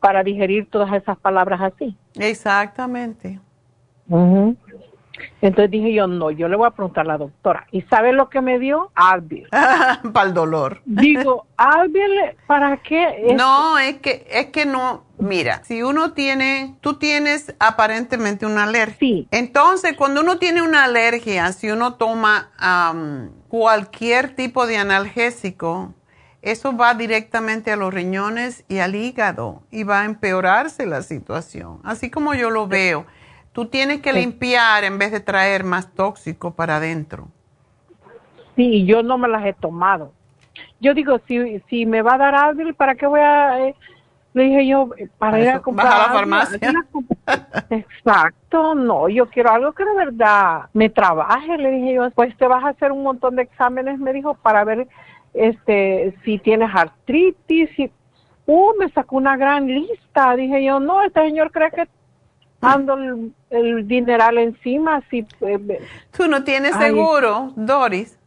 para 0.00 0.22
digerir 0.22 0.70
todas 0.70 0.92
esas 0.92 1.18
palabras 1.18 1.60
así. 1.60 1.96
Exactamente. 2.14 3.40
Entonces 5.40 5.70
dije 5.70 5.92
yo, 5.92 6.06
no, 6.06 6.30
yo 6.30 6.48
le 6.48 6.56
voy 6.56 6.66
a 6.66 6.70
preguntar 6.70 7.04
a 7.04 7.08
la 7.08 7.18
doctora. 7.18 7.66
¿Y 7.70 7.82
sabe 7.82 8.12
lo 8.12 8.28
que 8.28 8.40
me 8.40 8.58
dio? 8.58 8.90
Advil. 8.94 9.48
Para 10.12 10.28
el 10.28 10.34
dolor. 10.34 10.80
Digo, 10.84 11.46
Advil, 11.56 12.10
¿para 12.46 12.76
qué? 12.78 13.34
No, 13.36 13.78
es 13.78 13.98
que, 13.98 14.26
es 14.30 14.46
que 14.46 14.66
no, 14.66 15.04
mira, 15.18 15.62
si 15.64 15.82
uno 15.82 16.12
tiene, 16.12 16.76
tú 16.80 16.94
tienes 16.94 17.54
aparentemente 17.58 18.46
una 18.46 18.64
alergia. 18.64 18.96
Sí. 18.98 19.28
Entonces, 19.30 19.96
cuando 19.96 20.20
uno 20.20 20.38
tiene 20.38 20.62
una 20.62 20.84
alergia, 20.84 21.52
si 21.52 21.70
uno 21.70 21.94
toma 21.94 22.50
cualquier 23.48 24.34
tipo 24.34 24.66
de 24.66 24.78
analgésico, 24.78 25.94
eso 26.42 26.76
va 26.76 26.94
directamente 26.94 27.72
a 27.72 27.76
los 27.76 27.92
riñones 27.92 28.64
y 28.68 28.78
al 28.78 28.94
hígado 28.94 29.62
y 29.70 29.82
va 29.82 30.02
a 30.02 30.04
empeorarse 30.04 30.86
la 30.86 31.02
situación, 31.02 31.80
así 31.82 32.10
como 32.10 32.34
yo 32.34 32.50
lo 32.50 32.68
veo. 32.68 33.06
Tú 33.58 33.66
tienes 33.66 34.00
que 34.00 34.12
limpiar 34.12 34.84
en 34.84 34.98
vez 34.98 35.10
de 35.10 35.18
traer 35.18 35.64
más 35.64 35.92
tóxico 35.92 36.54
para 36.54 36.76
adentro. 36.76 37.26
Sí, 38.54 38.86
yo 38.86 39.02
no 39.02 39.18
me 39.18 39.26
las 39.26 39.44
he 39.44 39.52
tomado. 39.52 40.12
Yo 40.78 40.94
digo, 40.94 41.20
si, 41.26 41.58
si 41.68 41.84
me 41.84 42.00
va 42.00 42.14
a 42.14 42.18
dar 42.18 42.34
Advil, 42.36 42.74
¿para 42.74 42.94
qué 42.94 43.08
voy 43.08 43.18
a...? 43.18 43.66
Eh? 43.66 43.74
le 44.32 44.44
dije 44.44 44.68
yo, 44.68 44.90
para, 45.18 45.40
ir 45.40 45.48
a 45.48 45.58
comprar... 45.58 45.92
a 45.92 45.98
la 45.98 46.12
farmacia. 46.12 46.72
Exacto, 47.70 48.76
no, 48.76 49.08
yo 49.08 49.26
quiero 49.26 49.50
algo 49.50 49.72
que 49.72 49.84
de 49.84 49.94
verdad 49.96 50.66
me 50.72 50.88
trabaje. 50.88 51.58
Le 51.58 51.72
dije 51.72 51.94
yo, 51.94 52.08
pues 52.12 52.36
te 52.36 52.46
vas 52.46 52.62
a 52.62 52.68
hacer 52.68 52.92
un 52.92 53.02
montón 53.02 53.34
de 53.34 53.42
exámenes, 53.42 53.98
me 53.98 54.12
dijo, 54.12 54.34
para 54.34 54.62
ver 54.62 54.86
este 55.34 56.14
si 56.24 56.38
tienes 56.38 56.70
artritis. 56.72 57.76
Y, 57.76 57.90
uh, 58.46 58.72
me 58.78 58.88
sacó 58.90 59.16
una 59.16 59.36
gran 59.36 59.66
lista. 59.66 60.36
Dije 60.36 60.62
yo, 60.62 60.78
no, 60.78 61.02
este 61.02 61.22
señor 61.22 61.50
cree 61.50 61.72
que 61.72 61.88
ando 62.60 62.98
el, 63.50 63.88
dineral 63.88 64.38
encima. 64.38 65.02
Si, 65.10 65.26
eh, 65.40 65.80
¿Tú 66.16 66.26
no 66.26 66.44
tienes 66.44 66.74
seguro, 66.76 67.52
Doris? 67.56 68.18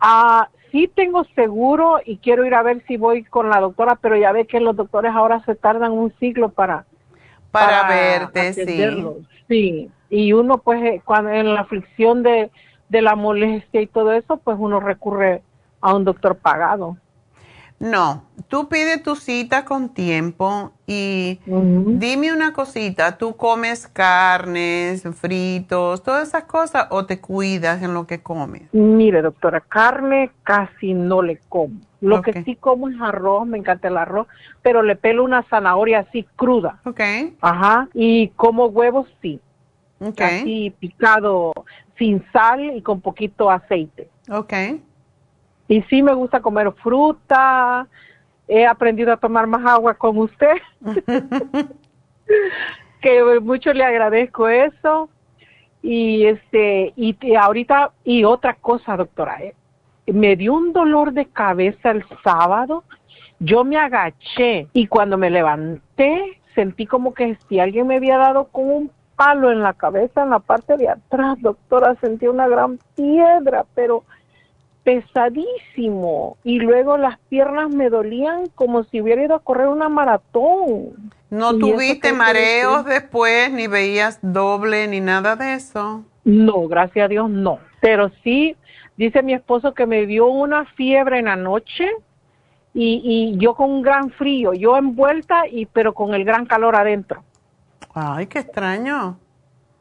Ah, 0.00 0.48
sí 0.70 0.90
tengo 0.94 1.24
seguro 1.34 2.00
y 2.04 2.18
quiero 2.18 2.44
ir 2.44 2.54
a 2.54 2.62
ver 2.62 2.84
si 2.86 2.96
voy 2.96 3.24
con 3.24 3.50
la 3.50 3.60
doctora, 3.60 3.96
pero 3.96 4.16
ya 4.16 4.32
ve 4.32 4.46
que 4.46 4.60
los 4.60 4.76
doctores 4.76 5.12
ahora 5.14 5.42
se 5.44 5.54
tardan 5.54 5.92
un 5.92 6.12
siglo 6.18 6.50
para... 6.50 6.84
Para, 7.50 7.88
verte, 7.88 8.52
sí. 8.52 9.06
Sí, 9.48 9.90
y 10.10 10.32
uno 10.34 10.58
pues 10.58 10.82
eh, 10.82 11.02
cuando 11.02 11.30
en 11.30 11.54
la 11.54 11.62
aflicción 11.62 12.22
de, 12.22 12.50
de 12.90 13.02
la 13.02 13.16
molestia 13.16 13.80
y 13.80 13.86
todo 13.86 14.12
eso, 14.12 14.36
pues 14.36 14.58
uno 14.60 14.80
recurre 14.80 15.42
a 15.80 15.94
un 15.94 16.04
doctor 16.04 16.36
pagado. 16.36 16.98
No, 17.80 18.24
tú 18.48 18.68
pide 18.68 18.98
tu 18.98 19.14
cita 19.14 19.64
con 19.64 19.90
tiempo 19.90 20.72
y 20.86 21.38
dime 21.46 22.32
una 22.32 22.52
cosita, 22.52 23.18
¿tú 23.18 23.36
comes 23.36 23.86
carnes, 23.86 25.04
fritos, 25.14 26.02
todas 26.02 26.28
esas 26.28 26.44
cosas 26.44 26.88
o 26.90 27.06
te 27.06 27.20
cuidas 27.20 27.80
en 27.82 27.94
lo 27.94 28.06
que 28.06 28.20
comes? 28.20 28.62
Mire, 28.72 29.22
doctora, 29.22 29.60
carne 29.60 30.32
casi 30.42 30.92
no 30.92 31.22
le 31.22 31.38
como. 31.48 31.80
Lo 32.00 32.22
que 32.22 32.42
sí 32.44 32.56
como 32.56 32.88
es 32.88 33.00
arroz, 33.00 33.46
me 33.46 33.58
encanta 33.58 33.88
el 33.88 33.96
arroz, 33.96 34.26
pero 34.62 34.82
le 34.82 34.96
pelo 34.96 35.24
una 35.24 35.42
zanahoria 35.44 36.00
así 36.00 36.26
cruda. 36.36 36.80
Ok. 36.84 37.00
Ajá, 37.40 37.88
y 37.94 38.28
como 38.30 38.66
huevos 38.66 39.06
sí. 39.22 39.40
Ok. 40.00 40.20
Así 40.20 40.74
picado 40.78 41.52
sin 41.96 42.24
sal 42.32 42.76
y 42.76 42.82
con 42.82 43.00
poquito 43.00 43.50
aceite. 43.50 44.08
Ok. 44.30 44.52
Y 45.68 45.82
sí 45.82 46.02
me 46.02 46.14
gusta 46.14 46.40
comer 46.40 46.72
fruta. 46.72 47.86
He 48.48 48.66
aprendido 48.66 49.12
a 49.12 49.18
tomar 49.18 49.46
más 49.46 49.64
agua 49.66 49.94
con 49.94 50.18
usted. 50.18 50.56
que 53.00 53.40
mucho 53.40 53.72
le 53.72 53.84
agradezco 53.84 54.48
eso. 54.48 55.10
Y 55.82 56.24
este 56.26 56.92
y, 56.96 57.16
ahorita 57.34 57.92
y 58.04 58.24
otra 58.24 58.54
cosa, 58.54 58.96
doctora, 58.96 59.42
¿eh? 59.42 59.54
me 60.06 60.36
dio 60.36 60.54
un 60.54 60.72
dolor 60.72 61.12
de 61.12 61.26
cabeza 61.26 61.90
el 61.90 62.04
sábado. 62.24 62.84
Yo 63.38 63.62
me 63.62 63.76
agaché 63.76 64.66
y 64.72 64.86
cuando 64.88 65.16
me 65.16 65.30
levanté 65.30 66.40
sentí 66.54 66.86
como 66.86 67.14
que 67.14 67.38
si 67.48 67.60
alguien 67.60 67.86
me 67.86 67.96
había 67.96 68.18
dado 68.18 68.48
con 68.48 68.68
un 68.68 68.90
palo 69.14 69.52
en 69.52 69.62
la 69.62 69.74
cabeza, 69.74 70.24
en 70.24 70.30
la 70.30 70.40
parte 70.40 70.76
de 70.76 70.88
atrás, 70.88 71.40
doctora, 71.40 71.94
sentí 72.00 72.26
una 72.26 72.48
gran 72.48 72.78
piedra, 72.96 73.64
pero 73.74 74.02
pesadísimo 74.88 76.38
y 76.44 76.60
luego 76.60 76.96
las 76.96 77.18
piernas 77.28 77.68
me 77.68 77.90
dolían 77.90 78.46
como 78.54 78.84
si 78.84 79.02
hubiera 79.02 79.22
ido 79.22 79.34
a 79.34 79.40
correr 79.40 79.68
una 79.68 79.90
maratón. 79.90 81.12
¿No 81.28 81.58
tuviste 81.58 82.14
mareos 82.14 82.86
después, 82.86 83.52
ni 83.52 83.66
veías 83.66 84.18
doble, 84.22 84.88
ni 84.88 85.02
nada 85.02 85.36
de 85.36 85.52
eso? 85.52 86.04
No, 86.24 86.66
gracias 86.68 87.04
a 87.04 87.08
Dios 87.08 87.28
no. 87.28 87.58
Pero 87.82 88.10
sí, 88.24 88.56
dice 88.96 89.22
mi 89.22 89.34
esposo 89.34 89.74
que 89.74 89.84
me 89.84 90.06
dio 90.06 90.26
una 90.28 90.64
fiebre 90.64 91.18
en 91.18 91.26
la 91.26 91.36
noche 91.36 91.86
y, 92.72 93.02
y 93.04 93.36
yo 93.36 93.54
con 93.54 93.70
un 93.70 93.82
gran 93.82 94.10
frío, 94.12 94.54
yo 94.54 94.78
envuelta 94.78 95.46
y 95.46 95.66
pero 95.66 95.92
con 95.92 96.14
el 96.14 96.24
gran 96.24 96.46
calor 96.46 96.74
adentro. 96.74 97.22
Ay, 97.92 98.26
qué 98.26 98.38
extraño. 98.38 99.18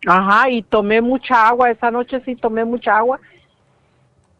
Ajá, 0.05 0.49
y 0.49 0.63
tomé 0.63 0.99
mucha 0.99 1.47
agua, 1.47 1.71
esa 1.71 1.91
noche 1.91 2.21
sí 2.25 2.35
tomé 2.35 2.65
mucha 2.65 2.97
agua 2.97 3.21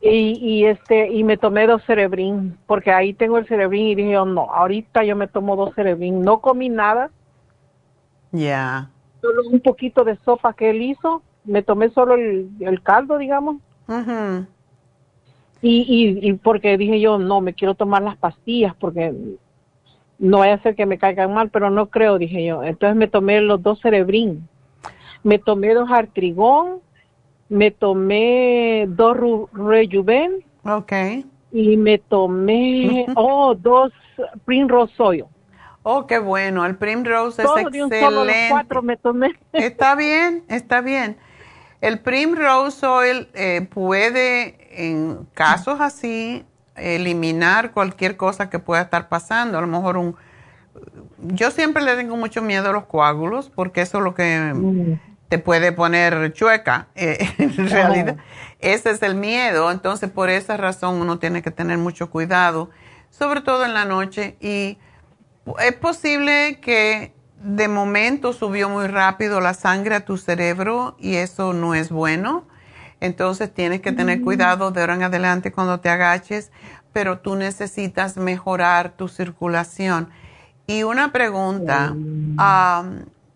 y, 0.02 0.38
y 0.40 0.66
este 0.66 1.12
y 1.12 1.24
me 1.24 1.38
tomé 1.38 1.66
dos 1.66 1.84
cerebrín 1.86 2.58
porque 2.68 2.92
ahí 2.92 3.14
tengo 3.14 3.38
el 3.38 3.48
cerebrín 3.48 3.88
y 3.88 3.96
dije 3.96 4.12
yo 4.12 4.26
no 4.26 4.54
ahorita 4.54 5.04
yo 5.04 5.16
me 5.16 5.28
tomo 5.28 5.56
dos 5.56 5.74
cerebrín 5.76 6.22
no 6.22 6.40
comí 6.40 6.70
nada. 6.70 7.10
Ya. 8.32 8.90
Solo 9.22 9.44
un 9.50 9.60
poquito 9.60 10.04
de 10.04 10.18
sopa 10.18 10.54
que 10.54 10.70
él 10.70 10.82
hizo. 10.82 11.24
Me 11.44 11.64
tomé 11.64 11.90
solo 11.90 12.16
el, 12.16 12.82
caldo 12.84 13.18
digamos. 13.18 13.58
Y, 15.62 15.82
y, 15.88 16.30
y 16.30 16.34
porque 16.34 16.78
dije 16.78 17.00
yo 17.00 17.18
no 17.18 17.42
me 17.42 17.54
quiero 17.54 17.74
tomar 17.74 18.04
las 18.04 18.18
pastillas 18.18 18.76
porque 18.76 19.14
no 20.20 20.40
vaya 20.40 20.56
a 20.56 20.62
ser 20.62 20.76
que 20.76 20.86
me 20.86 20.98
caigan 20.98 21.34
mal 21.34 21.50
pero 21.50 21.70
no 21.70 21.88
creo 21.88 22.18
dije 22.18 22.46
yo. 22.46 22.64
Entonces 22.64 22.96
me 22.96 23.08
tomé 23.08 23.42
los 23.42 23.64
dos 23.64 23.80
cerebrín 23.82 24.48
me 25.24 25.40
tomé 25.40 25.74
dos 25.74 25.92
artrigón 25.92 26.80
me 27.50 27.72
tomé 27.72 28.86
dos 28.88 29.18
Rejuven. 29.54 30.44
Ok. 30.64 30.94
Y 31.52 31.78
me 31.78 31.98
tomé, 31.98 33.06
oh, 33.16 33.56
dos 33.56 33.92
Primrose 34.46 34.94
Oil. 34.98 35.26
Oh, 35.84 36.06
qué 36.06 36.20
bueno, 36.20 36.66
el 36.66 36.76
Primrose 36.76 37.42
es 37.42 37.50
excelente. 37.50 38.02
solo 38.02 38.30
cuatro 38.50 38.82
me 38.82 38.98
tomé. 38.98 39.40
Está 39.54 39.96
bien, 39.96 40.44
está 40.50 40.82
bien. 40.82 41.18
El 41.80 42.00
Primrose 42.00 42.86
Oil 42.86 43.30
eh, 43.34 43.66
puede, 43.72 44.58
en 44.72 45.26
casos 45.34 45.80
así, 45.80 46.44
eliminar 46.76 47.72
cualquier 47.72 48.18
cosa 48.18 48.50
que 48.50 48.60
pueda 48.60 48.82
estar 48.82 49.08
pasando. 49.08 49.58
A 49.58 49.62
lo 49.62 49.68
mejor 49.68 49.98
un... 49.98 50.16
Yo 51.20 51.52
siempre 51.52 51.84
le 51.84 51.96
tengo 51.96 52.18
mucho 52.18 52.42
miedo 52.42 52.70
a 52.70 52.74
los 52.74 52.86
coágulos 52.86 53.50
porque 53.50 53.82
eso 53.82 54.00
es 54.00 54.04
lo 54.04 54.14
que... 54.14 54.54
Mm 54.54 55.17
te 55.30 55.40
puede 55.40 55.72
poner 55.72 56.34
chueca. 56.34 56.88
Eh, 56.96 57.18
en 57.38 57.70
realidad, 57.70 58.18
ese 58.60 58.92
es 58.92 59.02
el 59.02 59.16
miedo. 59.16 59.72
Entonces, 59.72 60.10
por 60.10 60.30
esa 60.30 60.58
razón 60.58 60.96
uno 61.02 61.20
tiene 61.20 61.42
que 61.42 61.52
tener 61.52 61.78
mucho 61.78 62.10
cuidado, 62.10 62.70
sobre 63.10 63.42
todo 63.42 63.66
en 63.66 63.74
la 63.74 63.86
noche. 63.86 64.38
Y 64.40 64.78
es 65.60 65.74
posible 65.74 66.60
que 66.62 67.14
de 67.42 67.68
momento 67.68 68.34
subió 68.34 68.70
muy 68.70 68.88
rápido 68.88 69.40
la 69.42 69.54
sangre 69.54 69.96
a 69.96 70.06
tu 70.06 70.18
cerebro 70.18 70.96
y 71.00 71.16
eso 71.16 71.54
no 71.54 71.76
es 71.76 71.90
bueno. 71.90 72.48
Entonces, 73.00 73.54
tienes 73.54 73.82
que 73.82 73.92
tener 73.92 74.20
mm. 74.20 74.24
cuidado 74.24 74.72
de 74.72 74.82
ahora 74.82 74.96
en 74.96 75.04
adelante 75.04 75.52
cuando 75.52 75.80
te 75.80 75.90
agaches, 75.90 76.52
pero 76.94 77.20
tú 77.20 77.36
necesitas 77.36 78.18
mejorar 78.18 78.98
tu 78.98 79.08
circulación. 79.08 80.10
Y 80.66 80.82
una 80.84 81.12
pregunta, 81.12 81.94
mm. 81.96 82.38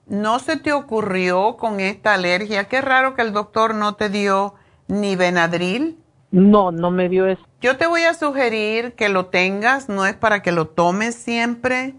¿No 0.08 0.40
se 0.40 0.58
te 0.58 0.74
ocurrió 0.74 1.58
con 1.58 1.80
esta 1.80 2.14
alergia? 2.14 2.68
Qué 2.68 2.82
raro 2.82 3.16
que 3.16 3.22
el 3.22 3.34
doctor 3.34 3.76
no 3.76 3.96
te 3.96 4.10
dio 4.10 4.56
ni 4.88 5.16
Benadryl. 5.16 5.98
No, 6.32 6.72
no 6.72 6.92
me 6.92 7.10
dio 7.10 7.28
eso. 7.28 7.42
Yo 7.62 7.78
te 7.78 7.88
voy 7.88 8.04
a 8.04 8.14
sugerir 8.14 8.94
que 8.94 9.10
lo 9.10 9.28
tengas, 9.28 9.90
no 9.90 10.06
es 10.06 10.16
para 10.16 10.42
que 10.42 10.52
lo 10.52 10.68
tomes 10.68 11.16
siempre, 11.16 11.96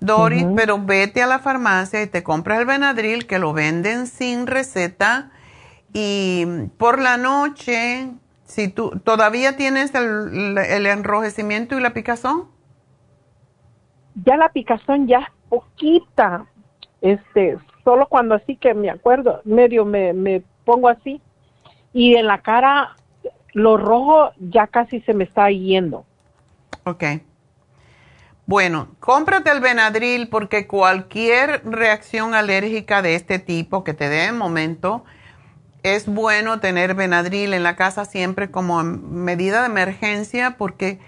Doris, 0.00 0.46
pero 0.54 0.78
vete 0.84 1.22
a 1.22 1.26
la 1.26 1.38
farmacia 1.38 2.02
y 2.02 2.06
te 2.06 2.22
compras 2.22 2.60
el 2.60 2.66
Benadryl 2.66 3.26
que 3.26 3.38
lo 3.38 3.52
venden 3.52 4.06
sin 4.06 4.46
receta 4.46 5.30
y 5.92 6.46
por 6.76 7.00
la 7.00 7.16
noche, 7.16 8.10
si 8.44 8.68
tú 8.68 8.90
todavía 9.02 9.56
tienes 9.56 9.94
el, 9.94 10.58
el 10.58 10.86
enrojecimiento 10.86 11.76
y 11.76 11.80
la 11.80 11.94
picazón. 11.94 12.48
Ya 14.24 14.36
la 14.36 14.50
picazón 14.50 15.06
ya 15.06 15.18
es 15.18 15.28
poquita, 15.48 16.46
este, 17.00 17.58
solo 17.84 18.06
cuando 18.06 18.34
así 18.34 18.56
que 18.56 18.74
me 18.74 18.90
acuerdo, 18.90 19.40
medio 19.44 19.84
me, 19.84 20.12
me 20.12 20.42
pongo 20.64 20.88
así 20.88 21.20
y 21.92 22.16
en 22.16 22.26
la 22.26 22.38
cara 22.38 22.96
lo 23.52 23.76
rojo 23.76 24.30
ya 24.38 24.66
casi 24.66 25.00
se 25.00 25.14
me 25.14 25.24
está 25.24 25.50
yendo. 25.50 26.04
Ok. 26.84 27.04
Bueno, 28.46 28.88
cómprate 28.98 29.50
el 29.50 29.60
Benadryl 29.60 30.28
porque 30.28 30.66
cualquier 30.66 31.62
reacción 31.64 32.34
alérgica 32.34 33.02
de 33.02 33.14
este 33.14 33.38
tipo 33.38 33.84
que 33.84 33.92
te 33.92 34.08
dé 34.08 34.24
en 34.24 34.38
momento, 34.38 35.04
es 35.82 36.06
bueno 36.06 36.58
tener 36.58 36.94
Benadryl 36.94 37.52
en 37.52 37.62
la 37.62 37.76
casa 37.76 38.04
siempre 38.04 38.50
como 38.50 38.82
medida 38.82 39.60
de 39.60 39.66
emergencia 39.66 40.56
porque 40.56 40.98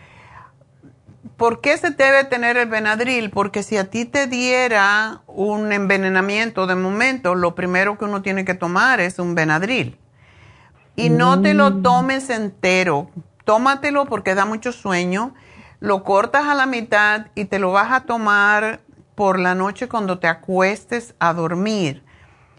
¿por 1.37 1.61
qué 1.61 1.77
se 1.77 1.91
debe 1.91 2.25
tener 2.25 2.57
el 2.57 2.69
Benadryl? 2.69 3.31
Porque 3.31 3.63
si 3.63 3.77
a 3.77 3.91
ti 3.91 4.05
te 4.05 4.27
diera 4.27 5.23
un 5.27 5.73
envenenamiento 5.73 6.67
de 6.67 6.75
momento, 6.75 7.35
lo 7.35 7.55
primero 7.55 7.99
que 7.99 8.05
uno 8.05 8.23
tiene 8.23 8.45
que 8.45 8.55
tomar 8.55 9.01
es 9.01 9.19
un 9.19 9.35
Benadryl. 9.35 9.99
Y 10.97 11.11
no 11.11 11.41
te 11.41 11.55
lo 11.55 11.71
mm. 11.71 11.83
tomes 11.83 12.31
entero, 12.31 13.11
tómatelo 13.45 14.07
porque 14.07 14.35
da 14.35 14.45
mucho 14.45 14.73
sueño 14.73 15.35
lo 15.81 16.05
cortas 16.05 16.45
a 16.45 16.55
la 16.55 16.67
mitad 16.67 17.29
y 17.35 17.47
te 17.47 17.59
lo 17.59 17.73
vas 17.73 17.91
a 17.91 18.01
tomar 18.01 18.81
por 19.15 19.39
la 19.39 19.55
noche 19.55 19.89
cuando 19.89 20.19
te 20.19 20.29
acuestes 20.29 21.15
a 21.19 21.33
dormir. 21.33 22.05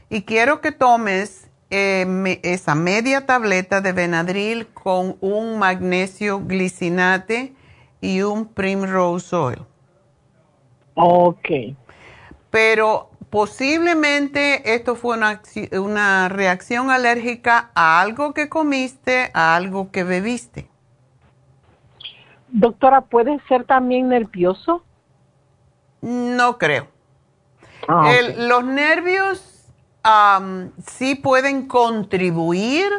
Y 0.10 0.24
quiero 0.24 0.60
que 0.60 0.72
tomes 0.72 1.48
eh, 1.70 2.40
esa 2.44 2.76
media 2.76 3.26
tableta 3.26 3.80
de 3.80 3.94
Benadryl 3.94 4.68
con 4.68 5.18
un 5.22 5.60
magnesio 5.60 6.42
glicinate 6.46 7.56
y 8.02 8.22
un 8.24 8.46
primrose 8.46 9.36
oil. 9.36 9.62
Ok. 10.96 11.50
Pero 12.50 13.10
posiblemente 13.30 14.76
esto 14.76 14.96
fue 14.96 15.16
una, 15.16 15.42
una 15.80 16.28
reacción 16.28 16.90
alérgica 16.90 17.72
a 17.76 18.02
algo 18.02 18.34
que 18.34 18.50
comiste, 18.50 19.32
a 19.34 19.56
algo 19.56 19.92
que 19.92 20.04
bebiste. 20.04 20.68
Doctora, 22.50 23.02
¿puede 23.02 23.40
ser 23.48 23.64
también 23.64 24.10
nervioso? 24.10 24.84
No 26.02 26.58
creo. 26.58 26.88
Ah, 27.88 28.12
los 28.38 28.64
nervios 28.66 29.66
sí 30.86 31.16
pueden 31.16 31.68
contribuir, 31.68 32.90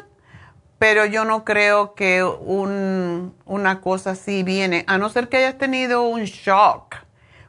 pero 0.83 1.07
yo 1.07 1.25
no 1.25 1.45
creo 1.45 1.95
que 1.95 2.25
una 2.25 3.81
cosa 3.81 4.11
así 4.11 4.43
viene, 4.43 4.85
a 4.89 4.99
no 4.99 5.11
ser 5.11 5.29
que 5.29 5.37
hayas 5.37 5.57
tenido 5.57 6.03
un 6.03 6.23
shock. 6.23 6.97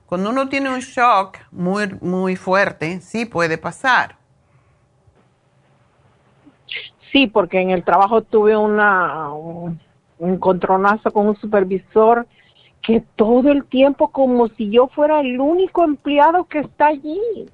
Cuando 0.05 0.29
uno 0.29 0.49
tiene 0.49 0.69
un 0.69 0.81
shock 0.81 1.39
muy, 1.49 1.97
muy 1.99 2.35
fuerte, 2.35 3.01
sí 3.01 3.25
puede 3.25 3.57
pasar. 3.57 4.17
Sí, 7.11 7.25
porque 7.25 7.59
en 7.59 7.71
el 7.71 7.83
trabajo 7.83 8.21
tuve 8.21 8.55
una, 8.55 9.33
un 9.33 9.79
encontronazo 10.19 11.09
con 11.09 11.29
un 11.29 11.35
supervisor 11.37 12.27
que 12.83 13.03
todo 13.15 13.51
el 13.51 13.65
tiempo 13.65 14.09
como 14.09 14.47
si 14.49 14.69
yo 14.69 14.89
fuera 14.89 15.21
el 15.21 15.39
único 15.39 15.83
empleado 15.83 16.43
que 16.43 16.59
está 16.59 16.85
allí. 16.85 17.49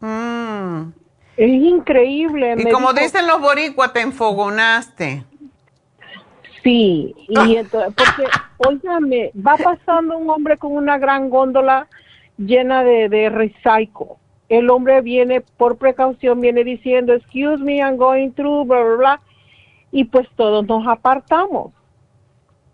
Mm. 0.00 1.05
Es 1.36 1.50
increíble. 1.50 2.54
Y 2.58 2.70
como 2.70 2.92
dicen 2.92 3.26
los 3.26 3.40
boricuas, 3.40 3.92
te 3.92 4.00
enfogonaste. 4.00 5.24
Sí, 6.62 7.14
y 7.28 7.38
ah. 7.38 7.60
entonces, 7.60 7.94
porque, 7.94 8.28
óigame, 8.56 9.30
va 9.34 9.56
pasando 9.56 10.16
un 10.16 10.28
hombre 10.30 10.56
con 10.56 10.72
una 10.72 10.98
gran 10.98 11.30
góndola 11.30 11.86
llena 12.38 12.82
de, 12.82 13.08
de 13.08 13.28
recycle. 13.28 14.16
El 14.48 14.70
hombre 14.70 15.00
viene, 15.00 15.42
por 15.42 15.76
precaución, 15.76 16.40
viene 16.40 16.64
diciendo, 16.64 17.12
excuse 17.12 17.62
me, 17.62 17.78
I'm 17.78 17.96
going 17.96 18.30
through, 18.30 18.66
bla, 18.66 18.82
bla, 18.82 18.96
bla. 18.96 19.20
Y 19.92 20.04
pues 20.04 20.26
todos 20.36 20.66
nos 20.66 20.86
apartamos. 20.88 21.72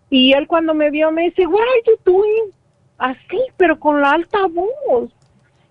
Y 0.09 0.33
él 0.33 0.47
cuando 0.47 0.73
me 0.73 0.89
vio 0.89 1.11
me 1.11 1.23
dice, 1.23 1.45
what 1.47 1.61
are 1.61 1.81
you 1.85 1.95
doing? 2.03 2.51
Así, 2.97 3.39
pero 3.57 3.79
con 3.79 4.01
la 4.01 4.11
alta 4.11 4.45
voz. 4.47 5.11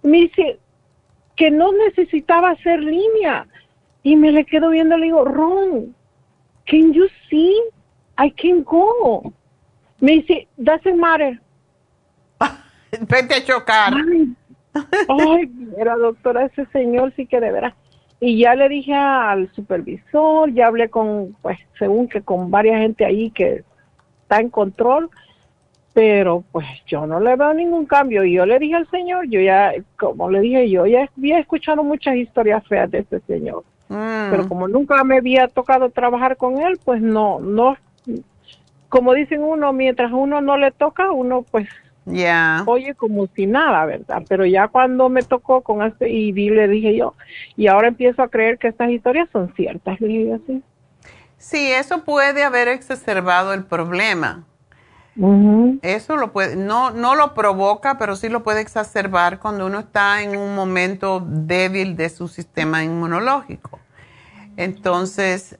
Me 0.02 0.18
dice 0.18 0.58
que 1.42 1.50
no 1.50 1.72
necesitaba 1.72 2.50
hacer 2.50 2.78
línea. 2.78 3.48
Y 4.04 4.14
me 4.14 4.30
le 4.30 4.44
quedo 4.44 4.70
viendo, 4.70 4.96
le 4.96 5.06
digo, 5.06 5.24
Ron, 5.24 5.92
can 6.66 6.92
you 6.92 7.08
see? 7.28 7.52
I 8.16 8.30
can 8.30 8.62
go. 8.62 9.32
Me 9.98 10.12
dice, 10.20 10.46
doesn't 10.56 10.96
matter. 10.96 11.40
Vete 12.92 13.34
a 13.34 13.44
chocar. 13.44 13.92
Ay, 15.08 15.46
mira, 15.48 15.96
doctora, 15.96 16.44
ese 16.44 16.64
señor 16.66 17.12
sí 17.16 17.26
que 17.26 17.40
de 17.40 17.50
veras. 17.50 17.74
Y 18.20 18.38
ya 18.38 18.54
le 18.54 18.68
dije 18.68 18.94
al 18.94 19.52
supervisor, 19.52 20.52
ya 20.54 20.68
hablé 20.68 20.90
con, 20.90 21.36
pues, 21.42 21.58
según 21.76 22.08
que 22.08 22.22
con 22.22 22.52
varias 22.52 22.82
gente 22.82 23.04
ahí 23.04 23.32
que 23.32 23.64
en 24.30 24.48
control, 24.48 25.10
pero 25.92 26.42
pues 26.52 26.66
yo 26.86 27.06
no 27.06 27.20
le 27.20 27.36
veo 27.36 27.52
ningún 27.54 27.86
cambio. 27.86 28.24
Y 28.24 28.34
yo 28.34 28.46
le 28.46 28.58
dije 28.58 28.74
al 28.74 28.88
Señor, 28.90 29.28
yo 29.28 29.40
ya, 29.40 29.72
como 29.98 30.30
le 30.30 30.40
dije, 30.40 30.70
yo 30.70 30.86
ya 30.86 31.08
había 31.16 31.38
escuchado 31.38 31.84
muchas 31.84 32.16
historias 32.16 32.66
feas 32.66 32.90
de 32.90 33.00
este 33.00 33.20
Señor. 33.20 33.64
Mm. 33.88 34.30
Pero 34.30 34.48
como 34.48 34.68
nunca 34.68 35.04
me 35.04 35.18
había 35.18 35.48
tocado 35.48 35.90
trabajar 35.90 36.36
con 36.36 36.60
él, 36.60 36.78
pues 36.82 37.02
no, 37.02 37.40
no, 37.40 37.76
como 38.88 39.12
dicen 39.14 39.42
uno, 39.42 39.72
mientras 39.72 40.12
uno 40.12 40.40
no 40.40 40.56
le 40.56 40.70
toca, 40.70 41.12
uno 41.12 41.42
pues 41.50 41.68
ya 42.04 42.64
oye 42.66 42.94
como 42.94 43.26
si 43.28 43.46
nada, 43.46 43.86
¿verdad? 43.86 44.22
Pero 44.28 44.44
ya 44.44 44.68
cuando 44.68 45.08
me 45.08 45.22
tocó 45.22 45.60
con 45.60 45.82
este, 45.82 46.10
y 46.10 46.32
le 46.32 46.68
dije 46.68 46.96
yo, 46.96 47.14
y 47.56 47.68
ahora 47.68 47.88
empiezo 47.88 48.22
a 48.22 48.28
creer 48.28 48.58
que 48.58 48.68
estas 48.68 48.90
historias 48.90 49.28
son 49.32 49.52
ciertas, 49.54 50.00
le 50.00 50.08
dije 50.08 50.34
así. 50.34 50.62
Sí, 51.38 51.72
eso 51.72 52.04
puede 52.04 52.44
haber 52.44 52.68
exacerbado 52.68 53.52
el 53.52 53.64
problema. 53.64 54.44
Eso 55.82 56.16
lo 56.16 56.32
puede, 56.32 56.56
no, 56.56 56.90
no 56.90 57.14
lo 57.14 57.34
provoca, 57.34 57.98
pero 57.98 58.16
sí 58.16 58.28
lo 58.30 58.42
puede 58.42 58.62
exacerbar 58.62 59.38
cuando 59.40 59.66
uno 59.66 59.80
está 59.80 60.22
en 60.22 60.36
un 60.36 60.54
momento 60.54 61.22
débil 61.26 61.96
de 61.96 62.08
su 62.08 62.28
sistema 62.28 62.82
inmunológico. 62.82 63.78
Entonces, 64.56 65.58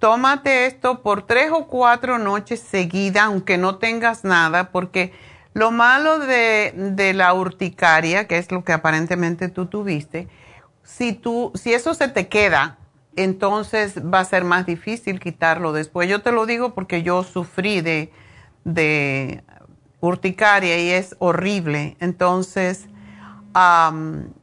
tómate 0.00 0.66
esto 0.66 1.02
por 1.02 1.22
tres 1.22 1.50
o 1.52 1.68
cuatro 1.68 2.18
noches 2.18 2.60
seguidas, 2.60 3.24
aunque 3.24 3.58
no 3.58 3.76
tengas 3.76 4.24
nada, 4.24 4.70
porque 4.70 5.12
lo 5.54 5.70
malo 5.70 6.18
de, 6.18 6.72
de, 6.74 7.14
la 7.14 7.32
urticaria, 7.32 8.26
que 8.26 8.38
es 8.38 8.50
lo 8.50 8.64
que 8.64 8.72
aparentemente 8.72 9.48
tú 9.48 9.66
tuviste, 9.66 10.28
si, 10.82 11.12
tú, 11.12 11.52
si 11.54 11.72
eso 11.72 11.94
se 11.94 12.08
te 12.08 12.28
queda 12.28 12.78
entonces 13.16 14.00
va 14.02 14.20
a 14.20 14.24
ser 14.24 14.44
más 14.44 14.66
difícil 14.66 15.20
quitarlo 15.20 15.72
después. 15.72 16.08
Yo 16.08 16.22
te 16.22 16.32
lo 16.32 16.46
digo 16.46 16.74
porque 16.74 17.02
yo 17.02 17.24
sufrí 17.24 17.80
de, 17.80 18.12
de 18.64 19.42
urticaria 20.00 20.78
y 20.78 20.90
es 20.90 21.16
horrible. 21.18 21.96
Entonces, 22.00 22.86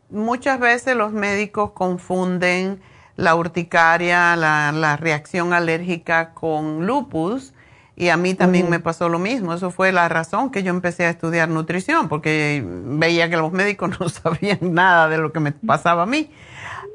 muchas 0.10 0.60
veces 0.60 0.96
los 0.96 1.12
médicos 1.12 1.72
confunden 1.72 2.82
la 3.16 3.36
urticaria, 3.36 4.36
la, 4.36 4.98
reacción 4.98 5.54
alérgica 5.54 6.34
con 6.34 6.86
lupus. 6.86 7.54
Y 7.96 8.10
a 8.10 8.18
mí 8.18 8.34
también 8.34 8.72
me 8.72 8.80
pasó 8.80 9.08
lo 9.08 9.20
mismo. 9.20 9.54
Eso 9.54 9.70
fue 9.70 9.92
la 9.92 10.10
razón 10.10 10.50
que 10.50 10.64
yo 10.64 10.72
empecé 10.72 11.06
a 11.06 11.12
estudiar 11.12 11.48
nutrición, 11.50 12.10
porque 12.10 12.64
veía 12.66 13.30
que 13.30 13.38
los 13.38 13.52
médicos 13.52 13.92
no 14.00 14.10
sabían 14.10 14.74
nada 14.74 15.10
de 15.10 15.20
lo 15.20 15.32
que 15.32 15.40
me 15.40 15.52
pasaba 15.52 16.04
a 16.04 16.08
mí. 16.08 16.32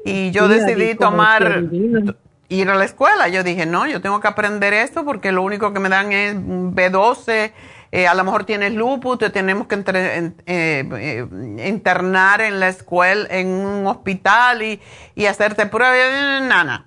Y 0.05 0.31
yo 0.31 0.47
decidí 0.47 0.95
tomar, 0.95 1.65
ir 2.49 2.69
a 2.69 2.75
la 2.75 2.85
escuela. 2.85 3.27
Yo 3.27 3.43
dije, 3.43 3.65
no, 3.65 3.87
yo 3.87 4.01
tengo 4.01 4.19
que 4.19 4.27
aprender 4.27 4.73
esto 4.73 5.05
porque 5.05 5.31
lo 5.31 5.41
único 5.43 5.73
que 5.73 5.79
me 5.79 5.89
dan 5.89 6.11
es 6.11 6.35
B12. 6.35 7.51
Eh, 7.91 8.07
a 8.07 8.13
lo 8.13 8.23
mejor 8.23 8.43
tienes 8.43 8.73
lupus, 8.73 9.17
te 9.17 9.29
tenemos 9.31 9.65
que 9.65 9.83
eh, 9.87 10.31
eh, 10.45 11.27
internar 11.65 12.39
en 12.41 12.59
la 12.59 12.67
escuela, 12.67 13.27
en 13.31 13.47
un 13.47 13.87
hospital 13.87 14.61
y, 14.61 14.79
y 15.15 15.25
hacerte 15.25 15.65
pruebas. 15.65 16.43
Nana, 16.43 16.85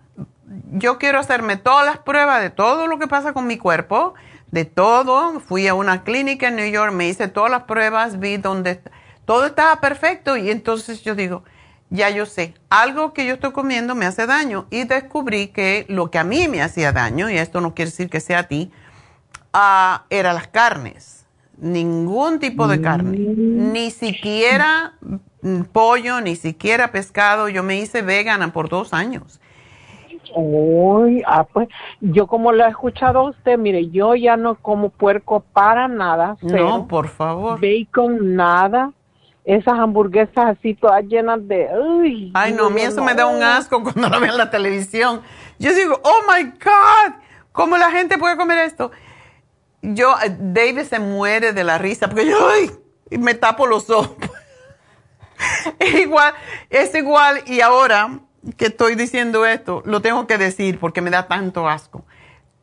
yo 0.72 0.98
quiero 0.98 1.18
hacerme 1.18 1.56
todas 1.56 1.84
las 1.84 1.98
pruebas 1.98 2.40
de 2.40 2.50
todo 2.50 2.86
lo 2.86 2.98
que 2.98 3.08
pasa 3.08 3.32
con 3.32 3.46
mi 3.46 3.58
cuerpo, 3.58 4.14
de 4.52 4.64
todo. 4.64 5.40
Fui 5.40 5.66
a 5.66 5.74
una 5.74 6.04
clínica 6.04 6.48
en 6.48 6.56
New 6.56 6.70
York, 6.70 6.92
me 6.92 7.08
hice 7.08 7.26
todas 7.26 7.50
las 7.50 7.64
pruebas, 7.64 8.20
vi 8.20 8.36
donde 8.36 8.80
todo 9.24 9.46
estaba 9.46 9.80
perfecto 9.80 10.36
y 10.36 10.50
entonces 10.50 11.02
yo 11.02 11.14
digo, 11.16 11.42
ya 11.92 12.10
yo 12.10 12.26
sé, 12.26 12.54
algo 12.70 13.12
que 13.12 13.26
yo 13.26 13.34
estoy 13.34 13.52
comiendo 13.52 13.94
me 13.94 14.06
hace 14.06 14.26
daño 14.26 14.66
y 14.70 14.84
descubrí 14.84 15.48
que 15.48 15.86
lo 15.88 16.10
que 16.10 16.18
a 16.18 16.24
mí 16.24 16.48
me 16.48 16.62
hacía 16.62 16.92
daño, 16.92 17.30
y 17.30 17.36
esto 17.36 17.60
no 17.60 17.74
quiere 17.74 17.90
decir 17.90 18.10
que 18.10 18.20
sea 18.20 18.40
a 18.40 18.48
ti, 18.48 18.70
uh, 19.54 20.02
era 20.10 20.32
las 20.32 20.48
carnes. 20.48 21.26
Ningún 21.58 22.40
tipo 22.40 22.66
de 22.66 22.80
carne, 22.80 23.18
mm. 23.18 23.72
ni 23.72 23.90
siquiera 23.92 24.94
pollo, 25.72 26.20
ni 26.20 26.34
siquiera 26.34 26.90
pescado. 26.90 27.48
Yo 27.48 27.62
me 27.62 27.76
hice 27.76 28.02
vegana 28.02 28.52
por 28.52 28.68
dos 28.68 28.92
años 28.92 29.40
Uy, 30.34 31.22
ah, 31.26 31.44
pues 31.44 31.68
yo 32.00 32.26
como 32.26 32.52
lo 32.52 32.64
he 32.64 32.68
escuchado 32.68 33.20
a 33.20 33.30
usted, 33.30 33.58
mire, 33.58 33.88
yo 33.90 34.14
ya 34.14 34.36
no 34.36 34.54
como 34.56 34.88
puerco 34.88 35.40
para 35.52 35.88
nada. 35.88 36.36
no, 36.42 36.86
por 36.86 37.08
favor. 37.08 37.60
Bacon, 37.60 38.34
nada. 38.34 38.92
Esas 39.44 39.78
hamburguesas 39.78 40.56
así 40.58 40.74
todas 40.74 41.04
llenas 41.04 41.46
de... 41.48 41.68
Uy, 41.76 42.30
Ay, 42.34 42.52
no, 42.52 42.66
a 42.66 42.70
mí 42.70 42.80
eso 42.80 43.02
me 43.02 43.14
da 43.14 43.26
un 43.26 43.42
asco 43.42 43.82
cuando 43.82 44.08
lo 44.08 44.20
veo 44.20 44.30
en 44.30 44.38
la 44.38 44.50
televisión. 44.50 45.22
Yo 45.58 45.74
digo, 45.74 46.00
oh 46.04 46.20
my 46.28 46.44
God, 46.44 47.14
¿cómo 47.50 47.76
la 47.76 47.90
gente 47.90 48.18
puede 48.18 48.36
comer 48.36 48.58
esto? 48.58 48.92
Yo, 49.82 50.14
eh, 50.24 50.36
David 50.38 50.82
se 50.82 51.00
muere 51.00 51.52
de 51.52 51.64
la 51.64 51.78
risa 51.78 52.08
porque 52.08 52.26
yo, 52.26 52.36
ay, 52.48 52.70
me 53.18 53.34
tapo 53.34 53.66
los 53.66 53.90
ojos. 53.90 54.16
es 55.78 55.94
igual, 55.94 56.34
es 56.70 56.94
igual 56.94 57.42
y 57.46 57.60
ahora 57.60 58.20
que 58.56 58.66
estoy 58.66 58.94
diciendo 58.94 59.46
esto, 59.46 59.82
lo 59.84 60.00
tengo 60.02 60.26
que 60.26 60.38
decir 60.38 60.78
porque 60.78 61.00
me 61.00 61.10
da 61.10 61.28
tanto 61.28 61.68
asco. 61.68 62.04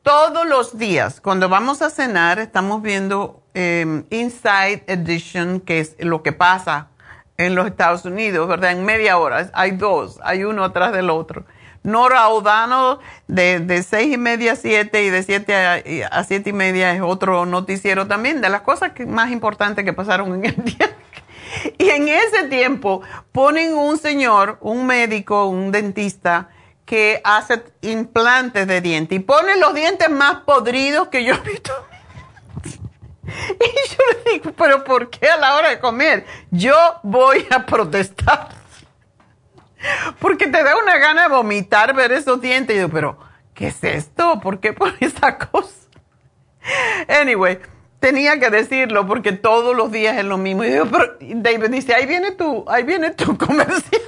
Todos 0.01 0.47
los 0.47 0.77
días, 0.77 1.21
cuando 1.21 1.49
vamos 1.49 1.81
a 1.81 1.89
cenar, 1.89 2.39
estamos 2.39 2.81
viendo 2.81 3.38
em, 3.53 4.05
Inside 4.09 4.83
Edition, 4.87 5.59
que 5.59 5.79
es 5.79 5.95
lo 5.99 6.23
que 6.23 6.31
pasa 6.31 6.89
en 7.37 7.55
los 7.55 7.67
Estados 7.67 8.05
Unidos, 8.05 8.47
¿verdad? 8.47 8.71
En 8.71 8.85
media 8.85 9.17
hora. 9.17 9.49
Hay 9.53 9.71
dos, 9.71 10.19
hay 10.23 10.43
uno 10.43 10.63
atrás 10.63 10.91
del 10.91 11.09
otro. 11.09 11.45
Nora 11.83 12.27
O'Donnell 12.27 12.97
de, 13.27 13.61
de 13.61 13.83
seis 13.83 14.13
y 14.13 14.17
media 14.17 14.53
a 14.53 14.55
siete 14.57 15.03
y 15.05 15.09
de 15.09 15.23
siete 15.23 15.55
a, 15.55 16.23
siete 16.25 16.49
y 16.49 16.53
media 16.53 16.93
es 16.93 17.01
otro 17.01 17.45
noticiero 17.45 18.05
también 18.05 18.41
de 18.41 18.49
las 18.49 18.61
cosas 18.61 18.91
más 19.07 19.31
importantes 19.31 19.85
que 19.85 19.93
pasaron 19.93 20.35
en 20.35 20.45
el 20.45 20.55
día. 20.65 20.89
Y 21.77 21.89
en 21.89 22.09
ese 22.09 22.43
tiempo 22.49 23.01
ponen 23.31 23.73
un 23.73 23.97
señor, 23.97 24.57
un 24.61 24.85
médico, 24.85 25.45
un 25.47 25.71
dentista, 25.71 26.49
que 26.85 27.21
hace 27.23 27.63
implantes 27.81 28.67
de 28.67 28.81
dientes 28.81 29.15
y 29.15 29.21
pone 29.21 29.57
los 29.57 29.75
dientes 29.75 30.09
más 30.09 30.41
podridos 30.41 31.09
que 31.09 31.23
yo 31.23 31.35
he 31.35 31.39
visto. 31.39 31.71
Y 33.59 33.89
yo 33.89 34.03
le 34.11 34.31
digo, 34.31 34.51
pero 34.57 34.83
¿por 34.83 35.09
qué 35.09 35.27
a 35.27 35.37
la 35.37 35.55
hora 35.55 35.69
de 35.69 35.79
comer? 35.79 36.25
Yo 36.51 36.75
voy 37.03 37.45
a 37.49 37.65
protestar. 37.65 38.49
Porque 40.19 40.47
te 40.47 40.63
da 40.63 40.77
una 40.77 40.97
gana 40.97 41.23
de 41.23 41.29
vomitar 41.29 41.93
ver 41.93 42.11
esos 42.11 42.41
dientes. 42.41 42.75
Y 42.75 42.79
yo, 42.79 42.89
pero, 42.89 43.17
¿qué 43.53 43.67
es 43.67 43.83
esto? 43.83 44.39
¿Por 44.39 44.59
qué 44.59 44.73
pone 44.73 44.97
esa 44.99 45.37
cosa? 45.37 45.69
Anyway, 47.07 47.59
tenía 47.99 48.39
que 48.39 48.49
decirlo 48.49 49.07
porque 49.07 49.31
todos 49.31 49.75
los 49.75 49.91
días 49.91 50.17
es 50.17 50.25
lo 50.25 50.37
mismo. 50.37 50.63
Y 50.63 50.71
David 51.35 51.69
dice, 51.69 51.93
ahí 51.93 52.05
viene 52.05 52.31
tu, 52.31 52.65
ahí 52.67 52.83
viene 52.83 53.11
tu 53.11 53.37
comercial. 53.37 54.01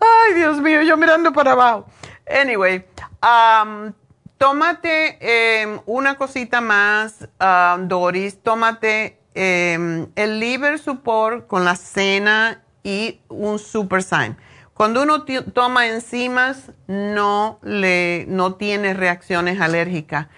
Ay, 0.00 0.34
Dios 0.34 0.58
mío, 0.58 0.82
yo 0.82 0.96
mirando 0.96 1.32
para 1.32 1.52
abajo. 1.52 1.86
Anyway, 2.28 2.84
um, 3.22 3.92
tómate 4.38 5.18
em, 5.20 5.80
una 5.86 6.16
cosita 6.16 6.60
más, 6.60 7.28
um, 7.40 7.88
Doris. 7.88 8.42
Tómate 8.42 9.20
em, 9.34 10.06
el 10.16 10.40
liver 10.40 10.78
support 10.78 11.46
con 11.46 11.64
la 11.64 11.76
cena 11.76 12.62
y 12.82 13.20
un 13.28 13.58
super 13.58 14.02
sign. 14.02 14.36
Cuando 14.72 15.02
uno 15.02 15.24
toma 15.52 15.88
enzimas, 15.88 16.70
no, 16.86 17.58
le, 17.62 18.24
no 18.28 18.54
tiene 18.54 18.94
reacciones 18.94 19.60
alérgicas 19.60 20.28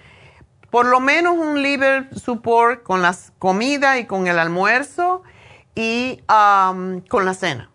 por 0.71 0.85
lo 0.85 1.01
menos 1.01 1.37
un 1.37 1.61
liver 1.61 2.07
support 2.17 2.81
con 2.81 3.03
la 3.03 3.15
comida 3.37 3.99
y 3.99 4.05
con 4.05 4.25
el 4.27 4.39
almuerzo 4.39 5.21
y 5.75 6.23
um, 6.29 7.01
con 7.01 7.25
la 7.25 7.33
cena 7.35 7.69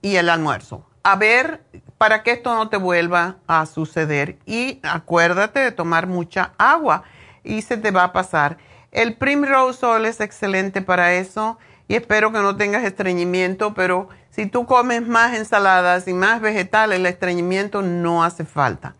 y 0.00 0.16
el 0.16 0.30
almuerzo. 0.30 0.86
A 1.02 1.16
ver, 1.16 1.64
para 2.02 2.24
que 2.24 2.32
esto 2.32 2.52
no 2.56 2.68
te 2.68 2.78
vuelva 2.78 3.36
a 3.46 3.64
suceder. 3.64 4.36
Y 4.44 4.80
acuérdate 4.82 5.60
de 5.60 5.70
tomar 5.70 6.08
mucha 6.08 6.52
agua 6.58 7.04
y 7.44 7.62
se 7.62 7.76
te 7.76 7.92
va 7.92 8.02
a 8.02 8.12
pasar. 8.12 8.58
El 8.90 9.14
Primrose 9.14 9.86
Oil 9.86 10.06
es 10.06 10.20
excelente 10.20 10.82
para 10.82 11.14
eso 11.14 11.58
y 11.86 11.94
espero 11.94 12.32
que 12.32 12.40
no 12.40 12.56
tengas 12.56 12.82
estreñimiento, 12.82 13.72
pero 13.74 14.08
si 14.30 14.46
tú 14.46 14.66
comes 14.66 15.06
más 15.06 15.36
ensaladas 15.36 16.08
y 16.08 16.12
más 16.12 16.40
vegetales, 16.40 16.98
el 16.98 17.06
estreñimiento 17.06 17.82
no 17.82 18.24
hace 18.24 18.44
falta. 18.44 18.96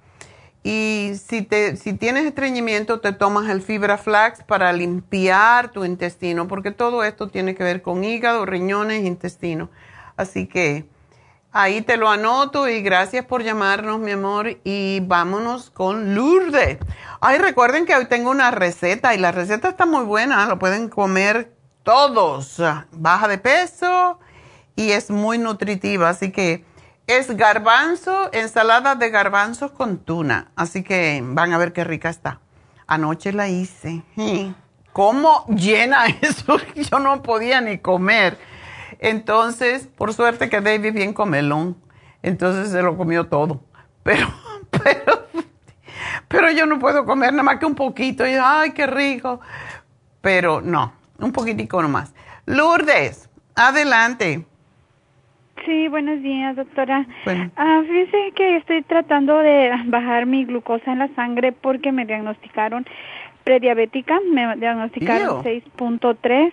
Y 0.62 1.15
si, 1.27 1.43
te, 1.43 1.77
si 1.77 1.95
tienes 1.95 2.24
estreñimiento, 2.24 3.01
te 3.01 3.12
tomas 3.12 3.51
el 3.51 3.62
fibra 3.62 3.99
flax 3.99 4.45
para 4.45 4.73
limpiar 4.73 5.73
tu 5.73 5.85
intestino, 5.85 6.47
porque 6.47 6.70
todo 6.70 7.03
esto 7.03 7.27
tiene 7.27 7.57
que 7.57 7.65
ver 7.65 7.83
con 7.83 8.05
hígado, 8.05 8.47
riñones, 8.47 9.05
intestino. 9.05 9.70
Así 10.16 10.47
que 10.47 10.87
ahí 11.53 11.83
te 11.83 11.97
lo 11.97 12.09
anoto 12.09 12.69
y 12.69 12.83
gracias 12.83 13.24
por 13.24 13.43
llamarnos, 13.43 14.01
mi 14.01 14.12
amor. 14.12 14.59
Y 14.65 15.01
vámonos 15.01 15.70
con 15.70 16.15
Lourdes. 16.15 16.79
Ay, 17.20 17.39
recuerden 17.39 17.87
que 17.87 17.95
hoy 17.95 18.07
tengo 18.07 18.31
una 18.31 18.51
receta 18.51 19.15
y 19.15 19.19
la 19.19 19.33
receta 19.33 19.69
está 19.69 19.87
muy 19.87 20.05
buena, 20.05 20.47
lo 20.47 20.59
pueden 20.59 20.89
comer 20.89 21.53
todos. 21.83 22.61
Baja 22.91 23.29
de 23.29 23.39
peso 23.39 24.19
y 24.74 24.91
es 24.93 25.11
muy 25.11 25.39
nutritiva, 25.39 26.09
así 26.09 26.33
que 26.33 26.65
es 27.07 27.37
garbanzo, 27.37 28.31
ensalada 28.33 28.95
de 28.95 29.11
garbanzos 29.11 29.73
con 29.73 29.99
tuna. 29.99 30.51
Así 30.57 30.83
que 30.83 31.20
van 31.24 31.53
a 31.53 31.59
ver 31.59 31.73
qué 31.73 31.85
rica 31.85 32.09
está. 32.09 32.41
Anoche 32.87 33.33
la 33.33 33.49
hice. 33.49 34.03
¿Cómo 34.93 35.47
llena 35.47 36.07
eso? 36.20 36.57
Yo 36.74 36.99
no 36.99 37.23
podía 37.23 37.61
ni 37.61 37.79
comer. 37.79 38.39
Entonces, 39.03 39.89
por 39.89 40.15
suerte 40.15 40.49
que 40.49 40.61
David 40.61 40.95
bien 40.95 41.12
comelón. 41.12 41.77
Entonces 42.23 42.70
se 42.70 42.83
lo 42.83 42.97
comió 42.97 43.27
todo. 43.27 43.61
Pero, 44.05 44.29
pero, 44.70 45.27
pero 46.29 46.53
yo 46.53 46.66
no 46.66 46.79
puedo 46.79 47.05
comer 47.05 47.33
nada 47.33 47.43
más 47.43 47.59
que 47.59 47.66
un 47.66 47.74
poquito. 47.74 48.24
Y, 48.24 48.31
ay, 48.41 48.70
qué 48.70 48.87
rico. 48.87 49.41
Pero 50.20 50.61
no, 50.61 50.93
un 51.19 51.33
poquitico 51.33 51.83
nomás. 51.83 52.15
Lourdes, 52.47 53.29
adelante. 53.57 54.47
Sí, 55.66 55.89
buenos 55.89 56.23
días, 56.23 56.55
doctora. 56.55 57.05
Ah, 57.57 57.83
fíjese 57.85 58.33
que 58.37 58.57
estoy 58.59 58.83
tratando 58.83 59.39
de 59.39 59.70
bajar 59.87 60.27
mi 60.27 60.45
glucosa 60.45 60.93
en 60.93 61.01
la 61.01 61.09
sangre 61.15 61.51
porque 61.51 61.91
me 61.91 62.07
diagnosticaron 62.07 62.87
prediabética, 63.43 64.20
me 64.33 64.57
diagnosticaron 64.57 65.43
6.3 65.43 66.53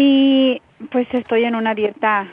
y 0.00 0.62
pues 0.90 1.08
estoy 1.12 1.44
en 1.44 1.56
una 1.56 1.74
dieta 1.74 2.28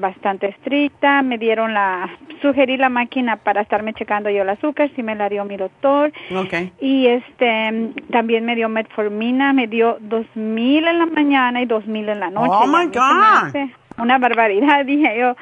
bastante 0.00 0.48
estricta, 0.48 1.20
me 1.20 1.36
dieron 1.36 1.74
la, 1.74 2.08
sugerí 2.40 2.78
la 2.78 2.88
máquina 2.88 3.36
para 3.36 3.60
estarme 3.60 3.92
checando 3.92 4.30
yo 4.30 4.42
el 4.42 4.48
azúcar, 4.48 4.90
si 4.96 5.02
me 5.02 5.14
la 5.14 5.28
dio 5.28 5.44
mi 5.44 5.58
doctor. 5.58 6.10
Okay. 6.34 6.72
Y 6.80 7.08
este, 7.08 7.92
también 8.10 8.46
me 8.46 8.56
dio 8.56 8.70
metformina, 8.70 9.52
me 9.52 9.66
dio 9.66 9.98
2000 10.00 10.88
en 10.88 10.98
la 10.98 11.06
mañana 11.06 11.60
y 11.60 11.66
2000 11.66 12.08
en 12.08 12.20
la 12.20 12.30
noche. 12.30 12.50
Oh 12.50 12.66
my 12.66 12.86
God 12.86 13.68
una 13.98 14.18
barbaridad, 14.18 14.84
dije 14.86 15.18
yo, 15.18 15.36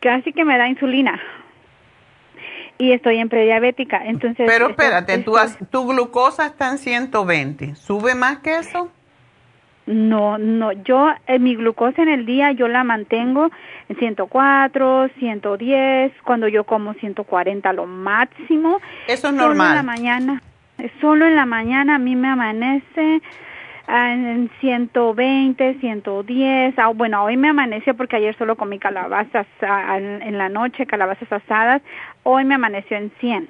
casi 0.00 0.32
que 0.32 0.44
me 0.44 0.58
da 0.58 0.68
insulina. 0.68 1.20
Y 2.78 2.92
estoy 2.92 3.16
en 3.18 3.30
prediabética, 3.30 4.04
entonces... 4.04 4.46
Pero 4.46 4.68
espérate, 4.68 5.16
tu, 5.18 5.34
tu 5.70 5.86
glucosa 5.86 6.44
está 6.46 6.70
en 6.70 6.76
120, 6.76 7.74
¿sube 7.74 8.14
más 8.14 8.38
que 8.40 8.58
eso? 8.58 8.90
No, 9.86 10.36
no, 10.36 10.72
yo, 10.72 11.10
eh, 11.28 11.38
mi 11.38 11.54
glucosa 11.54 12.02
en 12.02 12.08
el 12.08 12.26
día 12.26 12.50
yo 12.50 12.66
la 12.66 12.82
mantengo 12.82 13.50
en 13.88 13.96
104, 13.96 15.10
110, 15.16 16.12
cuando 16.24 16.48
yo 16.48 16.64
como 16.64 16.94
140 16.94 17.72
lo 17.72 17.86
máximo. 17.86 18.80
Eso 19.06 19.28
es 19.28 19.34
normal. 19.34 19.68
Solo 19.68 19.70
en 19.70 19.74
la 19.76 19.82
mañana, 19.82 20.42
solo 21.00 21.26
en 21.26 21.36
la 21.36 21.46
mañana 21.46 21.94
a 21.94 21.98
mí 21.98 22.16
me 22.16 22.28
amanece 22.28 23.22
en 23.86 24.50
120, 24.60 25.78
110. 25.78 26.78
Ah, 26.78 26.88
bueno, 26.88 27.22
hoy 27.22 27.36
me 27.36 27.50
amaneció 27.50 27.96
porque 27.96 28.16
ayer 28.16 28.36
solo 28.36 28.56
comí 28.56 28.80
calabazas 28.80 29.46
ah, 29.62 29.98
en 29.98 30.36
la 30.36 30.48
noche, 30.48 30.86
calabazas 30.86 31.30
asadas. 31.30 31.80
Hoy 32.24 32.44
me 32.44 32.56
amaneció 32.56 32.96
en 32.96 33.12
100. 33.20 33.48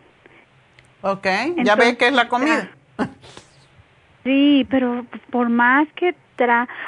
Ok, 1.01 1.27
ya 1.65 1.77
ve 1.77 1.97
que 1.97 2.09
es 2.09 2.13
la 2.13 2.29
comida. 2.29 2.69
Ah, 2.99 3.09
sí, 4.25 4.67
pero 4.69 5.07
por 5.31 5.49
más 5.49 5.89
que 5.95 6.15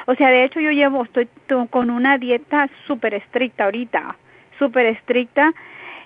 O 0.05 0.15
sea, 0.15 0.29
de 0.29 0.43
hecho 0.43 0.59
yo 0.59 0.71
llevo, 0.71 1.03
estoy 1.03 1.27
con 1.69 1.89
una 1.89 2.17
dieta 2.17 2.69
súper 2.85 3.13
estricta 3.13 3.65
ahorita, 3.65 4.15
súper 4.57 4.85
estricta. 4.87 5.53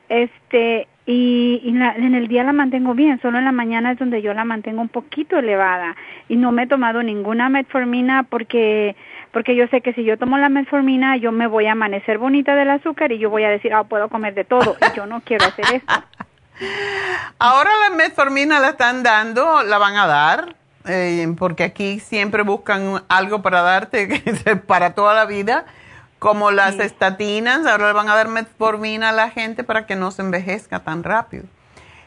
Este, 0.09 0.87
y, 1.05 1.61
en 1.65 2.15
el 2.15 2.27
día 2.27 2.43
la 2.43 2.53
mantengo 2.53 2.93
bien, 2.93 3.19
solo 3.21 3.37
en 3.37 3.45
la 3.45 3.51
mañana 3.51 3.91
es 3.91 3.99
donde 3.99 4.21
yo 4.21 4.33
la 4.33 4.45
mantengo 4.45 4.81
un 4.81 4.89
poquito 4.89 5.37
elevada 5.37 5.95
y 6.29 6.37
no 6.37 6.51
me 6.51 6.63
he 6.63 6.67
tomado 6.67 7.03
ninguna 7.03 7.49
metformina 7.49 8.23
porque 8.23 8.95
porque 9.31 9.55
yo 9.55 9.67
sé 9.67 9.81
que 9.81 9.93
si 9.93 10.03
yo 10.03 10.17
tomo 10.17 10.37
la 10.37 10.47
metformina 10.47 11.17
yo 11.17 11.31
me 11.31 11.47
voy 11.47 11.65
a 11.65 11.71
amanecer 11.71 12.19
bonita 12.19 12.55
del 12.55 12.69
azúcar 12.69 13.11
y 13.11 13.17
yo 13.17 13.29
voy 13.29 13.43
a 13.43 13.49
decir, 13.49 13.73
ah, 13.73 13.83
puedo 13.83 14.07
comer 14.07 14.33
de 14.33 14.45
todo 14.45 14.77
y 14.79 14.95
yo 14.95 15.05
no 15.05 15.21
quiero 15.21 15.45
hacer 15.45 15.65
eso. 15.73 15.85
Ahora 17.39 17.71
la 17.89 17.95
metformina 17.95 18.59
la 18.59 18.69
están 18.69 19.03
dando, 19.03 19.63
la 19.63 19.77
van 19.79 19.95
a 19.97 20.07
dar, 20.07 20.55
eh, 20.85 21.33
porque 21.37 21.63
aquí 21.63 21.99
siempre 21.99 22.43
buscan 22.43 23.03
algo 23.07 23.41
para 23.41 23.61
darte 23.61 24.23
para 24.67 24.93
toda 24.93 25.13
la 25.13 25.25
vida, 25.25 25.65
como 26.19 26.51
las 26.51 26.79
estatinas, 26.79 27.65
ahora 27.65 27.87
le 27.87 27.93
van 27.93 28.09
a 28.09 28.15
dar 28.15 28.29
metformina 28.29 29.09
a 29.09 29.11
la 29.11 29.29
gente 29.29 29.63
para 29.63 29.85
que 29.85 29.95
no 29.95 30.11
se 30.11 30.21
envejezca 30.21 30.79
tan 30.79 31.03
rápido. 31.03 31.43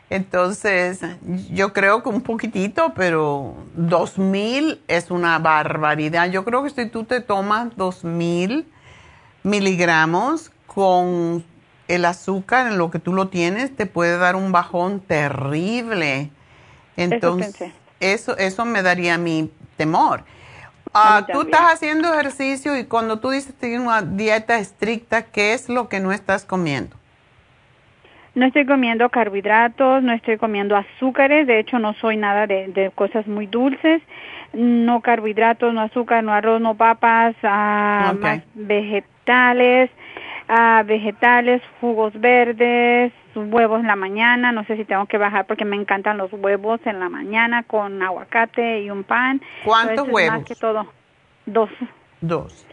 Entonces, 0.08 1.00
yo 1.50 1.72
creo 1.72 2.02
que 2.02 2.08
un 2.08 2.22
poquitito, 2.22 2.92
pero 2.94 3.56
2000 3.74 4.80
es 4.86 5.10
una 5.10 5.38
barbaridad. 5.38 6.30
Yo 6.30 6.44
creo 6.44 6.62
que 6.62 6.70
si 6.70 6.86
tú 6.86 7.04
te 7.04 7.20
tomas 7.20 7.76
2000 7.76 8.66
miligramos 9.42 10.52
con 10.66 11.44
el 11.88 12.04
azúcar 12.04 12.68
en 12.68 12.78
lo 12.78 12.90
que 12.90 13.00
tú 13.00 13.12
lo 13.12 13.28
tienes, 13.28 13.74
te 13.74 13.86
puede 13.86 14.16
dar 14.16 14.36
un 14.36 14.52
bajón 14.52 15.00
terrible. 15.00 16.30
Entonces, 16.96 17.72
eso, 18.00 18.36
eso, 18.36 18.64
me 18.64 18.82
daría 18.82 19.18
mi 19.18 19.50
temor. 19.76 20.24
Ah, 20.94 21.26
tú 21.30 21.42
estás 21.42 21.74
haciendo 21.74 22.12
ejercicio 22.12 22.78
y 22.78 22.84
cuando 22.84 23.18
tú 23.18 23.30
dices 23.30 23.54
que 23.60 23.78
una 23.78 24.00
dieta 24.00 24.58
estricta, 24.58 25.22
¿qué 25.22 25.52
es 25.52 25.68
lo 25.68 25.88
que 25.88 26.00
no 26.00 26.10
estás 26.10 26.46
comiendo? 26.46 26.96
No 28.34 28.46
estoy 28.46 28.66
comiendo 28.66 29.08
carbohidratos, 29.08 30.02
no 30.02 30.12
estoy 30.12 30.36
comiendo 30.36 30.76
azúcares, 30.76 31.46
de 31.46 31.58
hecho 31.58 31.78
no 31.78 31.94
soy 31.94 32.16
nada 32.16 32.46
de, 32.46 32.92
cosas 32.94 33.26
muy 33.26 33.46
dulces, 33.46 34.02
no 34.52 35.00
carbohidratos, 35.00 35.72
no 35.72 35.82
azúcar, 35.82 36.22
no 36.22 36.32
arroz, 36.32 36.60
no 36.60 36.74
papas, 36.74 37.34
más 37.42 38.42
vegetales, 38.54 39.90
ah, 40.48 40.82
vegetales, 40.86 41.62
jugos 41.80 42.12
verdes, 42.20 43.12
huevos 43.34 43.80
en 43.80 43.86
la 43.86 43.96
mañana, 43.96 44.52
no 44.52 44.64
sé 44.64 44.76
si 44.76 44.84
tengo 44.84 45.06
que 45.06 45.18
bajar 45.18 45.46
porque 45.46 45.64
me 45.64 45.76
encantan 45.76 46.16
los 46.16 46.32
huevos 46.32 46.80
en 46.84 47.00
la 47.00 47.08
mañana 47.08 47.62
con 47.64 48.02
aguacate 48.02 48.80
y 48.80 48.90
un 48.90 49.04
pan. 49.04 49.40
¿Cuántos 49.64 50.08
huevos? 50.08 50.38
Más 50.38 50.44
que 50.44 50.54
todo, 50.54 50.86
dos. 51.44 51.70
Dos. 52.20 52.66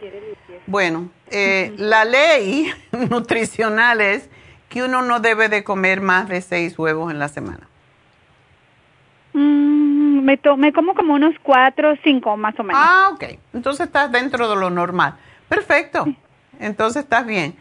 Bueno, 0.66 1.10
eh, 1.30 1.74
la 1.76 2.04
ley 2.04 2.72
nutricional 3.10 4.00
es 4.00 4.30
que 4.68 4.82
uno 4.82 5.02
no 5.02 5.20
debe 5.20 5.48
de 5.48 5.62
comer 5.62 6.00
más 6.00 6.28
de 6.28 6.40
seis 6.40 6.78
huevos 6.78 7.10
en 7.12 7.18
la 7.18 7.28
semana. 7.28 7.68
Mm, 9.34 10.20
me, 10.24 10.40
me 10.56 10.72
como 10.72 10.94
como 10.94 11.14
unos 11.14 11.34
cuatro 11.42 11.92
o 11.92 11.96
cinco 12.02 12.36
más 12.36 12.58
o 12.58 12.62
menos. 12.62 12.80
Ah, 12.82 13.10
ok. 13.12 13.38
Entonces 13.52 13.86
estás 13.86 14.10
dentro 14.10 14.48
de 14.48 14.56
lo 14.56 14.70
normal. 14.70 15.14
Perfecto. 15.48 16.06
Entonces 16.58 17.02
estás 17.02 17.26
bien. 17.26 17.54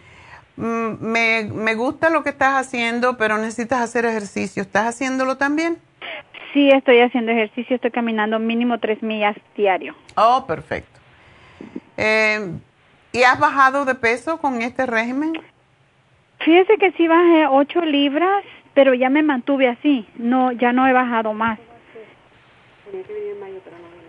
Mm, 0.55 0.95
me, 0.99 1.43
me 1.53 1.75
gusta 1.75 2.09
lo 2.09 2.23
que 2.23 2.30
estás 2.30 2.53
haciendo, 2.55 3.17
pero 3.17 3.38
necesitas 3.38 3.81
hacer 3.81 4.05
ejercicio. 4.05 4.61
¿Estás 4.61 4.88
haciéndolo 4.88 5.38
también? 5.38 5.77
Sí, 6.53 6.69
estoy 6.69 6.99
haciendo 6.99 7.31
ejercicio. 7.31 7.75
Estoy 7.75 7.91
caminando 7.91 8.38
mínimo 8.39 8.80
tres 8.80 9.01
millas 9.01 9.35
diario. 9.55 9.95
Oh, 10.15 10.45
perfecto. 10.47 10.99
Eh, 11.97 12.51
¿Y 13.11 13.23
has 13.23 13.39
bajado 13.39 13.85
de 13.85 13.95
peso 13.95 14.38
con 14.39 14.61
este 14.61 14.85
régimen? 14.85 15.34
Fíjese 16.39 16.77
que 16.77 16.91
sí 16.93 17.07
bajé 17.07 17.47
8 17.47 17.81
libras, 17.81 18.43
pero 18.73 18.93
ya 18.93 19.09
me 19.09 19.23
mantuve 19.23 19.69
así, 19.69 20.07
no, 20.15 20.51
ya 20.51 20.73
no 20.73 20.88
he 20.88 20.93
bajado 20.93 21.34
más. 21.34 21.59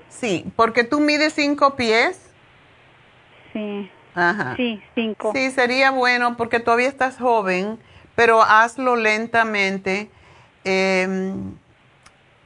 Sí, 0.08 0.44
porque 0.56 0.84
tú 0.84 1.00
mides 1.00 1.34
5 1.34 1.76
pies. 1.76 2.32
Sí. 3.52 3.90
Ajá. 4.14 4.54
Sí, 4.56 4.80
5. 4.94 5.32
Sí, 5.34 5.50
sería 5.50 5.90
bueno 5.90 6.36
porque 6.36 6.60
todavía 6.60 6.88
estás 6.88 7.18
joven, 7.18 7.78
pero 8.14 8.42
hazlo 8.42 8.96
lentamente. 8.96 10.08
Em, 10.64 11.54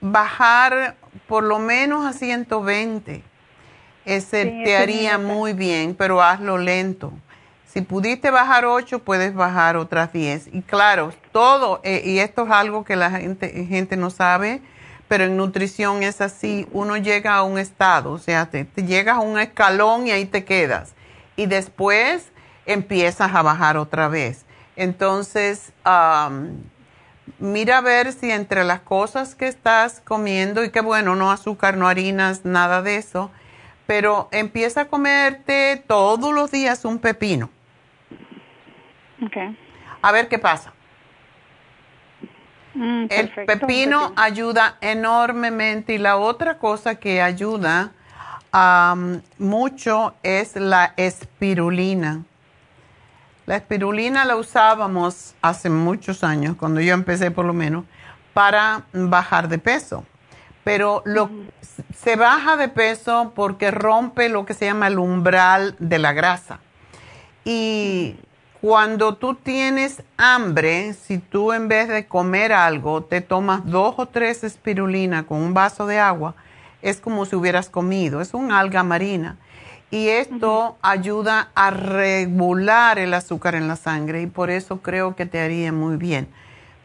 bajar 0.01 0.97
por 1.27 1.45
lo 1.45 1.59
menos 1.59 2.07
a 2.07 2.12
120. 2.12 3.23
Ese 4.05 4.47
te 4.65 4.77
haría 4.77 5.19
muy 5.19 5.53
bien, 5.53 5.95
pero 5.95 6.23
hazlo 6.23 6.57
lento. 6.57 7.12
Si 7.66 7.82
pudiste 7.82 8.31
bajar 8.31 8.65
8, 8.65 9.01
puedes 9.01 9.35
bajar 9.35 9.77
otras 9.77 10.12
10. 10.12 10.49
Y 10.53 10.62
claro, 10.62 11.12
todo, 11.32 11.81
eh, 11.85 12.03
y 12.05 12.19
esto 12.19 12.47
es 12.47 12.51
algo 12.51 12.85
que 12.85 12.97
la 12.97 13.11
gente, 13.11 13.66
gente 13.66 13.99
no 13.99 14.09
sabe, 14.09 14.62
pero 15.09 15.24
en 15.24 15.36
nutrición 15.36 16.03
es 16.03 16.23
así, 16.23 16.66
uno 16.73 16.97
llega 16.97 17.35
a 17.35 17.43
un 17.43 17.59
estado, 17.59 18.12
o 18.12 18.19
sea, 18.19 18.47
te, 18.47 18.66
llegas 18.77 19.16
a 19.16 19.20
un 19.20 19.39
escalón 19.39 20.07
y 20.07 20.12
ahí 20.12 20.24
te 20.24 20.45
quedas. 20.45 20.95
Y 21.39 21.47
después 21.47 22.31
empiezas 22.66 23.35
a 23.35 23.43
bajar 23.43 23.78
otra 23.78 24.09
vez. 24.09 24.44
Entonces, 24.77 25.73
mira 27.39 27.78
a 27.78 27.81
ver 27.81 28.12
si 28.12 28.31
entre 28.31 28.65
las 28.65 28.81
cosas 28.81 29.35
que 29.35 29.47
estás 29.47 30.02
comiendo, 30.05 30.65
y 30.65 30.70
que 30.70 30.81
bueno, 30.81 31.16
no 31.16 31.31
azúcar, 31.31 31.77
no 31.77 31.89
harinas, 31.89 32.44
nada 32.44 32.82
de 32.82 32.97
eso, 32.97 33.31
pero 33.86 34.28
empieza 34.32 34.82
a 34.82 34.85
comerte 34.89 35.82
todos 35.86 36.35
los 36.35 36.51
días 36.51 36.85
un 36.85 36.98
pepino 36.98 37.51
Okay. 39.27 39.56
A 40.01 40.12
ver 40.12 40.28
qué 40.28 40.39
pasa. 40.39 40.73
Mm, 42.74 43.06
el 43.10 43.31
pepino 43.47 44.12
ayuda 44.15 44.77
enormemente 44.81 45.94
y 45.94 45.98
la 45.98 46.16
otra 46.16 46.59
cosa 46.59 46.97
que 46.97 47.20
ayuda 47.20 47.93
mucho 49.38 50.14
es 50.22 50.56
la 50.56 50.94
espirulina. 50.96 52.24
La 53.46 53.56
espirulina 53.56 54.24
la 54.24 54.36
usábamos 54.36 55.34
hace 55.40 55.70
muchos 55.70 56.22
años, 56.22 56.56
cuando 56.56 56.80
yo 56.80 56.92
empecé 56.92 57.30
por 57.30 57.44
lo 57.44 57.54
menos, 57.54 57.84
para 58.34 58.82
bajar 58.92 59.48
de 59.48 59.58
peso. 59.58 60.04
Pero 60.64 61.02
lo, 61.06 61.30
se 61.96 62.16
baja 62.16 62.56
de 62.56 62.68
peso 62.68 63.32
porque 63.34 63.70
rompe 63.70 64.28
lo 64.28 64.44
que 64.44 64.52
se 64.52 64.66
llama 64.66 64.88
el 64.88 64.98
umbral 64.98 65.76
de 65.78 65.98
la 65.98 66.12
grasa. 66.12 66.60
Y 67.44 68.16
cuando 68.60 69.14
tú 69.14 69.34
tienes 69.34 70.02
hambre, 70.16 70.92
si 70.92 71.18
tú 71.18 71.52
en 71.52 71.68
vez 71.68 71.88
de 71.88 72.06
comer 72.06 72.52
algo 72.52 73.02
te 73.02 73.20
tomas 73.20 73.64
dos 73.64 73.94
o 73.96 74.06
tres 74.06 74.44
espirulina 74.44 75.24
con 75.24 75.38
un 75.38 75.54
vaso 75.54 75.86
de 75.86 75.98
agua, 75.98 76.34
es 76.82 77.00
como 77.00 77.24
si 77.24 77.36
hubieras 77.36 77.68
comido, 77.70 78.20
es 78.20 78.34
un 78.34 78.52
alga 78.52 78.82
marina. 78.82 79.36
Y 79.90 80.09
esto 80.09 80.76
ayuda 80.82 81.48
a 81.55 81.70
regular 81.70 82.98
el 82.98 83.14
azúcar 83.14 83.55
en 83.55 83.68
la 83.68 83.76
sangre 83.76 84.22
y 84.22 84.26
por 84.26 84.50
eso 84.50 84.82
creo 84.82 85.16
que 85.16 85.24
te 85.24 85.40
haría 85.40 85.72
muy 85.72 85.96
bien. 85.96 86.28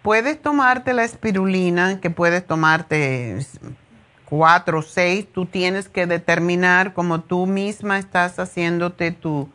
Puedes 0.02 0.42
tomarte 0.42 0.94
la 0.94 1.04
espirulina, 1.04 2.00
que 2.00 2.10
puedes 2.10 2.46
tomarte 2.46 3.46
cuatro 4.26 4.80
o 4.80 4.82
seis, 4.82 5.28
tú 5.32 5.46
tienes 5.46 5.90
que 5.90 6.08
determinar 6.08 6.94
como 6.94 7.22
tú 7.22 7.46
misma 7.46 8.00
estás 8.00 8.40
haciéndote 8.40 9.12
tu 9.12 9.50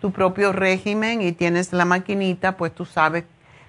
tu 0.00 0.12
propio 0.12 0.52
régimen 0.52 1.22
y 1.22 1.32
tienes 1.32 1.72
la 1.72 1.84
maquinita, 1.84 2.56
pues 2.56 2.74
tú 2.74 2.84
sabes 2.84 3.24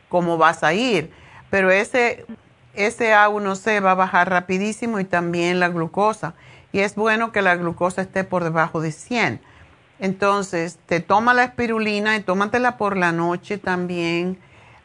cómo 0.10 0.38
vas 0.38 0.64
a 0.64 0.73
ir. 0.73 1.11
Pero 1.49 1.69
ese, 1.69 2.26
ese 2.73 3.14
A1C 3.14 3.84
va 3.84 3.91
a 3.91 3.95
bajar 3.95 4.30
rapidísimo 4.30 4.99
y 4.99 5.06
también 5.06 5.60
la 5.60 5.69
glucosa. 5.69 6.34
Y 6.72 6.80
es 6.80 6.95
bueno 6.95 7.31
que 7.31 7.41
la 7.41 7.56
glucosa 7.56 8.02
esté 8.02 8.23
por 8.23 8.43
debajo 8.43 8.81
de 8.81 8.91
100. 8.91 9.41
Entonces, 9.99 10.80
te 10.85 10.99
toma 10.99 11.34
la 11.34 11.43
espirulina 11.43 12.15
y 12.15 12.22
tómatela 12.22 12.77
por 12.77 12.98
la 12.98 13.11
noche 13.11 13.57
también 13.57 14.39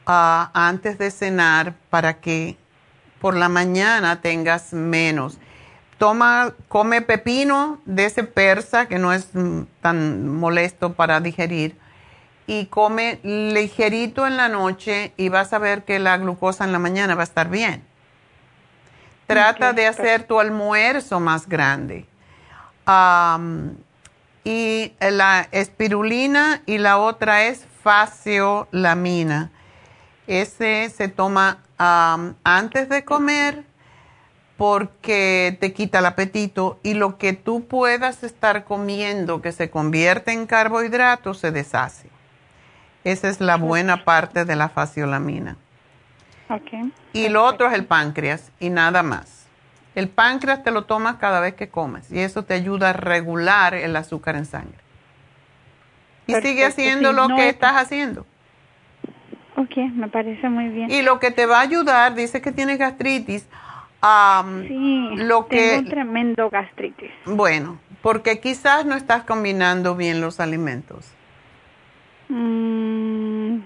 ah, 0.07 0.51
antes 0.53 0.99
de 0.99 1.11
cenar 1.11 1.75
para 1.91 2.21
que 2.21 2.57
por 3.21 3.35
la 3.35 3.49
mañana 3.49 4.21
tengas 4.21 4.73
menos 4.73 5.39
toma, 5.99 6.55
come 6.69 7.03
pepino 7.03 7.81
de 7.85 8.07
ese 8.07 8.25
persa 8.25 8.87
que 8.87 8.99
no 8.99 9.13
es 9.13 9.29
mm, 9.33 9.63
tan 9.81 10.29
molesto 10.29 10.93
para 10.93 11.21
digerir 11.21 11.77
y 12.47 12.67
come 12.67 13.19
ligerito 13.23 14.27
en 14.27 14.37
la 14.37 14.49
noche 14.49 15.13
y 15.17 15.29
vas 15.29 15.53
a 15.53 15.59
ver 15.59 15.85
que 15.85 15.99
la 15.99 16.17
glucosa 16.17 16.65
en 16.65 16.73
la 16.73 16.79
mañana 16.79 17.15
va 17.15 17.23
a 17.23 17.25
estar 17.25 17.49
bien. 17.49 17.85
Trata 19.27 19.73
de 19.73 19.87
hacer 19.87 20.23
tu 20.25 20.39
almuerzo 20.39 21.19
más 21.21 21.49
grande. 21.49 22.07
y 24.45 24.93
la 25.01 25.49
espirulina 25.51 26.63
y 26.67 26.79
la 26.79 26.99
otra 26.99 27.45
es 27.45 27.67
faciolamina. 27.83 29.51
Ese 30.29 30.89
se 30.91 31.09
toma 31.09 31.59
antes 32.45 32.89
de 32.89 33.05
comer 33.05 33.65
porque 34.57 35.57
te 35.61 35.73
quita 35.73 35.99
el 35.99 36.07
apetito 36.07 36.79
y 36.83 36.95
lo 36.95 37.19
que 37.19 37.33
tú 37.33 37.67
puedas 37.67 38.23
estar 38.23 38.65
comiendo 38.65 39.43
que 39.43 39.53
se 39.53 39.69
convierte 39.69 40.33
en 40.33 40.47
carbohidratos 40.47 41.39
se 41.39 41.51
deshace. 41.51 42.16
Esa 43.07 43.29
es 43.29 43.41
la 43.41 43.57
buena 43.57 44.05
parte 44.05 44.45
de 44.45 44.57
la 44.57 44.69
faciolamina. 44.69 45.57
Okay. 46.49 46.93
Y 47.13 47.29
lo 47.29 47.45
otro 47.45 47.69
es 47.69 47.75
el 47.75 47.85
páncreas 47.85 48.51
y 48.59 48.69
nada 48.69 49.05
más. 49.05 49.47
El 49.95 50.09
páncreas 50.09 50.65
te 50.65 50.73
lo 50.73 50.87
tomas 50.87 51.15
cada 51.15 51.39
vez 51.39 51.55
que 51.55 51.69
comes 51.69 52.11
y 52.11 52.19
eso 52.19 52.43
te 52.43 52.55
ayuda 52.55 52.91
a 52.91 52.93
regular 52.95 53.75
el 53.75 53.95
azúcar 53.95 54.35
en 54.35 54.45
sangre. 54.45 54.81
Y 56.27 56.35
sigue 56.35 56.65
haciendo 56.65 57.13
lo 57.13 57.29
que 57.29 57.49
estás 57.49 57.75
haciendo. 57.77 58.27
Ok, 59.55 59.77
me 59.95 60.09
parece 60.09 60.49
muy 60.49 60.69
bien. 60.71 60.91
Y 60.91 61.03
lo 61.03 61.21
que 61.21 61.31
te 61.31 61.47
va 61.47 61.59
a 61.59 61.63
ayudar, 61.63 62.17
dice 62.17 62.41
que 62.41 62.51
tienes 62.51 62.77
gastritis. 62.77 63.47
sí, 64.67 65.11
lo 65.15 65.47
que, 65.47 65.61
tengo 65.61 65.79
un 65.79 65.89
tremendo 65.89 66.51
gastritis. 66.51 67.13
Bueno, 67.25 67.79
porque 68.03 68.41
quizás 68.41 68.85
no 68.85 68.97
estás 68.97 69.23
combinando 69.23 69.95
bien 69.95 70.21
los 70.21 70.41
alimentos. 70.41 71.16
Mm, 72.29 73.61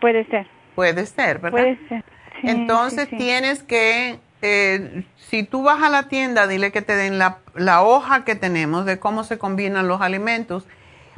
puede 0.00 0.24
ser. 0.26 0.46
Puede 0.74 1.06
ser, 1.06 1.38
¿verdad? 1.38 1.58
Puede 1.58 1.88
ser. 1.88 2.04
Entonces 2.42 3.08
tienes 3.08 3.62
que, 3.62 4.18
eh, 4.40 5.04
si 5.16 5.42
tú 5.42 5.62
vas 5.62 5.82
a 5.82 5.90
la 5.90 6.04
tienda, 6.04 6.46
dile 6.46 6.72
que 6.72 6.82
te 6.82 6.96
den 6.96 7.18
la, 7.18 7.38
la 7.54 7.82
hoja 7.82 8.24
que 8.24 8.34
tenemos 8.34 8.86
de 8.86 8.98
cómo 8.98 9.24
se 9.24 9.38
combinan 9.38 9.88
los 9.88 10.00
alimentos, 10.00 10.66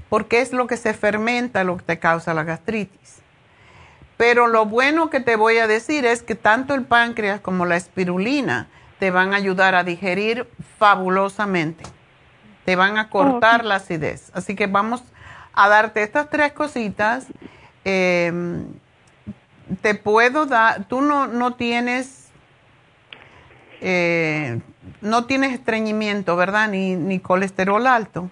porque 0.09 0.41
es 0.41 0.53
lo 0.53 0.67
que 0.67 0.77
se 0.77 0.95
fermenta 0.95 1.65
lo 1.65 1.77
que 1.77 1.85
te 1.85 1.99
causa 1.99 2.35
la 2.35 2.45
gastritis. 2.45 3.23
Pero 4.17 4.47
lo 4.47 4.67
bueno 4.67 5.11
que 5.11 5.21
te 5.21 5.37
voy 5.37 5.59
a 5.59 5.67
decir 5.67 6.05
es 6.05 6.23
que 6.23 6.35
tanto 6.35 6.75
el 6.75 6.85
páncreas 6.85 7.41
como 7.41 7.67
la 7.67 7.77
espirulina 7.77 8.69
te 8.99 9.11
van 9.11 9.33
a 9.33 9.37
ayudar 9.37 9.75
a 9.75 9.85
digerir 9.85 10.47
fabulosamente. 10.79 11.85
Te 12.65 12.77
van 12.77 12.99
a 12.99 13.11
cortar 13.11 13.65
la 13.65 13.77
acidez. 13.77 14.31
Así 14.33 14.55
que 14.55 14.69
vamos 14.69 15.03
a 15.55 15.69
darte 15.69 16.03
estas 16.03 16.31
tres 16.31 16.53
cositas. 16.53 17.27
Em, 17.85 18.67
te 19.81 19.95
puedo 19.95 20.47
dar, 20.47 20.85
tú 20.85 21.01
no, 21.01 21.27
no 21.27 21.55
tienes, 21.55 22.31
eh, 23.81 24.61
no 25.01 25.25
tienes 25.25 25.53
estreñimiento, 25.53 26.37
¿verdad? 26.37 26.69
Ni, 26.69 26.97
ni 26.97 27.19
colesterol 27.21 27.87
alto. 27.87 28.31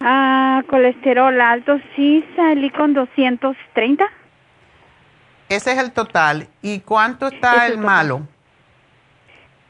Ah, 0.00 0.62
colesterol 0.68 1.40
alto, 1.40 1.78
sí, 1.96 2.24
salí 2.36 2.70
con 2.70 2.92
230. 2.92 4.04
Ese 5.48 5.72
es 5.72 5.78
el 5.78 5.92
total. 5.92 6.48
¿Y 6.62 6.80
cuánto 6.80 7.28
está 7.28 7.66
el, 7.66 7.78
malo? 7.78 8.26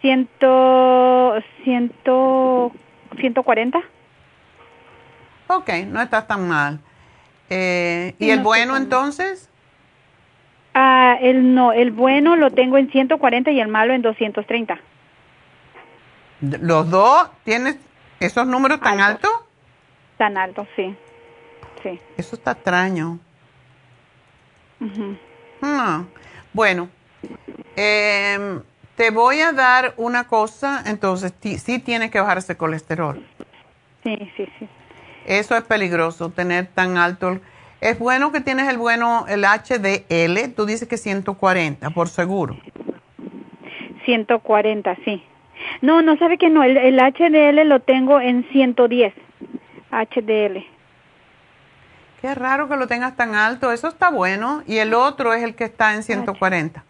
Ciento, 0.01 1.35
ciento, 1.62 2.72
140. 3.20 3.81
Ok, 5.56 5.70
no 5.86 6.01
está 6.01 6.26
tan 6.26 6.48
mal. 6.48 6.81
Eh, 7.51 8.14
¿Y 8.18 8.31
el 8.31 8.40
bueno 8.40 8.76
entonces? 8.76 9.51
Ah, 10.74 11.16
el 11.20 11.55
no, 11.55 11.72
el 11.72 11.93
bueno 11.93 12.35
lo 12.36 12.51
tengo 12.51 12.78
en 12.78 12.90
140 12.90 13.51
y 13.52 13.60
el 13.60 13.68
malo 13.68 13.94
en 13.94 14.02
230. 14.02 14.78
¿Los 16.40 16.90
dos 16.90 17.31
tienes 17.44 17.76
esos 18.18 18.47
números 18.47 18.81
tan 18.81 19.01
altos? 19.01 19.31
Tan 20.18 20.36
altos, 20.36 20.66
sí. 20.74 20.94
Sí. 21.82 22.01
Eso 22.16 22.36
está 22.36 22.52
extraño. 22.52 23.18
Bueno, 26.52 26.89
em, 27.76 28.62
te 28.97 29.10
voy 29.10 29.40
a 29.40 29.52
dar 29.52 29.94
una 29.97 30.24
cosa, 30.24 30.82
entonces 30.86 31.32
sí 31.40 31.78
tienes 31.78 32.10
que 32.10 32.20
bajar 32.20 32.39
ese 32.39 32.56
colesterol. 32.56 33.24
Sí, 34.02 34.16
sí, 34.36 34.48
sí. 34.59 34.68
Eso 35.26 35.56
es 35.56 35.62
peligroso, 35.62 36.30
tener 36.30 36.66
tan 36.66 36.96
alto. 36.96 37.38
Es 37.80 37.98
bueno 37.98 38.32
que 38.32 38.40
tienes 38.40 38.68
el 38.68 38.78
bueno, 38.78 39.26
el 39.28 39.44
HDL, 39.44 40.55
tú 40.55 40.66
dices 40.66 40.88
que 40.88 40.96
140, 40.96 41.90
por 41.90 42.09
seguro. 42.09 42.56
140, 44.05 44.96
sí. 45.05 45.22
No, 45.80 46.02
no 46.02 46.16
sabe 46.16 46.38
que 46.38 46.51
no, 46.51 46.62
el, 46.62 46.76
el 46.76 46.98
HDL 46.98 47.66
lo 47.68 47.80
tengo 47.80 48.20
en 48.20 48.44
110, 48.51 49.14
HDL. 49.90 50.64
Qué 52.20 52.34
raro 52.34 52.68
que 52.70 52.76
lo 52.76 52.86
tengas 52.86 53.16
tan 53.16 53.34
alto, 53.34 53.70
eso 53.70 53.88
está 53.88 54.10
bueno. 54.10 54.62
Y 54.66 54.78
el 54.78 54.94
otro 54.94 55.34
es 55.34 55.42
el 55.42 55.55
que 55.55 55.64
está 55.64 55.94
en 55.94 56.02
140. 56.02 56.82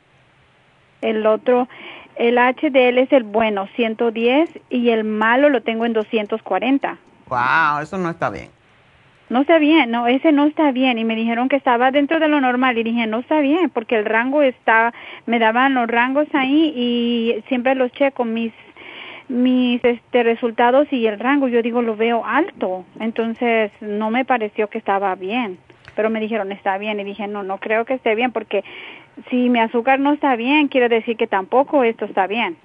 El 1.02 1.26
otro, 1.26 1.68
el 2.14 2.36
HDL 2.36 2.98
es 2.98 3.12
el 3.12 3.24
bueno, 3.24 3.66
110, 3.74 4.48
y 4.70 4.90
el 4.90 5.02
malo 5.02 5.48
lo 5.48 5.62
tengo 5.62 5.86
en 5.86 5.92
240. 5.92 6.98
Wow, 7.28 7.82
eso 7.82 7.98
no 7.98 8.10
está 8.10 8.30
bien. 8.30 8.50
No 9.30 9.40
está 9.40 9.58
bien, 9.58 9.90
no, 9.90 10.06
ese 10.06 10.32
no 10.32 10.44
está 10.44 10.70
bien. 10.70 10.98
Y 10.98 11.04
me 11.04 11.16
dijeron 11.16 11.48
que 11.48 11.56
estaba 11.56 11.90
dentro 11.90 12.20
de 12.20 12.28
lo 12.28 12.40
normal. 12.40 12.76
Y 12.76 12.82
dije, 12.82 13.06
no 13.06 13.20
está 13.20 13.40
bien, 13.40 13.70
porque 13.70 13.96
el 13.96 14.04
rango 14.04 14.42
está, 14.42 14.92
me 15.26 15.38
daban 15.38 15.74
los 15.74 15.88
rangos 15.88 16.28
ahí 16.34 16.72
y 16.76 17.42
siempre 17.48 17.74
los 17.74 17.90
checo, 17.92 18.24
mis 18.24 18.52
mis 19.28 19.82
este 19.84 20.22
resultados 20.22 20.86
y 20.92 21.06
el 21.06 21.18
rango 21.18 21.48
yo 21.48 21.62
digo 21.62 21.80
lo 21.80 21.96
veo 21.96 22.24
alto 22.26 22.84
entonces 23.00 23.72
no 23.80 24.10
me 24.10 24.24
pareció 24.24 24.68
que 24.68 24.76
estaba 24.76 25.14
bien 25.14 25.58
pero 25.96 26.10
me 26.10 26.20
dijeron 26.20 26.52
está 26.52 26.76
bien 26.76 27.00
y 27.00 27.04
dije 27.04 27.26
no 27.26 27.42
no 27.42 27.58
creo 27.58 27.86
que 27.86 27.94
esté 27.94 28.14
bien 28.14 28.32
porque 28.32 28.64
si 29.30 29.48
mi 29.48 29.60
azúcar 29.60 29.98
no 29.98 30.12
está 30.12 30.36
bien 30.36 30.68
quiere 30.68 30.90
decir 30.90 31.16
que 31.16 31.26
tampoco 31.26 31.84
esto 31.84 32.04
está 32.04 32.26
bien 32.26 32.58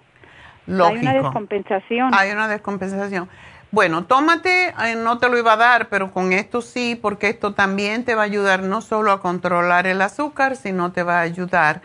Lógico. 0.68 1.00
hay 1.00 1.02
una 1.02 1.14
descompensación 1.14 2.14
hay 2.14 2.32
una 2.32 2.48
descompensación 2.50 3.30
bueno, 3.72 4.06
tómate, 4.06 4.70
eh, 4.70 4.96
no 4.96 5.20
te 5.20 5.30
lo 5.30 5.38
iba 5.38 5.54
a 5.54 5.58
dar, 5.58 5.90
pero 5.90 6.12
con 6.12 6.34
esto 6.34 6.62
sí, 6.62 6.98
porque 7.00 7.30
esto 7.30 7.54
también 7.54 8.04
te 8.04 8.16
va 8.16 8.24
a 8.24 8.26
ayudar 8.26 8.64
no 8.64 8.82
solo 8.82 9.12
a 9.12 9.22
controlar 9.22 9.86
el 9.86 10.02
azúcar, 10.02 10.56
sino 10.56 10.92
te 10.92 11.04
va 11.04 11.20
a 11.20 11.22
ayudar 11.22 11.82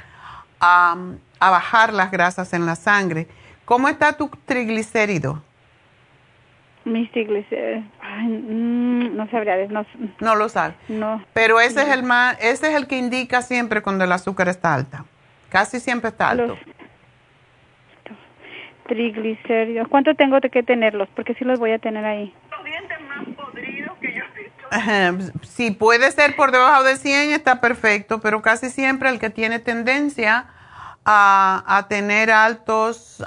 a, 0.61 0.97
a 1.41 1.51
bajar 1.51 1.93
las 1.93 2.11
grasas 2.11 2.55
en 2.55 2.65
la 2.65 2.75
sangre. 2.75 3.29
¿Cómo 3.65 3.89
está 3.89 4.15
tu 4.15 4.31
triglicérido? 4.47 5.43
Mis 6.85 7.11
triglicéridos, 7.13 7.85
mm, 8.03 9.17
no 9.17 9.31
sabría, 9.31 9.57
no, 9.69 9.87
no 10.21 10.35
lo 10.35 10.49
sabe. 10.49 10.75
No. 10.89 11.23
Pero 11.33 11.61
ese 11.61 11.83
es 11.83 11.89
el 11.89 12.03
más, 12.03 12.37
ese 12.41 12.69
es 12.69 12.75
el 12.75 12.87
que 12.87 12.97
indica 12.99 13.43
siempre 13.43 13.83
cuando 13.83 14.05
el 14.05 14.13
azúcar 14.13 14.49
está 14.49 14.75
alta. 14.75 15.05
Casi 15.49 15.81
siempre 15.81 16.11
está 16.11 16.31
alto. 16.31 16.59
Triglicéridos, 18.87 19.89
¿cuánto 19.89 20.15
tengo 20.15 20.41
que 20.41 20.63
tenerlos? 20.63 21.09
Porque 21.15 21.35
sí 21.35 21.45
los 21.45 21.59
voy 21.59 21.73
a 21.73 21.79
tener 21.79 22.05
ahí. 22.05 22.35
Si 25.43 25.71
puede 25.71 26.11
ser 26.11 26.35
por 26.37 26.51
debajo 26.51 26.83
de 26.83 26.97
100 26.97 27.33
está 27.33 27.61
perfecto, 27.61 28.21
pero 28.21 28.43
casi 28.43 28.71
siempre 28.71 29.09
el 29.09 29.19
que 29.19 29.31
tiene 29.31 29.59
tendencia 29.59 30.47
a, 31.05 31.87
tener 31.89 32.31
altos, 32.31 33.23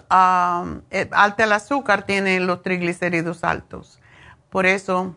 eh, 0.91 1.09
alto 1.11 1.43
el 1.43 1.51
azúcar, 1.51 2.05
tiene 2.05 2.39
los 2.39 2.63
triglicéridos 2.63 3.43
altos. 3.43 4.01
Por 4.49 4.65
eso. 4.65 5.15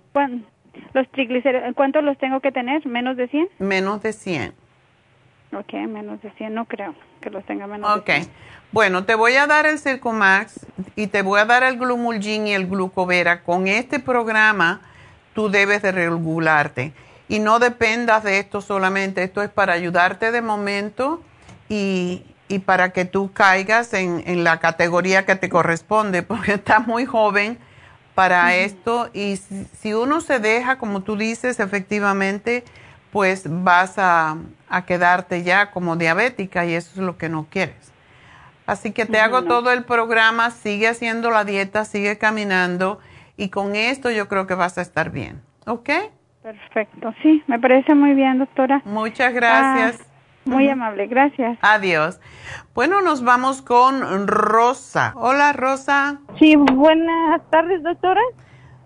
Los 0.92 1.08
triglicéridos, 1.10 1.74
¿cuántos 1.74 2.04
los 2.04 2.18
tengo 2.18 2.40
que 2.40 2.52
tener? 2.52 2.86
¿Menos 2.86 3.16
de 3.16 3.28
100? 3.28 3.48
Menos 3.58 4.02
de 4.02 4.12
100. 4.12 4.54
Ok, 5.52 5.72
menos 5.88 6.22
de 6.22 6.30
100, 6.32 6.54
no 6.54 6.64
creo 6.66 6.94
que 7.20 7.30
los 7.30 7.44
tenga 7.44 7.66
menos 7.66 8.04
de 8.04 8.12
100. 8.12 8.22
Ok, 8.22 8.30
bueno, 8.72 9.04
te 9.04 9.14
voy 9.14 9.34
a 9.34 9.46
dar 9.46 9.66
el 9.66 9.78
Circumax 9.78 10.60
y 10.94 11.08
te 11.08 11.22
voy 11.22 11.40
a 11.40 11.44
dar 11.44 11.64
el 11.64 11.78
Glumulgin 11.78 12.46
y 12.46 12.54
el 12.54 12.68
Glucovera. 12.68 13.42
Con 13.42 13.66
este 13.66 13.98
programa 13.98 14.80
tú 15.34 15.50
debes 15.50 15.82
de 15.82 15.92
regularte 15.92 16.92
y 17.28 17.38
no 17.38 17.58
dependas 17.58 18.22
de 18.24 18.38
esto 18.38 18.60
solamente, 18.60 19.22
esto 19.22 19.42
es 19.42 19.50
para 19.50 19.72
ayudarte 19.72 20.32
de 20.32 20.42
momento 20.42 21.22
y, 21.68 22.24
y 22.48 22.60
para 22.60 22.90
que 22.90 23.04
tú 23.04 23.32
caigas 23.32 23.92
en, 23.94 24.22
en, 24.26 24.44
la 24.44 24.58
categoría 24.58 25.24
que 25.24 25.36
te 25.36 25.48
corresponde, 25.48 26.22
porque 26.24 26.54
estás 26.54 26.86
muy 26.86 27.06
joven 27.06 27.58
para 28.14 28.54
esto 28.54 29.08
y 29.12 29.36
si, 29.80 29.94
uno 29.94 30.20
se 30.20 30.40
deja, 30.40 30.78
como 30.78 31.02
tú 31.02 31.16
dices, 31.16 31.58
efectivamente, 31.58 32.64
pues 33.12 33.44
vas 33.46 33.98
a, 33.98 34.36
a, 34.68 34.84
quedarte 34.84 35.42
ya 35.42 35.70
como 35.70 35.96
diabética 35.96 36.66
y 36.66 36.74
eso 36.74 36.90
es 36.92 36.98
lo 36.98 37.16
que 37.16 37.28
no 37.28 37.46
quieres. 37.48 37.89
Así 38.70 38.92
que 38.92 39.04
te 39.04 39.18
hago 39.18 39.42
todo 39.42 39.72
el 39.72 39.82
programa, 39.82 40.50
sigue 40.50 40.86
haciendo 40.86 41.32
la 41.32 41.44
dieta, 41.44 41.84
sigue 41.84 42.18
caminando 42.18 43.00
y 43.36 43.48
con 43.48 43.74
esto 43.74 44.12
yo 44.12 44.28
creo 44.28 44.46
que 44.46 44.54
vas 44.54 44.78
a 44.78 44.82
estar 44.82 45.10
bien, 45.10 45.42
¿ok? 45.66 45.90
Perfecto, 46.40 47.12
sí, 47.20 47.42
me 47.48 47.58
parece 47.58 47.96
muy 47.96 48.14
bien, 48.14 48.38
doctora. 48.38 48.80
Muchas 48.84 49.34
gracias. 49.34 50.00
Ah, 50.00 50.04
muy 50.44 50.68
amable, 50.68 51.08
gracias. 51.08 51.58
Adiós. 51.62 52.20
Bueno, 52.72 53.00
nos 53.00 53.24
vamos 53.24 53.60
con 53.60 54.28
Rosa. 54.28 55.14
Hola, 55.16 55.52
Rosa. 55.52 56.20
Sí, 56.38 56.54
buenas 56.54 57.42
tardes, 57.50 57.82
doctora. 57.82 58.22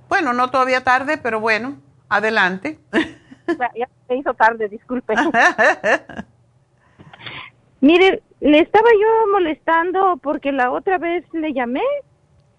Bueno, 0.09 0.33
no 0.33 0.49
todavía 0.49 0.83
tarde, 0.83 1.19
pero 1.19 1.41
bueno, 1.41 1.77
adelante. 2.09 2.79
Ya, 3.77 3.87
se 4.09 4.17
hizo 4.17 4.33
tarde, 4.33 4.71
disculpe. 4.71 5.13
Mire, 7.83 8.23
le 8.45 8.61
estaba 8.61 8.89
yo 8.93 9.33
molestando 9.33 10.19
porque 10.23 10.53
la 10.53 10.71
otra 10.71 10.99
vez 10.99 11.25
le 11.33 11.53
llamé. 11.53 11.83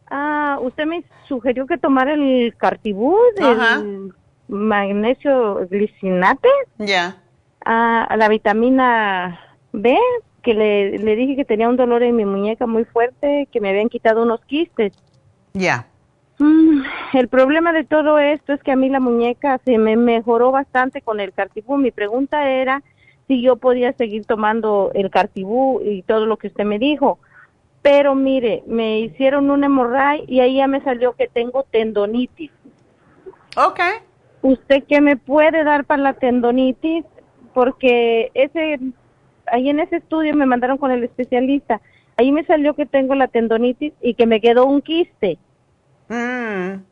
Ah, 0.07 0.60
usted 0.62 0.86
me 0.86 1.03
sugirió 1.28 1.66
que 1.66 1.78
tomara 1.78 2.14
el 2.14 2.53
cartibú, 2.57 3.18
el 3.38 4.12
magnesio 4.48 5.68
glicinate. 5.70 6.49
Ya 6.78 7.22
a 7.66 8.16
la 8.16 8.30
vitamina 8.30 9.40
B, 9.74 9.98
que 10.44 10.53
le, 10.53 10.99
le 10.99 11.16
dije 11.16 11.36
que 11.36 11.45
tenía 11.45 11.68
un 11.68 11.76
dolor 11.76 12.03
en 12.03 12.16
mi 12.16 12.26
muñeca 12.26 12.68
muy 12.68 12.86
fuerte, 12.86 13.48
que 13.52 13.60
me 13.60 13.70
habían 13.70 13.90
quitado 13.90 14.22
unos 14.24 14.41
quistes. 14.45 14.94
Ya. 15.53 15.88
Mm, 16.38 16.84
el 17.14 17.28
problema 17.28 17.74
de 17.74 17.84
todo 17.84 18.20
esto 18.20 18.53
es 18.53 18.62
que 18.62 18.72
a 18.72 18.76
mí 18.76 18.90
la 18.90 18.99
muñeca 18.99 19.60
se 19.66 19.78
me 19.78 19.95
mejoró 19.95 20.52
bastante 20.52 21.02
con 21.02 21.20
el 21.20 21.34
cartibú. 21.34 21.78
Mi 21.78 21.91
pregunta 21.91 22.49
era 22.49 22.84
si 23.27 23.41
yo 23.41 23.56
podía 23.56 23.93
seguir 23.93 24.26
tomando 24.26 24.91
el 24.93 25.10
cartibú 25.10 25.81
y 25.84 26.03
todo 26.03 26.26
lo 26.26 26.38
que 26.38 26.47
usted 26.47 26.64
me 26.64 26.80
dijo. 26.80 27.19
Pero 27.81 28.15
mire, 28.15 28.64
me 28.68 28.99
hicieron 28.99 29.49
un 29.49 29.64
hemorray 29.64 30.26
y 30.27 30.39
ahí 30.39 30.57
ya 30.57 30.68
me 30.68 30.81
salió 30.81 31.14
que 31.14 31.27
tengo 31.27 31.64
tendonitis. 31.64 32.52
Ok. 33.57 33.80
¿Usted 34.41 34.84
qué 34.88 35.02
me 35.02 35.18
puede 35.18 35.64
dar 35.64 35.85
para 35.85 36.02
la 36.02 36.14
tendonitis? 36.14 37.06
Porque 37.53 38.31
ese, 38.34 38.80
ahí 39.47 39.69
en 39.69 39.80
ese 39.80 39.97
estudio 39.97 40.35
me 40.35 40.45
mandaron 40.45 40.77
con 40.77 40.91
el 40.91 41.03
especialista. 41.03 41.81
Ahí 42.18 42.31
me 42.31 42.45
salió 42.45 42.73
que 42.76 42.85
tengo 42.85 43.15
la 43.15 43.27
tendonitis 43.27 43.93
y 44.02 44.14
que 44.14 44.26
me 44.26 44.41
quedó 44.41 44.65
un 44.65 44.81
quiste. 44.81 45.38
Mm. 46.07 46.84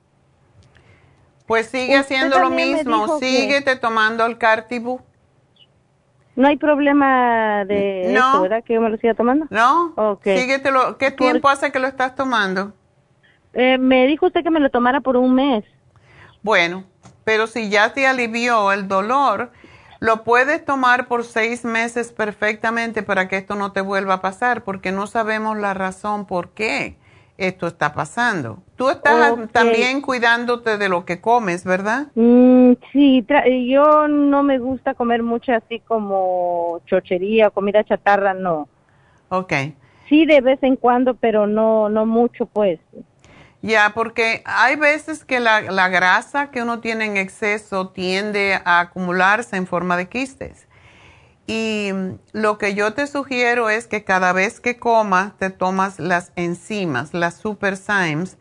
Pues 1.46 1.68
sigue 1.68 1.96
haciendo 1.96 2.40
lo 2.40 2.50
mismo, 2.50 3.20
síguete 3.20 3.76
tomando 3.76 4.26
el 4.26 4.38
Cartibú. 4.38 5.02
No 6.36 6.48
hay 6.48 6.58
problema 6.58 7.64
de 7.66 8.12
no. 8.12 8.28
Esto, 8.28 8.42
¿verdad? 8.42 8.64
Que 8.64 8.74
yo 8.74 8.82
me 8.82 8.90
lo 8.90 8.98
siga 8.98 9.14
tomando. 9.14 9.46
No, 9.50 9.94
okay. 9.96 10.40
síguetelo. 10.40 10.98
¿Qué 10.98 11.12
tiempo 11.12 11.50
hace 11.50 11.72
que 11.72 11.80
lo 11.80 11.88
estás 11.88 12.16
tomando? 12.16 12.74
Eh, 13.54 13.78
me 13.78 14.08
dijo 14.08 14.26
usted 14.26 14.44
que 14.44 14.50
me 14.50 14.60
lo 14.60 14.70
tomara 14.72 15.02
por 15.02 15.16
un 15.16 15.36
mes. 15.36 15.64
Bueno, 16.42 16.86
pero 17.24 17.48
si 17.48 17.70
ya 17.70 17.94
te 17.94 18.08
alivió 18.08 18.72
el 18.72 18.88
dolor, 18.88 19.52
lo 20.00 20.24
puedes 20.24 20.66
tomar 20.66 21.08
por 21.08 21.24
seis 21.24 21.64
meses 21.64 22.12
perfectamente 22.12 23.04
para 23.04 23.28
que 23.28 23.38
esto 23.38 23.56
no 23.56 23.72
te 23.72 23.82
vuelva 23.82 24.16
a 24.16 24.22
pasar, 24.22 24.64
porque 24.64 24.92
no 24.92 25.08
sabemos 25.08 25.58
la 25.58 25.74
razón 25.74 26.26
por 26.26 26.50
qué 26.50 26.98
esto 27.38 27.68
está 27.68 27.94
pasando. 27.94 28.64
Tú 28.84 28.90
estás 28.90 29.36
también 29.54 30.02
cuidándote 30.02 30.78
de 30.78 30.90
lo 30.90 31.06
que 31.06 31.22
comes, 31.22 31.64
¿verdad? 31.64 32.08
Mm, 32.16 32.74
sí, 32.92 33.26
yo 33.66 34.10
no 34.10 34.44
me 34.44 34.60
gusta 34.60 34.94
comer 34.94 35.24
mucho 35.24 35.54
así 35.54 35.80
como 35.80 36.82
chochería, 36.86 37.50
comida 37.50 37.86
chatarra, 37.86 38.34
no. 38.34 38.68
Ok. 39.30 39.54
Sí, 40.10 40.26
de 40.26 40.42
vez 40.42 40.62
en 40.64 40.76
cuando, 40.76 41.14
pero 41.14 41.48
no, 41.48 41.88
no 41.88 42.06
mucho, 42.06 42.46
pues. 42.46 42.78
Ya, 43.62 43.94
porque 43.96 44.42
hay 44.44 44.76
veces 44.76 45.24
que 45.24 45.40
la, 45.40 45.62
la 45.62 45.88
grasa 45.88 46.52
que 46.52 46.62
uno 46.62 46.82
tiene 46.82 47.06
en 47.06 47.16
exceso 47.16 47.88
tiende 47.88 48.60
a 48.66 48.82
acumularse 48.82 49.56
en 49.56 49.66
forma 49.66 49.96
de 49.96 50.10
quistes. 50.10 50.68
Y 51.48 51.92
lo 52.34 52.58
que 52.58 52.74
yo 52.74 52.94
te 52.94 53.08
sugiero 53.08 53.70
es 53.70 53.88
que 53.88 54.04
cada 54.04 54.34
vez 54.34 54.60
que 54.60 54.78
comas 54.78 55.38
te 55.38 55.50
tomas 55.50 56.00
las 56.00 56.34
enzimas, 56.36 57.14
las 57.14 57.36
super 57.36 57.78
Symes, 57.78 58.38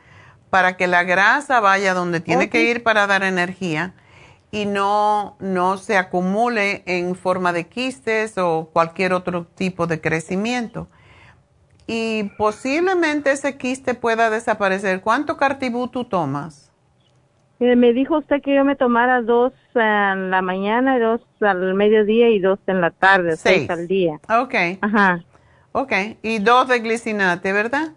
para 0.53 0.77
que 0.77 0.87
la 0.87 1.03
grasa 1.03 1.61
vaya 1.61 1.95
donde 1.95 2.21
tiene 2.21 2.51
que 2.51 2.65
ir 2.65 2.83
para 2.83 3.07
dar 3.07 3.23
energía 3.23 3.95
y 4.51 4.67
no, 4.67 5.35
no 5.41 5.79
se 5.79 5.97
acumule 5.97 6.83
en 6.85 7.15
forma 7.15 7.55
de 7.55 7.69
quistes 7.69 8.37
o 8.37 8.69
cualquier 8.71 9.15
otro 9.15 9.47
tipo 9.47 9.87
de 9.87 10.03
crecimiento. 10.03 10.89
Y 11.87 12.25
posiblemente 12.37 13.33
ese 13.33 13.57
quiste 13.57 13.95
pueda 13.95 14.29
desaparecer. 14.29 15.01
¿Cuánto 15.01 15.39
cartibú 15.39 15.89
tú 15.89 16.05
tomas? 16.05 16.71
me 17.59 17.95
dijo 17.95 18.19
usted 18.19 18.43
que 18.43 18.55
yo 18.55 18.63
me 18.63 18.77
tomara 18.77 19.23
dos 19.23 19.55
en 19.75 20.31
la 20.31 20.43
mañana, 20.43 20.99
dos 20.99 21.23
al 21.41 21.73
mediodía 21.73 22.29
y 22.29 22.41
dos 22.41 22.59
en 22.67 22.83
la 22.83 22.91
tarde, 22.91 23.39
seis, 23.39 23.71
al 23.71 23.89
día. 23.89 24.21
Ok. 24.29 24.55
Ajá. 24.83 25.25
Ok, 25.75 25.93
y 26.21 26.41
dos 26.41 26.69
de 26.69 26.81
glicinate, 26.81 27.55
¿verdad? 27.55 27.93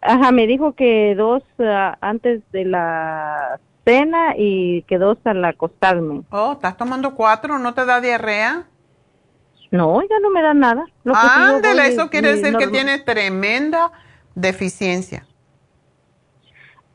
Ajá, 0.00 0.32
me 0.32 0.46
dijo 0.46 0.74
que 0.74 1.14
dos 1.16 1.42
ah, 1.58 1.98
antes 2.00 2.42
de 2.52 2.64
la 2.64 3.58
cena 3.84 4.34
y 4.36 4.82
que 4.82 4.98
dos 4.98 5.18
al 5.24 5.44
acostarme. 5.44 6.22
Oh, 6.30 6.52
¿estás 6.52 6.76
tomando 6.76 7.14
cuatro? 7.14 7.58
¿No 7.58 7.74
te 7.74 7.84
da 7.84 8.00
diarrea? 8.00 8.66
No, 9.70 10.00
ya 10.02 10.18
no 10.20 10.30
me 10.30 10.42
da 10.42 10.54
nada. 10.54 10.84
Ándale, 11.04 11.88
eso 11.88 12.08
quiere 12.08 12.36
decir 12.36 12.56
que 12.56 12.68
tiene 12.68 12.98
tremenda 12.98 13.90
deficiencia. 14.34 15.26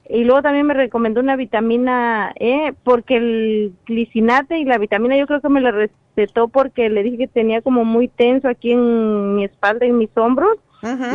Y 0.09 0.25
luego 0.25 0.41
también 0.41 0.65
me 0.65 0.73
recomendó 0.73 1.21
una 1.21 1.35
vitamina 1.35 2.33
E, 2.35 2.73
porque 2.83 3.17
el 3.17 3.73
glicinate 3.85 4.57
y 4.57 4.65
la 4.65 4.77
vitamina 4.77 5.17
yo 5.17 5.25
creo 5.27 5.41
que 5.41 5.49
me 5.49 5.61
la 5.61 5.71
recetó 5.71 6.49
porque 6.49 6.89
le 6.89 7.03
dije 7.03 7.17
que 7.17 7.27
tenía 7.27 7.61
como 7.61 7.85
muy 7.85 8.07
tenso 8.07 8.47
aquí 8.47 8.71
en 8.71 9.35
mi 9.35 9.45
espalda 9.45 9.85
y 9.85 9.89
en 9.89 9.97
mis 9.97 10.15
hombros. 10.15 10.57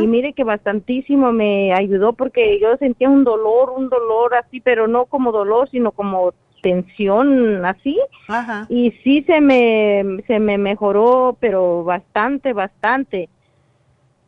Y 0.01 0.07
mire 0.07 0.33
que 0.33 0.45
bastantísimo 0.45 1.31
me 1.31 1.75
ayudó 1.75 2.15
porque 2.15 2.59
yo 2.59 2.77
sentía 2.79 3.11
un 3.11 3.25
dolor, 3.25 3.71
un 3.77 3.91
dolor 3.91 4.35
así, 4.35 4.61
pero 4.61 4.89
no 4.89 5.05
como 5.05 5.31
dolor, 5.31 5.69
sino 5.71 5.93
como 5.93 6.33
tensión 6.63 7.65
así. 7.65 7.99
Y 8.69 8.93
sí 9.05 9.23
se 9.27 9.41
me, 9.41 10.23
se 10.27 10.39
me 10.39 10.57
mejoró, 10.57 11.37
pero 11.39 11.85
bastante, 11.85 12.55
bastante. 12.55 13.29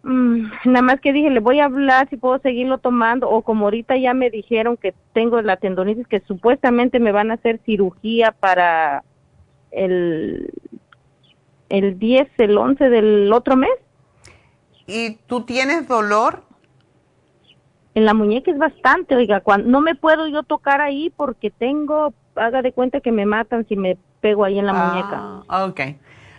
Mm, 0.02 0.44
nada 0.66 0.82
más 0.82 1.00
que 1.00 1.12
dije, 1.12 1.30
le 1.30 1.40
voy 1.40 1.60
a 1.60 1.66
hablar 1.66 2.08
si 2.08 2.16
puedo 2.16 2.38
seguirlo 2.38 2.78
tomando 2.78 3.28
o 3.28 3.42
como 3.42 3.66
ahorita 3.66 3.96
ya 3.96 4.14
me 4.14 4.30
dijeron 4.30 4.76
que 4.76 4.94
tengo 5.12 5.40
la 5.42 5.56
tendonitis 5.56 6.06
que 6.06 6.20
supuestamente 6.20 7.00
me 7.00 7.12
van 7.12 7.30
a 7.30 7.34
hacer 7.34 7.60
cirugía 7.64 8.32
para 8.32 9.04
el 9.70 10.50
el 11.70 11.98
10, 11.98 12.28
el 12.38 12.58
11 12.58 12.90
del 12.90 13.32
otro 13.32 13.56
mes. 13.56 13.70
¿Y 14.90 15.18
tú 15.28 15.42
tienes 15.42 15.86
dolor? 15.86 16.42
En 17.94 18.04
la 18.04 18.12
muñeca 18.12 18.50
es 18.50 18.58
bastante, 18.58 19.14
oiga, 19.14 19.40
cuando 19.40 19.68
no 19.68 19.80
me 19.80 19.94
puedo 19.94 20.26
yo 20.26 20.42
tocar 20.42 20.80
ahí 20.80 21.10
porque 21.16 21.50
tengo, 21.50 22.12
haga 22.34 22.60
de 22.62 22.72
cuenta 22.72 23.00
que 23.00 23.12
me 23.12 23.24
matan 23.24 23.66
si 23.68 23.76
me 23.76 23.98
pego 24.20 24.44
ahí 24.44 24.58
en 24.58 24.66
la 24.66 24.72
muñeca. 24.72 25.44
Ah, 25.48 25.64
ok. 25.64 25.80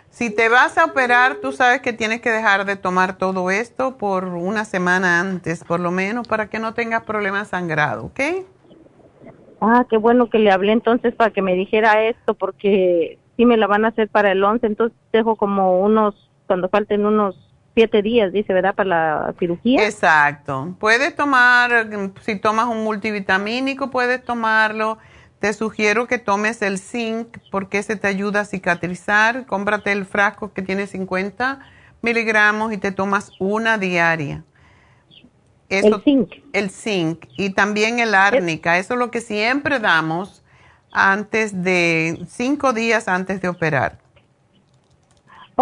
Si 0.10 0.30
te 0.30 0.49
vas 0.49 0.78
a 0.78 0.86
operar, 0.86 1.38
tú 1.38 1.53
sabes 1.53 1.82
que 1.82 1.94
tienes 1.94 2.19
que 2.19 2.30
dejar 2.30 2.65
de 2.65 2.76
tomar 2.76 3.18
todo 3.18 3.49
esto 3.52 3.98
por 3.98 4.26
una 4.26 4.65
semana 4.65 5.22
antes, 5.22 5.64
por 5.64 5.80
lo 5.80 5.91
menos, 5.91 6.28
para 6.28 6.49
que 6.49 6.60
no 6.60 6.73
tengas 6.73 7.03
problemas 7.03 7.49
sangrado, 7.49 8.06
¿ok? 8.06 8.19
Ah, 9.61 9.86
qué 9.90 9.95
bueno 9.95 10.30
que 10.30 10.40
le 10.40 10.52
hablé 10.52 10.73
entonces 10.73 11.15
para 11.15 11.32
que 11.32 11.41
me 11.41 11.53
dijera 11.53 12.03
esto, 12.03 12.34
porque 12.34 13.18
sí 13.38 13.45
me 13.45 13.56
la 13.56 13.68
van 13.68 13.86
a 13.86 13.90
hacer 13.90 14.10
para 14.10 14.34
el 14.34 14.44
11, 14.44 14.68
entonces 14.68 14.98
dejo 15.14 15.38
como 15.38 15.80
unos, 15.80 16.30
cuando 16.48 16.68
falten 16.68 17.06
unos 17.06 17.51
siete 17.73 18.02
días, 18.02 18.31
dice, 18.34 18.53
¿verdad? 18.53 18.76
Para 18.76 18.89
la 18.89 19.35
cirugía. 19.39 19.85
Exacto. 19.85 20.76
Puedes 20.80 21.15
tomar, 21.15 21.89
si 22.22 22.35
tomas 22.38 22.68
un 22.68 22.84
multivitamínico, 22.84 23.89
puedes 23.91 24.23
tomarlo 24.23 24.98
te 25.41 25.53
sugiero 25.53 26.06
que 26.06 26.19
tomes 26.19 26.61
el 26.61 26.77
zinc 26.77 27.39
porque 27.49 27.81
se 27.81 27.95
te 27.95 28.07
ayuda 28.07 28.41
a 28.41 28.45
cicatrizar. 28.45 29.48
Cómprate 29.48 29.91
el 29.91 30.06
frasco 30.06 30.53
que 30.53 30.61
tiene 30.61 30.85
50 30.85 31.60
miligramos 32.03 32.72
y 32.72 32.77
te 32.77 32.91
tomas 32.91 33.31
una 33.39 33.80
diaria. 33.80 34.43
el 35.68 35.99
zinc. 36.03 36.31
El 36.53 36.69
zinc 36.69 37.26
y 37.38 37.49
también 37.49 37.98
el 37.98 38.14
árnica. 38.14 38.77
Eso 38.77 38.93
es 38.93 38.99
lo 38.99 39.10
que 39.10 39.19
siempre 39.19 39.80
damos 39.80 40.43
antes 40.91 41.64
de 41.64 42.23
cinco 42.30 42.72
días 42.72 43.07
antes 43.07 43.41
de 43.41 43.48
operar. 43.48 43.98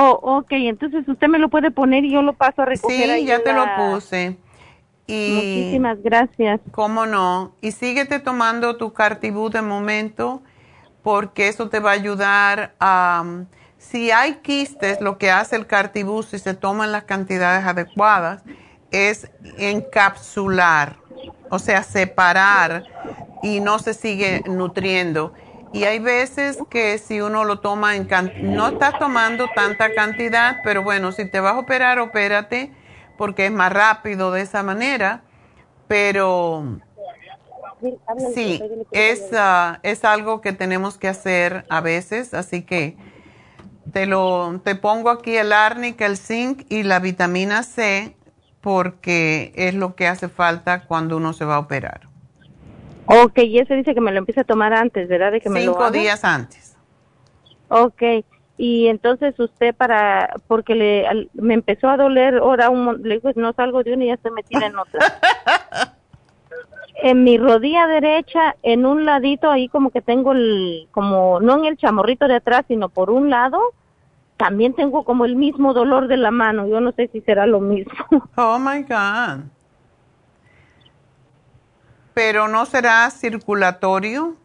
Oh, 0.01 0.17
ok. 0.37 0.51
Entonces 0.51 1.05
usted 1.09 1.27
me 1.27 1.39
lo 1.39 1.49
puede 1.49 1.71
poner 1.71 2.05
y 2.05 2.11
yo 2.11 2.21
lo 2.21 2.31
paso 2.31 2.61
a 2.61 2.65
recoger. 2.65 3.19
Sí, 3.19 3.25
ya 3.25 3.43
te 3.43 3.51
lo 3.51 3.65
puse. 3.75 4.37
Muchísimas 5.05 6.01
gracias. 6.01 6.61
¿Cómo 6.71 7.05
no? 7.05 7.51
Y 7.59 7.71
síguete 7.71 8.19
tomando 8.19 8.77
tu 8.77 8.93
Cartibú 8.93 9.49
de 9.49 9.61
momento 9.61 10.41
porque 11.03 11.49
eso 11.49 11.67
te 11.67 11.81
va 11.81 11.91
a 11.91 11.93
ayudar 11.95 12.75
a... 12.79 13.43
si 13.77 14.11
hay 14.11 14.35
quistes, 14.35 15.01
lo 15.01 15.17
que 15.17 15.31
hace 15.31 15.57
el 15.57 15.67
Cartibú, 15.67 16.23
si 16.23 16.39
se 16.39 16.53
toman 16.53 16.93
las 16.93 17.03
cantidades 17.03 17.65
adecuadas, 17.65 18.43
es 18.91 19.29
encapsular, 19.57 20.95
o 21.49 21.59
sea, 21.59 21.83
separar 21.83 22.83
y 23.43 23.59
no 23.59 23.79
se 23.79 23.93
sigue 23.93 24.43
nutriendo. 24.45 25.33
Y 25.71 25.83
hay 25.83 25.99
veces 25.99 26.57
que 26.69 26.97
si 26.97 27.21
uno 27.21 27.45
lo 27.45 27.59
toma 27.59 27.95
en 27.95 28.07
no 28.41 28.69
estás 28.69 28.97
tomando 28.97 29.47
tanta 29.53 29.93
cantidad, 29.93 30.61
pero 30.63 30.81
bueno, 30.83 31.11
si 31.11 31.25
te 31.25 31.39
vas 31.39 31.53
a 31.53 31.59
operar, 31.59 31.99
opérate 31.99 32.71
porque 33.17 33.47
es 33.47 33.51
más 33.51 33.71
rápido 33.71 34.31
de 34.31 34.41
esa 34.41 34.63
manera, 34.63 35.23
pero 35.87 36.79
sí, 38.33 38.61
es, 38.91 39.29
ah, 39.33 39.79
es 39.83 40.05
algo 40.05 40.41
que 40.41 40.53
tenemos 40.53 40.97
que 40.97 41.07
hacer 41.07 41.65
a 41.69 41.81
veces, 41.81 42.33
así 42.33 42.61
que 42.63 42.97
te, 43.91 44.05
lo, 44.05 44.61
te 44.63 44.75
pongo 44.75 45.09
aquí 45.09 45.35
el 45.35 45.51
árnica, 45.51 46.05
el 46.05 46.17
zinc 46.17 46.65
y 46.69 46.83
la 46.83 46.99
vitamina 46.99 47.63
C 47.63 48.15
porque 48.61 49.51
es 49.55 49.73
lo 49.73 49.95
que 49.95 50.07
hace 50.07 50.27
falta 50.29 50.85
cuando 50.85 51.17
uno 51.17 51.33
se 51.33 51.45
va 51.45 51.55
a 51.55 51.59
operar. 51.59 52.08
Ok, 53.11 53.39
y 53.39 53.57
ese 53.57 53.73
dice 53.73 53.95
que 53.95 54.01
me 54.01 54.11
lo 54.11 54.19
empiece 54.19 54.41
a 54.41 54.43
tomar 54.43 54.71
antes, 54.71 55.07
¿verdad? 55.07 55.31
De 55.31 55.41
que 55.41 55.49
Cinco 55.49 55.89
días 55.89 56.23
antes. 56.23 56.77
Ok, 57.67 58.03
y 58.55 58.85
entonces 58.85 59.39
usted 59.39 59.73
para 59.73 60.35
porque 60.47 60.75
le 60.75 61.29
me 61.33 61.55
empezó 61.55 61.89
a 61.89 61.97
doler 61.97 62.37
ahora 62.37 62.69
un 62.69 63.01
le 63.01 63.15
digo 63.15 63.31
no 63.35 63.53
salgo 63.53 63.81
de 63.81 63.93
una 63.93 64.03
y 64.03 64.07
ya 64.09 64.13
estoy 64.13 64.31
metida 64.31 64.67
en 64.67 64.77
otra. 64.77 64.99
En 67.01 67.23
mi 67.23 67.37
rodilla 67.37 67.87
derecha 67.87 68.57
en 68.61 68.85
un 68.85 69.05
ladito 69.05 69.49
ahí 69.49 69.69
como 69.69 69.89
que 69.89 70.01
tengo 70.01 70.33
el 70.33 70.89
como 70.91 71.39
no 71.39 71.57
en 71.57 71.63
el 71.63 71.77
chamorrito 71.77 72.27
de 72.27 72.35
atrás 72.35 72.65
sino 72.67 72.89
por 72.89 73.09
un 73.09 73.29
lado 73.29 73.57
también 74.35 74.73
tengo 74.73 75.05
como 75.05 75.23
el 75.23 75.37
mismo 75.37 75.73
dolor 75.73 76.09
de 76.09 76.17
la 76.17 76.31
mano. 76.31 76.67
Yo 76.67 76.81
no 76.81 76.91
sé 76.91 77.07
si 77.13 77.21
será 77.21 77.45
lo 77.45 77.61
mismo. 77.61 77.93
Oh 78.35 78.59
my 78.59 78.83
god 78.83 79.45
pero 82.19 82.49
no 82.49 82.65
será 82.65 83.09
circulatorio 83.11 84.35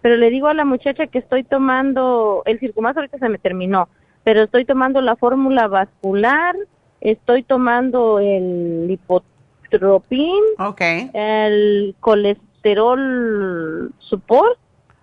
pero 0.00 0.16
le 0.16 0.30
digo 0.30 0.46
a 0.46 0.54
la 0.54 0.64
muchacha 0.64 1.08
que 1.08 1.18
estoy 1.18 1.42
tomando, 1.42 2.44
el 2.46 2.60
circumax 2.60 2.96
ahorita 2.96 3.18
se 3.18 3.28
me 3.28 3.38
terminó, 3.38 3.88
pero 4.22 4.44
estoy 4.44 4.64
tomando 4.64 5.00
la 5.00 5.16
fórmula 5.16 5.66
vascular, 5.66 6.54
estoy 7.00 7.42
tomando 7.42 8.20
el 8.20 8.86
lipotropin, 8.86 10.40
okay. 10.60 11.10
el 11.14 11.96
colesterol 11.98 13.92
support. 13.98 14.56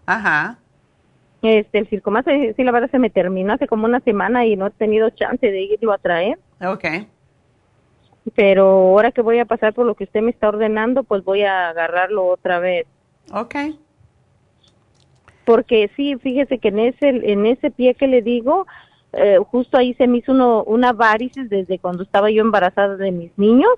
Ajá. 0.06 0.60
Este, 1.42 1.80
el 1.80 1.90
circumax, 1.90 2.26
sí, 2.56 2.64
la 2.64 2.72
verdad 2.72 2.90
se 2.90 3.00
me 3.00 3.10
terminó 3.10 3.52
hace 3.52 3.68
como 3.68 3.84
una 3.84 4.00
semana 4.00 4.46
y 4.46 4.56
no 4.56 4.68
he 4.68 4.72
tenido 4.72 5.10
chance 5.10 5.46
de 5.46 5.62
irlo 5.62 5.92
a 5.92 5.98
traer. 5.98 6.40
Okay. 6.66 7.10
Pero 8.34 8.66
ahora 8.66 9.12
que 9.12 9.22
voy 9.22 9.40
a 9.40 9.46
pasar 9.46 9.74
por 9.74 9.86
lo 9.86 9.96
que 9.96 10.06
usted 10.06 10.22
me 10.22 10.32
está 10.32 10.50
ordenando, 10.50 11.04
pues 11.04 11.24
voy 11.24 11.44
a 11.44 11.70
agarrarlo 11.70 12.26
otra 12.26 12.60
vez. 12.60 12.88
Okay 13.32 13.78
porque 15.46 15.90
sí, 15.96 16.18
fíjese 16.18 16.58
que 16.58 16.70
en 16.70 16.80
ese, 16.80 17.10
en 17.10 17.46
ese 17.46 17.72
pie 17.72 17.94
que 17.94 18.08
le 18.08 18.22
digo, 18.22 18.66
eh, 19.14 19.38
justo 19.50 19.78
ahí 19.78 19.94
se 19.94 20.08
me 20.08 20.18
hizo 20.18 20.34
uno, 20.34 20.64
una 20.64 20.92
varices 20.92 21.50
desde 21.50 21.80
cuando 21.80 22.04
estaba 22.04 22.30
yo 22.32 22.42
embarazada 22.42 22.98
de 22.98 23.12
mis 23.12 23.32
niños, 23.38 23.72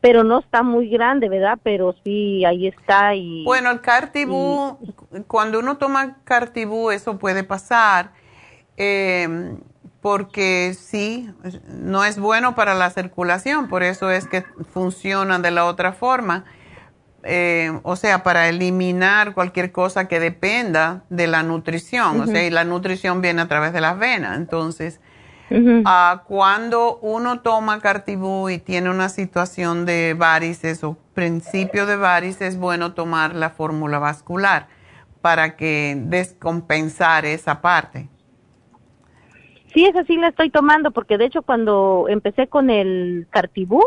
pero 0.00 0.24
no 0.24 0.40
está 0.40 0.64
muy 0.64 0.88
grande, 0.88 1.28
¿verdad? 1.28 1.58
Pero 1.62 1.94
sí, 2.04 2.44
ahí 2.44 2.66
está 2.66 3.14
y... 3.14 3.44
Bueno, 3.44 3.70
el 3.70 3.80
cartibú, 3.80 4.76
cuando 5.28 5.60
uno 5.60 5.78
toma 5.78 6.18
cartibú, 6.24 6.90
eso 6.90 7.18
puede 7.18 7.44
pasar, 7.44 8.10
eh, 8.76 9.56
porque 10.02 10.76
sí, 10.78 11.30
no 11.68 12.04
es 12.04 12.18
bueno 12.18 12.54
para 12.54 12.74
la 12.74 12.90
circulación, 12.90 13.68
por 13.68 13.82
eso 13.82 14.10
es 14.10 14.26
que 14.26 14.42
funciona 14.72 15.38
de 15.38 15.50
la 15.52 15.64
otra 15.64 15.92
forma 15.92 16.44
eh, 17.24 17.78
o 17.84 17.94
sea, 17.94 18.24
para 18.24 18.48
eliminar 18.48 19.32
cualquier 19.34 19.70
cosa 19.70 20.08
que 20.08 20.18
dependa 20.18 21.04
de 21.08 21.28
la 21.28 21.44
nutrición, 21.44 22.20
o 22.20 22.26
sea, 22.26 22.44
y 22.44 22.50
la 22.50 22.64
nutrición 22.64 23.20
viene 23.20 23.42
a 23.42 23.48
través 23.48 23.72
de 23.72 23.80
las 23.80 23.96
venas. 23.96 24.36
Entonces, 24.36 25.00
ah, 25.84 26.24
cuando 26.26 26.98
uno 26.98 27.40
toma 27.40 27.80
cartibú 27.80 28.48
y 28.48 28.58
tiene 28.58 28.90
una 28.90 29.08
situación 29.08 29.86
de 29.86 30.14
varices 30.18 30.82
o 30.82 30.98
principio 31.14 31.86
de 31.86 31.96
varices, 31.96 32.54
es 32.54 32.56
bueno 32.56 32.92
tomar 32.92 33.36
la 33.36 33.50
fórmula 33.50 34.00
vascular 34.00 34.66
para 35.20 35.54
que 35.54 35.96
descompensar 35.96 37.24
esa 37.24 37.60
parte. 37.60 38.08
Sí, 39.72 39.86
esa 39.86 40.04
sí 40.04 40.16
la 40.16 40.28
estoy 40.28 40.50
tomando 40.50 40.90
porque 40.90 41.18
de 41.18 41.26
hecho 41.26 41.42
cuando 41.42 42.06
empecé 42.08 42.46
con 42.46 42.70
el 42.70 43.26
cartibú, 43.30 43.82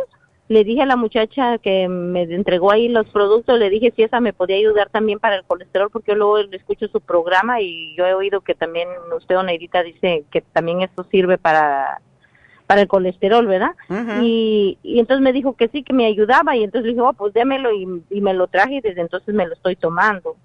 le 0.48 0.64
dije 0.64 0.84
a 0.84 0.86
la 0.86 0.95
muchacha 0.95 1.57
que 1.57 1.88
me 1.88 2.24
entregó 2.24 2.72
ahí 2.72 2.88
los 2.88 3.07
productos, 3.10 3.57
le 3.57 3.70
dije 3.70 3.91
si 3.95 4.03
esa 4.03 4.20
me 4.20 4.34
podía 4.34 4.57
ayudar 4.57 4.90
también 4.90 5.20
para 5.20 5.36
el 5.36 5.44
colesterol, 5.44 5.90
porque 5.90 6.12
yo 6.12 6.16
luego 6.16 6.38
escucho 6.38 6.88
su 6.88 7.02
programa 7.02 7.62
y 7.62 7.95
yo 7.95 8.06
he 8.06 8.14
oído 8.14 8.41
que 8.41 8.53
también 8.53 8.88
usted, 9.16 9.38
Oneidita, 9.38 9.82
dice 9.82 10.24
que 10.32 10.41
también 10.41 10.82
esto 10.82 11.06
sirve 11.12 11.38
para 11.38 12.02
para 12.68 12.82
el 12.82 12.88
colesterol, 12.88 13.45
¿verdad? 13.45 13.76
y, 14.24 14.80
y 14.82 14.99
entonces 14.99 15.22
me 15.22 15.34
dijo 15.34 15.56
que 15.56 15.68
sí, 15.68 15.84
que 15.84 15.94
me 15.94 16.07
ayudaba 16.07 16.56
y 16.56 16.64
entonces 16.64 16.88
le 16.88 16.94
dije, 16.94 17.02
oh, 17.02 17.14
pues 17.14 17.32
démelo 17.32 17.72
y, 17.72 18.02
y 18.10 18.22
me 18.22 18.34
lo 18.34 18.48
traje 18.48 18.78
y 18.78 18.82
desde 18.82 19.02
entonces 19.02 19.36
me 19.36 19.45
lo 19.45 19.53
estoy 19.53 19.76
tomando. 19.76 20.36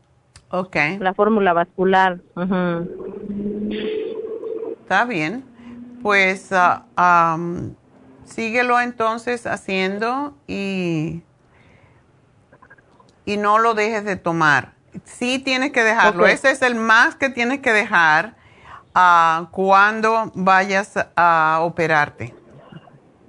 Ok. 0.51 0.77
La 0.99 1.15
fórmula 1.15 1.55
vascular. 1.55 2.19
Está 4.91 5.05
bien. 5.05 5.45
Pues 6.03 6.51
uh, 6.51 7.75
síguelo 8.25 8.81
entonces 8.81 9.47
haciendo 9.47 10.35
y, 10.49 11.23
y 13.25 13.37
no 13.37 13.61
lo 13.61 13.75
dejes 13.75 14.05
de 14.05 14.17
tomar. 14.17 14.73
Sí 15.05 15.39
tienes 15.39 15.71
que 15.71 15.85
dejarlo. 15.85 16.27
Ese 16.27 16.51
es 16.51 16.61
el 16.63 16.75
más 16.75 17.15
que 17.15 17.31
tienes 17.31 17.61
que 17.61 17.73
dejar 17.73 18.35
uh, 18.97 19.47
cuando 19.53 20.33
vayas 20.35 20.99
a 21.15 21.61
operarte. 21.63 22.35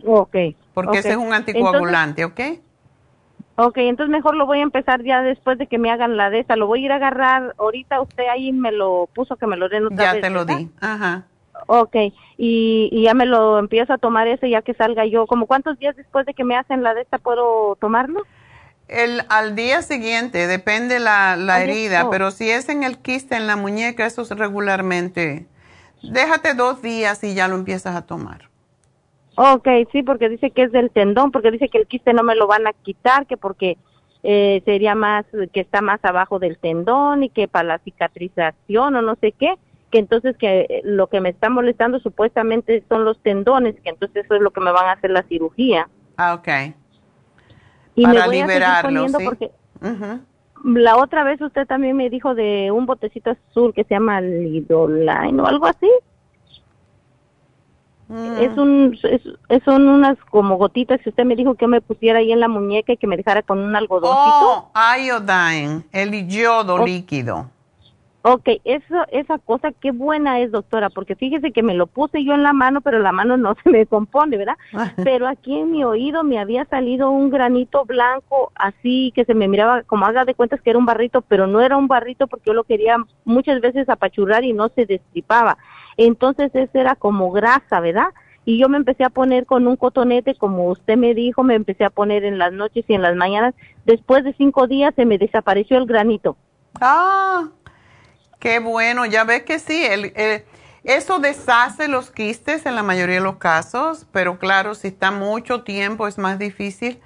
Ok. 0.04 0.36
Porque 0.74 0.98
ese 0.98 1.12
es 1.12 1.18
un 1.18 1.32
anticoagulante, 1.32 2.26
¿ok? 2.26 2.40
Ok, 3.58 3.78
entonces 3.78 4.12
mejor 4.12 4.34
lo 4.36 4.48
voy 4.48 4.62
a 4.62 4.64
empezar 4.64 5.04
ya 5.04 5.22
después 5.22 5.60
de 5.60 5.68
que 5.68 5.78
me 5.78 5.92
hagan 5.92 6.18
la 6.18 6.32
de 6.32 6.40
esa. 6.40 6.56
Lo 6.56 6.66
voy 6.66 6.82
a 6.82 6.86
ir 6.86 6.92
a 6.92 6.96
agarrar. 6.96 7.54
Ahorita 7.60 8.02
usted 8.02 8.24
ahí 8.34 8.52
me 8.52 8.72
lo 8.72 9.08
puso 9.14 9.36
que 9.36 9.46
me 9.46 9.58
lo 9.58 9.70
den 9.70 9.86
otra 9.86 10.16
Ya 10.16 10.20
te 10.20 10.32
lo 10.32 10.44
di. 10.44 10.68
Ajá. 10.82 11.28
Ok, 11.68 11.96
y, 12.38 13.04
ya 13.04 13.14
me 13.14 13.26
lo 13.26 13.60
empiezo 13.60 13.94
a 13.94 13.98
tomar 13.98 14.28
ese 14.28 14.50
ya 14.50 14.62
que 14.62 14.74
salga 14.74 15.06
yo. 15.06 15.28
¿Como 15.28 15.48
cuántos 15.48 15.78
días 15.80 15.96
después 15.96 16.26
de 16.26 16.34
que 16.34 16.44
me 16.44 16.56
hacen 16.56 16.84
la 16.84 16.94
de 16.94 17.02
esta 17.02 17.18
puedo 17.18 17.76
tomarlo? 17.78 18.24
El, 18.88 19.22
al 19.30 19.56
día 19.56 19.82
siguiente, 19.82 20.48
depende 20.48 21.00
la, 21.00 21.38
la 21.38 21.64
herida, 21.64 22.10
pero 22.10 22.30
si 22.32 22.50
es 22.50 22.68
en 22.68 22.84
el 22.84 22.98
quiste, 22.98 23.36
en 23.36 23.48
la 23.48 23.56
muñeca, 23.56 24.06
eso 24.06 24.24
es 24.24 24.30
regularmente. 24.32 25.46
Déjate 26.04 26.56
dos 26.56 26.82
días 26.82 27.24
y 27.24 27.34
ya 27.34 27.48
lo 27.48 27.56
empiezas 27.56 27.96
a 27.96 28.06
tomar. 28.06 28.50
Ok, 29.36 29.68
sí, 29.92 30.04
porque 30.04 30.28
dice 30.28 30.52
que 30.52 30.64
es 30.64 30.72
del 30.72 30.92
tendón, 30.92 31.32
porque 31.32 31.52
dice 31.52 31.70
que 31.70 31.78
el 31.78 31.88
quiste 31.88 32.14
no 32.14 32.24
me 32.24 32.36
lo 32.36 32.48
van 32.48 32.68
a 32.68 32.74
quitar, 32.74 33.28
que 33.28 33.38
porque 33.38 33.78
eh, 34.24 34.62
sería 34.66 34.94
más, 34.94 35.26
que 35.54 35.62
está 35.62 35.82
más 35.82 36.04
abajo 36.04 36.38
del 36.38 36.58
tendón 36.58 37.24
y 37.24 37.30
que 37.30 37.48
para 37.48 37.64
la 37.70 37.80
cicatrización 37.80 38.96
o 38.96 39.02
no 39.02 39.16
sé 39.16 39.32
qué 39.32 39.56
que 39.92 40.00
entonces 40.00 40.36
que 40.38 40.82
lo 40.84 41.08
que 41.08 41.22
me 41.22 41.30
está 41.30 41.50
molestando 41.50 42.00
supuestamente 42.00 42.84
son 42.90 43.06
los 43.06 43.20
tendones, 43.20 43.76
que 43.82 43.90
entonces 43.90 44.26
eso 44.26 44.36
es 44.36 44.42
lo 44.42 44.52
que 44.52 44.62
me 44.62 44.72
van 44.72 44.88
a 44.88 44.94
hacer 44.94 45.12
la 45.12 45.24
cirugía. 45.24 45.88
Ah, 46.18 46.34
ok. 46.34 46.48
Y 47.96 48.04
Para 48.04 48.22
me 48.22 48.26
voy 48.26 48.36
liberarlo, 48.38 49.08
¿sí? 49.10 49.16
porque 49.24 49.52
la 50.64 50.98
otra 50.98 51.24
vez 51.24 51.42
usted 51.42 51.68
también 51.68 51.98
me 51.98 52.10
dijo 52.10 52.36
de 52.36 52.72
un 52.72 52.86
botecito 52.86 53.32
azul 53.32 53.74
que 53.74 53.84
se 53.84 53.96
llama 53.96 54.22
Lidoline 54.22 55.40
o 55.42 55.46
algo 55.46 55.66
así. 55.66 55.90
Mm. 58.08 58.38
Es 58.40 58.58
un, 58.58 59.00
es, 59.04 59.64
son 59.64 59.88
unas 59.88 60.18
como 60.30 60.58
gotitas 60.58 61.00
que 61.02 61.10
usted 61.10 61.24
me 61.24 61.36
dijo 61.36 61.56
que 61.56 61.68
me 61.68 61.82
pusiera 61.82 62.20
ahí 62.20 62.32
en 62.32 62.42
la 62.42 62.48
muñeca 62.48 62.94
y 62.94 62.98
que 62.98 63.08
me 63.08 63.18
dejara 63.18 63.42
con 63.42 63.60
un 63.60 63.76
algodoncito. 63.76 64.70
Oh, 64.74 64.96
iodine, 64.98 65.84
el 65.92 66.28
yodo 66.28 66.86
líquido. 66.86 67.50
Ok, 68.23 68.49
eso, 68.65 68.95
esa 69.11 69.39
cosa, 69.39 69.72
qué 69.72 69.91
buena 69.91 70.39
es, 70.41 70.52
doctora, 70.52 70.91
porque 70.91 71.15
fíjese 71.15 71.52
que 71.52 71.64
me 71.64 71.73
lo 71.73 71.88
puse 71.88 72.23
yo 72.23 72.34
en 72.34 72.43
la 72.43 72.53
mano, 72.53 72.81
pero 72.81 72.99
la 72.99 73.11
mano 73.11 73.35
no 73.35 73.56
se 73.64 73.69
me 73.69 73.85
compone, 73.88 74.38
¿verdad? 74.38 74.57
pero 75.03 75.27
aquí 75.27 75.57
en 75.57 75.72
mi 75.72 75.84
oído 75.84 76.23
me 76.23 76.38
había 76.38 76.65
salido 76.65 77.10
un 77.10 77.31
granito 77.31 77.84
blanco, 77.85 78.52
así 78.53 79.11
que 79.15 79.26
se 79.26 79.34
me 79.34 79.48
miraba, 79.48 79.81
como 79.84 80.06
haga 80.06 80.23
de 80.26 80.35
cuentas 80.35 80.61
que 80.61 80.69
era 80.69 80.77
un 80.77 80.85
barrito, 80.85 81.22
pero 81.22 81.48
no 81.48 81.61
era 81.61 81.77
un 81.77 81.88
barrito 81.88 82.27
porque 82.27 82.48
yo 82.48 82.53
lo 82.53 82.64
quería 82.64 82.98
muchas 83.26 83.60
veces 83.60 83.89
apachurrar 83.89 84.43
y 84.43 84.53
no 84.53 84.69
se 84.69 84.85
destripaba. 84.85 85.57
Entonces, 85.98 86.52
ese 86.53 86.80
era 86.80 86.95
como 86.95 87.31
grasa, 87.31 87.80
¿verdad? 87.80 88.10
Y 88.45 88.60
yo 88.60 88.69
me 88.69 88.77
empecé 88.77 89.03
a 89.03 89.10
poner 89.10 89.45
con 89.45 89.68
un 89.68 89.76
cotonete, 89.76 90.35
como 90.35 90.69
usted 90.69 90.98
me 90.98 91.14
dijo, 91.14 91.43
me 91.43 91.56
empecé 91.56 91.85
a 91.85 91.89
poner 91.89 92.23
en 92.23 92.38
las 92.38 92.53
noches 92.53 92.85
y 92.88 92.93
en 92.93 93.02
las 93.02 93.15
mañanas. 93.15 93.53
Después 93.85 94.23
de 94.23 94.34
cinco 94.34 94.68
días 94.68 94.93
se 94.95 95.06
me 95.06 95.18
desapareció 95.18 95.77
el 95.77 95.85
granito. 95.85 96.38
Ah, 96.80 97.49
Qué 98.42 98.58
bueno, 98.58 99.06
ya 99.06 99.24
ves 99.24 99.44
que 99.44 99.60
sí, 99.60 99.86
el, 99.86 100.14
eso 100.84 101.20
deshace 101.20 101.88
los 101.88 102.10
quistes 102.10 102.66
en 102.66 102.74
la 102.74 102.82
mayoría 102.82 103.18
de 103.18 103.22
los 103.22 103.36
casos, 103.36 104.08
pero 104.12 104.40
claro, 104.40 104.74
si 104.74 104.88
está 104.88 105.12
mucho 105.12 105.62
tiempo 105.62 106.08
es 106.08 106.18
más 106.18 106.40
difícil, 106.40 107.00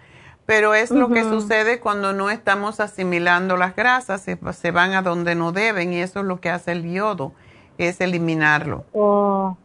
pero 0.45 0.74
es 0.74 0.91
lo 0.91 1.10
que 1.10 1.24
sucede 1.24 1.82
cuando 1.82 2.14
no 2.14 2.30
estamos 2.30 2.80
asimilando 2.80 3.57
las 3.57 3.76
grasas, 3.76 4.22
se, 4.22 4.40
se, 4.53 4.72
van 4.72 4.94
a 4.94 5.02
donde 5.02 5.36
no 5.36 5.52
deben 5.52 5.91
y 5.91 5.99
eso 5.99 6.22
es 6.22 6.26
lo 6.26 6.40
que 6.40 6.49
hace 6.49 6.72
el 6.72 6.90
yodo, 6.90 7.34
es 7.78 7.99
eliminarlo. 7.99 8.86
Oh. 8.94 9.57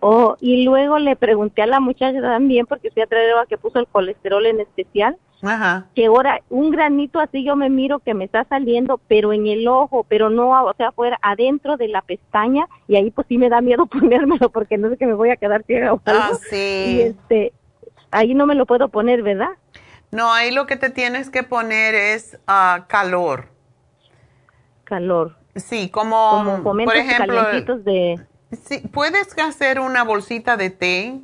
Oh, 0.00 0.36
y 0.38 0.64
luego 0.64 0.98
le 0.98 1.16
pregunté 1.16 1.62
a 1.62 1.66
la 1.66 1.80
muchacha 1.80 2.20
también, 2.20 2.66
porque 2.66 2.90
fui 2.90 3.00
a 3.00 3.06
traer 3.06 3.32
a 3.38 3.46
que 3.46 3.56
puso 3.56 3.78
el 3.78 3.86
colesterol 3.86 4.44
en 4.44 4.60
especial, 4.60 5.16
Ajá. 5.42 5.86
que 5.94 6.06
ahora 6.06 6.40
un 6.48 6.70
granito 6.70 7.20
así 7.20 7.44
yo 7.44 7.56
me 7.56 7.68
miro 7.68 7.98
que 7.98 8.14
me 8.14 8.24
está 8.24 8.44
saliendo, 8.44 9.00
pero 9.06 9.32
en 9.32 9.46
el 9.46 9.68
ojo, 9.68 10.04
pero 10.08 10.30
no, 10.30 10.64
o 10.64 10.74
sea, 10.74 10.92
fuera 10.92 11.18
adentro 11.22 11.76
de 11.76 11.88
la 11.88 12.02
pestaña, 12.02 12.66
y 12.88 12.96
ahí 12.96 13.10
pues 13.10 13.26
sí 13.28 13.38
me 13.38 13.48
da 13.48 13.60
miedo 13.60 13.86
ponérmelo 13.86 14.50
porque 14.50 14.78
no 14.78 14.88
sé 14.88 14.96
que 14.96 15.06
me 15.06 15.14
voy 15.14 15.30
a 15.30 15.36
quedar 15.36 15.62
ciega 15.64 15.92
o 15.92 16.00
Ah, 16.06 16.30
sí. 16.48 16.56
Y 16.56 17.00
este, 17.00 17.52
ahí 18.10 18.34
no 18.34 18.46
me 18.46 18.54
lo 18.54 18.66
puedo 18.66 18.88
poner, 18.88 19.22
¿verdad? 19.22 19.50
No, 20.10 20.32
ahí 20.32 20.50
lo 20.52 20.66
que 20.66 20.76
te 20.76 20.90
tienes 20.90 21.30
que 21.30 21.42
poner 21.42 21.94
es 21.94 22.38
uh, 22.48 22.82
calor. 22.86 23.48
Calor. 24.84 25.36
Sí, 25.56 25.88
como, 25.90 26.62
por 26.62 26.96
ejemplo, 26.96 27.42
de... 27.78 28.20
Sí, 28.52 28.78
puedes 28.92 29.36
hacer 29.38 29.80
una 29.80 30.04
bolsita 30.04 30.56
de 30.56 30.70
té, 30.70 31.20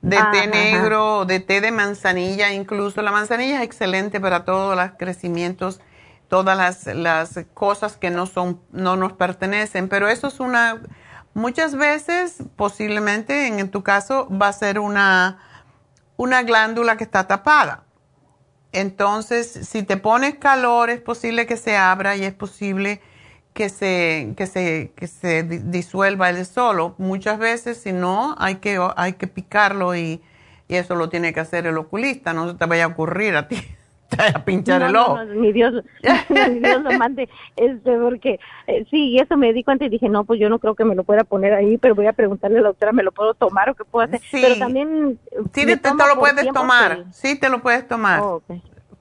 de 0.00 0.18
té 0.32 0.46
negro, 0.46 1.24
de 1.24 1.40
té 1.40 1.60
de 1.60 1.72
manzanilla, 1.72 2.52
incluso 2.52 3.02
la 3.02 3.10
manzanilla 3.10 3.58
es 3.58 3.62
excelente 3.64 4.20
para 4.20 4.44
todos 4.44 4.76
los 4.76 4.90
crecimientos, 4.98 5.80
todas 6.28 6.56
las, 6.56 6.86
las 6.86 7.40
cosas 7.54 7.96
que 7.96 8.10
no 8.10 8.26
son, 8.26 8.60
no 8.70 8.96
nos 8.96 9.12
pertenecen, 9.14 9.88
pero 9.88 10.08
eso 10.08 10.28
es 10.28 10.40
una, 10.40 10.80
muchas 11.34 11.74
veces, 11.74 12.42
posiblemente 12.56 13.48
en 13.48 13.70
tu 13.70 13.82
caso, 13.82 14.28
va 14.30 14.48
a 14.48 14.52
ser 14.52 14.78
una, 14.78 15.38
una 16.16 16.42
glándula 16.42 16.96
que 16.96 17.04
está 17.04 17.26
tapada. 17.26 17.84
Entonces, 18.72 19.50
si 19.50 19.82
te 19.82 19.96
pones 19.96 20.36
calor, 20.36 20.90
es 20.90 21.00
posible 21.00 21.46
que 21.46 21.56
se 21.56 21.76
abra 21.76 22.16
y 22.16 22.24
es 22.24 22.34
posible 22.34 23.00
que 23.58 23.70
se, 23.70 24.34
que 24.36 24.46
se, 24.46 24.92
que 24.94 25.08
se 25.08 25.42
disuelva 25.42 26.30
él 26.30 26.46
solo. 26.46 26.94
Muchas 26.96 27.40
veces, 27.40 27.76
si 27.78 27.92
no, 27.92 28.36
hay 28.38 28.56
que, 28.56 28.78
hay 28.94 29.14
que 29.14 29.26
picarlo 29.26 29.96
y, 29.96 30.20
y, 30.68 30.76
eso 30.76 30.94
lo 30.94 31.08
tiene 31.08 31.32
que 31.32 31.40
hacer 31.40 31.66
el 31.66 31.76
oculista. 31.76 32.32
No 32.32 32.48
se 32.48 32.56
te 32.56 32.66
vaya 32.66 32.84
a 32.84 32.86
ocurrir 32.86 33.34
a 33.34 33.48
ti. 33.48 33.56
Te 34.10 34.16
vaya 34.16 34.36
a 34.36 34.44
pinchar 34.44 34.80
el 34.82 34.94
ojo. 34.94 35.22
No, 35.22 35.34
mi 35.34 35.52
Dios, 35.52 35.74
mi 36.28 36.60
Dios 36.60 36.82
lo 36.82 36.92
mande, 36.92 37.28
este, 37.56 37.98
porque 37.98 38.38
eh, 38.66 38.86
sí, 38.90 39.18
eso 39.18 39.36
me 39.36 39.52
di 39.52 39.64
cuenta 39.64 39.84
y 39.84 39.90
dije, 39.90 40.08
no, 40.08 40.24
pues 40.24 40.40
yo 40.40 40.48
no 40.48 40.60
creo 40.60 40.74
que 40.74 40.84
me 40.84 40.94
lo 40.94 41.02
pueda 41.04 41.24
poner 41.24 41.52
ahí, 41.52 41.76
pero 41.76 41.94
voy 41.94 42.06
a 42.06 42.14
preguntarle 42.14 42.60
a 42.60 42.62
la 42.62 42.68
doctora, 42.68 42.92
¿me 42.92 43.02
lo 43.02 43.12
puedo 43.12 43.34
tomar 43.34 43.68
o 43.68 43.74
qué 43.74 43.84
puedo 43.84 44.06
hacer? 44.06 44.20
Sí. 44.30 44.38
Pero 44.40 44.56
también... 44.56 45.18
Sí, 45.52 45.66
te, 45.66 45.90
lo 45.90 46.18
puedes 46.18 46.50
tomar, 46.52 47.04
sí 47.10 47.38
te 47.38 47.50
lo 47.50 47.60
puedes 47.60 47.86
tomar, 47.86 48.20
oh, 48.22 48.42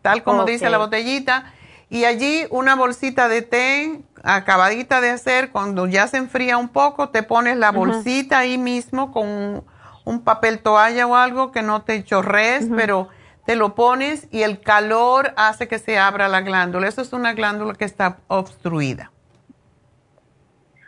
tal 0.01 0.23
como 0.23 0.43
dice 0.43 0.69
la 0.69 0.79
botellita. 0.79 1.53
Y 1.89 2.03
allí 2.03 2.43
una 2.49 2.75
bolsita 2.75 3.29
de 3.29 3.43
té 3.43 4.01
acabadita 4.23 5.01
de 5.01 5.09
hacer, 5.09 5.51
cuando 5.51 5.87
ya 5.87 6.07
se 6.07 6.17
enfría 6.17 6.57
un 6.57 6.69
poco, 6.69 7.09
te 7.09 7.23
pones 7.23 7.57
la 7.57 7.71
bolsita 7.71 8.39
ahí 8.39 8.57
mismo 8.57 9.11
con 9.11 9.63
un, 10.05 10.21
papel 10.23 10.59
toalla 10.59 11.07
o 11.07 11.15
algo 11.15 11.51
que 11.51 11.61
no 11.61 11.81
te 11.83 12.03
chorrees, 12.03 12.69
pero 12.75 13.09
te 13.45 13.55
lo 13.55 13.75
pones 13.75 14.27
y 14.31 14.43
el 14.43 14.59
calor 14.59 15.33
hace 15.37 15.67
que 15.67 15.79
se 15.79 15.97
abra 15.97 16.27
la 16.27 16.41
glándula. 16.41 16.87
Eso 16.87 17.01
es 17.01 17.13
una 17.13 17.33
glándula 17.33 17.73
que 17.73 17.85
está 17.85 18.17
obstruida. 18.27 19.11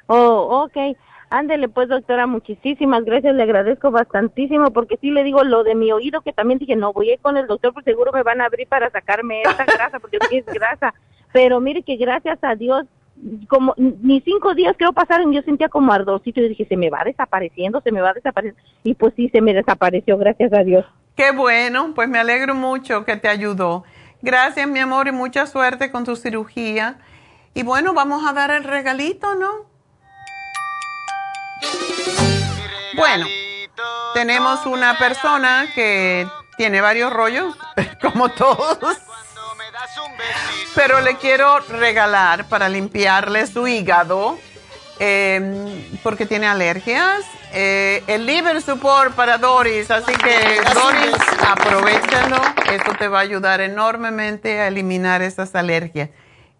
Oh, 0.08 0.64
ok. 0.64 0.98
Ándele 1.30 1.70
pues, 1.70 1.88
doctora, 1.88 2.26
muchísimas 2.26 3.06
gracias, 3.06 3.36
le 3.36 3.44
agradezco 3.44 3.92
bastantísimo, 3.92 4.72
porque 4.72 4.98
sí 4.98 5.12
le 5.12 5.24
digo 5.24 5.44
lo 5.44 5.64
de 5.64 5.76
mi 5.76 5.92
oído, 5.92 6.22
que 6.22 6.34
también 6.34 6.58
dije, 6.58 6.76
no, 6.76 6.92
voy 6.92 7.12
a 7.12 7.14
ir 7.14 7.20
con 7.20 7.38
el 7.38 7.46
doctor, 7.46 7.72
porque 7.72 7.92
seguro 7.92 8.12
me 8.12 8.24
van 8.24 8.42
a 8.42 8.46
abrir 8.46 8.68
para 8.68 8.90
sacarme 8.90 9.44
esta 9.44 9.66
grasa, 9.78 10.00
porque 10.00 10.18
es 10.32 10.46
grasa. 10.48 10.96
Pero 11.32 11.60
mire 11.60 11.84
que 11.84 11.98
gracias 11.98 12.40
a 12.42 12.56
Dios 12.56 12.88
como 13.48 13.74
ni 13.78 14.22
cinco 14.22 14.54
días 14.54 14.76
creo 14.78 14.94
pasaron, 14.94 15.32
yo 15.34 15.42
sentía 15.42 15.70
como 15.70 15.92
ardorcito 15.92 16.42
y 16.42 16.50
dije, 16.50 16.66
se 16.66 16.78
me 16.78 16.90
va 16.90 17.04
desapareciendo, 17.04 17.82
se 17.82 17.92
me 17.92 18.02
va 18.02 18.14
desapareciendo. 18.14 18.62
Y 18.84 18.94
pues 18.94 19.14
sí, 19.16 19.30
se 19.30 19.42
me 19.42 19.54
desapareció, 19.54 20.18
gracias 20.18 20.54
a 20.54 20.64
Dios. 20.64 20.86
Qué 21.16 21.32
bueno, 21.32 21.94
pues 21.94 22.08
me 22.08 22.20
alegro 22.20 22.56
mucho 22.56 23.04
que 23.04 23.18
te 23.18 23.28
ayudó. 23.28 23.84
Gracias, 24.22 24.68
mi 24.68 24.80
amor, 24.80 25.08
y 25.08 25.12
mucha 25.12 25.48
suerte 25.48 25.92
con 25.92 26.06
tu 26.06 26.16
cirugía. 26.16 26.98
Y 27.54 27.64
bueno, 27.64 27.94
vamos 27.94 28.26
a 28.28 28.34
dar 28.34 28.52
el 28.52 28.64
regalito, 28.64 29.36
¿no? 29.36 29.70
Bueno, 32.96 33.26
tenemos 34.14 34.66
una 34.66 34.98
persona 34.98 35.66
que 35.76 36.28
tiene 36.58 36.82
varios 36.82 37.12
rollos, 37.12 37.56
como 38.02 38.30
todos 38.30 38.98
pero 40.76 41.02
le 41.02 41.18
quiero 41.18 41.60
regalar 41.60 42.48
para 42.48 42.70
limpiarle 42.70 43.48
su 43.48 43.68
hígado, 43.68 44.38
em, 45.00 45.84
porque 46.04 46.26
tiene 46.26 46.48
alergias, 46.48 47.26
eh, 47.52 48.04
el 48.08 48.26
liver 48.26 48.62
support 48.62 49.16
para 49.16 49.38
Doris. 49.38 49.90
Así 49.90 50.14
que, 50.14 50.62
Doris, 50.74 51.16
aprovechalo. 51.48 52.38
Esto 52.72 52.94
te 52.98 53.08
va 53.08 53.20
a 53.20 53.22
ayudar 53.22 53.62
enormemente 53.62 54.60
a 54.60 54.68
eliminar 54.68 55.22
esas 55.22 55.56
alergias. 55.56 56.10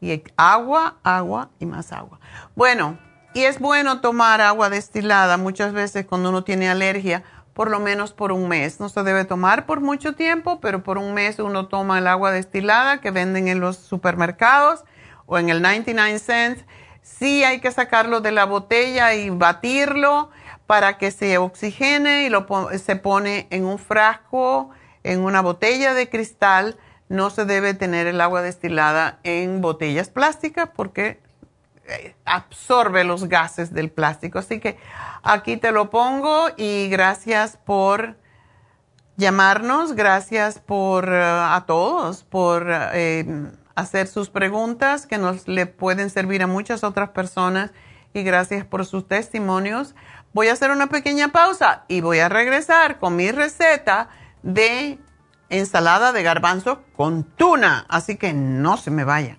Y 0.02 0.24
agua, 0.38 0.96
agua 1.04 1.50
y 1.60 1.66
más 1.66 1.92
agua. 1.92 2.20
Bueno, 2.56 2.98
y 3.34 3.44
es 3.44 3.60
bueno 3.60 4.02
tomar 4.02 4.42
agua 4.42 4.70
destilada 4.70 5.38
muchas 5.38 5.74
veces 5.74 6.06
cuando 6.06 6.30
uno 6.30 6.44
tiene 6.44 6.70
alergia 6.70 7.24
por 7.60 7.70
lo 7.70 7.82
menos 7.82 8.14
por 8.14 8.32
un 8.32 8.48
mes. 8.48 8.80
No 8.80 8.88
se 8.88 9.04
debe 9.04 9.26
tomar 9.26 9.66
por 9.66 9.82
mucho 9.82 10.14
tiempo, 10.14 10.62
pero 10.62 10.82
por 10.82 10.98
un 10.98 11.14
mes 11.14 11.40
uno 11.40 11.68
toma 11.68 11.98
el 11.98 12.08
agua 12.08 12.32
destilada 12.32 13.02
que 13.02 13.12
venden 13.12 13.50
en 13.50 13.60
los 13.60 13.76
supermercados 13.76 14.86
o 15.26 15.38
en 15.38 15.50
el 15.50 15.62
99 15.62 16.20
cents. 16.20 16.64
Sí 17.02 17.44
hay 17.44 17.60
que 17.60 17.70
sacarlo 17.72 18.22
de 18.22 18.32
la 18.32 18.46
botella 18.46 19.14
y 19.14 19.30
batirlo 19.30 20.30
para 20.68 20.98
que 20.98 21.12
se 21.12 21.38
oxigene 21.38 22.24
y 22.24 22.30
lo 22.30 22.48
se 22.78 22.96
pone 22.96 23.48
en 23.50 23.66
un 23.66 23.78
frasco, 23.78 24.70
en 25.04 25.20
una 25.20 25.42
botella 25.42 25.94
de 25.94 26.08
cristal. 26.08 26.78
No 27.10 27.30
se 27.30 27.44
debe 27.44 27.74
tener 27.74 28.08
el 28.08 28.22
agua 28.22 28.42
destilada 28.42 29.20
en 29.24 29.60
botellas 29.60 30.08
plásticas 30.08 30.70
porque 30.74 31.20
absorbe 32.26 33.04
los 33.04 33.28
gases 33.28 33.74
del 33.74 33.92
plástico. 33.92 34.40
Así 34.40 34.60
que 34.60 34.78
Aquí 35.24 35.58
te 35.58 35.72
lo 35.72 35.90
pongo 35.90 36.48
y 36.56 36.88
gracias 36.90 37.58
por 37.58 38.16
llamarnos, 39.18 39.94
gracias 39.94 40.60
por 40.60 41.10
eh, 41.10 41.22
a 41.22 41.64
todos 41.68 42.24
por 42.24 42.68
eh, 42.70 43.26
hacer 43.76 44.08
sus 44.08 44.30
preguntas 44.30 45.06
que 45.06 45.18
nos 45.18 45.48
le 45.48 45.66
pueden 45.66 46.10
servir 46.10 46.42
a 46.42 46.48
muchas 46.48 46.84
otras 46.86 47.10
personas 47.10 47.72
y 48.14 48.24
gracias 48.24 48.66
por 48.66 48.86
sus 48.86 49.08
testimonios. 49.08 49.94
Voy 50.32 50.48
a 50.48 50.54
hacer 50.54 50.72
una 50.72 50.88
pequeña 50.88 51.30
pausa 51.30 51.84
y 51.90 52.02
voy 52.02 52.20
a 52.20 52.30
regresar 52.30 52.98
con 52.98 53.16
mi 53.16 53.32
receta 53.32 54.10
de 54.42 55.00
ensalada 55.50 56.14
de 56.14 56.24
garbanzo 56.24 56.84
con 56.96 57.24
tuna, 57.24 57.86
así 57.90 58.16
que 58.16 58.32
no 58.32 58.78
se 58.78 58.92
me 58.92 59.04
vayan. 59.04 59.39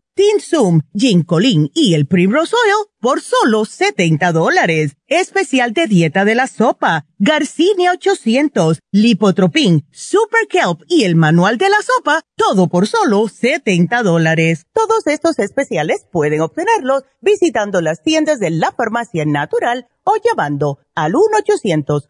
Tinsum, 0.21 0.81
Ginkolin 0.93 1.71
y 1.73 1.95
el 1.95 2.05
Primrose 2.05 2.55
Oil 2.55 2.85
por 2.99 3.21
solo 3.21 3.65
70 3.65 4.31
dólares. 4.31 4.95
Especial 5.07 5.73
de 5.73 5.87
dieta 5.87 6.25
de 6.25 6.35
la 6.35 6.45
sopa, 6.45 7.07
Garcinia 7.17 7.93
800, 7.93 8.81
Lipotropin, 8.91 9.83
Super 9.91 10.45
Kelp 10.47 10.83
y 10.87 11.05
el 11.05 11.15
manual 11.15 11.57
de 11.57 11.69
la 11.69 11.81
sopa, 11.81 12.21
todo 12.35 12.67
por 12.67 12.85
solo 12.85 13.27
70 13.27 14.03
dólares. 14.03 14.67
Todos 14.73 15.07
estos 15.07 15.39
especiales 15.39 16.05
pueden 16.11 16.41
obtenerlos 16.41 17.01
visitando 17.21 17.81
las 17.81 18.03
tiendas 18.03 18.39
de 18.39 18.51
la 18.51 18.71
farmacia 18.71 19.25
natural 19.25 19.87
o 20.03 20.17
llamando 20.23 20.77
al 20.93 21.15
1 21.15 21.25
800 21.39 22.09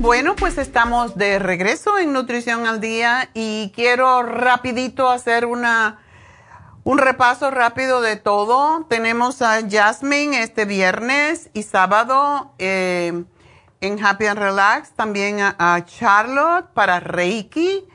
Bueno, 0.00 0.34
pues 0.34 0.56
estamos 0.56 1.18
de 1.18 1.38
regreso 1.38 1.98
en 1.98 2.14
Nutrición 2.14 2.66
al 2.66 2.80
Día 2.80 3.28
y 3.34 3.70
quiero 3.74 4.22
rapidito 4.22 5.10
hacer 5.10 5.44
una, 5.44 5.98
un 6.84 6.96
repaso 6.96 7.50
rápido 7.50 8.00
de 8.00 8.16
todo. 8.16 8.86
Tenemos 8.88 9.42
a 9.42 9.60
Jasmine 9.68 10.42
este 10.42 10.64
viernes 10.64 11.50
y 11.52 11.64
sábado 11.64 12.54
eh, 12.58 13.24
en 13.82 14.02
Happy 14.02 14.24
and 14.24 14.38
Relax, 14.38 14.92
también 14.92 15.36
a, 15.42 15.84
Charlotte 15.84 16.70
para 16.72 17.00
Reiki. 17.00 17.86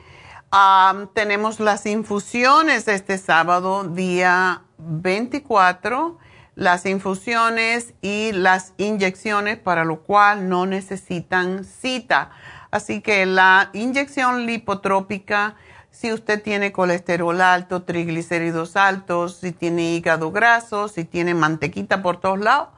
tenemos 1.12 1.58
las 1.58 1.86
infusiones 1.86 2.86
este 2.86 3.18
sábado, 3.18 3.82
día 3.82 4.62
24 4.78 6.18
las 6.56 6.86
infusiones 6.86 7.94
y 8.00 8.32
las 8.32 8.72
inyecciones, 8.78 9.58
para 9.58 9.84
lo 9.84 10.00
cual 10.00 10.48
no 10.48 10.66
necesitan 10.66 11.64
cita. 11.64 12.30
Así 12.70 13.02
que 13.02 13.26
la 13.26 13.68
inyección 13.74 14.46
lipotrópica, 14.46 15.54
si 15.90 16.12
usted 16.12 16.42
tiene 16.42 16.72
colesterol 16.72 17.40
alto, 17.42 17.82
triglicéridos 17.82 18.74
altos, 18.76 19.36
si 19.36 19.52
tiene 19.52 19.94
hígado 19.94 20.32
graso, 20.32 20.88
si 20.88 21.04
tiene 21.04 21.34
mantequita 21.34 22.02
por 22.02 22.20
todos 22.20 22.40
lados, 22.40 22.70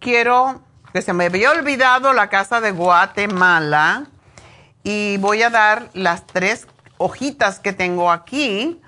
quiero 0.00 0.62
que 0.92 1.02
se 1.02 1.12
me 1.12 1.26
había 1.26 1.50
olvidado 1.50 2.14
la 2.14 2.30
casa 2.30 2.60
de 2.62 2.72
Guatemala 2.72 4.06
y 4.82 5.18
voy 5.18 5.42
a 5.42 5.50
dar 5.50 5.90
las 5.94 6.26
tres 6.26 6.66
hojitas 6.98 7.58
que 7.60 7.72
tengo 7.72 8.10
aquí 8.10 8.80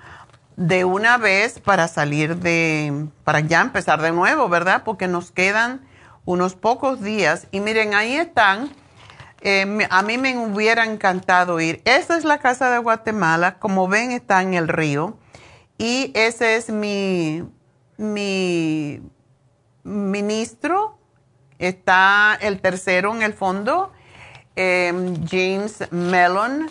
de 0.55 0.85
una 0.85 1.17
vez 1.17 1.59
para 1.59 1.87
salir 1.87 2.37
de, 2.37 3.07
para 3.23 3.39
ya 3.39 3.61
empezar 3.61 4.01
de 4.01 4.11
nuevo, 4.11 4.49
¿verdad? 4.49 4.83
Porque 4.83 5.07
nos 5.07 5.31
quedan 5.31 5.81
unos 6.25 6.55
pocos 6.55 7.01
días. 7.01 7.47
Y 7.51 7.59
miren, 7.59 7.93
ahí 7.95 8.15
están. 8.15 8.71
Eh, 9.41 9.87
a 9.89 10.01
mí 10.03 10.17
me 10.17 10.37
hubiera 10.37 10.85
encantado 10.85 11.59
ir. 11.59 11.81
Esta 11.85 12.17
es 12.17 12.23
la 12.23 12.37
casa 12.37 12.69
de 12.69 12.77
Guatemala. 12.77 13.59
Como 13.59 13.87
ven, 13.87 14.11
está 14.11 14.41
en 14.41 14.53
el 14.53 14.67
río. 14.67 15.17
Y 15.77 16.11
ese 16.13 16.55
es 16.55 16.69
mi, 16.69 17.43
mi 17.97 19.01
ministro. 19.83 20.97
Está 21.57 22.37
el 22.41 22.61
tercero 22.61 23.13
en 23.15 23.21
el 23.21 23.33
fondo 23.33 23.91
em, 24.55 25.25
James 25.27 25.83
Mellon 25.91 26.69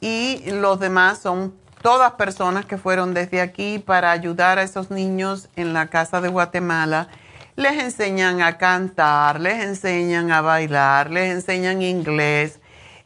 y 0.00 0.50
los 0.50 0.80
demás 0.80 1.18
son 1.18 1.54
todas 1.82 2.12
personas 2.12 2.64
que 2.64 2.78
fueron 2.78 3.14
desde 3.14 3.40
aquí 3.40 3.78
para 3.78 4.10
ayudar 4.12 4.58
a 4.58 4.62
esos 4.62 4.90
niños 4.90 5.48
en 5.56 5.72
la 5.72 5.88
casa 5.88 6.20
de 6.20 6.28
Guatemala. 6.28 7.08
Les 7.56 7.82
enseñan 7.82 8.40
a 8.40 8.56
cantar, 8.56 9.40
les 9.40 9.62
enseñan 9.62 10.30
a 10.30 10.40
bailar, 10.40 11.10
les 11.10 11.30
enseñan 11.30 11.82
inglés. 11.82 12.60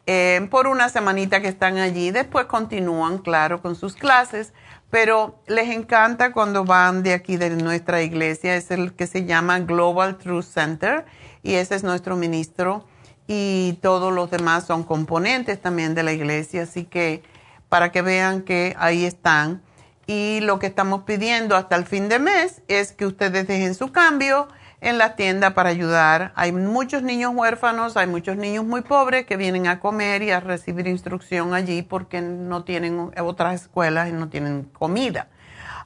Em, 0.06 0.48
por 0.48 0.68
una 0.68 0.88
semanita 0.88 1.40
que 1.40 1.48
están 1.48 1.78
allí, 1.78 2.12
después 2.12 2.46
continúan, 2.46 3.18
claro, 3.18 3.60
con 3.60 3.74
sus 3.74 3.96
clases, 3.96 4.52
pero 4.88 5.40
les 5.48 5.70
encanta 5.70 6.32
cuando 6.32 6.64
van 6.64 7.02
de 7.02 7.12
aquí 7.12 7.36
de 7.36 7.50
nuestra 7.50 8.02
iglesia, 8.02 8.54
es 8.54 8.70
el 8.70 8.94
que 8.94 9.08
se 9.08 9.24
llama 9.24 9.58
Global 9.58 10.16
Truth 10.16 10.44
Center 10.44 11.04
y 11.42 11.54
ese 11.54 11.74
es 11.74 11.82
nuestro 11.82 12.14
ministro 12.14 12.86
y 13.26 13.78
todos 13.82 14.12
los 14.12 14.30
demás 14.30 14.66
son 14.66 14.84
componentes 14.84 15.60
también 15.60 15.94
de 15.94 16.02
la 16.02 16.12
iglesia, 16.12 16.62
así 16.62 16.84
que 16.84 17.22
para 17.68 17.90
que 17.92 18.02
vean 18.02 18.42
que 18.42 18.76
ahí 18.78 19.04
están. 19.04 19.62
Y 20.06 20.40
lo 20.40 20.60
que 20.60 20.66
estamos 20.68 21.02
pidiendo 21.02 21.56
hasta 21.56 21.74
el 21.74 21.84
fin 21.84 22.08
de 22.08 22.20
mes 22.20 22.62
es 22.68 22.92
que 22.92 23.06
ustedes 23.06 23.48
dejen 23.48 23.74
su 23.74 23.90
cambio 23.90 24.46
en 24.80 24.98
la 24.98 25.16
tienda 25.16 25.54
para 25.54 25.70
ayudar. 25.70 26.32
Hay 26.36 26.52
muchos 26.52 27.02
niños 27.02 27.32
huérfanos, 27.34 27.96
hay 27.96 28.06
muchos 28.06 28.36
niños 28.36 28.64
muy 28.64 28.82
pobres 28.82 29.26
que 29.26 29.36
vienen 29.36 29.66
a 29.66 29.80
comer 29.80 30.22
y 30.22 30.30
a 30.30 30.38
recibir 30.38 30.86
instrucción 30.86 31.54
allí 31.54 31.82
porque 31.82 32.20
no 32.20 32.62
tienen 32.62 33.10
otras 33.20 33.62
escuelas 33.62 34.08
y 34.08 34.12
no 34.12 34.28
tienen 34.28 34.62
comida. 34.72 35.28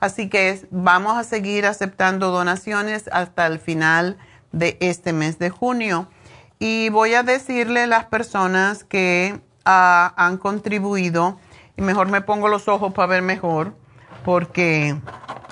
Así 0.00 0.28
que 0.28 0.66
vamos 0.70 1.16
a 1.16 1.24
seguir 1.24 1.66
aceptando 1.66 2.30
donaciones 2.30 3.08
hasta 3.12 3.46
el 3.46 3.58
final 3.58 4.18
de 4.52 4.76
este 4.80 5.12
mes 5.12 5.38
de 5.38 5.50
junio. 5.50 6.08
Y 6.62 6.90
voy 6.90 7.14
a 7.14 7.22
decirle 7.22 7.84
a 7.84 7.86
las 7.86 8.04
personas 8.04 8.84
que 8.84 9.40
ah, 9.64 10.12
han 10.18 10.36
contribuido, 10.36 11.40
y 11.74 11.80
mejor 11.80 12.08
me 12.08 12.20
pongo 12.20 12.48
los 12.48 12.68
ojos 12.68 12.92
para 12.92 13.06
ver 13.06 13.22
mejor, 13.22 13.74
porque 14.26 14.94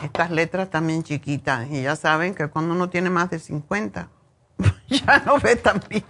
estas 0.03 0.31
letras 0.31 0.69
también 0.69 1.03
chiquitas, 1.03 1.67
y 1.71 1.81
ya 1.81 1.97
saben 1.97 2.35
que 2.35 2.49
cuando 2.49 2.75
uno 2.75 2.91
tiene 2.91 3.09
más 3.09 3.31
de 3.31 3.39
50, 3.39 4.11
ya 4.89 5.23
no 5.25 5.39
ve 5.39 5.57
tan 5.57 5.83
bien. 5.89 6.05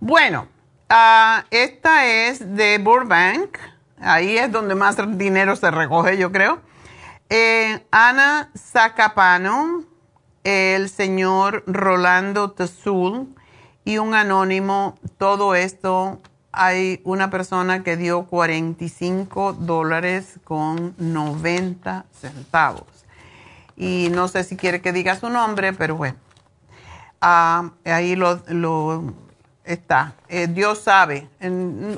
Bueno, 0.00 0.48
ah, 0.88 1.44
esta 1.50 2.06
es 2.06 2.56
de 2.56 2.78
Burbank, 2.78 3.58
ahí 4.00 4.38
es 4.38 4.50
donde 4.50 4.74
más 4.74 4.96
dinero 5.18 5.56
se 5.56 5.70
recoge, 5.70 6.16
yo 6.16 6.32
creo. 6.32 6.62
Eh, 7.28 7.84
Ana 7.90 8.50
Zacapano, 8.56 9.84
el 10.42 10.88
señor 10.88 11.64
Rolando 11.66 12.52
Tazul, 12.52 13.34
y 13.86 13.98
un 13.98 14.14
anónimo, 14.14 14.98
todo 15.16 15.54
esto, 15.54 16.20
hay 16.50 17.00
una 17.04 17.30
persona 17.30 17.84
que 17.84 17.96
dio 17.96 18.24
45 18.24 19.52
dólares 19.52 20.40
con 20.42 20.96
90 20.98 22.04
centavos. 22.10 23.06
Y 23.76 24.08
no 24.10 24.26
sé 24.26 24.42
si 24.42 24.56
quiere 24.56 24.80
que 24.80 24.92
diga 24.92 25.14
su 25.14 25.30
nombre, 25.30 25.72
pero 25.72 25.94
bueno, 25.94 26.16
ah, 27.20 27.70
ahí 27.84 28.16
lo, 28.16 28.42
está. 29.62 30.14
Eh, 30.28 30.48
Dios 30.48 30.80
sabe. 30.80 31.28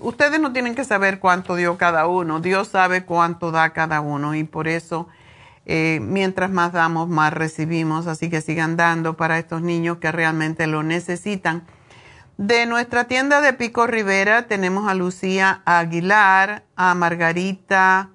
ustedes 0.02 0.40
no 0.40 0.52
tienen 0.52 0.74
que 0.74 0.85
saber 0.85 1.19
cuánto 1.20 1.56
dio 1.56 1.78
cada 1.78 2.06
uno. 2.06 2.40
Dios 2.40 2.69
sabe 2.69 3.06
cuánto 3.06 3.51
da 3.51 3.70
cada 3.70 4.02
uno 4.02 4.35
y 4.35 4.44
por 4.44 4.69
eso 4.69 5.09
eh, 5.65 6.01
mientras 6.02 6.51
más 6.51 6.74
damos, 6.74 7.09
más 7.09 7.32
recibimos. 7.32 8.06
Así 8.06 8.28
que 8.28 8.43
sigan 8.43 8.77
dando 8.77 9.16
para 9.16 9.39
estos 9.39 9.62
niños 9.62 9.97
que 9.97 10.12
realmente 10.12 10.66
lo 10.66 10.82
necesitan. 10.82 11.65
De 12.39 12.66
nuestra 12.66 13.09
tienda 13.09 13.40
de 13.40 13.52
Pico 13.52 13.89
Rivera 13.89 14.47
tenemos 14.47 14.89
a 14.89 14.94
Lucía 14.94 15.60
Aguilar, 15.65 16.62
a 16.77 16.94
Margarita 16.94 18.10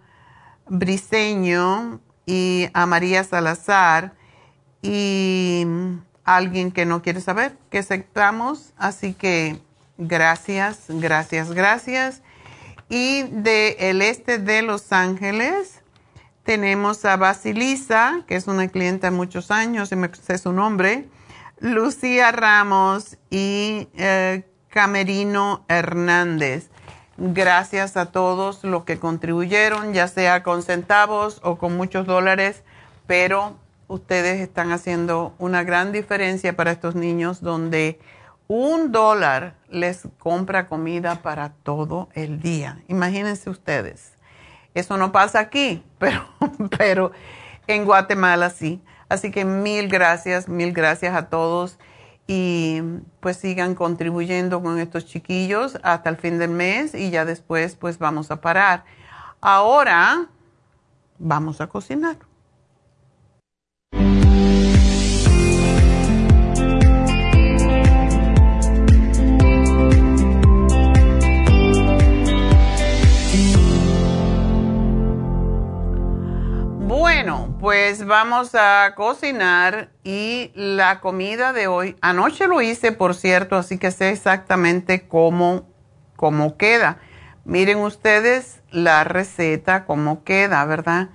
Briseño 0.70 2.00
y 2.26 2.70
a 2.74 2.86
María 2.86 3.26
Salazar 3.26 4.14
y 4.82 5.68
alguien 6.24 6.72
que 6.72 6.86
no 6.86 7.02
quiere 7.02 7.20
saber 7.20 7.58
que 7.70 7.80
aceptamos. 7.80 8.72
Así 8.78 9.14
que 9.14 9.60
gracias, 9.98 10.86
gracias, 10.88 11.52
gracias. 11.52 12.22
Y 12.88 13.24
de 13.24 13.76
el 13.78 14.02
este 14.02 14.38
de 14.38 14.62
Los 14.62 14.94
Ángeles 14.94 15.82
tenemos 16.44 17.04
a 17.04 17.18
Basilisa, 17.18 18.24
que 18.26 18.38
es 18.38 18.48
una 18.48 18.70
clienta 18.70 19.08
de 19.08 19.18
muchos 19.18 19.52
años, 19.52 19.92
y 19.92 19.98
me 19.98 20.10
sé 20.16 20.38
su 20.38 20.54
nombre 20.54 21.10
Lucía 21.64 22.34
Ramos 22.34 23.18
y 23.30 23.88
eh, 23.96 24.44
Camerino 24.68 25.64
Hernández. 25.70 26.70
Gracias 27.16 27.96
a 27.96 28.08
todos 28.08 28.66
los 28.66 28.84
que 28.84 29.00
contribuyeron, 29.00 29.94
ya 29.94 30.10
sea 30.10 30.44
con 30.44 30.62
centavos 30.62 31.40
o 31.42 31.58
con 31.58 31.78
muchos 31.78 32.06
dólares, 32.06 32.64
pero 33.08 33.56
ustedes 33.88 34.42
están 34.42 34.74
haciendo 34.74 35.36
una 35.38 35.64
gran 35.64 35.94
diferencia 35.94 36.54
para 36.54 36.72
estos 36.72 36.96
niños 36.96 37.40
donde 37.40 37.98
un 38.50 38.92
dólar 38.92 39.56
les 39.70 40.02
compra 40.20 40.68
comida 40.68 41.22
para 41.22 41.54
todo 41.64 42.10
el 42.14 42.42
día. 42.42 42.84
Imagínense 42.90 43.50
ustedes. 43.50 44.16
Eso 44.74 44.98
no 44.98 45.14
pasa 45.14 45.40
aquí, 45.40 45.82
pero, 45.98 46.26
pero 46.78 47.14
en 47.68 47.86
Guatemala 47.86 48.50
sí. 48.50 48.82
Así 49.14 49.30
que 49.30 49.46
mil 49.46 49.90
gracias, 49.90 50.50
mil 50.50 50.74
gracias 50.74 51.16
a 51.16 51.30
todos 51.30 51.78
y 52.26 52.82
pues 53.20 53.38
sigan 53.38 53.76
contribuyendo 53.76 54.64
con 54.64 54.80
estos 54.80 55.06
chiquillos 55.06 55.78
hasta 55.84 56.10
el 56.10 56.18
fin 56.18 56.40
del 56.40 56.50
mes 56.50 56.96
y 56.96 57.12
ya 57.12 57.24
después 57.24 57.76
pues 57.76 58.00
vamos 58.00 58.32
a 58.32 58.42
parar. 58.42 58.86
Ahora 59.40 60.30
vamos 61.20 61.62
a 61.62 61.68
cocinar. 61.68 62.18
Bueno, 77.24 77.56
pues 77.62 78.06
vamos 78.06 78.54
a 78.54 78.96
cocinar 78.98 79.92
y 80.04 80.52
la 80.56 81.00
comida 81.00 81.54
de 81.54 81.68
hoy, 81.68 81.96
anoche 82.02 82.48
lo 82.48 82.62
hice 82.62 82.92
por 82.92 83.16
cierto, 83.16 83.56
así 83.56 83.78
que 83.78 83.92
sé 83.92 84.10
exactamente 84.10 85.08
cómo, 85.08 85.66
cómo 86.18 86.58
queda. 86.58 86.98
Miren 87.46 87.78
ustedes 87.78 88.62
la 88.72 89.06
receta, 89.06 89.86
cómo 89.86 90.26
queda, 90.26 90.66
¿verdad? 90.66 91.12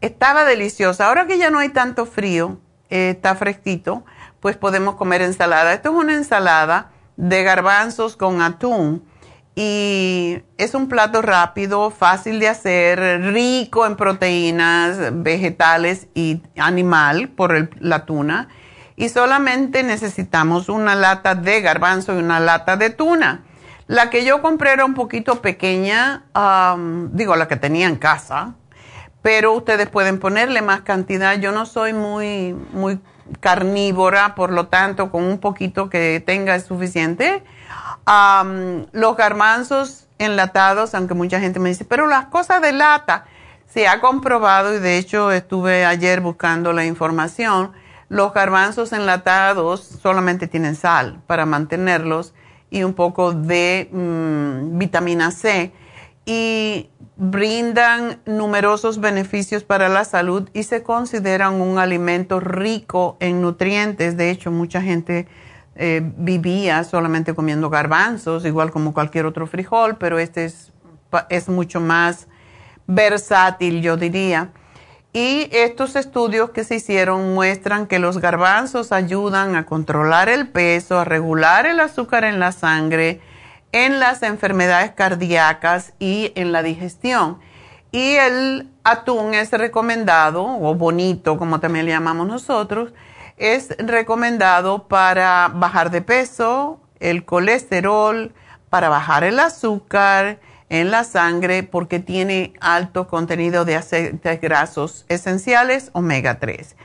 Estaba 0.00 0.46
deliciosa. 0.46 1.08
Ahora 1.08 1.26
que 1.26 1.36
ya 1.36 1.50
no 1.50 1.58
hay 1.58 1.68
tanto 1.68 2.06
frío, 2.06 2.58
eh, 2.88 3.10
está 3.10 3.34
fresquito, 3.34 4.06
pues 4.40 4.56
podemos 4.56 4.94
comer 4.94 5.20
ensalada. 5.20 5.74
Esto 5.74 5.90
es 5.90 5.94
una 5.94 6.14
ensalada 6.14 6.90
de 7.18 7.42
garbanzos 7.42 8.16
con 8.16 8.40
atún 8.40 9.04
y 9.60 10.40
es 10.56 10.74
un 10.74 10.86
plato 10.86 11.20
rápido, 11.20 11.90
fácil 11.90 12.38
de 12.38 12.46
hacer, 12.46 13.32
rico 13.32 13.86
en 13.86 13.96
proteínas 13.96 15.10
vegetales 15.12 16.06
y 16.14 16.42
animal 16.56 17.30
por 17.30 17.68
la 17.80 18.06
tuna. 18.06 18.46
Y 18.94 19.08
solamente 19.08 19.82
necesitamos 19.82 20.68
una 20.68 20.94
lata 20.94 21.34
de 21.34 21.60
garbanzo 21.60 22.14
y 22.14 22.18
una 22.18 22.38
lata 22.38 22.76
de 22.76 22.90
tuna. 22.90 23.46
La 23.88 24.10
que 24.10 24.24
yo 24.24 24.42
compré 24.42 24.74
era 24.74 24.84
un 24.84 24.94
poquito 24.94 25.42
pequeña, 25.42 26.26
digo 27.10 27.34
la 27.34 27.48
que 27.48 27.56
tenía 27.56 27.88
en 27.88 27.96
casa, 27.96 28.54
pero 29.22 29.54
ustedes 29.54 29.88
pueden 29.88 30.20
ponerle 30.20 30.62
más 30.62 30.82
cantidad. 30.82 31.36
Yo 31.40 31.50
no 31.50 31.66
soy 31.66 31.94
muy, 31.94 32.54
muy 32.72 33.00
carnívora, 33.40 34.34
por 34.34 34.52
lo 34.52 34.68
tanto, 34.68 35.10
con 35.10 35.24
un 35.24 35.38
poquito 35.38 35.90
que 35.90 36.22
tenga 36.24 36.54
es 36.54 36.64
suficiente. 36.64 37.42
Los 38.92 39.16
garbanzos 39.16 40.06
enlatados, 40.18 40.94
aunque 40.94 41.14
mucha 41.14 41.40
gente 41.40 41.60
me 41.60 41.68
dice, 41.68 41.84
pero 41.84 42.06
las 42.06 42.26
cosas 42.26 42.60
de 42.62 42.72
lata, 42.72 43.26
se 43.66 43.86
ha 43.86 44.00
comprobado 44.00 44.74
y 44.74 44.78
de 44.78 44.96
hecho 44.96 45.30
estuve 45.30 45.84
ayer 45.84 46.20
buscando 46.20 46.72
la 46.72 46.86
información, 46.86 47.72
los 48.08 48.32
garbanzos 48.32 48.92
enlatados 48.92 49.82
solamente 49.82 50.46
tienen 50.46 50.74
sal 50.74 51.20
para 51.26 51.44
mantenerlos 51.44 52.32
y 52.70 52.82
un 52.82 52.94
poco 52.94 53.32
de 53.32 53.88
mm, 53.92 54.78
vitamina 54.78 55.30
C. 55.30 55.72
Y 56.24 56.90
brindan 57.20 58.20
numerosos 58.26 59.00
beneficios 59.00 59.64
para 59.64 59.88
la 59.88 60.04
salud 60.04 60.48
y 60.54 60.62
se 60.62 60.84
consideran 60.84 61.60
un 61.60 61.78
alimento 61.78 62.38
rico 62.38 63.16
en 63.18 63.42
nutrientes. 63.42 64.16
De 64.16 64.30
hecho, 64.30 64.52
mucha 64.52 64.80
gente 64.80 65.26
eh, 65.74 66.00
vivía 66.16 66.84
solamente 66.84 67.34
comiendo 67.34 67.70
garbanzos, 67.70 68.46
igual 68.46 68.70
como 68.70 68.94
cualquier 68.94 69.26
otro 69.26 69.48
frijol, 69.48 69.96
pero 69.96 70.20
este 70.20 70.44
es, 70.44 70.72
es 71.28 71.48
mucho 71.48 71.80
más 71.80 72.28
versátil, 72.86 73.82
yo 73.82 73.96
diría. 73.96 74.50
Y 75.12 75.48
estos 75.50 75.96
estudios 75.96 76.50
que 76.50 76.62
se 76.62 76.76
hicieron 76.76 77.34
muestran 77.34 77.88
que 77.88 77.98
los 77.98 78.18
garbanzos 78.18 78.92
ayudan 78.92 79.56
a 79.56 79.66
controlar 79.66 80.28
el 80.28 80.46
peso, 80.46 81.00
a 81.00 81.04
regular 81.04 81.66
el 81.66 81.80
azúcar 81.80 82.22
en 82.22 82.38
la 82.38 82.52
sangre, 82.52 83.20
en 83.72 84.00
las 84.00 84.22
enfermedades 84.22 84.92
cardíacas 84.92 85.92
y 85.98 86.32
en 86.34 86.52
la 86.52 86.62
digestión. 86.62 87.38
Y 87.90 88.14
el 88.14 88.68
atún 88.84 89.34
es 89.34 89.50
recomendado, 89.50 90.44
o 90.44 90.74
bonito 90.74 91.38
como 91.38 91.60
también 91.60 91.86
le 91.86 91.92
llamamos 91.92 92.26
nosotros, 92.26 92.92
es 93.36 93.74
recomendado 93.78 94.88
para 94.88 95.50
bajar 95.54 95.90
de 95.90 96.02
peso, 96.02 96.80
el 97.00 97.24
colesterol, 97.24 98.32
para 98.68 98.88
bajar 98.88 99.24
el 99.24 99.38
azúcar 99.38 100.40
en 100.68 100.90
la 100.90 101.04
sangre 101.04 101.62
porque 101.62 101.98
tiene 101.98 102.52
alto 102.60 103.08
contenido 103.08 103.64
de 103.64 103.76
aceites 103.76 104.40
grasos 104.40 105.06
esenciales 105.08 105.90
omega 105.92 106.38
3 106.38 106.76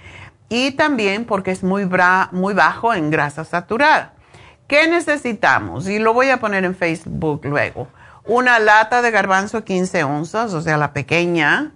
y 0.49 0.71
también 0.71 1.25
porque 1.25 1.51
es 1.51 1.63
muy, 1.63 1.89
muy 2.31 2.53
bajo 2.53 2.93
en 2.93 3.09
grasa 3.09 3.43
saturada. 3.43 4.13
¿Qué 4.73 4.87
necesitamos? 4.87 5.87
Y 5.87 5.99
lo 5.99 6.15
voy 6.15 6.31
a 6.31 6.39
poner 6.39 6.65
en 6.65 6.75
Facebook 6.75 7.41
luego. 7.45 7.89
Una 8.25 8.57
lata 8.57 9.03
de 9.03 9.11
garbanzo 9.11 9.63
15 9.63 10.03
onzas, 10.03 10.51
o 10.55 10.63
sea, 10.63 10.77
la 10.77 10.93
pequeña, 10.93 11.73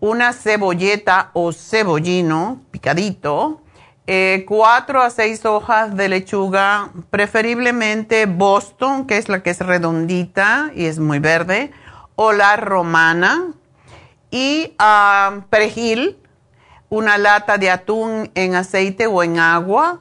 una 0.00 0.32
cebolleta 0.32 1.30
o 1.32 1.52
cebollino 1.52 2.60
picadito, 2.72 3.62
eh, 4.08 4.44
cuatro 4.48 5.00
a 5.00 5.10
seis 5.10 5.44
hojas 5.44 5.96
de 5.96 6.08
lechuga, 6.08 6.90
preferiblemente 7.10 8.26
Boston, 8.26 9.06
que 9.06 9.18
es 9.18 9.28
la 9.28 9.44
que 9.44 9.50
es 9.50 9.60
redondita 9.60 10.72
y 10.74 10.86
es 10.86 10.98
muy 10.98 11.20
verde, 11.20 11.70
o 12.16 12.32
la 12.32 12.56
romana, 12.56 13.44
y 14.32 14.74
ah, 14.80 15.42
perejil, 15.50 16.18
una 16.88 17.16
lata 17.16 17.58
de 17.58 17.70
atún 17.70 18.32
en 18.34 18.56
aceite 18.56 19.06
o 19.06 19.22
en 19.22 19.38
agua, 19.38 20.00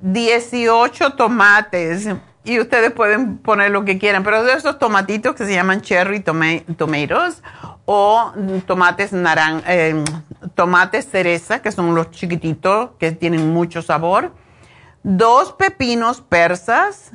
18 0.00 1.10
tomates, 1.14 2.08
y 2.46 2.60
ustedes 2.60 2.92
pueden 2.92 3.38
poner 3.38 3.72
lo 3.72 3.84
que 3.84 3.98
quieran, 3.98 4.22
pero 4.22 4.44
de 4.44 4.52
esos 4.52 4.78
tomatitos 4.78 5.34
que 5.34 5.44
se 5.44 5.52
llaman 5.52 5.80
cherry 5.80 6.20
tomatoes 6.20 7.42
o 7.84 8.32
tomates 8.66 9.12
naran 9.12 9.62
eh, 9.66 10.04
tomates 10.54 11.08
cereza, 11.10 11.60
que 11.60 11.72
son 11.72 11.94
los 11.94 12.12
chiquititos 12.12 12.90
que 12.98 13.10
tienen 13.12 13.52
mucho 13.52 13.82
sabor, 13.82 14.32
dos 15.02 15.52
pepinos 15.52 16.20
persas, 16.20 17.12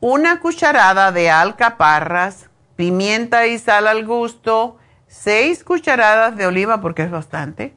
una 0.00 0.40
cucharada 0.40 1.12
de 1.12 1.30
alcaparras, 1.30 2.48
pimienta 2.76 3.46
y 3.46 3.58
sal 3.58 3.86
al 3.86 4.06
gusto, 4.06 4.78
seis 5.06 5.64
cucharadas 5.64 6.36
de 6.36 6.46
oliva 6.46 6.80
porque 6.80 7.02
es 7.02 7.10
bastante, 7.10 7.74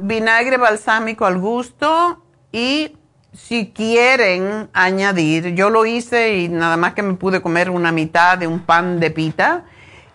vinagre 0.00 0.56
balsámico 0.56 1.26
al 1.26 1.38
gusto 1.38 2.22
y 2.52 2.96
si 3.32 3.72
quieren 3.72 4.68
añadir, 4.72 5.54
yo 5.54 5.70
lo 5.70 5.86
hice 5.86 6.38
y 6.38 6.48
nada 6.48 6.76
más 6.76 6.94
que 6.94 7.02
me 7.02 7.14
pude 7.14 7.40
comer 7.40 7.70
una 7.70 7.92
mitad 7.92 8.38
de 8.38 8.46
un 8.46 8.60
pan 8.60 9.00
de 9.00 9.10
pita 9.10 9.64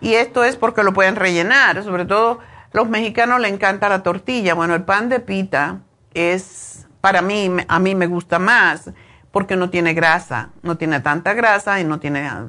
y 0.00 0.14
esto 0.14 0.44
es 0.44 0.56
porque 0.56 0.82
lo 0.82 0.92
pueden 0.92 1.16
rellenar, 1.16 1.82
sobre 1.82 2.04
todo 2.04 2.40
los 2.72 2.88
mexicanos 2.88 3.40
le 3.40 3.48
encanta 3.48 3.88
la 3.88 4.02
tortilla. 4.02 4.54
Bueno, 4.54 4.74
el 4.74 4.82
pan 4.82 5.08
de 5.08 5.20
pita 5.20 5.80
es, 6.12 6.86
para 7.00 7.22
mí, 7.22 7.50
a 7.68 7.78
mí 7.78 7.94
me 7.94 8.06
gusta 8.06 8.38
más 8.38 8.90
porque 9.30 9.56
no 9.56 9.70
tiene 9.70 9.94
grasa, 9.94 10.50
no 10.62 10.76
tiene 10.76 11.00
tanta 11.00 11.34
grasa 11.34 11.80
y 11.80 11.84
no 11.84 12.00
tiene 12.00 12.26
ah, 12.26 12.48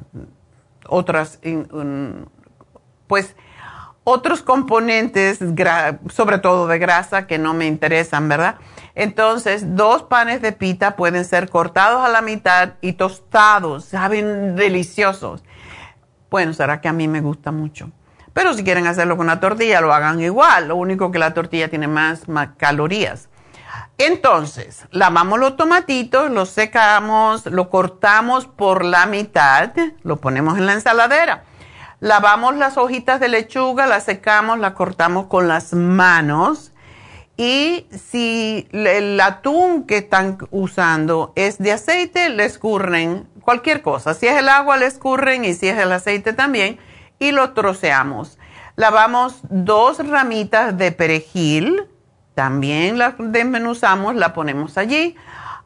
otras, 0.88 1.40
pues, 3.06 3.36
otros 4.08 4.40
componentes, 4.40 5.40
sobre 6.14 6.38
todo 6.38 6.68
de 6.68 6.78
grasa, 6.78 7.26
que 7.26 7.38
no 7.38 7.54
me 7.54 7.66
interesan, 7.66 8.28
¿verdad? 8.28 8.54
Entonces, 8.94 9.74
dos 9.74 10.04
panes 10.04 10.40
de 10.40 10.52
pita 10.52 10.94
pueden 10.94 11.24
ser 11.24 11.50
cortados 11.50 12.04
a 12.04 12.08
la 12.08 12.22
mitad 12.22 12.74
y 12.80 12.92
tostados, 12.92 13.86
saben 13.86 14.54
deliciosos. 14.54 15.42
Bueno, 16.30 16.52
será 16.52 16.80
que 16.80 16.86
a 16.86 16.92
mí 16.92 17.08
me 17.08 17.20
gusta 17.20 17.50
mucho. 17.50 17.90
Pero 18.32 18.54
si 18.54 18.62
quieren 18.62 18.86
hacerlo 18.86 19.16
con 19.16 19.26
una 19.26 19.40
tortilla, 19.40 19.80
lo 19.80 19.92
hagan 19.92 20.20
igual. 20.20 20.68
Lo 20.68 20.76
único 20.76 21.10
que 21.10 21.18
la 21.18 21.34
tortilla 21.34 21.68
tiene 21.68 21.88
más, 21.88 22.28
más 22.28 22.50
calorías. 22.56 23.28
Entonces, 23.98 24.86
lavamos 24.92 25.40
los 25.40 25.56
tomatitos, 25.56 26.30
los 26.30 26.50
secamos, 26.50 27.44
lo 27.46 27.70
cortamos 27.70 28.46
por 28.46 28.84
la 28.84 29.06
mitad, 29.06 29.72
lo 30.04 30.18
ponemos 30.18 30.58
en 30.58 30.66
la 30.66 30.74
ensaladera. 30.74 31.42
Lavamos 32.00 32.56
las 32.56 32.76
hojitas 32.76 33.20
de 33.20 33.28
lechuga, 33.28 33.86
las 33.86 34.04
secamos, 34.04 34.58
las 34.58 34.72
cortamos 34.72 35.26
con 35.26 35.48
las 35.48 35.72
manos. 35.72 36.72
Y 37.38 37.86
si 37.90 38.68
el 38.72 39.18
atún 39.20 39.86
que 39.86 39.98
están 39.98 40.38
usando 40.50 41.32
es 41.36 41.58
de 41.58 41.72
aceite, 41.72 42.28
le 42.28 42.44
escurren 42.44 43.28
cualquier 43.40 43.82
cosa. 43.82 44.14
Si 44.14 44.26
es 44.26 44.36
el 44.36 44.48
agua, 44.48 44.76
le 44.76 44.86
escurren 44.86 45.44
y 45.44 45.54
si 45.54 45.68
es 45.68 45.78
el 45.78 45.92
aceite 45.92 46.32
también. 46.32 46.78
Y 47.18 47.32
lo 47.32 47.52
troceamos. 47.52 48.38
Lavamos 48.74 49.40
dos 49.48 50.06
ramitas 50.06 50.76
de 50.76 50.92
perejil. 50.92 51.86
También 52.34 52.98
la 52.98 53.14
desmenuzamos, 53.18 54.14
la 54.14 54.34
ponemos 54.34 54.76
allí. 54.76 55.16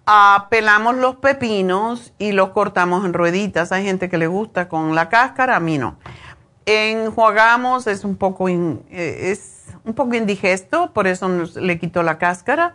Ah, 0.06 0.46
pelamos 0.50 0.96
los 0.96 1.16
pepinos 1.16 2.12
y 2.18 2.32
los 2.32 2.50
cortamos 2.50 3.04
en 3.04 3.12
rueditas. 3.12 3.70
Hay 3.72 3.84
gente 3.84 4.08
que 4.08 4.18
le 4.18 4.28
gusta 4.28 4.68
con 4.68 4.94
la 4.94 5.08
cáscara, 5.08 5.56
a 5.56 5.60
mí 5.60 5.78
no. 5.78 5.98
Enjuagamos, 6.66 7.86
es 7.86 8.04
un 8.04 8.16
poco, 8.16 8.48
eh, 8.48 8.84
es 8.90 9.66
un 9.84 9.94
poco 9.94 10.14
indigesto, 10.14 10.92
por 10.92 11.06
eso 11.06 11.28
le 11.56 11.78
quito 11.78 12.02
la 12.02 12.18
cáscara 12.18 12.74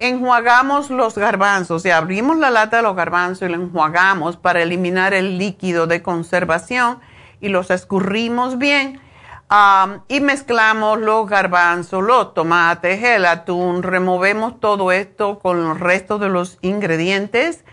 enjuagamos 0.00 0.88
los 0.88 1.16
garbanzos, 1.16 1.76
o 1.76 1.78
sea, 1.78 1.98
abrimos 1.98 2.38
la 2.38 2.50
lata 2.50 2.78
de 2.78 2.82
los 2.82 2.96
garbanzos 2.96 3.48
y 3.48 3.52
lo 3.52 3.62
enjuagamos 3.62 4.38
para 4.38 4.62
eliminar 4.62 5.12
el 5.14 5.38
líquido 5.38 5.86
de 5.86 6.02
conservación 6.02 6.98
y 7.40 7.48
los 7.48 7.70
escurrimos 7.70 8.58
bien. 8.58 9.00
y 10.08 10.20
mezclamos 10.20 11.00
los 11.00 11.28
garbanzos, 11.28 12.04
los 12.04 12.34
tomates, 12.34 13.02
el 13.02 13.26
atún, 13.26 13.82
removemos 13.82 14.60
todo 14.60 14.92
esto 14.92 15.40
con 15.40 15.64
los 15.64 15.80
restos 15.80 16.20
de 16.20 16.28
los 16.28 16.58
ingredientes 16.62 17.64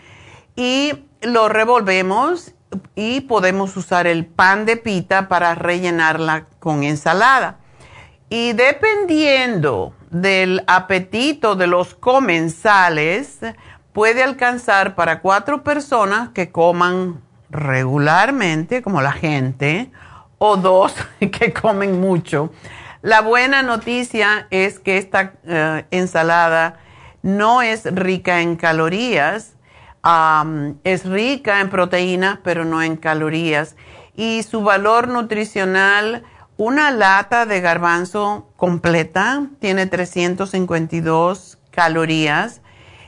y 0.56 1.06
lo 1.22 1.50
revolvemos 1.50 2.56
y 2.96 3.22
podemos 3.22 3.76
usar 3.78 4.08
el 4.08 4.26
pan 4.26 4.66
de 4.66 4.78
pita 4.78 5.28
para 5.28 5.56
rellenarla 5.56 6.46
con 6.60 6.84
ensalada. 6.84 7.60
Y 8.30 8.54
dependiendo 8.54 9.94
del 10.10 10.64
apetito 10.68 11.56
de 11.56 11.68
los 11.68 11.96
comensales 11.96 13.40
puede 13.94 14.24
alcanzar 14.24 14.96
para 14.96 15.22
cuatro 15.22 15.64
personas 15.64 16.30
que 16.30 16.52
coman 16.52 17.22
regularmente, 17.50 18.82
como 18.82 19.02
la 19.02 19.14
gente, 19.14 19.92
o 20.38 20.58
dos 20.58 20.94
que 21.20 21.54
comen 21.54 22.00
mucho. 22.00 22.52
La 23.02 23.22
buena 23.22 23.64
noticia 23.64 24.48
es 24.50 24.80
que 24.80 24.98
esta 24.98 25.34
eh, 25.46 25.86
ensalada 25.92 26.80
no 27.22 27.62
es 27.62 27.84
rica 27.86 28.42
en 28.42 28.56
calorías, 28.56 29.57
es 30.84 31.06
rica 31.06 31.62
en 31.62 31.70
proteínas, 31.70 32.40
pero 32.44 32.66
no 32.66 32.82
en 32.82 32.96
calorías. 32.96 33.76
Y 34.16 34.44
su 34.44 34.62
valor 34.62 35.08
nutricional 35.08 36.24
una 36.60 36.90
lata 36.90 37.46
de 37.46 37.62
garbanzo 37.62 38.50
completa 38.56 39.46
tiene 39.60 39.86
352 39.86 41.60
calorías, 41.70 42.62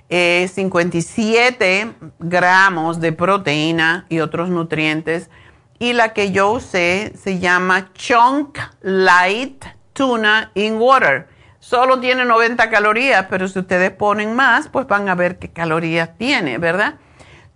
57 0.07 1.81
eh, 1.81 1.93
gramos 2.19 2.99
de 2.99 3.11
proteína 3.11 4.05
y 4.07 4.19
otros 4.19 4.49
nutrientes. 4.49 5.31
Y 5.79 5.93
la 5.93 6.13
que 6.13 6.31
yo 6.31 6.51
usé 6.51 7.13
se 7.15 7.39
llama 7.39 7.91
Chunk 7.93 8.59
Light 8.81 9.65
Tuna 9.93 10.51
in 10.53 10.75
Water. 10.75 11.27
Solo 11.59 11.99
tiene 11.99 12.23
90 12.23 12.69
calorías, 12.69 13.25
pero 13.29 13.47
si 13.47 13.59
ustedes 13.59 13.91
ponen 13.91 14.33
más, 14.35 14.69
pues 14.69 14.87
van 14.87 15.09
a 15.09 15.15
ver 15.15 15.39
qué 15.39 15.49
calorías 15.49 16.17
tiene, 16.17 16.57
¿verdad? 16.57 16.95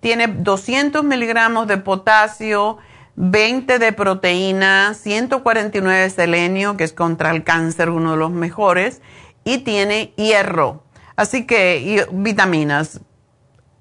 Tiene 0.01 0.27
200 0.27 1.03
miligramos 1.05 1.67
de 1.67 1.77
potasio, 1.77 2.79
20 3.15 3.79
de 3.79 3.93
proteína, 3.93 4.93
149 4.93 6.01
de 6.01 6.09
selenio, 6.09 6.75
que 6.75 6.83
es 6.83 6.91
contra 6.91 7.31
el 7.31 7.45
cáncer 7.45 7.89
uno 7.89 8.11
de 8.11 8.17
los 8.17 8.31
mejores, 8.31 9.01
y 9.45 9.59
tiene 9.59 10.13
hierro. 10.17 10.83
Así 11.15 11.45
que 11.45 12.05
vitaminas. 12.11 12.99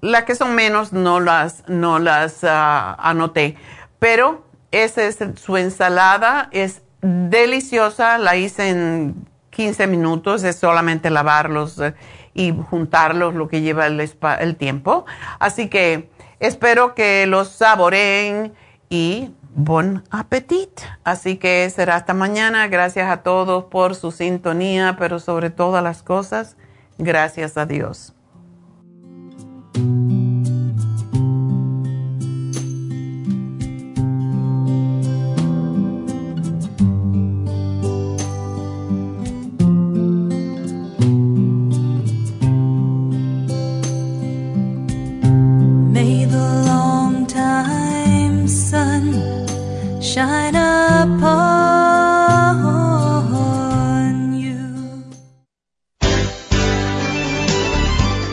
Las 0.01 0.25
que 0.25 0.35
son 0.35 0.55
menos 0.55 0.93
no 0.93 1.21
las, 1.21 1.65
no 1.69 1.99
las 1.99 2.43
ah, 2.43 2.97
anoté, 2.99 3.57
pero 3.99 4.45
esa 4.73 5.05
es 5.05 5.19
su 5.37 5.57
ensalada, 5.57 6.49
es 6.51 6.83
deliciosa, 7.01 8.19
la 8.19 8.37
hice 8.37 8.71
en 8.71 9.32
15 9.53 9.87
minutos, 9.87 10.43
es 10.45 10.57
solamente 10.57 11.11
lavarlos 11.11 11.79
eh, 11.79 11.95
y 12.35 12.53
juntarlos, 12.71 13.35
lo 13.35 13.49
que 13.49 13.61
lleva 13.61 13.87
el, 13.87 14.57
tiempo. 14.57 15.05
Así 15.39 15.69
que 15.69 16.11
espero 16.41 16.95
que 16.95 17.27
los 17.27 17.49
saboreen 17.49 18.55
y 18.89 19.31
bon 19.55 20.03
appetit. 20.11 20.81
Así 21.05 21.37
que 21.37 21.69
será 21.71 21.97
hasta 21.97 22.15
mañana. 22.15 22.67
Gracias 22.69 23.11
a 23.11 23.19
todos 23.19 23.65
por 23.65 23.95
su 23.95 24.11
sintonía, 24.11 24.97
pero 24.99 25.19
sobre 25.19 25.51
todas 25.51 25.85
las 25.85 26.03
cosas, 26.03 26.57
gracias 26.97 27.59
a 27.59 27.67
Dios. 27.67 28.15